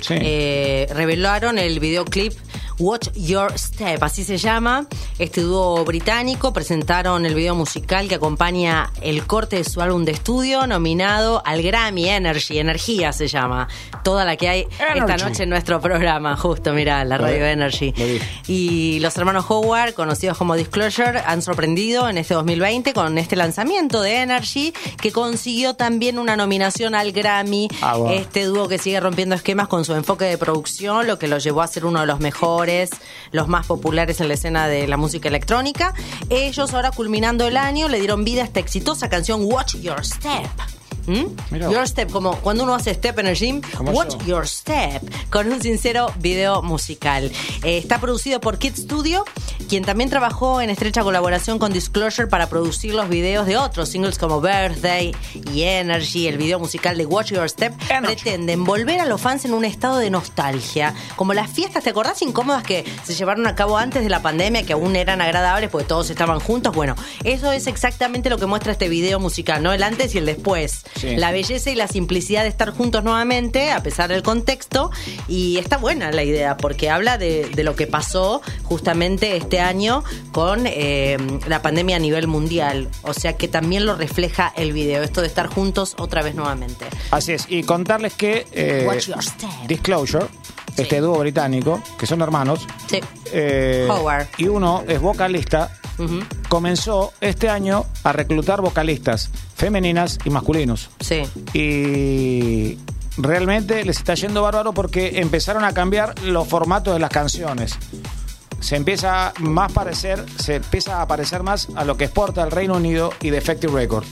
Sí. 0.00 0.14
Eh, 0.20 0.86
revelaron 0.90 1.58
el 1.58 1.80
videoclip 1.80 2.32
Watch 2.78 3.10
Your 3.14 3.58
Step, 3.58 4.02
así 4.02 4.24
se 4.24 4.36
llama. 4.36 4.86
Este 5.18 5.40
dúo 5.40 5.84
británico 5.84 6.52
presentaron 6.52 7.24
el 7.24 7.34
video 7.34 7.54
musical 7.54 8.08
que 8.08 8.16
acompaña 8.16 8.90
el 9.00 9.26
corte 9.26 9.56
de 9.56 9.64
su 9.64 9.80
álbum 9.80 10.04
de 10.04 10.12
estudio 10.12 10.66
nominado 10.66 11.42
al 11.44 11.62
Grammy 11.62 12.08
Energy, 12.08 12.58
Energía 12.58 13.12
se 13.12 13.28
llama. 13.28 13.68
Toda 14.02 14.24
la 14.24 14.36
que 14.36 14.48
hay 14.48 14.68
esta 14.94 15.16
noche 15.16 15.44
en 15.44 15.50
nuestro 15.50 15.80
programa, 15.80 16.36
justo, 16.36 16.72
mira, 16.72 17.04
la 17.04 17.18
radio 17.18 17.46
Energy. 17.46 17.94
Y 18.46 19.00
los 19.00 19.16
hermanos 19.16 19.46
Howard, 19.48 19.94
conocidos 19.94 20.36
como 20.36 20.54
Disclosure, 20.54 21.20
han 21.26 21.42
sorprendido 21.42 22.08
en 22.08 22.18
este 22.18 22.34
2020 22.34 22.92
con 22.92 23.18
este 23.18 23.36
lanzamiento 23.36 24.02
de 24.02 24.22
Energy, 24.22 24.72
que 25.00 25.12
consiguió 25.12 25.74
también 25.74 26.18
una 26.18 26.36
nominación 26.36 26.94
al 26.94 27.12
Grammy. 27.12 27.68
Ah. 27.82 27.96
Este 28.10 28.44
dúo 28.44 28.68
que 28.68 28.78
sigue 28.78 29.00
rompiendo 29.00 29.34
esquemas 29.34 29.68
con 29.68 29.84
su 29.84 29.94
enfoque 29.94 30.26
de 30.26 30.38
producción, 30.38 31.06
lo 31.06 31.18
que 31.18 31.28
lo 31.28 31.38
llevó 31.38 31.62
a 31.62 31.66
ser 31.66 31.86
uno 31.86 32.00
de 32.00 32.06
los 32.06 32.20
mejores, 32.20 32.65
los 33.32 33.48
más 33.48 33.66
populares 33.66 34.20
en 34.20 34.28
la 34.28 34.34
escena 34.34 34.68
de 34.68 34.86
la 34.86 34.96
música 34.96 35.28
electrónica. 35.28 35.94
Ellos 36.28 36.74
ahora 36.74 36.90
culminando 36.90 37.46
el 37.46 37.56
año 37.56 37.88
le 37.88 37.98
dieron 37.98 38.24
vida 38.24 38.42
a 38.42 38.44
esta 38.44 38.60
exitosa 38.60 39.08
canción 39.08 39.40
Watch 39.44 39.76
Your 39.76 40.04
Step. 40.04 40.75
¿Mm? 41.06 41.56
Your 41.70 41.86
Step, 41.86 42.10
como 42.10 42.36
cuando 42.40 42.64
uno 42.64 42.74
hace 42.74 42.94
step 42.94 43.18
en 43.20 43.26
el 43.28 43.36
gym, 43.36 43.62
Watch 43.80 44.18
yo. 44.18 44.26
Your 44.26 44.48
Step, 44.48 45.02
con 45.30 45.50
un 45.52 45.62
sincero 45.62 46.12
video 46.18 46.62
musical. 46.62 47.30
Eh, 47.62 47.78
está 47.78 48.00
producido 48.00 48.40
por 48.40 48.58
Kid 48.58 48.74
Studio, 48.76 49.24
quien 49.68 49.84
también 49.84 50.10
trabajó 50.10 50.60
en 50.60 50.70
estrecha 50.70 51.02
colaboración 51.02 51.58
con 51.58 51.72
Disclosure 51.72 52.28
para 52.28 52.48
producir 52.48 52.94
los 52.94 53.08
videos 53.08 53.46
de 53.46 53.56
otros 53.56 53.88
singles 53.88 54.18
como 54.18 54.40
Birthday 54.40 55.14
y 55.52 55.62
Energy. 55.62 56.26
El 56.28 56.38
video 56.38 56.58
musical 56.58 56.96
de 56.96 57.06
Watch 57.06 57.32
Your 57.32 57.48
Step 57.48 57.74
pretende 58.02 58.52
envolver 58.52 59.00
a 59.00 59.06
los 59.06 59.20
fans 59.20 59.44
en 59.44 59.54
un 59.54 59.64
estado 59.64 59.98
de 59.98 60.10
nostalgia, 60.10 60.94
como 61.16 61.34
las 61.34 61.50
fiestas, 61.50 61.84
¿te 61.84 61.90
acordás? 61.90 62.22
Incómodas 62.22 62.62
que 62.62 62.84
se 63.04 63.14
llevaron 63.14 63.46
a 63.46 63.54
cabo 63.54 63.78
antes 63.78 64.02
de 64.02 64.10
la 64.10 64.22
pandemia, 64.22 64.64
que 64.64 64.72
aún 64.72 64.96
eran 64.96 65.20
agradables 65.20 65.70
porque 65.70 65.86
todos 65.86 66.10
estaban 66.10 66.40
juntos. 66.40 66.74
Bueno, 66.74 66.96
eso 67.24 67.52
es 67.52 67.66
exactamente 67.66 68.30
lo 68.30 68.38
que 68.38 68.46
muestra 68.46 68.72
este 68.72 68.88
video 68.88 69.20
musical, 69.20 69.62
¿no? 69.62 69.72
El 69.72 69.82
antes 69.82 70.14
y 70.14 70.18
el 70.18 70.26
después. 70.26 70.84
Sí. 70.96 71.16
La 71.16 71.32
belleza 71.32 71.70
y 71.70 71.74
la 71.74 71.88
simplicidad 71.88 72.42
de 72.42 72.48
estar 72.48 72.70
juntos 72.70 73.04
nuevamente, 73.04 73.70
a 73.70 73.82
pesar 73.82 74.08
del 74.08 74.22
contexto. 74.22 74.90
Y 75.28 75.58
está 75.58 75.76
buena 75.76 76.10
la 76.10 76.24
idea, 76.24 76.56
porque 76.56 76.90
habla 76.90 77.18
de, 77.18 77.48
de 77.48 77.64
lo 77.64 77.76
que 77.76 77.86
pasó 77.86 78.42
justamente 78.62 79.36
este 79.36 79.60
año 79.60 80.04
con 80.32 80.66
eh, 80.66 81.16
la 81.46 81.62
pandemia 81.62 81.96
a 81.96 81.98
nivel 81.98 82.26
mundial. 82.26 82.88
O 83.02 83.14
sea 83.14 83.36
que 83.36 83.48
también 83.48 83.86
lo 83.86 83.96
refleja 83.96 84.52
el 84.56 84.72
video, 84.72 85.02
esto 85.02 85.20
de 85.20 85.26
estar 85.26 85.46
juntos 85.46 85.94
otra 85.98 86.22
vez 86.22 86.34
nuevamente. 86.34 86.86
Así 87.10 87.32
es. 87.32 87.46
Y 87.48 87.62
contarles 87.62 88.14
que 88.14 88.46
eh, 88.52 88.84
Watch 88.86 89.08
este 90.76 91.00
dúo 91.00 91.18
británico, 91.18 91.82
que 91.98 92.06
son 92.06 92.22
hermanos, 92.22 92.66
Sí. 92.88 93.00
eh, 93.32 93.86
Howard. 93.90 94.26
y 94.38 94.46
uno 94.48 94.82
es 94.86 95.00
vocalista, 95.00 95.70
comenzó 96.48 97.12
este 97.20 97.48
año 97.48 97.84
a 98.04 98.12
reclutar 98.12 98.60
vocalistas 98.60 99.30
femeninas 99.54 100.18
y 100.24 100.30
masculinos. 100.30 100.90
Sí. 101.00 101.22
Y 101.54 102.78
realmente 103.16 103.84
les 103.84 103.96
está 103.98 104.14
yendo 104.14 104.42
bárbaro 104.42 104.72
porque 104.72 105.20
empezaron 105.20 105.64
a 105.64 105.72
cambiar 105.72 106.14
los 106.22 106.46
formatos 106.46 106.92
de 106.94 107.00
las 107.00 107.10
canciones. 107.10 107.78
Se 108.60 108.76
empieza 108.76 109.32
más 109.40 109.72
parecer, 109.72 110.24
se 110.38 110.56
empieza 110.56 111.00
a 111.02 111.06
parecer 111.06 111.42
más 111.42 111.68
a 111.76 111.84
lo 111.84 111.96
que 111.96 112.04
exporta 112.04 112.42
el 112.42 112.50
Reino 112.50 112.74
Unido 112.74 113.12
y 113.20 113.30
Defective 113.30 113.72
Records. 113.72 114.08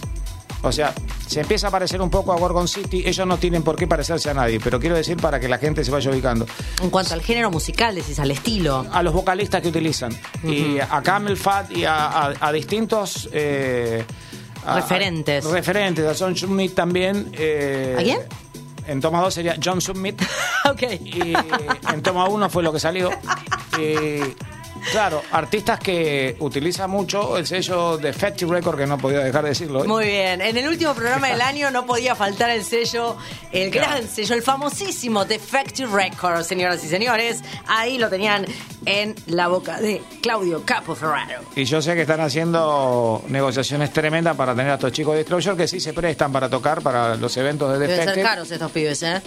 O 0.65 0.73
sea, 0.73 0.93
se 1.27 1.41
empieza 1.41 1.69
a 1.69 1.71
parecer 1.71 2.01
un 2.01 2.09
poco 2.11 2.33
a 2.33 2.37
Gorgon 2.37 2.67
City. 2.67 3.03
Ellos 3.07 3.27
no 3.27 3.37
tienen 3.37 3.63
por 3.63 3.77
qué 3.77 3.87
parecerse 3.87 4.31
a 4.31 4.35
nadie, 4.35 4.59
pero 4.61 4.81
quiero 4.81 4.97
decir 4.97 5.17
para 5.19 5.39
que 5.39 5.47
la 5.49 5.59
gente 5.59 5.85
se 5.85 5.91
vaya 5.91 6.11
ubicando. 6.11 6.47
En 6.83 6.91
cuanto 6.91 7.13
al 7.15 7.21
género 7.23 7.51
musical, 7.51 7.95
decís, 7.95 8.19
al 8.19 8.31
estilo. 8.31 8.87
A 8.91 9.03
los 9.03 9.13
vocalistas 9.13 9.61
que 9.61 9.69
utilizan. 9.69 10.19
Y 10.43 10.79
a 10.81 11.03
Camel 11.03 11.37
Fat 11.37 11.71
y 11.71 11.85
a, 11.85 12.07
a- 12.09 12.35
a 12.41 12.53
distintos. 12.53 13.29
eh, 13.33 14.05
a- 14.67 14.77
Referentes. 14.77 15.45
a- 15.45 15.51
referentes. 15.53 16.07
A 16.07 16.15
John 16.25 16.35
Summit 16.35 16.75
también. 16.75 17.29
eh, 17.35 17.97
¿A 17.99 18.03
quién? 18.03 18.19
En 18.87 19.01
toma 19.01 19.21
2 19.21 19.33
sería 19.35 19.57
John 19.63 19.81
Summit. 19.81 20.21
ok. 20.71 20.83
Y 21.05 21.33
en 21.93 22.03
toma 22.03 22.27
1 22.29 22.49
fue 22.51 22.63
lo 22.63 22.73
que 22.73 22.81
salió. 22.81 23.11
Y, 23.79 24.19
claro, 24.93 25.23
artistas 25.33 25.79
que 25.79 26.37
utilizan 26.41 26.91
mucho 26.91 27.37
el 27.37 27.47
sello 27.47 27.97
de 27.97 28.09
Defective 28.09 28.51
Record, 28.55 28.79
que 28.79 28.87
no 28.87 28.99
podía 28.99 29.21
dejar 29.21 29.43
de 29.45 29.51
decirlo. 29.51 29.81
hoy. 29.81 29.89
Muy 29.89 30.07
bien. 30.07 30.41
En 30.41 30.57
el 30.57 30.69
último 30.69 30.95
programa 30.95 31.29
del 31.29 31.41
año 31.41 31.71
no 31.71 31.87
podía 31.87 32.15
faltar 32.15 32.51
el 32.51 32.65
sello, 32.65 33.17
el 33.53 33.71
gran 33.71 34.07
sello, 34.09 34.35
el 34.35 34.43
famosísimo 34.43 35.25
Defective 35.25 35.91
Records, 35.93 36.47
señoras 36.47 36.85
y 36.85 36.89
señores. 36.89 37.43
Ahí 37.67 37.99
lo 37.99 38.09
tenían 38.09 38.47
en 38.87 39.15
la 39.27 39.49
boca 39.49 39.81
de 39.81 40.03
Claudio 40.23 40.63
Capo 40.65 40.95
Ferraro. 40.95 41.41
Y 41.57 41.65
yo 41.65 41.81
sé 41.83 41.95
que 41.95 42.03
están 42.03 42.21
haciendo 42.21 43.23
negociaciones 43.29 43.93
tremendas 43.93 44.37
para 44.37 44.55
tener 44.55 44.71
a 44.71 44.75
estos 44.75 44.93
chicos 44.93 45.13
de 45.15 45.19
Disclosure 45.21 45.57
que 45.57 45.67
sí 45.69 45.81
se 45.81 45.93
prestan 45.93 46.31
para 46.33 46.49
tocar 46.49 46.83
para 46.83 47.17
los 47.17 47.37
eventos 47.37 47.73
de 47.73 47.79
Deben 47.79 47.97
ser 47.97 48.07
Defective. 48.07 48.29
caros 48.29 48.51
estos 48.51 48.71
pibes, 48.71 49.03
¿eh? 49.03 49.23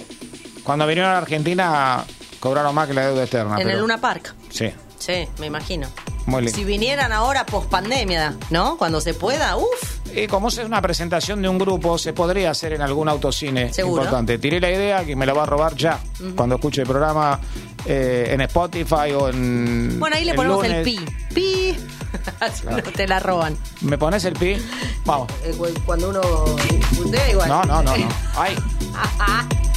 Cuando 0.64 0.86
vinieron 0.86 1.12
a 1.12 1.18
Argentina 1.18 2.04
cobraron 2.40 2.76
más 2.76 2.88
que 2.88 2.94
la 2.94 3.08
deuda 3.08 3.24
externa. 3.24 3.52
en 3.56 3.64
pero- 3.64 3.72
el 3.72 3.80
Luna 3.80 4.00
Park. 4.00 4.34
Sí. 4.50 4.72
Sí, 5.00 5.28
me 5.40 5.46
imagino. 5.48 5.88
Muy 6.26 6.42
lindo. 6.44 6.58
Si 6.58 6.64
vinieran 6.66 7.12
ahora 7.14 7.46
post 7.46 7.70
pandemia, 7.70 8.36
¿no? 8.50 8.78
Cuando 8.78 9.00
se 9.00 9.14
pueda, 9.14 9.56
uff. 9.56 9.98
Y 10.14 10.28
como 10.28 10.48
es 10.50 10.58
una 10.58 10.82
presentación 10.82 11.42
de 11.42 11.50
un 11.50 11.58
grupo, 11.58 11.98
se 11.98 12.14
podría 12.14 12.52
hacer 12.52 12.74
en 12.74 12.82
algún 12.82 13.08
autocine 13.08 13.72
Seguro. 13.74 14.02
importante. 14.04 14.38
Tiré 14.40 14.60
la 14.60 14.72
idea 14.72 15.06
que 15.06 15.16
me 15.16 15.26
la 15.26 15.34
va 15.34 15.44
a 15.44 15.46
robar 15.46 15.76
ya, 15.76 16.00
cuando 16.36 16.56
escuche 16.56 16.82
el 16.82 16.88
programa 16.88 17.40
eh, 17.86 18.30
en 18.32 18.42
Spotify 18.42 19.12
o 19.18 19.30
en. 19.30 20.00
Bueno, 20.00 20.16
ahí 20.16 20.26
le 20.26 20.32
el 20.32 20.36
ponemos 20.38 20.66
el 20.66 20.84
pi. 20.84 21.00
Pi. 21.34 21.78
No 22.70 22.82
te 22.82 23.06
la 23.08 23.20
roban. 23.20 23.58
¿Me 23.82 23.98
pones 23.98 24.24
el 24.26 24.34
pi? 24.34 24.56
Vamos. 25.06 25.28
Eh, 25.44 25.54
cu- 25.58 25.68
Cuando 25.86 26.10
uno 26.10 26.22
igual. 27.30 27.50
No, 27.50 27.64
no, 27.64 27.84
no, 27.84 27.96
no. 27.98 28.08
Ay. 28.36 28.56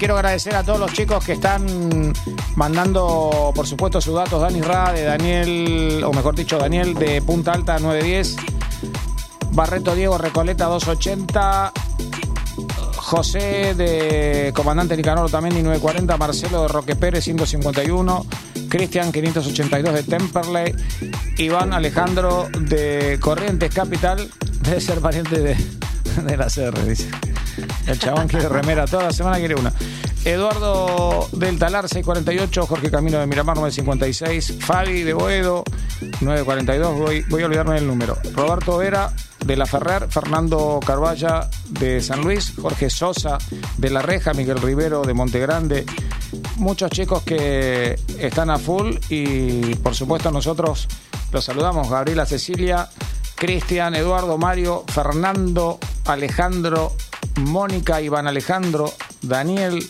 Quiero 0.00 0.14
agradecer 0.16 0.56
a 0.56 0.62
todos 0.62 0.80
los 0.80 0.94
chicos 0.94 1.22
que 1.22 1.32
están 1.32 2.14
mandando, 2.56 3.52
por 3.54 3.66
supuesto, 3.66 4.00
sus 4.00 4.14
datos. 4.14 4.40
Dani 4.40 4.62
Ra, 4.62 4.94
de 4.94 5.02
Daniel, 5.04 6.02
o 6.06 6.10
mejor 6.14 6.34
dicho, 6.34 6.56
Daniel 6.56 6.94
de 6.94 7.20
Punta 7.20 7.52
Alta 7.52 7.78
910. 7.78 8.36
Barreto 9.52 9.94
Diego 9.94 10.16
Recoleta 10.16 10.64
280. 10.64 11.72
José 12.96 13.74
de 13.74 14.54
Comandante 14.56 14.96
Nicanor 14.96 15.30
también 15.30 15.58
y 15.58 15.62
940. 15.62 16.16
Marcelo 16.16 16.62
de 16.62 16.68
Roque 16.68 16.96
Pérez 16.96 17.24
151. 17.24 18.24
Cristian 18.70 19.12
582 19.12 19.92
de 19.92 20.02
Temperley. 20.02 20.74
Iván 21.36 21.74
Alejandro 21.74 22.48
de 22.58 23.18
Corrientes 23.20 23.74
Capital. 23.74 24.30
Debe 24.62 24.80
ser 24.80 25.00
pariente 25.00 25.42
de, 25.42 25.56
de 26.24 26.36
la 26.38 26.46
CR, 26.46 26.86
dice. 26.86 27.10
El 27.86 27.98
chabón 27.98 28.28
quiere 28.28 28.48
remera 28.48 28.86
toda 28.86 29.04
la 29.04 29.12
semana, 29.12 29.38
quiere 29.38 29.54
una. 29.54 29.72
Eduardo 30.24 31.28
del 31.32 31.58
Talar, 31.58 31.88
648. 31.88 32.66
Jorge 32.66 32.90
Camino 32.90 33.18
de 33.18 33.26
Miramar, 33.26 33.56
956. 33.56 34.58
Fabi 34.60 35.02
de 35.02 35.14
Boedo, 35.14 35.64
942. 36.20 36.98
Voy, 36.98 37.24
voy 37.28 37.42
a 37.42 37.46
olvidarme 37.46 37.74
del 37.74 37.86
número. 37.86 38.18
Roberto 38.34 38.76
Vera 38.76 39.12
de 39.44 39.56
La 39.56 39.66
Ferrer. 39.66 40.08
Fernando 40.08 40.78
Carballa 40.84 41.48
de 41.68 42.02
San 42.02 42.20
Luis. 42.20 42.52
Jorge 42.60 42.90
Sosa 42.90 43.38
de 43.78 43.90
La 43.90 44.02
Reja. 44.02 44.34
Miguel 44.34 44.60
Rivero 44.60 45.02
de 45.02 45.14
Montegrande. 45.14 45.86
Muchos 46.56 46.90
chicos 46.90 47.22
que 47.22 47.98
están 48.18 48.50
a 48.50 48.58
full 48.58 48.96
y 49.08 49.74
por 49.76 49.94
supuesto 49.94 50.30
nosotros 50.30 50.86
los 51.32 51.44
saludamos. 51.44 51.88
Gabriela 51.88 52.26
Cecilia, 52.26 52.88
Cristian, 53.34 53.94
Eduardo, 53.94 54.36
Mario, 54.36 54.84
Fernando, 54.86 55.78
Alejandro, 56.04 56.92
Mónica, 57.36 58.00
Iván 58.00 58.26
Alejandro, 58.26 58.92
Daniel, 59.22 59.82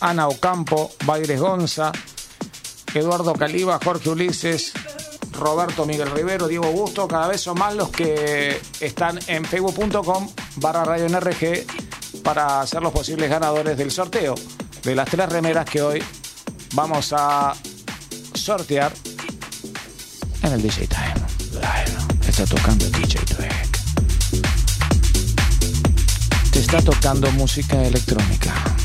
Ana 0.00 0.28
Ocampo, 0.28 0.92
Baires 1.04 1.40
Gonza, 1.40 1.92
Eduardo 2.94 3.34
Caliba, 3.34 3.78
Jorge 3.82 4.10
Ulises, 4.10 4.72
Roberto 5.32 5.86
Miguel 5.86 6.10
Rivero, 6.10 6.48
Diego 6.48 6.70
Busto, 6.72 7.06
cada 7.06 7.28
vez 7.28 7.40
son 7.40 7.58
más 7.58 7.74
los 7.74 7.90
que 7.90 8.60
están 8.80 9.18
en 9.26 9.44
facebook.com 9.44 10.28
barra 10.56 10.84
radio 10.84 11.08
NRG 11.08 11.66
para 12.22 12.66
ser 12.66 12.82
los 12.82 12.92
posibles 12.92 13.28
ganadores 13.30 13.76
del 13.76 13.90
sorteo 13.90 14.34
de 14.82 14.94
las 14.94 15.08
tres 15.08 15.28
remeras 15.28 15.64
que 15.64 15.82
hoy 15.82 16.02
vamos 16.72 17.12
a 17.12 17.54
sortear 18.34 18.92
en 20.42 20.52
el 20.52 20.62
DJ 20.62 20.86
Time. 20.86 21.14
Está 22.28 22.44
tocando 22.46 22.84
DJ 22.90 23.20
Dweck. 23.34 23.78
Te 26.52 26.58
está 26.60 26.82
tocando 26.82 27.30
música 27.32 27.82
electrónica. 27.82 28.75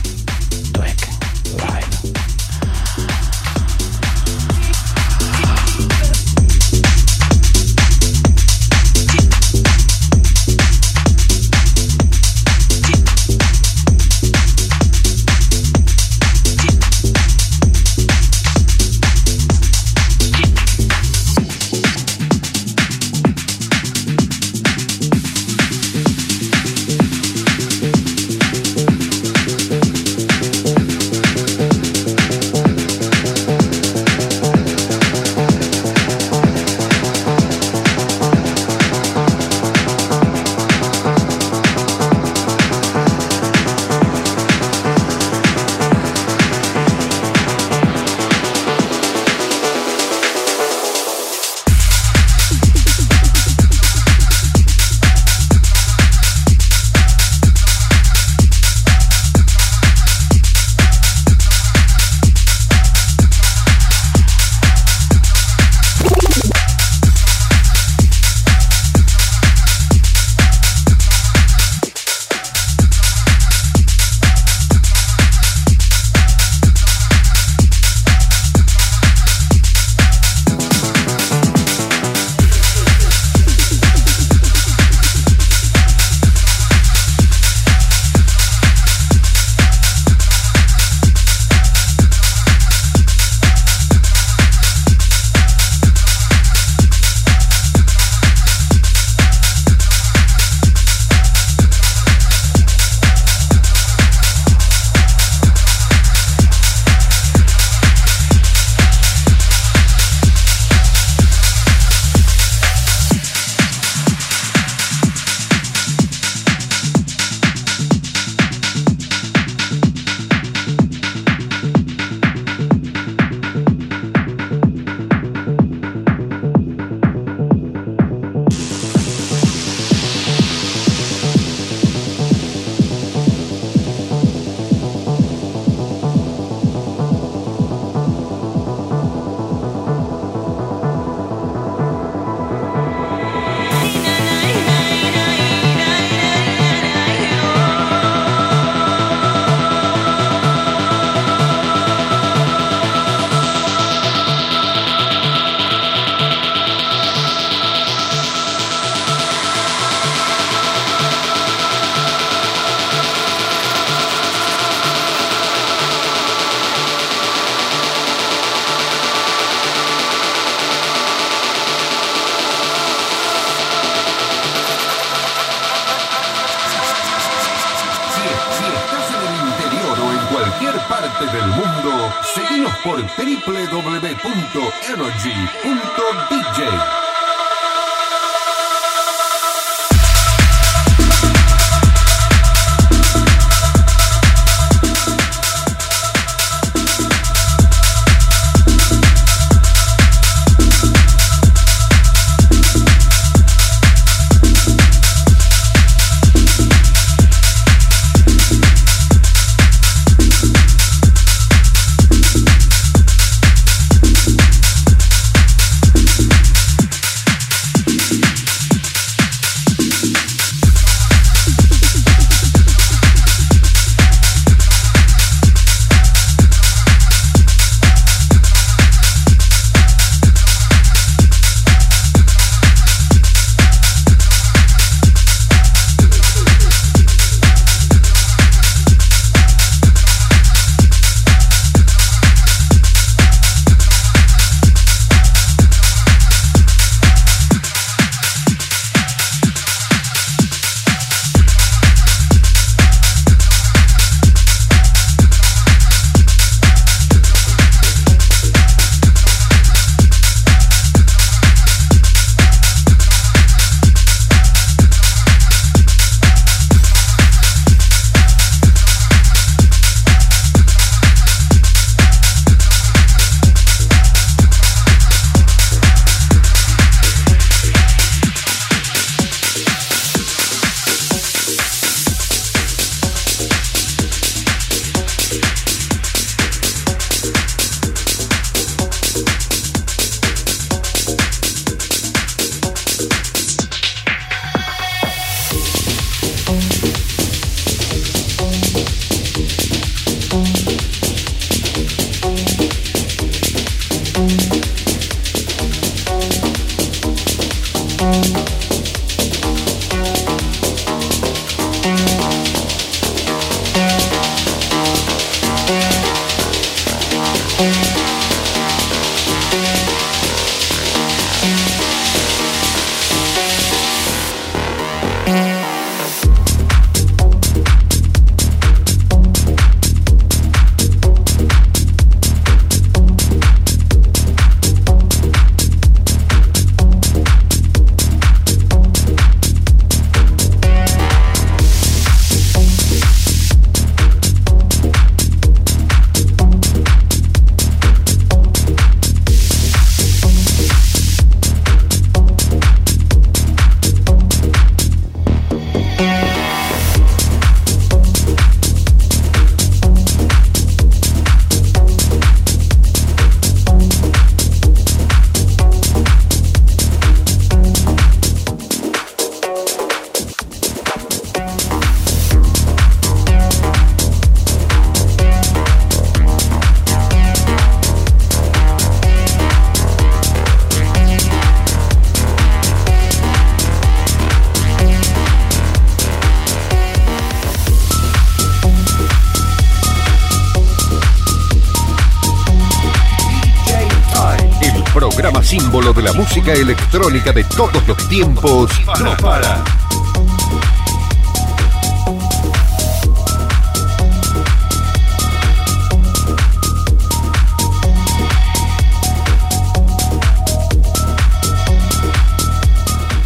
Música 396.41 396.59
electrónica 396.59 397.31
de 397.33 397.43
todos 397.43 397.87
los 397.87 398.09
tiempos 398.09 398.71
no 398.99 399.15
para. 399.17 399.63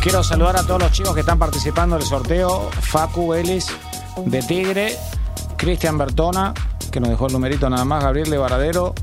Quiero 0.01 0.23
saludar 0.23 0.57
a 0.57 0.63
todos 0.63 0.81
los 0.81 0.91
chicos 0.91 1.13
que 1.13 1.21
están 1.21 1.39
participando 1.39 1.97
del 1.97 2.05
sorteo. 2.05 2.69
Facu 2.81 3.33
Ellis 3.33 3.67
de 4.25 4.41
Tigre, 4.41 4.97
Cristian 5.55 5.97
Bertona, 5.97 6.53
que 6.91 6.99
nos 6.99 7.09
dejó 7.09 7.27
el 7.27 7.33
numerito 7.33 7.69
nada 7.69 7.85
más, 7.85 8.03
Gabriel 8.03 8.29
de 8.29 8.37
Varadero, 8.37 8.93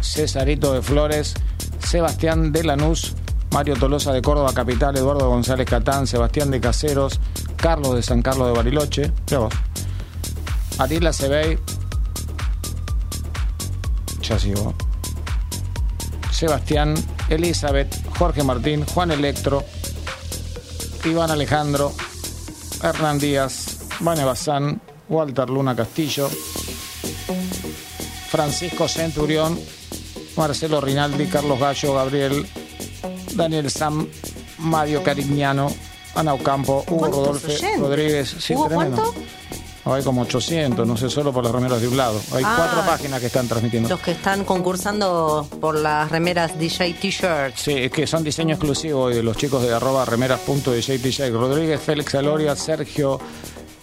Cesarito 0.00 0.72
de 0.72 0.82
Flores, 0.82 1.34
Sebastián 1.78 2.50
de 2.50 2.64
Lanús, 2.64 3.11
Mario 3.52 3.76
Tolosa 3.76 4.12
de 4.12 4.22
Córdoba 4.22 4.52
Capital, 4.54 4.96
Eduardo 4.96 5.28
González 5.28 5.68
Catán, 5.68 6.06
Sebastián 6.06 6.50
de 6.50 6.58
Caseros, 6.58 7.20
Carlos 7.56 7.94
de 7.94 8.02
San 8.02 8.22
Carlos 8.22 8.48
de 8.48 8.54
Bariloche, 8.54 9.12
vos. 9.36 9.52
Sebey, 11.16 11.58
ya. 14.22 14.38
Sebastián, 16.30 16.94
Elizabeth, 17.28 17.94
Jorge 18.18 18.42
Martín, 18.42 18.86
Juan 18.86 19.10
Electro, 19.10 19.62
Iván 21.04 21.30
Alejandro, 21.30 21.92
Hernán 22.82 23.18
Díaz, 23.18 23.80
Vane 24.00 24.24
Bazán, 24.24 24.80
Walter 25.10 25.50
Luna 25.50 25.76
Castillo, 25.76 26.30
Francisco 28.28 28.88
Centurión, 28.88 29.60
Marcelo 30.38 30.80
Rinaldi, 30.80 31.26
Carlos 31.26 31.60
Gallo, 31.60 31.94
Gabriel, 31.94 32.46
Daniel 33.42 33.70
Sam, 33.70 34.06
Mario 34.58 35.02
Carignano, 35.02 35.72
Ana 36.14 36.34
Ocampo, 36.34 36.84
Hugo 36.88 36.98
¿Cuántos 36.98 37.42
Rodolfo? 37.42 37.48
Rodríguez. 37.78 38.36
Sí, 38.38 38.54
¿Hubo 38.54 38.68
cuánto? 38.68 39.14
Hay 39.84 40.04
como 40.04 40.22
800, 40.22 40.86
no 40.86 40.96
sé, 40.96 41.10
solo 41.10 41.32
por 41.32 41.42
las 41.42 41.52
remeras 41.52 41.80
de 41.80 41.88
un 41.88 41.96
lado. 41.96 42.20
Hay 42.32 42.44
Ah. 42.46 42.54
cuatro 42.56 42.80
páginas 42.86 43.18
que 43.18 43.26
están 43.26 43.48
transmitiendo. 43.48 43.88
Los 43.88 43.98
que 43.98 44.12
están 44.12 44.44
concursando 44.44 45.44
por 45.60 45.76
las 45.76 46.08
remeras 46.08 46.56
DJ 46.56 46.94
T-shirts. 46.94 47.60
Sí, 47.60 47.72
es 47.72 47.90
que 47.90 48.06
son 48.06 48.22
diseño 48.22 48.54
exclusivo 48.54 49.08
de 49.08 49.24
los 49.24 49.36
chicos 49.36 49.60
de 49.62 49.74
arroba 49.74 50.04
remeras.djtj. 50.04 51.30
Rodríguez, 51.32 51.80
Félix 51.80 52.14
Aloria, 52.14 52.54
Sergio, 52.54 53.18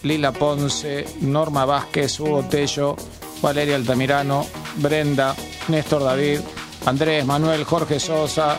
Lila 0.02 0.32
Ponce, 0.32 1.04
Norma 1.20 1.66
Vázquez, 1.66 2.18
Hugo 2.18 2.44
Tello, 2.48 2.96
Valeria 3.42 3.76
Altamirano, 3.76 4.46
Brenda, 4.76 5.34
Néstor 5.68 6.02
David, 6.04 6.40
Andrés, 6.86 7.26
Manuel, 7.26 7.64
Jorge 7.64 8.00
Sosa, 8.00 8.58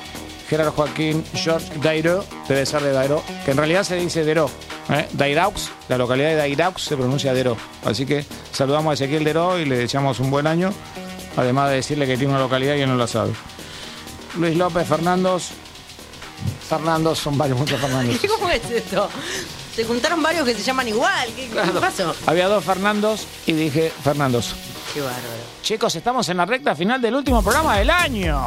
Gerardo 0.51 0.73
Joaquín, 0.73 1.23
George 1.33 1.71
Dairo, 1.81 2.25
debe 2.49 2.65
ser 2.65 2.81
de 2.81 2.91
Dairo, 2.91 3.23
que 3.45 3.51
en 3.51 3.57
realidad 3.57 3.85
se 3.85 3.95
dice 3.95 4.25
Dero. 4.25 4.51
¿eh? 4.89 5.07
Dairaux, 5.13 5.71
la 5.88 5.97
localidad 5.97 6.27
de 6.27 6.35
Dairaux 6.35 6.77
se 6.77 6.97
pronuncia 6.97 7.33
Dero. 7.33 7.55
Así 7.85 8.05
que 8.05 8.25
saludamos 8.51 8.91
a 8.91 8.93
Ezequiel 8.95 9.23
Dero 9.23 9.57
y 9.57 9.63
le 9.63 9.77
deseamos 9.77 10.19
un 10.19 10.30
buen 10.30 10.47
año, 10.47 10.73
además 11.38 11.69
de 11.69 11.77
decirle 11.77 12.05
que 12.05 12.17
tiene 12.17 12.33
una 12.33 12.41
localidad 12.41 12.75
y 12.75 12.81
él 12.81 12.89
no 12.89 12.97
la 12.97 13.07
sabe. 13.07 13.31
Luis 14.35 14.57
López, 14.57 14.85
Fernandos. 14.85 15.51
Fernandos, 16.67 17.17
son 17.19 17.38
varios, 17.38 17.57
muchos 17.57 17.80
Fernandos. 17.80 18.17
¿Cómo 18.38 18.49
es 18.49 18.69
esto? 18.69 19.07
Se 19.73 19.85
juntaron 19.85 20.21
varios 20.21 20.45
que 20.45 20.53
se 20.53 20.63
llaman 20.63 20.85
igual. 20.85 21.30
¿Qué, 21.33 21.47
qué 21.47 21.80
pasó? 21.80 22.13
Había 22.25 22.49
dos 22.49 22.65
Fernandos 22.65 23.25
y 23.45 23.53
dije 23.53 23.89
Fernandos. 24.03 24.53
Qué 24.93 24.99
bárbaro. 24.99 25.43
Chicos, 25.61 25.95
estamos 25.95 26.27
en 26.27 26.35
la 26.35 26.45
recta 26.45 26.75
final 26.75 27.01
del 27.01 27.15
último 27.15 27.41
programa 27.41 27.77
del 27.77 27.89
año. 27.89 28.45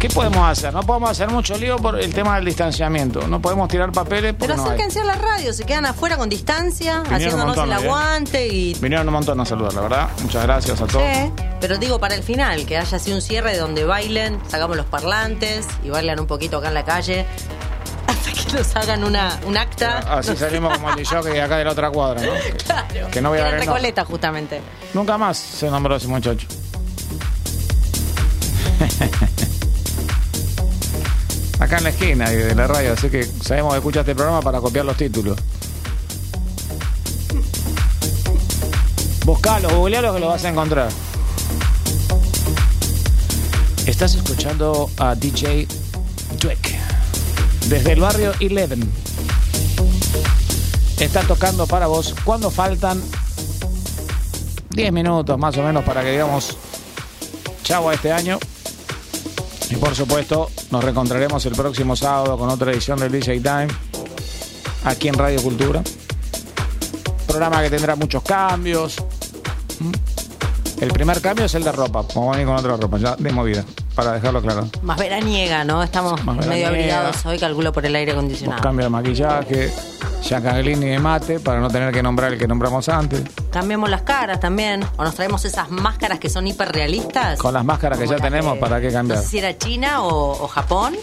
¿Qué 0.00 0.08
podemos 0.08 0.48
hacer? 0.48 0.72
No 0.72 0.80
podemos 0.82 1.10
hacer 1.10 1.28
mucho 1.28 1.58
lío 1.58 1.76
por 1.76 2.00
el 2.00 2.14
tema 2.14 2.36
del 2.36 2.46
distanciamiento. 2.46 3.28
No 3.28 3.38
podemos 3.38 3.68
tirar 3.68 3.92
papeles 3.92 4.34
Pero 4.38 4.56
no 4.56 4.64
acérquense 4.64 5.00
a 5.00 5.04
la 5.04 5.14
radio, 5.14 5.52
se 5.52 5.64
quedan 5.64 5.84
afuera 5.84 6.16
con 6.16 6.30
distancia, 6.30 7.00
Vinieron 7.02 7.14
haciéndonos 7.16 7.56
montón, 7.56 7.70
el 7.70 7.84
aguante 7.84 8.46
y. 8.48 8.72
Vinieron 8.80 9.06
un 9.08 9.12
montón 9.12 9.38
a 9.40 9.44
saludar, 9.44 9.74
la 9.74 9.82
verdad. 9.82 10.08
Muchas 10.22 10.42
gracias 10.42 10.80
a 10.80 10.86
todos. 10.86 11.04
Sí, 11.04 11.32
pero 11.60 11.76
digo 11.76 12.00
para 12.00 12.14
el 12.14 12.22
final, 12.22 12.64
que 12.64 12.78
haya 12.78 12.96
así 12.96 13.12
un 13.12 13.20
cierre 13.20 13.58
donde 13.58 13.84
bailen, 13.84 14.40
sacamos 14.48 14.74
los 14.78 14.86
parlantes 14.86 15.66
y 15.84 15.90
bailan 15.90 16.18
un 16.18 16.26
poquito 16.26 16.56
acá 16.56 16.68
en 16.68 16.74
la 16.74 16.84
calle 16.86 17.26
hasta 18.06 18.32
que 18.32 18.52
nos 18.56 18.74
hagan 18.76 19.04
una, 19.04 19.38
un 19.46 19.58
acta. 19.58 19.98
Así 19.98 20.34
salimos 20.34 20.78
como 20.78 20.88
el 20.92 20.96
DJ 20.96 21.42
acá 21.42 21.58
de 21.58 21.64
la 21.64 21.72
otra 21.72 21.90
cuadra, 21.90 22.22
¿no? 22.22 22.32
Claro. 22.64 23.10
Que 23.10 23.20
no 23.20 23.28
voy 23.28 23.38
a 23.38 23.50
no- 23.50 23.58
Recoleta, 23.58 24.06
justamente. 24.06 24.62
Nunca 24.94 25.18
más 25.18 25.36
se 25.36 25.68
nombró 25.70 25.96
ese 25.96 26.08
muchacho. 26.08 26.46
Acá 31.70 31.78
en 31.78 31.84
la 31.84 31.90
esquina 31.90 32.28
de 32.28 32.52
la 32.56 32.66
radio, 32.66 32.94
así 32.94 33.08
que 33.10 33.22
sabemos 33.22 33.74
que 33.74 33.78
escuchaste 33.78 34.10
el 34.10 34.16
programa 34.16 34.42
para 34.42 34.58
copiar 34.58 34.84
los 34.84 34.96
títulos. 34.96 35.38
Buscalo, 39.24 39.68
googlealo 39.76 40.12
que 40.12 40.18
lo 40.18 40.26
vas 40.26 40.44
a 40.44 40.48
encontrar. 40.48 40.88
Estás 43.86 44.16
escuchando 44.16 44.90
a 44.98 45.14
DJ 45.14 45.68
Dweck 46.40 46.74
desde 47.68 47.92
el 47.92 48.00
barrio 48.00 48.32
Eleven. 48.40 48.90
Está 50.98 51.22
tocando 51.22 51.68
para 51.68 51.86
vos 51.86 52.16
cuando 52.24 52.50
faltan 52.50 53.00
10 54.70 54.92
minutos 54.92 55.38
más 55.38 55.56
o 55.56 55.62
menos 55.62 55.84
para 55.84 56.02
que 56.02 56.10
digamos 56.10 56.56
chau 57.62 57.88
a 57.88 57.94
este 57.94 58.10
año. 58.10 58.40
Y 59.70 59.76
por 59.76 59.94
supuesto, 59.94 60.50
nos 60.70 60.82
reencontraremos 60.82 61.46
el 61.46 61.52
próximo 61.52 61.94
sábado 61.94 62.36
con 62.36 62.48
otra 62.48 62.72
edición 62.72 62.98
del 62.98 63.12
DJ 63.12 63.40
Time 63.40 63.68
aquí 64.84 65.08
en 65.08 65.14
Radio 65.14 65.40
Cultura. 65.42 65.82
Programa 67.26 67.62
que 67.62 67.70
tendrá 67.70 67.94
muchos 67.94 68.22
cambios. 68.24 68.96
¿Mm? 69.78 69.92
El 70.82 70.88
primer 70.92 71.20
cambio 71.20 71.44
es 71.44 71.54
el 71.54 71.62
de 71.62 71.72
ropa. 71.72 72.04
Vamos 72.14 72.34
a 72.34 72.38
venir 72.38 72.46
con 72.46 72.56
otra 72.56 72.76
ropa, 72.76 72.98
ya 72.98 73.14
de 73.14 73.30
movida, 73.30 73.64
para 73.94 74.12
dejarlo 74.12 74.42
claro. 74.42 74.68
Más 74.82 74.98
veraniega, 74.98 75.62
¿no? 75.62 75.82
Estamos 75.82 76.24
medio 76.24 76.68
abrigados 76.68 77.24
hoy, 77.26 77.38
calculo 77.38 77.70
por 77.72 77.84
el 77.86 77.94
aire 77.94 78.12
acondicionado. 78.12 78.62
Cambio 78.62 78.84
de 78.84 78.90
maquillaje, 78.90 79.72
Giancaglini 80.30 80.86
de 80.90 80.98
mate, 81.00 81.40
para 81.40 81.58
no 81.58 81.68
tener 81.68 81.92
que 81.92 82.04
nombrar 82.04 82.32
el 82.32 82.38
que 82.38 82.46
nombramos 82.46 82.88
antes. 82.88 83.20
Cambiemos 83.50 83.90
las 83.90 84.02
caras 84.02 84.38
también, 84.38 84.84
o 84.96 85.02
nos 85.02 85.16
traemos 85.16 85.44
esas 85.44 85.70
máscaras 85.70 86.20
que 86.20 86.30
son 86.30 86.46
hiperrealistas. 86.46 87.36
Con 87.40 87.52
las 87.52 87.64
máscaras 87.64 87.98
que 87.98 88.06
ya 88.06 88.14
tenemos, 88.16 88.56
¿para 88.58 88.80
qué 88.80 88.86
No 88.88 88.92
cambiar? 88.92 89.18
sé 89.22 89.26
si 89.26 89.38
era 89.38 89.58
China 89.58 90.02
o, 90.04 90.44
o 90.44 90.46
Japón, 90.46 90.94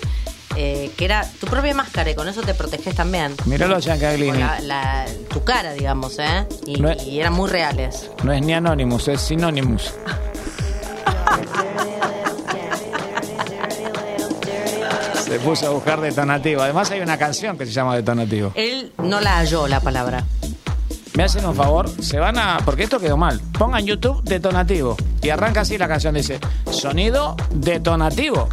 eh, 0.56 0.92
que 0.98 1.04
era 1.04 1.30
tu 1.42 1.46
propia 1.48 1.74
máscara 1.76 2.10
y 2.10 2.16
con 2.16 2.30
eso 2.30 2.42
te 2.42 2.54
proteges 2.54 2.96
también. 2.96 3.34
A 3.34 3.68
Con 3.68 3.82
Giancaglini. 3.82 4.38
la- 4.40 4.62
la- 4.62 5.06
tu 5.30 5.44
cara, 5.44 5.74
digamos, 5.74 6.18
¿eh? 6.20 6.48
Y, 6.66 6.80
No 6.80 6.90
es- 6.90 7.04
y 7.06 7.20
eran 7.20 7.34
muy 7.34 7.50
reales. 7.50 8.10
No 8.24 8.32
es 8.32 8.42
ni 8.42 8.54
Anonymous, 8.54 9.10
es 9.10 9.20
Synonymous. 9.20 9.94
Se 15.28 15.40
puso 15.40 15.68
a 15.68 15.70
buscar 15.72 16.00
detonativo. 16.00 16.62
Además 16.62 16.90
hay 16.90 17.02
una 17.02 17.18
canción 17.18 17.58
que 17.58 17.66
se 17.66 17.74
llama 17.74 17.98
Detonativo. 17.98 18.54
Él 18.56 18.94
no 18.98 19.20
la 19.20 19.40
halló 19.40 19.68
la 19.68 19.82
palabra. 19.82 20.24
Me 21.16 21.24
hacen 21.24 21.46
un 21.46 21.54
favor, 21.54 21.90
se 22.02 22.18
van 22.18 22.38
a... 22.38 22.60
Porque 22.64 22.84
esto 22.84 22.98
quedó 22.98 23.18
mal. 23.18 23.42
Pongan 23.58 23.86
YouTube 23.86 24.24
detonativo. 24.24 24.96
Y 25.22 25.30
arranca 25.30 25.62
así 25.62 25.78
la 25.78 25.90
canción. 25.90 26.16
Dice, 26.16 26.40
sonido 26.72 27.36
detonativo. 27.52 28.48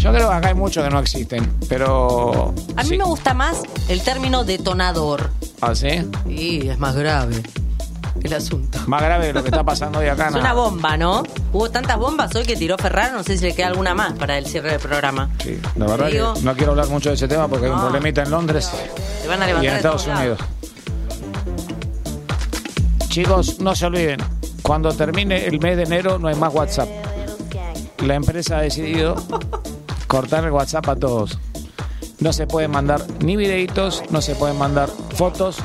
Yo 0.00 0.12
creo 0.12 0.28
que 0.30 0.34
acá 0.34 0.48
hay 0.48 0.54
muchos 0.54 0.82
que 0.82 0.90
no 0.90 0.98
existen. 0.98 1.48
Pero... 1.68 2.52
A 2.74 2.82
mí 2.82 2.98
me 2.98 3.04
gusta 3.04 3.34
más 3.34 3.62
el 3.88 4.02
término 4.02 4.42
detonador. 4.42 5.30
¿Ah, 5.60 5.76
sí? 5.76 6.10
Y 6.26 6.66
es 6.66 6.78
más 6.80 6.96
grave 6.96 7.40
el 8.22 8.34
asunto. 8.34 8.78
Más 8.86 9.02
grave 9.02 9.28
de 9.28 9.32
lo 9.32 9.42
que 9.42 9.48
está 9.48 9.64
pasando 9.64 9.98
hoy 10.00 10.06
acá. 10.08 10.28
Es 10.28 10.34
una 10.34 10.52
bomba, 10.52 10.96
¿no? 10.96 11.22
Hubo 11.52 11.70
tantas 11.70 11.96
bombas 11.98 12.34
hoy 12.34 12.44
que 12.44 12.56
tiró 12.56 12.76
Ferraro, 12.78 13.16
no 13.18 13.22
sé 13.22 13.36
si 13.38 13.44
le 13.44 13.54
queda 13.54 13.68
alguna 13.68 13.94
más 13.94 14.12
para 14.14 14.38
el 14.38 14.46
cierre 14.46 14.70
del 14.72 14.80
programa. 14.80 15.30
Sí, 15.42 15.58
la 15.76 15.86
verdad 15.86 16.06
digo- 16.08 16.34
que 16.34 16.40
no 16.42 16.54
quiero 16.54 16.72
hablar 16.72 16.88
mucho 16.88 17.08
de 17.10 17.14
ese 17.16 17.28
tema 17.28 17.48
porque 17.48 17.66
hay 17.66 17.72
un 17.72 17.80
problemita 17.80 18.22
en 18.22 18.30
Londres 18.30 18.70
Te 19.22 19.28
van 19.28 19.42
a 19.42 19.48
y 19.62 19.66
en 19.66 19.74
Estados 19.76 20.06
Unidos. 20.06 20.38
Chicos, 23.08 23.60
no 23.60 23.74
se 23.74 23.86
olviden, 23.86 24.20
cuando 24.62 24.92
termine 24.92 25.46
el 25.46 25.58
mes 25.60 25.76
de 25.76 25.82
enero 25.82 26.18
no 26.18 26.28
hay 26.28 26.36
más 26.36 26.54
WhatsApp. 26.54 26.88
La 28.04 28.14
empresa 28.14 28.58
ha 28.58 28.62
decidido 28.62 29.16
cortar 30.06 30.44
el 30.44 30.52
WhatsApp 30.52 30.88
a 30.88 30.96
todos. 30.96 31.38
No 32.20 32.32
se 32.32 32.46
pueden 32.46 32.70
mandar 32.70 33.02
ni 33.20 33.36
videitos, 33.36 34.02
no 34.10 34.20
se 34.22 34.34
pueden 34.34 34.58
mandar 34.58 34.88
fotos, 35.16 35.56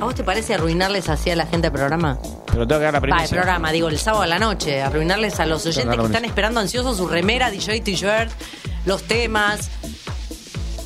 ¿A 0.00 0.04
vos 0.04 0.14
te 0.14 0.24
parece 0.24 0.54
arruinarles 0.54 1.08
así 1.08 1.30
a 1.30 1.36
la 1.36 1.44
gente 1.46 1.68
del 1.70 1.72
programa? 1.72 2.18
pero 2.46 2.66
tengo 2.66 2.80
que 2.80 2.84
dar 2.84 2.92
la 2.94 3.00
Va, 3.00 3.06
el 3.06 3.12
primicia. 3.12 3.36
programa, 3.36 3.70
digo, 3.70 3.88
el 3.88 3.98
sábado 3.98 4.22
a 4.22 4.26
la 4.26 4.38
noche, 4.38 4.80
arruinarles 4.82 5.38
a 5.40 5.46
los 5.46 5.64
oyentes 5.66 5.96
que 5.98 6.06
están 6.06 6.24
esperando 6.24 6.58
ansiosos 6.60 6.96
su 6.96 7.06
remera, 7.06 7.50
DJ 7.50 7.80
t-shirt, 7.80 8.30
los 8.86 9.02
temas, 9.04 9.70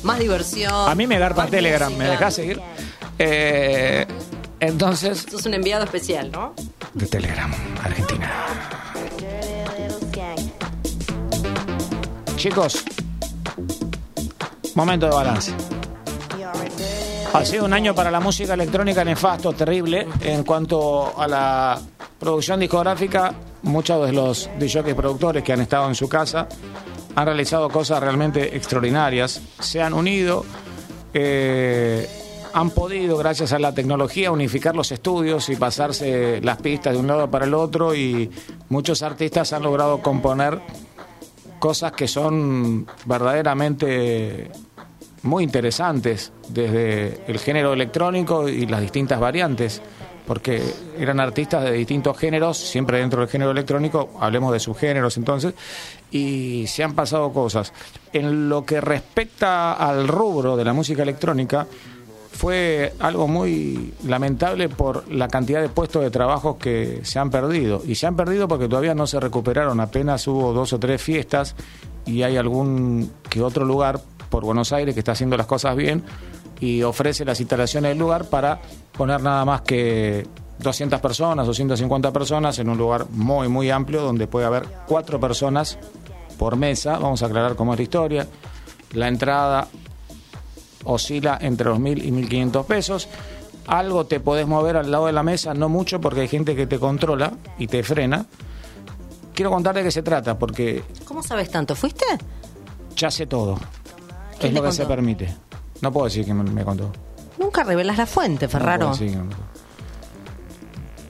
más 0.03 0.19
diversión. 0.19 0.71
A 0.89 0.93
mí 0.95 1.07
me 1.07 1.17
garpa 1.17 1.43
más 1.43 1.51
Telegram, 1.51 1.89
¿me 1.91 1.95
música. 1.95 2.11
dejás 2.11 2.33
seguir? 2.35 2.61
Eh, 3.17 4.05
entonces, 4.59 5.25
Sos 5.31 5.45
un 5.45 5.53
enviado 5.55 5.85
especial, 5.85 6.31
¿no? 6.31 6.53
de 6.93 7.07
Telegram, 7.07 7.51
Argentina. 7.83 8.31
Chicos, 12.37 12.83
momento 14.75 15.07
de 15.07 15.11
balance. 15.15 15.51
Ha 17.35 17.43
sido 17.43 17.65
un 17.65 17.73
año 17.73 17.93
para 17.93 18.09
la 18.09 18.21
música 18.21 18.53
electrónica 18.53 19.03
nefasto, 19.03 19.51
terrible. 19.51 20.07
En 20.21 20.45
cuanto 20.45 21.19
a 21.19 21.27
la 21.27 21.81
producción 22.17 22.61
discográfica, 22.61 23.33
muchos 23.63 24.05
de 24.05 24.13
los 24.13 24.49
DJs 24.57 24.93
productores 24.93 25.43
que 25.43 25.51
han 25.51 25.59
estado 25.59 25.89
en 25.89 25.95
su 25.95 26.07
casa 26.07 26.47
han 27.13 27.25
realizado 27.25 27.67
cosas 27.69 27.99
realmente 27.99 28.55
extraordinarias. 28.55 29.41
Se 29.59 29.81
han 29.81 29.93
unido, 29.93 30.45
eh, 31.13 32.07
han 32.53 32.69
podido, 32.69 33.17
gracias 33.17 33.51
a 33.51 33.59
la 33.59 33.73
tecnología, 33.73 34.31
unificar 34.31 34.73
los 34.73 34.93
estudios 34.93 35.49
y 35.49 35.57
pasarse 35.57 36.39
las 36.41 36.61
pistas 36.61 36.93
de 36.93 36.99
un 36.99 37.07
lado 37.07 37.29
para 37.29 37.43
el 37.43 37.53
otro 37.53 37.93
y 37.93 38.31
muchos 38.69 39.03
artistas 39.03 39.51
han 39.51 39.63
logrado 39.63 40.01
componer 40.01 40.61
cosas 41.59 41.91
que 41.91 42.07
son 42.07 42.87
verdaderamente 43.05 44.51
muy 45.25 45.43
interesantes 45.43 46.31
desde 46.49 47.21
el 47.27 47.39
género 47.39 47.73
electrónico 47.73 48.47
y 48.47 48.65
las 48.67 48.81
distintas 48.81 49.19
variantes, 49.19 49.81
porque 50.25 50.61
eran 50.97 51.19
artistas 51.19 51.63
de 51.63 51.71
distintos 51.71 52.17
géneros, 52.17 52.57
siempre 52.57 52.99
dentro 52.99 53.21
del 53.21 53.29
género 53.29 53.51
electrónico, 53.51 54.11
hablemos 54.19 54.53
de 54.53 54.59
subgéneros 54.59 55.17
entonces, 55.17 55.53
y 56.11 56.65
se 56.67 56.83
han 56.83 56.93
pasado 56.93 57.31
cosas. 57.33 57.73
En 58.13 58.49
lo 58.49 58.65
que 58.65 58.81
respecta 58.81 59.73
al 59.73 60.07
rubro 60.07 60.55
de 60.55 60.65
la 60.65 60.73
música 60.73 61.03
electrónica, 61.03 61.67
fue 62.31 62.93
algo 62.99 63.27
muy 63.27 63.93
lamentable 64.05 64.67
por 64.67 65.09
la 65.11 65.29
cantidad 65.29 65.61
de 65.61 65.69
puestos 65.69 66.03
de 66.03 66.11
trabajo 66.11 66.57
que 66.57 66.99
se 67.03 67.17
han 67.17 67.31
perdido. 67.31 67.81
Y 67.87 67.95
se 67.95 68.07
han 68.07 68.15
perdido 68.15 68.47
porque 68.47 68.67
todavía 68.67 68.93
no 68.93 69.07
se 69.07 69.19
recuperaron, 69.19 69.79
apenas 69.79 70.27
hubo 70.27 70.51
dos 70.53 70.73
o 70.73 70.79
tres 70.79 71.01
fiestas 71.01 71.55
y 72.05 72.23
hay 72.23 72.37
algún 72.37 73.09
que 73.29 73.41
otro 73.41 73.65
lugar 73.65 74.01
por 74.29 74.43
Buenos 74.43 74.71
Aires 74.73 74.93
que 74.93 74.99
está 74.99 75.13
haciendo 75.13 75.37
las 75.37 75.47
cosas 75.47 75.75
bien 75.75 76.03
y 76.59 76.83
ofrece 76.83 77.25
las 77.25 77.39
instalaciones 77.39 77.89
del 77.89 77.97
lugar 77.97 78.25
para 78.25 78.59
poner 78.97 79.21
nada 79.21 79.43
más 79.45 79.61
que 79.61 80.25
200 80.59 80.99
personas 81.01 81.47
o 81.47 81.53
150 81.53 82.11
personas 82.13 82.57
en 82.59 82.69
un 82.69 82.77
lugar 82.77 83.07
muy, 83.11 83.47
muy 83.47 83.69
amplio 83.69 84.01
donde 84.01 84.27
puede 84.27 84.45
haber 84.45 84.65
cuatro 84.87 85.19
personas 85.19 85.77
por 86.37 86.55
mesa. 86.55 86.97
Vamos 86.97 87.23
a 87.23 87.25
aclarar 87.27 87.55
cómo 87.55 87.73
es 87.73 87.79
la 87.79 87.83
historia. 87.83 88.27
La 88.93 89.07
entrada 89.07 89.67
oscila 90.85 91.37
entre 91.41 91.67
los 91.67 91.79
1.000 91.79 92.03
y 92.03 92.11
1.500 92.11 92.65
pesos. 92.65 93.09
algo 93.67 94.05
te 94.05 94.19
podés 94.19 94.47
mover 94.47 94.77
al 94.77 94.91
lado 94.91 95.07
de 95.07 95.11
la 95.11 95.23
mesa, 95.23 95.53
no 95.53 95.69
mucho 95.69 95.99
porque 95.99 96.21
hay 96.21 96.27
gente 96.27 96.55
que 96.55 96.67
te 96.67 96.79
controla 96.79 97.33
y 97.57 97.67
te 97.67 97.83
frena. 97.83 98.25
Quiero 99.33 99.51
contar 99.51 99.75
de 99.75 99.83
qué 99.83 99.91
se 99.91 100.03
trata, 100.03 100.39
porque 100.39 100.83
¿Cómo 101.03 101.21
sabes 101.21 101.49
tanto? 101.49 101.75
¿Fuiste? 101.75 102.05
ya 102.95 103.11
sé 103.11 103.25
todo. 103.27 103.57
¿Quién 104.39 104.51
Es 104.55 104.61
lo 104.61 104.63
que 104.63 104.71
se 104.71 104.85
permite. 104.85 105.33
No 105.81 105.91
puedo 105.91 106.05
decir 106.05 106.25
que 106.25 106.33
me, 106.33 106.43
me 106.43 106.63
contó. 106.63 106.91
Nunca 107.37 107.63
revelas 107.63 107.97
la 107.97 108.05
fuente, 108.05 108.45
No 108.45 108.51
Ferraro. 108.51 108.79
puedo 108.87 108.91
decir 108.93 109.11
que 109.11 109.17
me 109.17 109.21
contó. 109.29 109.37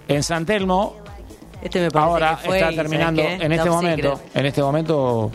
En 0.07 0.23
San 0.23 0.45
Telmo, 0.45 0.95
Este 1.61 1.79
me 1.89 1.99
ahora 1.99 2.37
que 2.41 2.47
fue, 2.47 2.57
está 2.59 2.71
y 2.71 2.75
terminando, 2.75 3.21
en 3.23 3.51
este 3.51 3.69
momento, 3.69 4.15
secret. 4.17 4.35
en 4.37 4.45
este 4.45 4.61
momento 4.61 5.31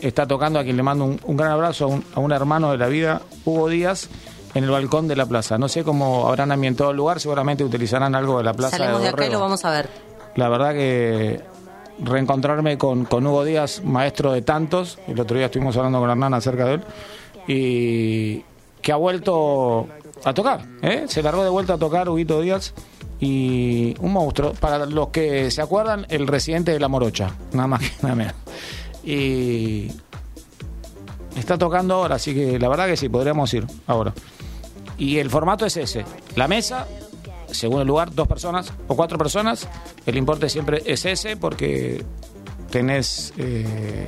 está 0.00 0.26
tocando 0.26 0.58
a 0.58 0.62
quien 0.64 0.76
le 0.76 0.82
mando 0.82 1.04
un, 1.04 1.20
un 1.24 1.36
gran 1.36 1.52
abrazo 1.52 1.84
a 1.84 1.88
un, 1.88 2.04
a 2.14 2.20
un 2.20 2.32
hermano 2.32 2.72
de 2.72 2.78
la 2.78 2.86
vida, 2.86 3.20
Hugo 3.44 3.68
Díaz, 3.68 4.08
en 4.54 4.64
el 4.64 4.70
balcón 4.70 5.06
de 5.08 5.16
la 5.16 5.26
plaza. 5.26 5.58
No 5.58 5.68
sé 5.68 5.84
cómo 5.84 6.28
habrán 6.28 6.50
ambientado 6.50 6.90
el 6.92 6.96
lugar, 6.96 7.20
seguramente 7.20 7.62
utilizarán 7.62 8.14
algo 8.14 8.38
de 8.38 8.44
la 8.44 8.54
plaza 8.54 8.78
Salimos 8.78 9.00
de 9.00 9.04
de 9.08 9.08
acá 9.10 9.26
y 9.26 9.30
lo 9.30 9.40
vamos 9.40 9.64
a 9.66 9.70
ver. 9.70 9.88
La 10.36 10.48
verdad 10.48 10.72
que 10.72 11.40
reencontrarme 12.02 12.78
con, 12.78 13.04
con 13.04 13.26
Hugo 13.26 13.44
Díaz, 13.44 13.82
maestro 13.84 14.32
de 14.32 14.42
tantos, 14.42 14.98
el 15.06 15.18
otro 15.20 15.36
día 15.36 15.46
estuvimos 15.46 15.76
hablando 15.76 16.00
con 16.00 16.10
Hernán 16.10 16.34
acerca 16.34 16.66
de 16.66 16.74
él, 16.74 16.82
y 17.46 18.44
que 18.82 18.92
ha 18.92 18.96
vuelto 18.96 19.88
a 20.24 20.32
tocar, 20.34 20.66
¿eh? 20.82 21.04
se 21.08 21.22
largó 21.22 21.42
de 21.44 21.50
vuelta 21.50 21.74
a 21.74 21.78
tocar 21.78 22.08
Huguito 22.08 22.40
Díaz 22.40 22.74
y 23.20 23.94
un 24.00 24.12
monstruo, 24.12 24.52
para 24.54 24.86
los 24.86 25.08
que 25.08 25.50
se 25.50 25.60
acuerdan, 25.60 26.06
el 26.08 26.26
residente 26.26 26.72
de 26.72 26.80
La 26.80 26.88
Morocha, 26.88 27.34
nada 27.52 27.68
más 27.68 27.80
que 27.80 27.90
nada 28.02 28.14
menos. 28.14 28.34
Y 29.04 29.88
está 31.36 31.58
tocando 31.58 31.94
ahora, 31.94 32.16
así 32.16 32.34
que 32.34 32.58
la 32.58 32.68
verdad 32.68 32.86
que 32.86 32.96
sí, 32.96 33.08
podríamos 33.08 33.52
ir 33.52 33.66
ahora. 33.86 34.14
Y 34.96 35.18
el 35.18 35.30
formato 35.30 35.66
es 35.66 35.76
ese, 35.76 36.04
la 36.36 36.48
mesa, 36.48 36.86
según 37.52 37.80
el 37.80 37.86
lugar, 37.86 38.14
dos 38.14 38.26
personas 38.28 38.72
o 38.88 38.96
cuatro 38.96 39.18
personas. 39.18 39.66
El 40.06 40.16
importe 40.16 40.48
siempre 40.48 40.82
es 40.86 41.04
ese 41.04 41.36
porque 41.36 42.04
tenés 42.70 43.32
eh, 43.38 44.06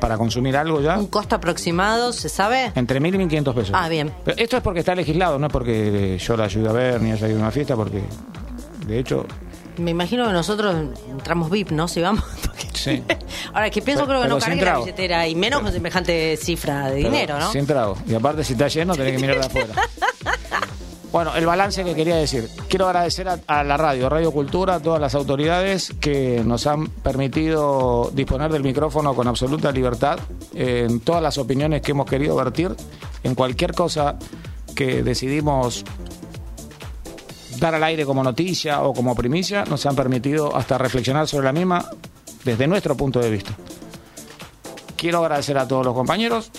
para 0.00 0.16
consumir 0.18 0.56
algo 0.56 0.80
ya 0.80 0.98
¿Un 0.98 1.06
costo 1.06 1.34
aproximado, 1.36 2.12
se 2.12 2.28
sabe? 2.28 2.72
entre 2.74 3.00
mil 3.00 3.14
y 3.14 3.18
mil 3.18 3.28
quinientos 3.28 3.54
pesos. 3.54 3.70
Ah, 3.74 3.88
bien. 3.88 4.12
Pero 4.24 4.36
esto 4.38 4.56
es 4.56 4.62
porque 4.62 4.80
está 4.80 4.94
legislado, 4.94 5.38
no 5.38 5.46
es 5.46 5.52
porque 5.52 6.18
yo 6.18 6.36
la 6.36 6.44
ayude 6.44 6.68
a 6.68 6.72
ver 6.72 7.00
ni 7.00 7.12
haya 7.12 7.26
ido 7.28 7.38
a 7.38 7.40
una 7.42 7.50
fiesta, 7.50 7.74
porque 7.76 8.02
de 8.86 8.98
hecho, 8.98 9.26
Me 9.78 9.90
imagino 9.90 10.26
que 10.26 10.32
nosotros 10.32 10.76
entramos 11.10 11.50
VIP, 11.50 11.70
¿no? 11.72 11.88
Si 11.88 12.00
vamos. 12.00 12.22
sí. 12.74 13.02
Ahora, 13.52 13.70
que 13.70 13.82
pienso 13.82 14.06
Pero- 14.06 14.20
creo 14.20 14.22
que 14.22 14.28
no 14.28 14.38
cargue 14.38 14.64
la 14.64 14.78
billetera 14.78 15.26
y 15.26 15.34
menos 15.34 15.62
con 15.62 15.72
semejante 15.72 16.36
cifra 16.36 16.90
de 16.90 16.96
Pero 17.02 17.10
dinero, 17.10 17.38
¿no? 17.40 17.50
Sin 17.50 17.66
trago. 17.66 17.96
Y 18.06 18.14
aparte, 18.14 18.44
si 18.44 18.52
está 18.52 18.68
lleno, 18.68 18.94
tenés 18.94 19.12
que 19.14 19.18
mirar 19.18 19.40
de 19.40 19.46
afuera. 19.46 19.74
Bueno, 21.14 21.32
el 21.36 21.46
balance 21.46 21.84
que 21.84 21.94
quería 21.94 22.16
decir. 22.16 22.48
Quiero 22.68 22.86
agradecer 22.86 23.28
a, 23.28 23.62
la 23.62 23.76
radio, 23.76 24.08
Radio 24.08 24.32
Cultura, 24.32 24.74
a 24.74 24.80
todas 24.80 25.00
las 25.00 25.14
autoridades 25.14 25.94
que 26.00 26.42
nos 26.44 26.66
han 26.66 26.88
permitido 26.88 28.10
disponer 28.12 28.50
del 28.50 28.64
micrófono 28.64 29.14
con 29.14 29.28
absoluta 29.28 29.70
libertad 29.70 30.18
en 30.54 30.98
todas 30.98 31.22
las 31.22 31.38
opiniones 31.38 31.82
que 31.82 31.92
hemos 31.92 32.06
querido 32.06 32.34
vertir, 32.34 32.74
en 33.22 33.36
cualquier 33.36 33.74
cosa 33.74 34.18
que 34.74 35.04
decidimos 35.04 35.84
dar 37.60 37.76
al 37.76 37.84
aire 37.84 38.04
como 38.04 38.24
noticia 38.24 38.82
o 38.82 38.92
como 38.92 39.14
primicia, 39.14 39.64
nos 39.66 39.86
han 39.86 39.94
permitido 39.94 40.56
hasta 40.56 40.78
reflexionar 40.78 41.28
sobre 41.28 41.44
la 41.44 41.52
misma 41.52 41.90
desde 42.42 42.66
nuestro 42.66 42.96
punto 42.96 43.20
de 43.20 43.30
vista. 43.30 43.52
Quiero 44.96 45.20
agradecer 45.20 45.58
a 45.58 45.68
todos 45.68 45.86
los 45.86 45.94
compañeros, 45.94 46.50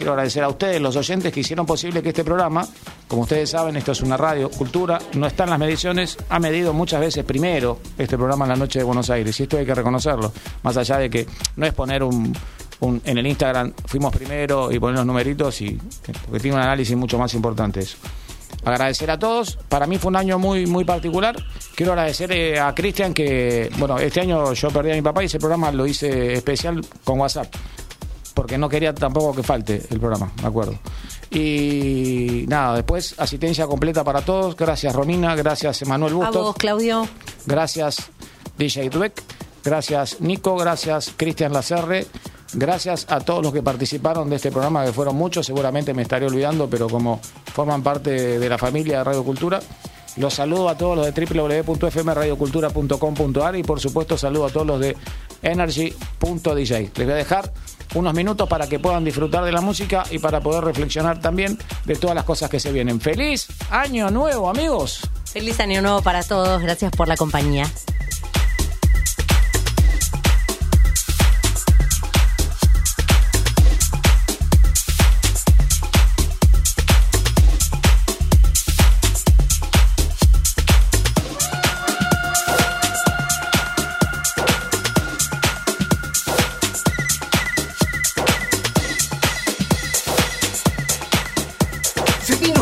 quiero 0.00 0.12
agradecer 0.12 0.42
a 0.42 0.48
ustedes, 0.48 0.80
los 0.80 0.96
oyentes, 0.96 1.30
que 1.30 1.40
hicieron 1.40 1.66
posible 1.66 2.02
que 2.02 2.08
este 2.08 2.24
programa, 2.24 2.66
como 3.06 3.22
ustedes 3.22 3.50
saben, 3.50 3.76
esto 3.76 3.92
es 3.92 4.00
una 4.00 4.16
radio, 4.16 4.50
cultura, 4.50 4.98
no 5.12 5.26
está 5.26 5.44
en 5.44 5.50
las 5.50 5.58
mediciones, 5.58 6.16
ha 6.30 6.38
medido 6.38 6.72
muchas 6.72 7.00
veces 7.00 7.22
primero 7.22 7.80
este 7.98 8.16
programa 8.16 8.46
en 8.46 8.48
la 8.48 8.56
noche 8.56 8.78
de 8.78 8.86
Buenos 8.86 9.10
Aires, 9.10 9.38
y 9.38 9.42
esto 9.42 9.58
hay 9.58 9.66
que 9.66 9.74
reconocerlo, 9.74 10.32
más 10.62 10.74
allá 10.78 10.96
de 10.96 11.10
que 11.10 11.26
no 11.56 11.66
es 11.66 11.74
poner 11.74 12.02
un, 12.02 12.32
en 12.80 13.18
el 13.18 13.26
Instagram, 13.26 13.74
fuimos 13.84 14.16
primero 14.16 14.72
y 14.72 14.78
poner 14.78 14.96
los 14.96 15.04
numeritos, 15.04 15.60
y, 15.60 15.78
porque 16.24 16.40
tiene 16.40 16.56
un 16.56 16.62
análisis 16.62 16.96
mucho 16.96 17.18
más 17.18 17.34
importante 17.34 17.80
eso. 17.80 17.98
Agradecer 18.64 19.10
a 19.10 19.18
todos. 19.18 19.58
Para 19.68 19.86
mí 19.86 19.98
fue 19.98 20.08
un 20.08 20.16
año 20.16 20.38
muy 20.38 20.66
muy 20.66 20.84
particular. 20.84 21.36
Quiero 21.74 21.92
agradecer 21.92 22.30
eh, 22.32 22.58
a 22.58 22.74
Cristian 22.74 23.14
que, 23.14 23.70
bueno, 23.78 23.98
este 23.98 24.20
año 24.20 24.52
yo 24.52 24.68
perdí 24.70 24.90
a 24.90 24.94
mi 24.94 25.02
papá 25.02 25.22
y 25.22 25.26
ese 25.26 25.38
programa 25.38 25.70
lo 25.72 25.86
hice 25.86 26.34
especial 26.34 26.84
con 27.04 27.20
WhatsApp 27.20 27.54
porque 28.34 28.58
no 28.58 28.68
quería 28.68 28.94
tampoco 28.94 29.34
que 29.34 29.42
falte 29.42 29.82
el 29.90 29.98
programa, 29.98 30.30
me 30.40 30.48
acuerdo. 30.48 30.78
Y 31.30 32.44
nada, 32.48 32.76
después 32.76 33.14
asistencia 33.18 33.66
completa 33.66 34.04
para 34.04 34.22
todos. 34.22 34.56
Gracias 34.56 34.94
Romina, 34.94 35.34
gracias 35.36 35.82
Emanuel 35.82 36.12
A 36.12 36.16
Bustos, 36.16 36.42
vos, 36.42 36.56
Claudio. 36.56 37.08
gracias 37.46 38.10
DJ 38.58 38.90
Dweck, 38.90 39.22
gracias 39.64 40.20
Nico, 40.20 40.56
gracias 40.56 41.12
Cristian 41.16 41.52
Lacerre, 41.52 42.06
gracias 42.52 43.06
a 43.08 43.20
todos 43.20 43.42
los 43.42 43.52
que 43.52 43.62
participaron 43.62 44.28
de 44.28 44.36
este 44.36 44.50
programa, 44.50 44.84
que 44.84 44.92
fueron 44.92 45.16
muchos, 45.16 45.46
seguramente 45.46 45.94
me 45.94 46.02
estaré 46.02 46.26
olvidando, 46.26 46.68
pero 46.68 46.88
como 46.88 47.20
forman 47.54 47.82
parte 47.82 48.38
de 48.38 48.48
la 48.48 48.58
familia 48.58 48.98
de 48.98 49.04
Radio 49.04 49.24
Cultura. 49.24 49.60
Los 50.16 50.34
saludo 50.34 50.68
a 50.68 50.76
todos 50.76 50.96
los 50.96 51.06
de 51.06 51.12
www.fmradiocultura.com.ar 51.24 53.56
y 53.56 53.62
por 53.62 53.78
supuesto 53.78 54.18
saludo 54.18 54.46
a 54.46 54.50
todos 54.50 54.66
los 54.66 54.80
de 54.80 54.96
energy.dj. 55.42 56.72
Les 56.72 56.94
voy 56.94 57.12
a 57.12 57.14
dejar 57.14 57.52
unos 57.94 58.14
minutos 58.14 58.48
para 58.48 58.68
que 58.68 58.78
puedan 58.78 59.04
disfrutar 59.04 59.44
de 59.44 59.52
la 59.52 59.60
música 59.60 60.04
y 60.10 60.18
para 60.18 60.40
poder 60.40 60.64
reflexionar 60.64 61.20
también 61.20 61.58
de 61.84 61.96
todas 61.96 62.14
las 62.14 62.24
cosas 62.24 62.50
que 62.50 62.60
se 62.60 62.72
vienen. 62.72 63.00
¡Feliz 63.00 63.48
año 63.70 64.10
nuevo, 64.10 64.48
amigos! 64.48 65.08
Feliz 65.24 65.60
año 65.60 65.80
nuevo 65.80 66.02
para 66.02 66.22
todos. 66.22 66.60
Gracias 66.60 66.90
por 66.92 67.06
la 67.06 67.16
compañía. 67.16 67.70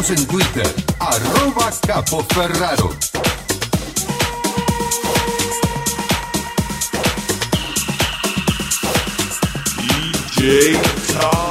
Seguinos 0.09 0.11
en 0.11 0.27
Twitter, 0.27 0.75
arroba 1.01 1.71
Capo 1.87 2.25
Ferraro. 2.33 2.91
DJ. 10.37 11.48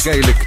Música 0.00 0.12
electrónica 0.12 0.39